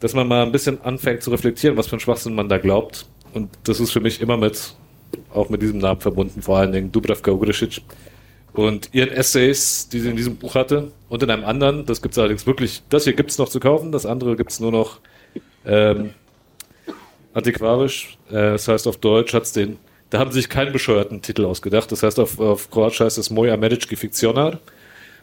dass 0.00 0.14
man 0.14 0.28
mal 0.28 0.42
ein 0.42 0.52
bisschen 0.52 0.80
anfängt 0.82 1.22
zu 1.22 1.30
reflektieren, 1.30 1.76
was 1.76 1.88
für 1.88 1.96
ein 1.96 2.00
Schwachsinn 2.00 2.34
man 2.34 2.48
da 2.48 2.58
glaubt. 2.58 3.06
Und 3.34 3.50
das 3.64 3.80
ist 3.80 3.90
für 3.90 4.00
mich 4.00 4.20
immer 4.20 4.36
mit, 4.36 4.74
auch 5.32 5.48
mit 5.48 5.62
diesem 5.62 5.78
Namen 5.78 6.00
verbunden, 6.00 6.42
vor 6.42 6.58
allen 6.58 6.72
Dingen 6.72 6.92
Dubravka 6.92 7.30
Ugresic. 7.30 7.82
Und 8.52 8.90
ihren 8.92 9.10
Essays, 9.10 9.88
die 9.88 10.00
sie 10.00 10.10
in 10.10 10.16
diesem 10.16 10.36
Buch 10.36 10.54
hatte, 10.54 10.90
und 11.08 11.22
in 11.22 11.30
einem 11.30 11.44
anderen, 11.44 11.86
das 11.86 12.02
gibt 12.02 12.12
es 12.12 12.18
allerdings 12.18 12.46
wirklich, 12.46 12.82
das 12.88 13.04
hier 13.04 13.12
gibt 13.12 13.30
es 13.30 13.38
noch 13.38 13.48
zu 13.48 13.60
kaufen, 13.60 13.92
das 13.92 14.06
andere 14.06 14.36
gibt 14.36 14.50
es 14.50 14.60
nur 14.60 14.72
noch 14.72 15.00
ähm, 15.66 16.10
antiquarisch. 17.34 18.18
Äh, 18.30 18.52
das 18.52 18.68
heißt, 18.68 18.86
auf 18.88 18.96
Deutsch 18.96 19.34
hat 19.34 19.44
es 19.44 19.52
den 19.52 19.78
da 20.10 20.18
haben 20.18 20.30
sie 20.30 20.40
sich 20.40 20.48
keinen 20.48 20.72
bescheuerten 20.72 21.20
Titel 21.20 21.44
ausgedacht. 21.44 21.92
Das 21.92 22.02
heißt, 22.02 22.18
auf, 22.18 22.40
auf 22.40 22.70
Kroatisch 22.70 23.00
heißt 23.00 23.18
es 23.18 23.30
Moja 23.30 23.56
Medici 23.56 23.94
Fikcionar. 23.96 24.58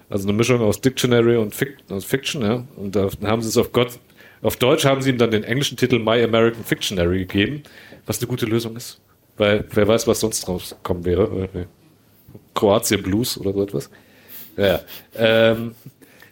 Also 0.10 0.28
eine 0.28 0.38
Mischung 0.38 0.62
aus 0.62 0.80
Dictionary 0.80 1.38
und 1.38 1.56
Fic 1.56 1.78
Fiction, 2.02 2.44
ja. 2.44 2.64
Und 2.76 2.96
da 2.96 3.10
haben 3.24 3.42
sie 3.42 3.50
es 3.50 3.58
auf 3.58 3.72
Gott, 3.72 3.98
auf 4.46 4.58
Deutsch 4.58 4.86
haben 4.86 5.02
sie 5.02 5.10
ihm 5.10 5.18
dann 5.18 5.32
den 5.32 5.44
englischen 5.44 5.76
Titel 5.76 5.98
My 5.98 6.24
American 6.24 6.64
Fictionary 6.64 7.20
gegeben, 7.20 7.64
was 8.06 8.20
eine 8.20 8.28
gute 8.28 8.46
Lösung 8.46 8.76
ist. 8.76 9.02
Weil 9.38 9.66
wer 9.72 9.88
weiß, 9.88 10.08
was 10.08 10.20
sonst 10.20 10.48
rauskommen 10.48 11.04
wäre. 11.04 11.50
Kroatien 12.54 13.02
Blues 13.02 13.40
oder 13.40 13.54
so 13.54 13.64
etwas. 13.64 13.90
Ja. 14.56 14.82
Ähm, 15.16 15.74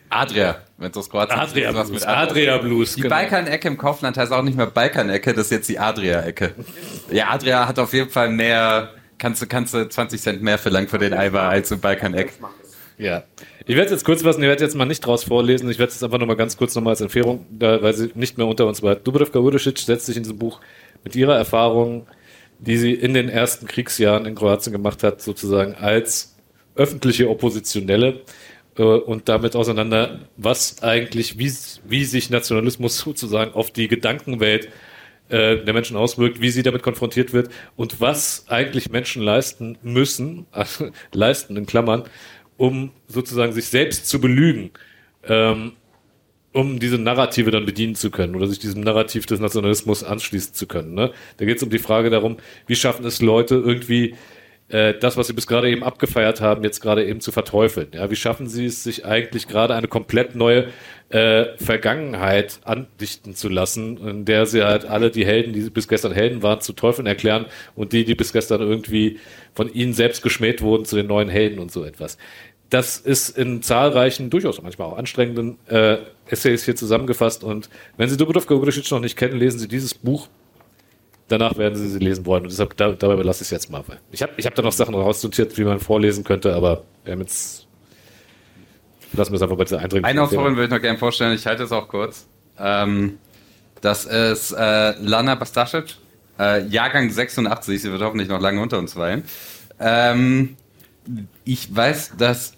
Adria, 0.10 0.62
wenn 0.78 0.92
es 0.92 0.98
aus 0.98 1.10
Kroatien 1.10 1.40
Adria 1.40 1.70
ist. 1.70 1.76
Was 1.76 1.88
Blues, 1.90 2.02
mit 2.02 2.08
Adria, 2.08 2.54
Adria 2.54 2.58
Blues. 2.60 2.96
Die 2.96 3.02
genau. 3.02 3.16
Balkan-Ecke 3.16 3.68
im 3.68 3.78
Kaufland 3.78 4.16
heißt 4.16 4.32
auch 4.32 4.44
nicht 4.44 4.56
mehr 4.56 4.68
Balkan-Ecke, 4.68 5.34
das 5.34 5.46
ist 5.46 5.52
jetzt 5.52 5.70
die 5.70 5.80
Adria-Ecke. 5.80 6.54
Ja, 7.12 7.32
Adria 7.32 7.68
hat 7.68 7.80
auf 7.80 7.94
jeden 7.94 8.12
Fall 8.12 8.30
mehr, 8.30 8.92
kannst 9.18 9.42
du, 9.42 9.48
kannst 9.48 9.74
du 9.74 9.90
20 9.90 10.22
Cent 10.22 10.44
mehr 10.44 10.60
verlangen 10.60 10.88
für 10.88 11.00
den 11.00 11.14
Eimer 11.14 11.42
als 11.42 11.72
im 11.72 11.80
Balkan-Eck. 11.80 12.34
Ja. 13.00 13.24
Ich 13.66 13.76
werde 13.76 13.86
es 13.86 13.92
jetzt 13.92 14.04
kurz 14.04 14.24
fassen, 14.24 14.42
ich 14.44 14.50
werde 14.50 14.64
jetzt 14.64 14.76
mal 14.76 14.86
nicht 14.86 15.06
draus 15.06 15.24
vorlesen, 15.24 15.70
ich 15.70 15.80
werde 15.80 15.92
es 15.92 16.04
einfach 16.04 16.20
nochmal 16.20 16.36
ganz 16.36 16.58
kurz 16.58 16.76
nochmal 16.76 16.92
als 16.92 17.02
Empfehlung, 17.02 17.46
da, 17.50 17.82
weil 17.82 17.94
sie 17.94 18.12
nicht 18.14 18.38
mehr 18.38 18.46
unter 18.46 18.68
uns 18.68 18.84
war. 18.84 18.96
Dubrovka 18.96 19.40
Urisic 19.40 19.80
setzt 19.80 20.06
sich 20.06 20.18
in 20.18 20.24
diesem 20.24 20.38
Buch 20.38 20.60
mit 21.06 21.16
ihrer 21.16 21.38
Erfahrung, 21.38 22.06
die 22.60 22.78
sie 22.78 22.94
in 22.94 23.14
den 23.14 23.30
ersten 23.30 23.66
Kriegsjahren 23.66 24.26
in 24.26 24.36
Kroatien 24.36 24.74
gemacht 24.74 25.02
hat, 25.04 25.22
sozusagen 25.22 25.76
als 25.76 26.36
öffentliche 26.76 27.30
Oppositionelle 27.30 28.22
äh, 28.78 28.84
und 28.84 29.30
damit 29.30 29.56
auseinander, 29.56 30.20
was 30.36 30.84
eigentlich, 30.84 31.40
wie, 31.40 31.52
wie 31.86 32.04
sich 32.04 32.30
Nationalismus 32.30 32.98
sozusagen 32.98 33.54
auf 33.54 33.72
die 33.72 33.88
Gedankenwelt 33.88 34.68
äh, 35.30 35.64
der 35.64 35.74
Menschen 35.74 35.96
auswirkt, 35.96 36.42
wie 36.42 36.50
sie 36.50 36.64
damit 36.64 36.84
konfrontiert 36.84 37.32
wird 37.32 37.50
und 37.78 38.02
was 38.02 38.46
eigentlich 38.50 38.90
Menschen 38.90 39.22
leisten 39.22 39.78
müssen, 39.84 40.48
leisten 41.14 41.56
in 41.56 41.66
Klammern, 41.66 42.04
um 42.58 42.92
sozusagen 43.08 43.54
sich 43.54 43.66
selbst 43.66 44.08
zu 44.08 44.20
belügen, 44.20 44.72
ähm, 45.28 45.74
um 46.52 46.80
diese 46.80 46.98
Narrative 46.98 47.52
dann 47.52 47.66
bedienen 47.66 47.96
zu 47.96 48.12
können 48.12 48.36
oder 48.36 48.48
sich 48.48 48.60
diesem 48.60 48.82
Narrativ 48.82 49.26
des 49.26 49.40
Nationalismus 49.40 50.04
anschließen 50.04 50.54
zu 50.54 50.68
können. 50.68 50.94
Ne? 50.94 51.12
Da 51.38 51.46
geht 51.46 51.58
es 51.58 51.64
um 51.64 51.70
die 51.70 51.80
Frage 51.80 52.10
darum, 52.10 52.38
wie 52.68 52.76
schaffen 52.76 53.06
es 53.06 53.22
Leute 53.22 53.56
irgendwie 53.56 54.16
äh, 54.74 54.96
das, 55.00 55.18
was 55.18 55.28
sie 55.28 55.34
bis 55.34 55.46
gerade 55.46 55.70
eben 55.70 55.84
abgefeiert 55.84 56.42
haben, 56.42 56.64
jetzt 56.64 56.82
gerade 56.82 57.06
eben 57.06 57.22
zu 57.22 57.32
verteufeln. 57.32 57.90
Ja, 57.94 58.10
wie 58.10 58.16
schaffen 58.16 58.48
sie 58.48 58.66
es, 58.66 58.84
sich 58.84 59.06
eigentlich 59.06 59.48
gerade 59.48 59.76
eine 59.76 59.88
komplett 59.88 60.34
neue 60.34 60.70
äh, 61.10 61.46
Vergangenheit 61.58 62.60
andichten 62.64 63.36
zu 63.36 63.50
lassen, 63.50 63.98
in 63.98 64.26
der 64.26 64.48
sie 64.48 64.64
halt 64.64 64.86
alle 64.86 65.12
die 65.12 65.28
Helden, 65.28 65.54
die 65.54 65.70
bis 65.70 65.88
gestern 65.88 66.12
Helden 66.12 66.42
waren, 66.42 66.60
zu 66.62 66.74
Teufeln 66.74 67.06
erklären 67.06 67.46
und 67.76 67.94
die, 67.94 68.04
die 68.04 68.16
bis 68.16 68.34
gestern 68.34 68.62
irgendwie 68.62 69.20
von 69.54 69.72
ihnen 69.72 69.94
selbst 69.94 70.24
geschmäht 70.24 70.64
wurden, 70.64 70.86
zu 70.86 70.96
den 70.96 71.06
neuen 71.06 71.30
Helden 71.30 71.60
und 71.60 71.72
so 71.72 71.86
etwas. 71.86 72.18
Das 72.72 72.98
ist 72.98 73.38
in 73.38 73.62
zahlreichen, 73.62 74.32
durchaus 74.32 74.60
manchmal 74.60 74.88
auch 74.88 74.98
anstrengenden 74.98 75.60
äh, 75.68 75.98
Essays 76.26 76.66
hier 76.66 76.76
zusammengefasst. 76.76 77.44
Und 77.44 77.70
wenn 77.98 78.10
Sie 78.10 78.18
Dubrovka 78.18 78.56
Ugrisic 78.56 78.90
noch 78.90 79.00
nicht 79.00 79.16
kennen, 79.16 79.38
lesen 79.38 79.60
Sie 79.60 79.68
dieses 79.68 79.94
Buch 79.94 80.30
danach 81.28 81.58
werden 81.58 81.76
sie 81.76 81.90
sie 81.90 82.00
lesen 82.00 82.26
wollen. 82.26 82.44
Und 82.44 82.52
deshalb, 82.52 82.76
da, 82.78 82.92
dabei 82.92 83.16
belasse 83.16 83.44
ich 83.44 83.48
es 83.48 83.52
jetzt 83.52 83.72
mal. 83.72 83.84
Ich 84.12 84.22
habe 84.22 84.34
ich 84.38 84.46
hab 84.46 84.56
da 84.56 84.62
noch 84.62 84.72
Sachen 84.72 84.96
rausnotiert, 84.96 85.58
wie 85.58 85.64
man 85.64 85.80
vorlesen 85.80 86.24
könnte, 86.24 86.54
aber 86.54 86.84
wir 87.04 87.14
haben 87.14 87.22
jetzt. 87.22 87.68
Lassen 89.14 89.32
wir 89.32 89.36
es 89.36 89.42
einfach 89.44 89.58
bei 89.58 89.66
dieser 89.66 89.80
Eindringung. 89.80 90.06
Eine 90.06 90.24
Autorin 90.24 90.56
würde 90.56 90.66
ich 90.66 90.72
noch 90.72 90.82
gerne 90.82 90.98
vorstellen, 90.98 91.36
ich 91.36 91.46
halte 91.46 91.64
es 91.64 91.72
auch 91.72 91.88
kurz. 91.88 92.28
Ähm, 92.58 93.20
das 93.82 94.06
ist 94.06 94.54
äh, 94.54 94.94
Lana 95.00 95.36
Bastasic, 95.36 95.96
äh, 96.40 96.66
Jahrgang 96.66 97.12
86, 97.12 97.82
sie 97.82 97.92
wird 97.92 98.02
hoffentlich 98.02 98.30
noch 98.30 98.42
lange 98.42 98.60
unter 98.60 98.80
uns 98.80 98.96
weilen. 98.96 99.24
Ähm, 99.80 100.56
ich 101.44 101.76
weiß, 101.76 102.14
dass 102.18 102.54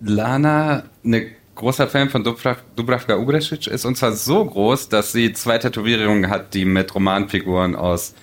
Lana 0.00 0.84
eine 1.04 1.32
großer 1.54 1.88
Fan 1.88 2.08
von 2.08 2.24
Dubravka 2.24 3.16
Ugresic 3.16 3.66
ist 3.66 3.84
und 3.84 3.96
zwar 3.96 4.12
so 4.12 4.44
groß, 4.44 4.88
dass 4.88 5.12
sie 5.12 5.32
zwei 5.32 5.58
Tätowierungen 5.58 6.30
hat, 6.30 6.54
die 6.54 6.64
mit 6.64 6.94
Romanfiguren 6.94 7.76
aus 7.76 8.14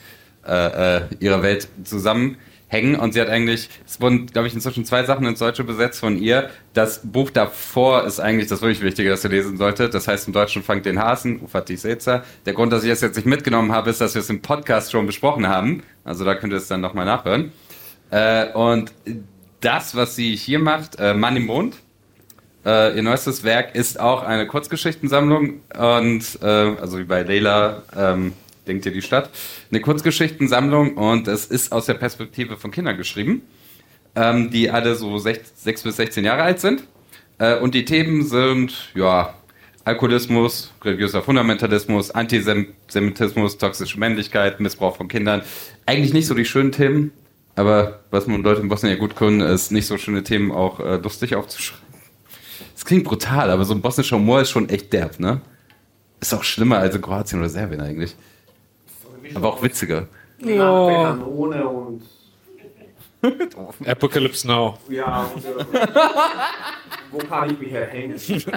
äh, 0.45 0.97
äh, 0.97 1.01
ihrer 1.19 1.43
Welt 1.43 1.67
zusammenhängen 1.83 2.95
und 2.99 3.13
sie 3.13 3.21
hat 3.21 3.29
eigentlich, 3.29 3.69
es 3.85 4.01
wurden, 4.01 4.27
glaube 4.27 4.47
ich, 4.47 4.53
inzwischen 4.53 4.83
zwei 4.85 5.03
Sachen 5.03 5.25
ins 5.27 5.39
Deutsche 5.39 5.63
besetzt 5.63 5.99
von 5.99 6.17
ihr. 6.17 6.49
Das 6.73 7.01
Buch 7.03 7.29
davor 7.29 8.05
ist 8.05 8.19
eigentlich 8.19 8.49
das 8.49 8.61
wirklich 8.61 8.81
Wichtige, 8.81 9.09
das 9.09 9.23
ihr 9.23 9.29
lesen 9.29 9.57
solltet. 9.57 9.93
Das 9.93 10.07
heißt 10.07 10.27
im 10.27 10.33
Deutschen 10.33 10.63
Fangt 10.63 10.85
den 10.85 10.99
Hasen, 10.99 11.41
Ufati 11.41 11.77
Seza. 11.77 12.23
Der 12.45 12.53
Grund, 12.53 12.73
dass 12.73 12.83
ich 12.83 12.89
es 12.89 13.01
jetzt 13.01 13.15
nicht 13.15 13.25
mitgenommen 13.25 13.71
habe, 13.71 13.89
ist, 13.89 14.01
dass 14.01 14.15
wir 14.15 14.21
es 14.21 14.29
im 14.29 14.41
Podcast 14.41 14.91
schon 14.91 15.05
besprochen 15.05 15.47
haben. 15.47 15.83
Also 16.03 16.25
da 16.25 16.35
könnt 16.35 16.53
ihr 16.53 16.57
es 16.57 16.67
dann 16.67 16.81
nochmal 16.81 17.05
nachhören. 17.05 17.51
Äh, 18.11 18.51
und 18.53 18.91
das, 19.61 19.95
was 19.95 20.15
sie 20.15 20.35
hier 20.35 20.59
macht, 20.59 20.99
äh, 20.99 21.13
Mann 21.13 21.35
im 21.35 21.45
Mond, 21.45 21.75
äh, 22.65 22.95
ihr 22.95 23.03
neuestes 23.03 23.43
Werk 23.43 23.75
ist 23.75 23.99
auch 23.99 24.23
eine 24.23 24.47
Kurzgeschichtensammlung 24.47 25.61
und 25.77 26.39
äh, 26.41 26.45
also 26.45 26.99
wie 26.99 27.03
bei 27.03 27.23
Leila 27.23 27.83
ähm, 27.95 28.33
denkt 28.67 28.85
ihr 28.85 28.91
die 28.91 29.01
Stadt, 29.01 29.29
eine 29.71 29.81
Kurzgeschichtensammlung 29.81 30.95
und 30.95 31.27
es 31.27 31.45
ist 31.45 31.71
aus 31.71 31.85
der 31.85 31.95
Perspektive 31.95 32.57
von 32.57 32.71
Kindern 32.71 32.97
geschrieben, 32.97 33.41
ähm, 34.15 34.51
die 34.51 34.69
alle 34.69 34.95
so 34.95 35.17
sechs, 35.17 35.51
sechs 35.55 35.83
bis 35.83 35.95
16 35.95 36.25
Jahre 36.25 36.43
alt 36.43 36.59
sind 36.59 36.83
äh, 37.37 37.57
und 37.57 37.75
die 37.75 37.85
Themen 37.85 38.25
sind 38.25 38.91
ja 38.93 39.33
Alkoholismus, 39.85 40.71
religiöser 40.83 41.23
Fundamentalismus, 41.23 42.11
Antisemitismus, 42.11 43.57
toxische 43.57 43.99
Männlichkeit, 43.99 44.59
Missbrauch 44.59 44.97
von 44.97 45.07
Kindern. 45.07 45.41
Eigentlich 45.85 46.13
nicht 46.13 46.27
so 46.27 46.35
die 46.35 46.45
schönen 46.45 46.71
Themen, 46.71 47.11
aber 47.55 48.01
was 48.11 48.27
man 48.27 48.43
Leute 48.43 48.61
in 48.61 48.69
Bosnien 48.69 48.93
ja 48.93 48.99
gut 48.99 49.15
können, 49.15 49.41
ist 49.41 49.71
nicht 49.71 49.87
so 49.87 49.97
schöne 49.97 50.23
Themen 50.23 50.51
auch 50.51 50.79
äh, 50.79 50.97
lustig 50.97 51.35
aufzuschreiben. 51.35 51.88
Das 52.89 52.95
klingt 52.95 53.07
brutal, 53.07 53.51
aber 53.51 53.65
so 53.65 53.75
ein 53.75 53.81
bosnischer 53.81 54.15
Humor 54.15 54.41
ist 54.41 54.49
schon 54.49 54.67
echt 54.67 54.91
derb, 54.91 55.19
ne? 55.19 55.41
Ist 56.19 56.33
auch 56.33 56.43
schlimmer 56.43 56.79
als 56.79 56.95
in 56.95 57.01
Kroatien 57.03 57.39
oder 57.39 57.47
Serbien 57.47 57.81
eigentlich. 57.81 58.15
Aber 59.35 59.53
auch 59.53 59.61
witziger. 59.61 60.07
Ja. 60.43 61.15
Ohne 61.23 61.67
und 61.67 62.01
Apocalypse 63.85 64.47
Now. 64.47 64.79
ja, 64.89 65.29
und, 65.35 65.45
äh, 65.45 65.49
wo 67.11 67.19
kann 67.19 67.51
ich 67.51 67.59
mich 67.59 67.69
herhängen? 67.69 68.19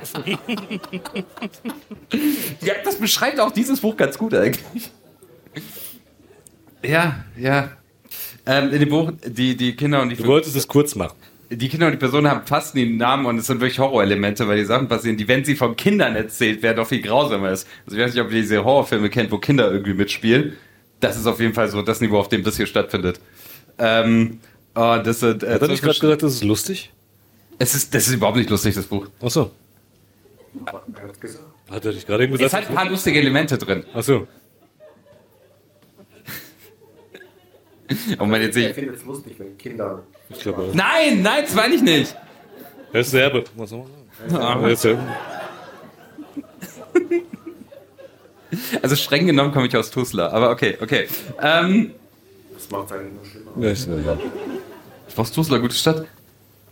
Ja, 2.62 2.72
das 2.82 2.96
beschreibt 2.96 3.38
auch 3.38 3.50
dieses 3.50 3.80
Buch 3.80 3.98
ganz 3.98 4.16
gut 4.16 4.32
eigentlich. 4.32 4.90
Ja, 6.82 7.22
ja. 7.36 7.72
Ähm, 8.46 8.72
in 8.72 8.80
dem 8.80 8.88
Buch, 8.88 9.12
die, 9.26 9.54
die 9.58 9.76
Kinder 9.76 10.00
und 10.00 10.08
die 10.08 10.16
Du 10.16 10.24
wolltest 10.26 10.56
es 10.56 10.66
kurz 10.66 10.94
machen. 10.94 11.18
Die 11.56 11.68
Kinder 11.68 11.86
und 11.86 11.92
die 11.92 11.98
Personen 11.98 12.28
haben 12.28 12.46
fast 12.46 12.74
nie 12.74 12.82
einen 12.82 12.96
Namen 12.96 13.26
und 13.26 13.38
es 13.38 13.46
sind 13.46 13.60
wirklich 13.60 13.78
Horrorelemente, 13.78 14.46
weil 14.48 14.56
die 14.58 14.64
Sachen 14.64 14.88
passieren, 14.88 15.16
die, 15.16 15.28
wenn 15.28 15.44
sie 15.44 15.56
von 15.56 15.76
Kindern 15.76 16.16
erzählt 16.16 16.62
werden, 16.62 16.76
doch 16.78 16.86
viel 16.88 17.02
grausamer 17.02 17.50
ist. 17.50 17.66
Also 17.86 17.96
ich 17.96 18.02
weiß 18.02 18.14
nicht, 18.14 18.22
ob 18.22 18.30
ihr 18.30 18.40
diese 18.40 18.64
Horrorfilme 18.64 19.10
kennt, 19.10 19.30
wo 19.30 19.38
Kinder 19.38 19.70
irgendwie 19.70 19.94
mitspielen. 19.94 20.54
Das 21.00 21.16
ist 21.16 21.26
auf 21.26 21.40
jeden 21.40 21.54
Fall 21.54 21.68
so 21.68 21.82
das 21.82 22.00
Niveau, 22.00 22.18
auf 22.18 22.28
dem 22.28 22.42
das 22.44 22.56
hier 22.56 22.66
stattfindet. 22.66 23.20
Ähm, 23.78 24.40
oh, 24.74 24.98
das 25.02 25.20
sind, 25.20 25.42
äh, 25.42 25.54
Hat 25.54 25.62
er 25.62 25.68
nicht 25.68 25.82
gerade 25.82 25.98
gesagt, 25.98 26.22
das 26.22 26.34
ist 26.34 26.44
lustig? 26.44 26.92
es 27.58 27.74
ist, 27.74 27.94
das 27.94 28.08
ist 28.08 28.14
überhaupt 28.14 28.36
nicht 28.36 28.50
lustig, 28.50 28.74
das 28.74 28.86
Buch. 28.86 29.06
Achso. 29.20 29.50
Hat 31.70 31.84
er 31.84 31.92
nicht 31.92 32.06
gerade 32.06 32.24
eben 32.24 32.34
Es 32.34 32.40
gesagt? 32.40 32.64
hat 32.64 32.70
ein 32.70 32.74
paar 32.76 32.88
lustige 32.88 33.18
Elemente 33.18 33.56
drin. 33.58 33.84
Achso. 33.94 34.26
Und 38.18 38.30
man 38.30 38.40
jetzt 38.40 38.56
Ich 38.56 38.74
finde 38.74 38.94
es 38.94 39.04
lustig, 39.04 39.34
wenn 39.38 39.56
Kinder. 39.58 40.02
Ich 40.34 40.40
glaube, 40.40 40.70
nein, 40.72 41.22
nein, 41.22 41.44
das 41.44 41.54
meine 41.54 41.74
ich 41.74 41.82
nicht. 41.82 42.16
er 42.92 43.00
ist 43.00 43.10
Serbe. 43.10 43.44
Was 43.56 43.70
soll 43.70 43.84
man 44.28 44.30
sagen? 44.30 44.64
Er 44.64 44.70
ist 44.70 44.82
Serbe. 44.82 45.02
Also 48.82 48.96
streng 48.96 49.26
genommen 49.26 49.52
komme 49.52 49.66
ich 49.66 49.76
aus 49.76 49.90
Tuzla, 49.90 50.28
aber 50.28 50.50
okay, 50.50 50.76
okay. 50.80 51.08
Ähm, 51.40 51.92
Das 52.54 52.70
macht 52.70 52.86
es 52.86 52.92
eigentlich 52.92 53.12
nur 53.56 53.74
schlimmer. 53.74 54.00
Ja, 54.10 54.18
was 55.16 55.28
ist 55.28 55.34
Tuzla, 55.34 55.58
gute 55.58 55.74
Stadt? 55.74 56.04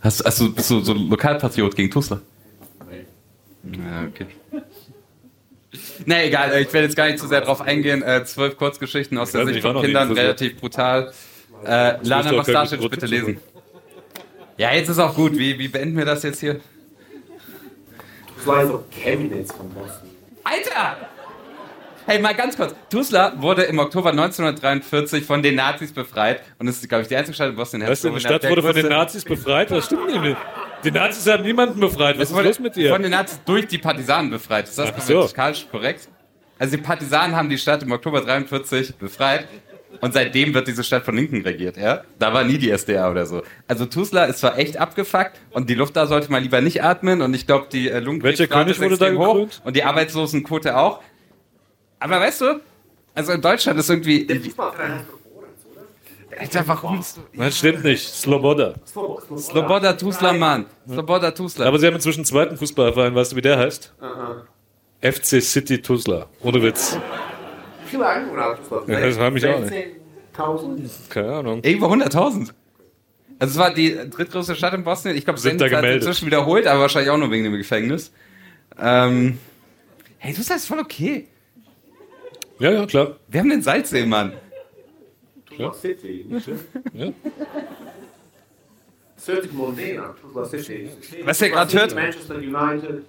Hast, 0.02 0.24
hast 0.24 0.40
du, 0.40 0.52
bist 0.54 0.70
du 0.70 0.80
so 0.80 0.92
ein 0.92 1.08
Lokalpatriot 1.08 1.74
gegen 1.74 1.90
Tuzla? 1.90 2.20
Ja, 3.64 4.06
okay. 4.08 4.26
Na 6.06 6.24
egal, 6.24 6.52
äh, 6.52 6.62
ich 6.62 6.72
werde 6.72 6.86
jetzt 6.86 6.96
gar 6.96 7.06
nicht 7.06 7.18
zu 7.18 7.28
sehr 7.28 7.42
drauf 7.42 7.60
eingehen. 7.60 8.02
Äh, 8.02 8.24
zwölf 8.24 8.56
Kurzgeschichten 8.56 9.18
aus 9.18 9.32
der 9.32 9.44
Sicht 9.44 9.56
nicht, 9.56 9.66
von 9.66 9.80
Kindern, 9.82 10.10
relativ 10.12 10.58
brutal. 10.58 11.12
Äh, 11.64 11.96
Lana 12.02 12.32
Bastasic, 12.32 12.80
bitte 12.90 13.06
lesen. 13.06 13.38
Ja, 14.60 14.74
jetzt 14.74 14.90
ist 14.90 14.98
auch 14.98 15.14
gut. 15.14 15.38
Wie, 15.38 15.58
wie 15.58 15.68
beenden 15.68 15.96
wir 15.96 16.04
das 16.04 16.22
jetzt 16.22 16.40
hier? 16.40 16.60
Das 18.36 18.46
war 18.46 18.66
so 18.66 18.84
Chemnitz 18.90 19.52
von 19.52 19.70
Bosnien. 19.70 20.14
Alter! 20.44 20.98
Hey, 22.04 22.18
mal 22.18 22.34
ganz 22.34 22.58
kurz. 22.58 22.74
Tuzla 22.90 23.40
wurde 23.40 23.62
im 23.62 23.78
Oktober 23.78 24.10
1943 24.10 25.24
von 25.24 25.42
den 25.42 25.54
Nazis 25.54 25.94
befreit 25.94 26.42
und 26.58 26.68
ist, 26.68 26.86
glaube 26.86 27.00
ich, 27.00 27.08
die 27.08 27.16
einzige 27.16 27.34
Stadt 27.34 27.48
in 27.48 27.56
Bosnien. 27.56 27.88
Weißt 27.88 28.04
du, 28.04 28.10
die 28.10 28.20
Stadt 28.20 28.46
wurde 28.50 28.60
von 28.60 28.74
den 28.74 28.88
Nazis 28.88 29.24
befreit? 29.24 29.70
Das 29.70 29.86
stimmt 29.86 30.08
nicht. 30.08 30.36
Die 30.84 30.90
Nazis 30.90 31.26
haben 31.26 31.42
niemanden 31.42 31.80
befreit. 31.80 32.18
Was 32.18 32.28
ist 32.28 32.36
wurde 32.36 32.48
los 32.48 32.58
mit 32.58 32.76
dir? 32.76 32.90
Von 32.90 33.00
den 33.00 33.12
Nazis 33.12 33.40
durch 33.46 33.66
die 33.66 33.78
Partisanen 33.78 34.30
befreit. 34.30 34.68
Ist 34.68 34.76
das 34.76 34.92
Ach 34.94 35.00
so. 35.00 35.14
grammatikalisch 35.14 35.68
korrekt? 35.70 36.06
Also 36.58 36.76
die 36.76 36.82
Partisanen 36.82 37.34
haben 37.34 37.48
die 37.48 37.56
Stadt 37.56 37.82
im 37.82 37.92
Oktober 37.92 38.20
43 38.20 38.96
befreit 38.96 39.48
und 40.00 40.14
seitdem 40.14 40.54
wird 40.54 40.68
diese 40.68 40.84
Stadt 40.84 41.04
von 41.04 41.16
Linken 41.16 41.42
regiert, 41.42 41.76
ja? 41.76 42.02
Da 42.18 42.32
war 42.32 42.44
nie 42.44 42.58
die 42.58 42.70
SDA 42.70 43.10
oder 43.10 43.26
so. 43.26 43.42
Also 43.68 43.86
Tuzla 43.86 44.24
ist 44.24 44.40
zwar 44.40 44.58
echt 44.58 44.76
abgefuckt 44.76 45.32
und 45.50 45.68
die 45.68 45.74
Luft 45.74 45.96
da 45.96 46.06
sollte 46.06 46.30
man 46.30 46.42
lieber 46.42 46.60
nicht 46.60 46.82
atmen 46.82 47.22
und 47.22 47.34
ich 47.34 47.46
glaube, 47.46 47.66
die 47.72 47.88
äh, 47.88 47.94
Welcher 47.94 48.00
Lungenkrebsrate 48.00 48.48
König 48.48 48.70
ist 48.72 48.80
wurde 48.80 48.96
da 48.96 49.06
extrem 49.06 49.18
hoch 49.18 49.34
gekrönt? 49.34 49.62
und 49.64 49.76
die 49.76 49.84
Arbeitslosenquote 49.84 50.76
auch. 50.76 51.00
Aber 51.98 52.20
weißt 52.20 52.40
du, 52.42 52.60
also 53.14 53.32
in 53.32 53.40
Deutschland 53.40 53.78
ist 53.78 53.90
irgendwie... 53.90 54.24
Oder? 54.24 55.04
Alter, 56.38 56.66
warum? 56.68 57.04
Nein, 57.32 57.52
stimmt 57.52 57.84
nicht. 57.84 58.08
Sloboda. 58.08 58.74
Sloboda 58.86 59.92
Tuzla, 59.94 60.32
Mann. 60.32 60.66
Sloboda 60.88 61.32
Tuzla. 61.32 61.66
Aber 61.66 61.78
sie 61.78 61.86
haben 61.86 61.96
inzwischen 61.96 62.20
einen 62.20 62.24
zweiten 62.24 62.56
Fußballverein. 62.56 63.14
Weißt 63.14 63.32
du, 63.32 63.36
wie 63.36 63.42
der 63.42 63.58
heißt? 63.58 63.92
FC 65.02 65.42
City 65.42 65.82
Tuzla. 65.82 66.26
Ohne 66.40 66.62
Witz. 66.62 66.96
Hat 67.98 68.58
das? 68.70 68.88
Ja, 68.88 69.00
das 69.00 69.16
frage 69.16 69.34
mich 69.34 69.46
auch 69.46 69.60
nicht. 69.60 69.72
16.000? 70.36 71.08
Keine 71.10 71.32
Ahnung. 71.34 71.60
Irgendwo 71.64 71.86
100.000. 71.86 72.50
Also 73.38 73.52
es 73.52 73.56
war 73.58 73.72
die 73.72 73.94
drittgrößte 74.10 74.54
Stadt 74.54 74.74
in 74.74 74.84
Bosnien. 74.84 75.16
Ich 75.16 75.24
glaube, 75.24 75.40
Sind 75.40 75.54
da 75.60 75.64
Sendezeit 75.64 75.80
gemeldet. 75.82 76.02
inzwischen 76.06 76.26
wiederholt, 76.26 76.66
aber 76.66 76.80
wahrscheinlich 76.80 77.10
auch 77.10 77.16
nur 77.18 77.30
wegen 77.30 77.44
dem 77.44 77.54
Gefängnis. 77.56 78.12
Ähm, 78.78 79.38
hey, 80.18 80.34
du 80.34 80.42
sagst 80.42 80.66
voll 80.68 80.78
okay. 80.78 81.26
Ja, 82.58 82.70
ja, 82.70 82.86
klar. 82.86 83.16
Wir 83.28 83.40
haben 83.40 83.48
den 83.50 83.62
Salzsee, 83.62 84.04
Mann. 84.06 84.34
City. 85.80 86.24
Ja. 86.94 87.12
Das 89.16 89.28
hört 89.28 89.42
sich 89.42 89.52
mondän 89.52 89.98
an. 90.00 90.14
Tuzla 90.20 90.44
City. 90.46 90.88
Was 91.24 91.40
ihr 91.42 91.50
gerade 91.50 91.70
City, 91.70 91.80
hört- 91.82 91.94
Manchester 91.94 92.36
United. 92.36 93.04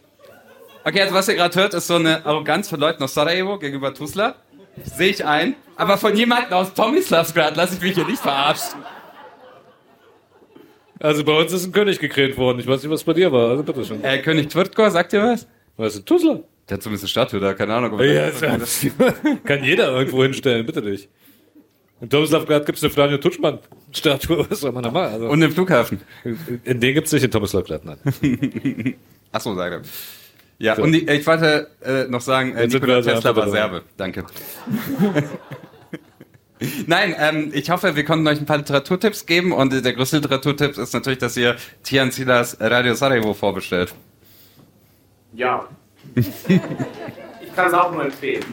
Okay, 0.84 1.02
also 1.02 1.14
was 1.14 1.28
ihr 1.30 1.36
gerade 1.36 1.56
hört, 1.60 1.74
ist 1.74 1.88
so 1.88 1.96
eine 1.96 2.26
Arroganz 2.26 2.68
von 2.68 2.80
Leuten 2.80 3.04
aus 3.04 3.14
Sarajevo 3.14 3.58
gegenüber 3.60 3.94
Tuzla. 3.94 4.36
Sehe 4.84 5.10
ich 5.10 5.26
ein. 5.26 5.56
Aber 5.76 5.98
von 5.98 6.16
jemandem 6.16 6.54
aus 6.54 6.74
Tomislavgrad 6.74 7.56
lasse 7.56 7.76
ich 7.76 7.82
mich 7.82 7.96
hier 7.96 8.06
nicht 8.06 8.22
verarschen. 8.22 8.80
Also 11.00 11.24
bei 11.24 11.34
uns 11.38 11.52
ist 11.52 11.66
ein 11.66 11.72
König 11.72 12.00
gekräht 12.00 12.38
worden. 12.38 12.60
Ich 12.60 12.68
weiß 12.68 12.84
nicht, 12.84 12.92
was 12.92 13.04
bei 13.04 13.14
dir 13.14 13.32
war. 13.32 13.50
Also 13.50 13.64
bitte 13.64 13.84
schon. 13.86 14.04
Äh, 14.04 14.20
König 14.20 14.50
Tvrtko, 14.50 14.90
sagt 14.90 15.14
ihr 15.14 15.24
was? 15.24 15.48
Weißt 15.78 15.98
du, 15.98 16.02
Tuzla? 16.02 16.40
Der 16.70 16.76
hat 16.78 16.84
zumindest 16.84 17.04
eine 17.06 17.10
Statue 17.10 17.40
da, 17.40 17.54
keine 17.56 17.74
Ahnung. 17.74 18.00
Ja, 18.00 18.28
ist 18.28 18.42
ja- 18.42 18.58
Kann 19.44 19.64
jeder 19.64 19.92
irgendwo 19.98 20.22
hinstellen, 20.24 20.66
bitte 20.66 20.82
dich. 20.82 21.10
In 22.02 22.10
Tomislavgrad 22.10 22.66
gibt 22.66 22.78
es 22.78 22.84
eine 22.84 22.94
Franjo 22.94 23.18
Tutschmann-Statue. 23.18 24.46
Was 24.50 24.60
soll 24.62 24.72
man 24.72 24.84
da 24.84 24.92
machen? 24.92 25.14
Also, 25.14 25.30
Und 25.30 25.42
im 25.42 25.52
Flughafen. 25.52 26.02
in 26.64 26.80
den 26.80 26.94
gibt 26.94 27.08
es 27.08 27.14
nicht 27.14 27.24
in 27.24 27.32
Tomislavgrad, 27.32 27.84
nein. 27.86 27.98
Achso, 29.32 29.56
sag 29.56 29.72
er. 29.74 29.82
Ja, 30.62 30.76
und 30.76 30.94
ich, 30.94 31.08
ich 31.08 31.26
wollte 31.26 31.72
äh, 31.84 32.04
noch 32.04 32.22
sagen, 32.22 32.56
äh, 32.56 32.68
Nikola 32.68 32.98
also 32.98 33.10
Tesla 33.10 33.36
war 33.36 33.50
Serbe. 33.50 33.82
Danke. 33.98 34.26
Nein, 36.86 37.16
ähm, 37.18 37.50
ich 37.52 37.72
hoffe, 37.72 37.96
wir 37.96 38.06
konnten 38.06 38.28
euch 38.28 38.40
ein 38.40 38.46
paar 38.46 38.60
Literaturtipps 38.60 39.26
geben 39.26 39.54
und 39.54 39.84
der 39.84 39.94
größte 39.94 40.18
Literaturtipp 40.18 40.78
ist 40.78 40.94
natürlich, 40.94 41.18
dass 41.18 41.36
ihr 41.36 41.56
Tian 41.82 42.12
Silas 42.12 42.58
Radio 42.60 42.94
Sarajevo 42.94 43.34
vorbestellt. 43.34 43.96
Ja. 45.34 45.68
ich 46.16 47.56
kann 47.56 47.68
es 47.68 47.74
auch 47.74 47.92
nur 47.92 48.06
empfehlen. 48.06 48.46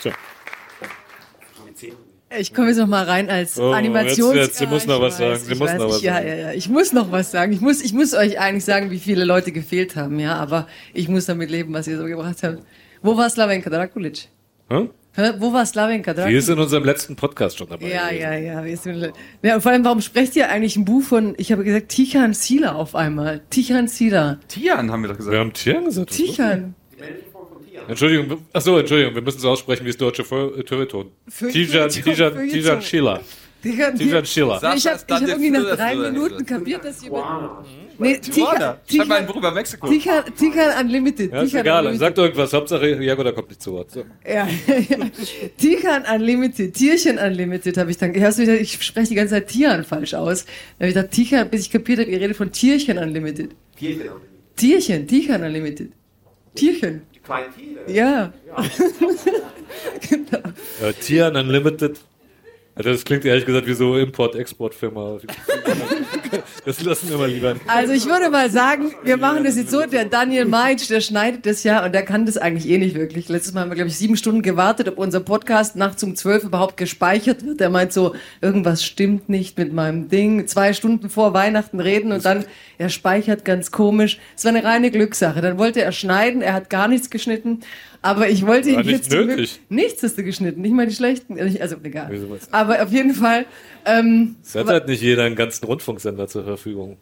So. 0.00 0.10
Ich 2.36 2.52
komme 2.52 2.68
jetzt 2.68 2.78
noch 2.78 2.86
mal 2.88 3.04
rein 3.04 3.30
als 3.30 3.58
Oh, 3.58 3.70
Animations... 3.72 4.18
jetzt- 4.34 4.34
jetzt, 4.34 4.56
sie 4.58 4.64
Ja, 4.64 4.70
muss 4.70 4.86
noch 4.86 5.00
was 5.00 5.14
weiß, 5.20 5.38
sagen, 5.38 5.44
sie 5.44 5.52
ich 5.52 5.58
muss 5.58 5.70
weiß, 5.70 5.78
noch 5.78 5.86
ich, 5.88 5.92
was 5.94 6.02
ja, 6.02 6.14
sagen. 6.14 6.26
Ja, 6.28 6.34
ja, 6.34 6.52
ich 6.52 6.68
muss 6.68 6.92
noch 6.92 7.12
was 7.12 7.30
sagen. 7.30 7.52
Ich 7.52 7.60
muss, 7.60 7.80
ich 7.80 7.92
muss 7.92 8.12
euch 8.14 8.38
eigentlich 8.40 8.64
sagen, 8.64 8.90
wie 8.90 8.98
viele 8.98 9.24
Leute 9.24 9.52
gefehlt 9.52 9.94
haben, 9.96 10.18
ja, 10.18 10.34
aber 10.34 10.66
ich 10.92 11.08
muss 11.08 11.26
damit 11.26 11.50
leben, 11.50 11.72
was 11.72 11.86
ihr 11.86 11.96
so 11.96 12.04
gebracht 12.04 12.42
habt. 12.42 12.58
Wo 13.02 13.16
war 13.16 13.30
Slavenka 13.30 13.70
Drakulic? 13.70 14.28
Hm? 14.68 14.90
Wo 15.38 15.52
war 15.52 15.64
Slavenka 15.64 16.12
Die 16.12 16.16
Drakulic? 16.16 16.38
ist 16.38 16.48
in 16.48 16.58
unserem 16.58 16.84
letzten 16.84 17.14
Podcast 17.14 17.58
schon 17.58 17.68
dabei. 17.68 17.86
Ja, 17.88 18.08
gewesen. 18.08 18.22
ja, 18.22 18.34
ja. 18.34 18.64
wir 18.64 18.76
sind- 18.76 19.12
ja. 19.42 19.54
Und 19.54 19.60
vor 19.60 19.70
allem, 19.72 19.84
warum 19.84 20.00
sprecht 20.00 20.34
ihr 20.36 20.48
eigentlich 20.50 20.76
ein 20.76 20.84
Buch 20.84 21.02
von, 21.02 21.34
ich 21.38 21.52
habe 21.52 21.62
gesagt, 21.64 21.88
Tichan 21.90 22.34
Sila 22.34 22.72
auf 22.74 22.94
einmal? 22.94 23.40
Tichan 23.50 23.86
Sila. 23.88 24.38
Tian 24.48 24.90
haben 24.90 25.02
wir 25.02 25.08
doch 25.08 25.14
Wir 25.14 25.18
gesagt. 25.18 25.36
haben 25.38 25.52
Tieren 25.52 25.84
gesagt. 25.84 26.10
Tichan. 26.10 26.74
Entschuldigung, 27.86 28.40
achso, 28.52 28.78
Entschuldigung, 28.78 29.14
wir 29.14 29.22
müssen 29.22 29.38
es 29.38 29.44
aussprechen 29.44 29.84
wie 29.84 29.90
das 29.90 29.98
deutsche. 29.98 30.24
Feu- 30.24 30.50
Tijan, 30.62 31.88
Tijan. 31.90 32.48
Tijan 32.48 32.80
Schiller. 32.82 33.20
Tijan, 33.64 33.96
Tijan 33.96 34.26
Schiller. 34.26 34.60
Nee, 34.62 34.76
ich 34.76 34.86
habe 34.86 34.98
hab 35.08 35.22
irgendwie 35.22 35.50
nach 35.50 35.76
drei. 35.76 35.94
Minuten 35.94 36.44
kapiert, 36.44 36.84
dass 36.84 37.02
jemand. 37.02 37.24
Wow. 37.24 37.66
Nee. 37.98 38.18
Tijan, 38.18 38.36
Schreib 38.36 38.58
mal 38.58 38.74
ein 38.74 38.76
Tijan, 38.86 39.26
Buch 39.26 39.36
über 39.36 39.50
Mexiko. 39.52 39.88
Tijan, 39.88 40.24
Tijan 40.36 40.84
Unlimited. 40.84 41.32
Ja, 41.32 41.40
ist 41.40 41.50
Tijan 41.50 41.64
egal, 41.64 41.78
Unlimited. 41.78 42.00
sagt 42.00 42.18
irgendwas. 42.18 42.52
Hauptsache, 42.52 43.02
Jagoda 43.02 43.32
kommt 43.32 43.48
nicht 43.48 43.62
zu 43.62 43.72
Wort. 43.72 43.90
So. 43.90 44.04
Ja, 44.26 44.46
ja. 44.66 44.98
Tijan 45.56 46.04
Unlimited, 46.14 46.74
Tierchen 46.74 47.18
Unlimited 47.18 47.76
habe 47.78 47.90
ich 47.90 47.96
dann. 47.96 48.14
Hörst 48.14 48.38
du 48.38 48.42
wieder, 48.42 48.60
ich 48.60 48.82
spreche 48.84 49.08
die 49.08 49.14
ganze 49.14 49.34
Zeit 49.34 49.48
Tian 49.48 49.82
falsch 49.84 50.12
aus. 50.12 50.44
Da 50.44 50.50
habe 50.84 50.88
ich 50.88 50.94
gedacht, 50.94 51.12
Tijan, 51.12 51.48
bis 51.48 51.62
ich 51.62 51.70
kapiert 51.70 52.00
habe, 52.00 52.10
ihr 52.10 52.20
redet 52.20 52.36
von 52.36 52.52
Tierchen 52.52 52.98
Unlimited. 52.98 53.52
Tierchen, 54.56 55.06
Tijan 55.06 55.42
Unlimited. 55.42 55.90
Tierchen. 56.54 57.02
Kleine 57.24 57.46
Tiere. 57.56 57.90
Ja. 57.90 58.32
genau. 60.08 60.38
Ja, 60.82 60.92
Tian 61.00 61.36
Unlimited. 61.36 61.98
Also 62.76 62.90
das 62.90 63.04
klingt 63.04 63.24
ehrlich 63.24 63.46
gesagt 63.46 63.66
wie 63.66 63.74
so 63.74 63.96
Import-Export-Firma. 63.96 65.18
Das 66.64 66.82
lassen 66.82 67.10
wir 67.10 67.18
mal 67.18 67.28
lieber. 67.28 67.56
Also 67.66 67.92
ich 67.92 68.06
würde 68.06 68.30
mal 68.30 68.50
sagen, 68.50 68.92
wir 69.02 69.16
machen 69.16 69.44
das 69.44 69.56
jetzt 69.56 69.70
so, 69.70 69.82
der 69.86 70.04
Daniel 70.06 70.44
Meitsch, 70.44 70.88
der 70.90 71.00
schneidet 71.00 71.46
das 71.46 71.62
ja 71.64 71.84
und 71.84 71.92
der 71.94 72.04
kann 72.04 72.26
das 72.26 72.36
eigentlich 72.38 72.68
eh 72.68 72.78
nicht 72.78 72.94
wirklich. 72.94 73.28
Letztes 73.28 73.52
Mal 73.52 73.62
haben 73.62 73.70
wir, 73.70 73.76
glaube 73.76 73.88
ich, 73.90 73.96
sieben 73.96 74.16
Stunden 74.16 74.42
gewartet, 74.42 74.88
ob 74.88 74.98
unser 74.98 75.20
Podcast 75.20 75.76
nachts 75.76 76.02
um 76.02 76.16
zwölf 76.16 76.44
überhaupt 76.44 76.76
gespeichert 76.76 77.44
wird. 77.44 77.60
Der 77.60 77.70
meint 77.70 77.92
so, 77.92 78.14
irgendwas 78.40 78.84
stimmt 78.84 79.28
nicht 79.28 79.58
mit 79.58 79.72
meinem 79.72 80.08
Ding. 80.08 80.46
Zwei 80.46 80.72
Stunden 80.72 81.10
vor 81.10 81.34
Weihnachten 81.34 81.80
reden 81.80 82.12
und 82.12 82.24
dann, 82.24 82.44
er 82.78 82.88
speichert 82.88 83.44
ganz 83.44 83.70
komisch. 83.70 84.18
Es 84.36 84.44
war 84.44 84.50
eine 84.50 84.64
reine 84.64 84.90
Glückssache. 84.90 85.40
Dann 85.40 85.58
wollte 85.58 85.82
er 85.82 85.92
schneiden, 85.92 86.42
er 86.42 86.54
hat 86.54 86.70
gar 86.70 86.88
nichts 86.88 87.10
geschnitten. 87.10 87.60
Aber 88.04 88.28
ich 88.28 88.46
wollte 88.46 88.68
ihn 88.68 88.82
jetzt 88.82 89.10
nötig. 89.10 89.60
nichts 89.70 90.02
hast 90.02 90.18
du 90.18 90.24
geschnitten, 90.24 90.60
nicht 90.60 90.74
mal 90.74 90.86
die 90.86 90.94
schlechten, 90.94 91.40
also 91.40 91.76
egal. 91.82 92.10
Aber 92.50 92.82
auf 92.82 92.92
jeden 92.92 93.14
Fall, 93.14 93.46
ähm, 93.86 94.36
Es 94.44 94.54
hat 94.54 94.66
halt 94.66 94.88
nicht 94.88 95.00
jeder 95.00 95.24
einen 95.24 95.36
ganzen 95.36 95.64
Rundfunksender 95.64 96.23
zur 96.28 96.44
Verfügung. 96.44 96.96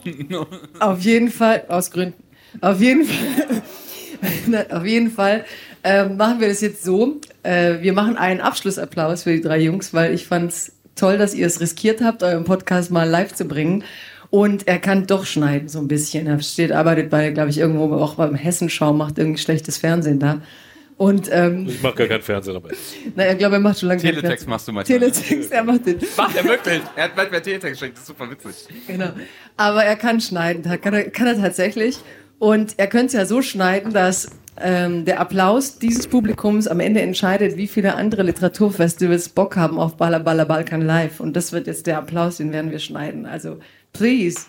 Auf 0.80 1.00
jeden 1.00 1.30
Fall, 1.30 1.64
aus 1.68 1.90
Gründen. 1.90 2.22
Auf 2.60 2.80
jeden 2.80 3.04
Fall, 3.04 4.66
auf 4.70 4.84
jeden 4.84 5.10
Fall 5.10 5.44
ähm, 5.82 6.16
machen 6.16 6.40
wir 6.40 6.48
das 6.48 6.60
jetzt 6.60 6.84
so. 6.84 7.20
Äh, 7.42 7.82
wir 7.82 7.92
machen 7.92 8.16
einen 8.16 8.40
Abschlussapplaus 8.40 9.24
für 9.24 9.32
die 9.32 9.40
drei 9.40 9.58
Jungs, 9.58 9.92
weil 9.92 10.14
ich 10.14 10.26
fand's 10.26 10.72
toll, 10.94 11.18
dass 11.18 11.34
ihr 11.34 11.46
es 11.46 11.60
riskiert 11.60 12.00
habt, 12.00 12.22
euren 12.22 12.44
Podcast 12.44 12.90
mal 12.90 13.08
live 13.08 13.34
zu 13.34 13.44
bringen. 13.44 13.84
Und 14.30 14.66
er 14.66 14.78
kann 14.78 15.06
doch 15.06 15.26
schneiden, 15.26 15.68
so 15.68 15.78
ein 15.78 15.88
bisschen. 15.88 16.26
Er 16.26 16.40
steht, 16.40 16.72
arbeitet 16.72 17.10
bei, 17.10 17.30
glaube 17.30 17.50
ich, 17.50 17.58
irgendwo 17.58 17.94
auch 17.94 18.14
beim 18.14 18.34
Hessenschau, 18.34 18.92
macht 18.92 19.18
irgendwie 19.18 19.40
schlechtes 19.40 19.78
Fernsehen 19.78 20.18
da. 20.18 20.40
Und, 21.04 21.28
ähm, 21.30 21.66
Ich 21.68 21.82
mache 21.82 21.96
gar 21.96 22.06
keinen 22.06 22.22
Fernsehen 22.22 22.54
dabei. 22.54 22.70
na, 23.14 23.30
ich 23.30 23.36
glaube, 23.36 23.56
er 23.56 23.60
macht 23.60 23.78
schon 23.78 23.90
lange 23.90 24.00
Teletext 24.00 24.48
machst 24.48 24.66
du 24.66 24.72
manchmal. 24.72 24.98
Teletext, 24.98 25.52
er 25.52 25.62
macht 25.62 25.84
den. 25.84 25.98
Macht 26.16 26.34
er 26.34 26.44
wirklich? 26.44 26.80
Er 26.96 27.04
hat 27.04 27.10
manchmal 27.14 27.42
Teletext 27.42 27.78
geschickt, 27.78 27.98
das 27.98 28.04
ist 28.04 28.06
super 28.06 28.30
witzig. 28.30 28.66
Genau. 28.86 29.10
Aber 29.58 29.84
er 29.84 29.96
kann 29.96 30.22
schneiden, 30.22 30.62
kann 30.80 30.94
er, 30.94 31.10
kann 31.10 31.26
er 31.26 31.38
tatsächlich. 31.38 31.98
Und 32.38 32.78
er 32.78 32.86
könnte 32.86 33.08
es 33.08 33.12
ja 33.12 33.26
so 33.26 33.42
schneiden, 33.42 33.92
dass 33.92 34.30
ähm, 34.58 35.04
der 35.04 35.20
Applaus 35.20 35.78
dieses 35.78 36.08
Publikums 36.08 36.68
am 36.68 36.80
Ende 36.80 37.02
entscheidet, 37.02 37.58
wie 37.58 37.66
viele 37.66 37.96
andere 37.96 38.22
Literaturfestivals 38.22 39.28
Bock 39.28 39.56
haben 39.56 39.78
auf 39.78 39.98
Balla 39.98 40.20
Balla 40.20 40.44
Balkan 40.44 40.80
Live. 40.80 41.20
Und 41.20 41.36
das 41.36 41.52
wird 41.52 41.66
jetzt 41.66 41.86
der 41.86 41.98
Applaus, 41.98 42.38
den 42.38 42.50
werden 42.50 42.70
wir 42.70 42.78
schneiden. 42.78 43.26
Also, 43.26 43.58
please. 43.92 44.46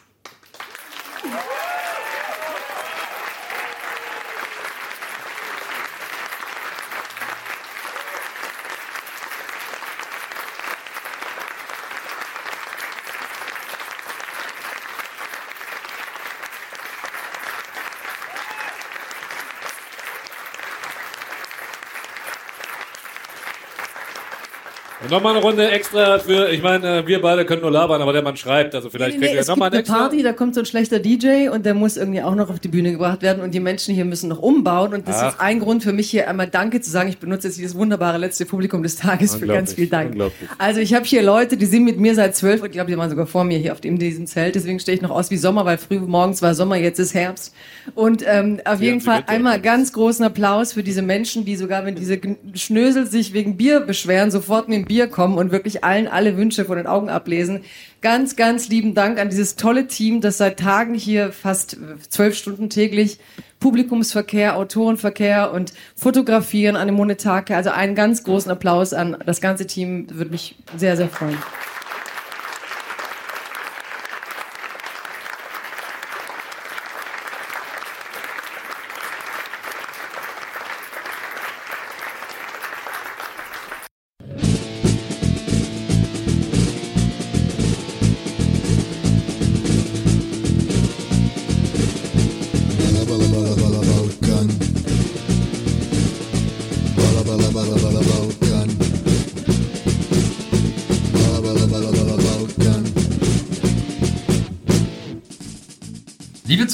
Nochmal 25.16 25.36
eine 25.36 25.43
Runde 25.43 25.70
extra 25.72 26.20
für, 26.20 26.49
ich 26.49 26.61
meine, 26.61 26.99
äh, 26.99 27.07
wir 27.07 27.22
beide 27.22 27.45
können 27.45 27.61
nur 27.61 27.72
labern, 27.72 28.01
aber 28.01 28.13
der 28.13 28.22
Mann 28.22 28.36
schreibt, 28.38 28.76
also 28.76 28.89
vielleicht 28.89 29.13
Nee, 29.13 29.20
kriegen 29.20 29.32
nee, 29.32 29.36
wir 29.36 29.41
es 29.41 29.47
nochmal 29.47 29.70
eine 29.70 29.80
extra. 29.80 29.97
Party, 29.97 30.22
da 30.24 30.34
kommt 30.34 30.53
so 30.55 30.61
ein 30.61 30.66
schlechter 30.66 30.99
DJ 30.99 31.49
und 31.49 31.66
der 31.66 31.74
muss 31.74 31.97
irgendwie 31.97 32.22
auch 32.22 32.36
noch 32.36 32.49
auf 32.49 32.59
die 32.59 32.68
Bühne 32.68 32.91
gebracht 32.91 33.22
werden 33.22 33.41
und 33.41 33.53
die 33.53 33.59
Menschen 33.59 33.95
hier 33.95 34.05
müssen 34.05 34.30
noch 34.30 34.39
umbauen 34.39 34.93
und 34.93 35.07
das 35.07 35.18
ist 35.18 35.22
Ach. 35.24 35.32
jetzt 35.32 35.41
ein 35.41 35.59
Grund 35.59 35.84
für 35.84 35.93
mich 35.93 36.09
hier 36.09 36.30
einmal 36.30 36.47
Danke 36.47 36.82
zu 36.82 36.89
sagen. 36.89 37.09
Ich 37.09 37.18
benutze 37.18 37.47
jetzt 37.47 37.57
dieses 37.57 37.76
wunderbare 37.76 38.18
letzte 38.18 38.45
Publikum 38.45 38.84
des 38.84 38.95
Tages 38.97 39.36
für 39.36 39.47
ganz 39.47 39.74
viel 39.74 39.88
Dank. 39.88 40.16
Also 40.57 40.80
ich 40.82 40.93
habe 40.93 41.05
hier 41.05 41.24
Leute, 41.24 41.57
die 41.57 41.66
sind 41.66 41.84
mit 41.86 41.99
mir 41.99 42.13
seit 42.16 42.36
zwölf 42.36 42.61
und 42.61 42.68
ich 42.68 42.74
glaube, 42.74 42.91
die 42.91 42.97
waren 42.97 43.09
sogar 43.09 43.28
vor 43.28 43.43
mir 43.43 43.57
hier 43.57 43.72
auf 43.72 43.82
dem, 43.82 43.97
diesem 43.97 44.28
Zelt, 44.28 44.55
deswegen 44.55 44.80
stehe 44.80 44.95
ich 44.95 45.01
noch 45.01 45.11
aus 45.11 45.32
wie 45.32 45.38
Sommer, 45.38 45.66
weil 45.66 45.78
früh 45.78 45.99
morgens 45.99 46.41
war 46.41 46.53
Sommer, 46.53 46.76
jetzt 46.76 46.99
ist 46.99 47.13
Herbst. 47.13 47.53
Und 47.93 48.24
ähm, 48.28 48.59
auf 48.66 48.82
jeden 48.82 48.99
sie 48.99 49.05
Fall 49.05 49.20
Winter. 49.20 49.30
einmal 49.30 49.61
ganz 49.61 49.93
großen 49.93 50.26
Applaus 50.26 50.74
für 50.74 50.84
diese 50.84 51.01
Menschen, 51.01 51.45
die 51.45 51.55
sogar, 51.55 51.86
wenn 51.86 51.95
diese 51.95 52.20
Schnösel 52.55 53.05
sich 53.07 53.34
wegen 53.34 53.57
Bier 53.57 53.80
beschweren, 53.82 54.32
sofort 54.32 54.68
mit 54.68 54.78
dem 54.78 54.86
Bier 54.86 55.04
kommen 55.07 55.37
und 55.37 55.51
wirklich 55.51 55.83
allen 55.83 56.07
alle 56.07 56.37
Wünsche 56.37 56.65
von 56.65 56.77
den 56.77 56.87
Augen 56.87 57.09
ablesen. 57.09 57.61
Ganz, 58.01 58.35
ganz 58.35 58.69
lieben 58.69 58.93
Dank 58.93 59.19
an 59.19 59.29
dieses 59.29 59.55
tolle 59.55 59.87
Team, 59.87 60.21
das 60.21 60.37
seit 60.37 60.59
Tagen 60.59 60.93
hier 60.93 61.31
fast 61.31 61.77
zwölf 62.09 62.35
Stunden 62.35 62.69
täglich 62.69 63.19
Publikumsverkehr, 63.59 64.57
Autorenverkehr 64.57 65.51
und 65.51 65.73
Fotografieren 65.95 66.75
an 66.75 66.87
dem 66.87 66.95
Monetake. 66.95 67.55
Also 67.55 67.71
einen 67.71 67.95
ganz 67.95 68.23
großen 68.23 68.51
Applaus 68.51 68.93
an 68.93 69.17
das 69.25 69.41
ganze 69.41 69.65
Team, 69.65 70.07
würde 70.11 70.31
mich 70.31 70.55
sehr, 70.77 70.97
sehr 70.97 71.09
freuen. 71.09 71.37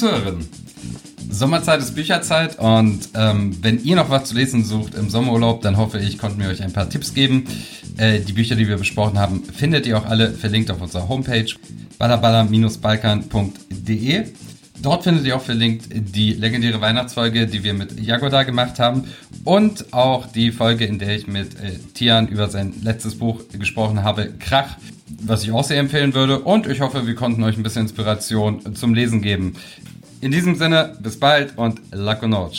Zuhörerinnen, 0.02 0.48
Sommerzeit 1.30 1.78
ist 1.78 1.94
Bücherzeit 1.94 2.58
und 2.58 3.10
ähm, 3.14 3.56
wenn 3.62 3.80
ihr 3.84 3.94
noch 3.94 4.10
was 4.10 4.24
zu 4.24 4.34
lesen 4.34 4.64
sucht 4.64 4.96
im 4.96 5.08
Sommerurlaub, 5.08 5.62
dann 5.62 5.76
hoffe 5.76 6.00
ich, 6.00 6.18
konnten 6.18 6.40
wir 6.40 6.48
euch 6.48 6.60
ein 6.60 6.72
paar 6.72 6.90
Tipps 6.90 7.14
geben. 7.14 7.44
Äh, 7.98 8.18
die 8.18 8.32
Bücher, 8.32 8.56
die 8.56 8.66
wir 8.66 8.78
besprochen 8.78 9.16
haben, 9.16 9.44
findet 9.44 9.86
ihr 9.86 9.96
auch 9.96 10.06
alle 10.06 10.32
verlinkt 10.32 10.72
auf 10.72 10.82
unserer 10.82 11.08
Homepage 11.08 11.46
ballerballer-balkan.de. 12.00 14.24
Dort 14.82 15.04
findet 15.04 15.24
ihr 15.24 15.36
auch 15.36 15.42
verlinkt 15.42 15.86
die 15.92 16.32
legendäre 16.32 16.80
Weihnachtsfolge, 16.80 17.46
die 17.46 17.62
wir 17.62 17.72
mit 17.72 18.00
Jagoda 18.00 18.42
gemacht 18.42 18.80
haben 18.80 19.04
und 19.44 19.94
auch 19.94 20.26
die 20.26 20.50
Folge, 20.50 20.84
in 20.84 20.98
der 20.98 21.14
ich 21.14 21.28
mit 21.28 21.54
äh, 21.60 21.78
Tian 21.94 22.26
über 22.26 22.48
sein 22.48 22.74
letztes 22.82 23.14
Buch 23.14 23.42
gesprochen 23.56 24.02
habe, 24.02 24.32
Krach, 24.40 24.78
was 25.20 25.44
ich 25.44 25.52
auch 25.52 25.62
sehr 25.62 25.78
empfehlen 25.78 26.14
würde. 26.14 26.40
Und 26.40 26.66
ich 26.66 26.80
hoffe, 26.80 27.06
wir 27.06 27.14
konnten 27.14 27.44
euch 27.44 27.56
ein 27.56 27.62
bisschen 27.62 27.82
Inspiration 27.82 28.74
zum 28.74 28.94
Lesen 28.94 29.22
geben. 29.22 29.54
In 30.22 30.30
diesem 30.30 30.54
Sinne, 30.54 30.96
bis 31.00 31.18
bald 31.18 31.58
und 31.58 31.80
Laco 31.90 32.28
Noc. 32.28 32.52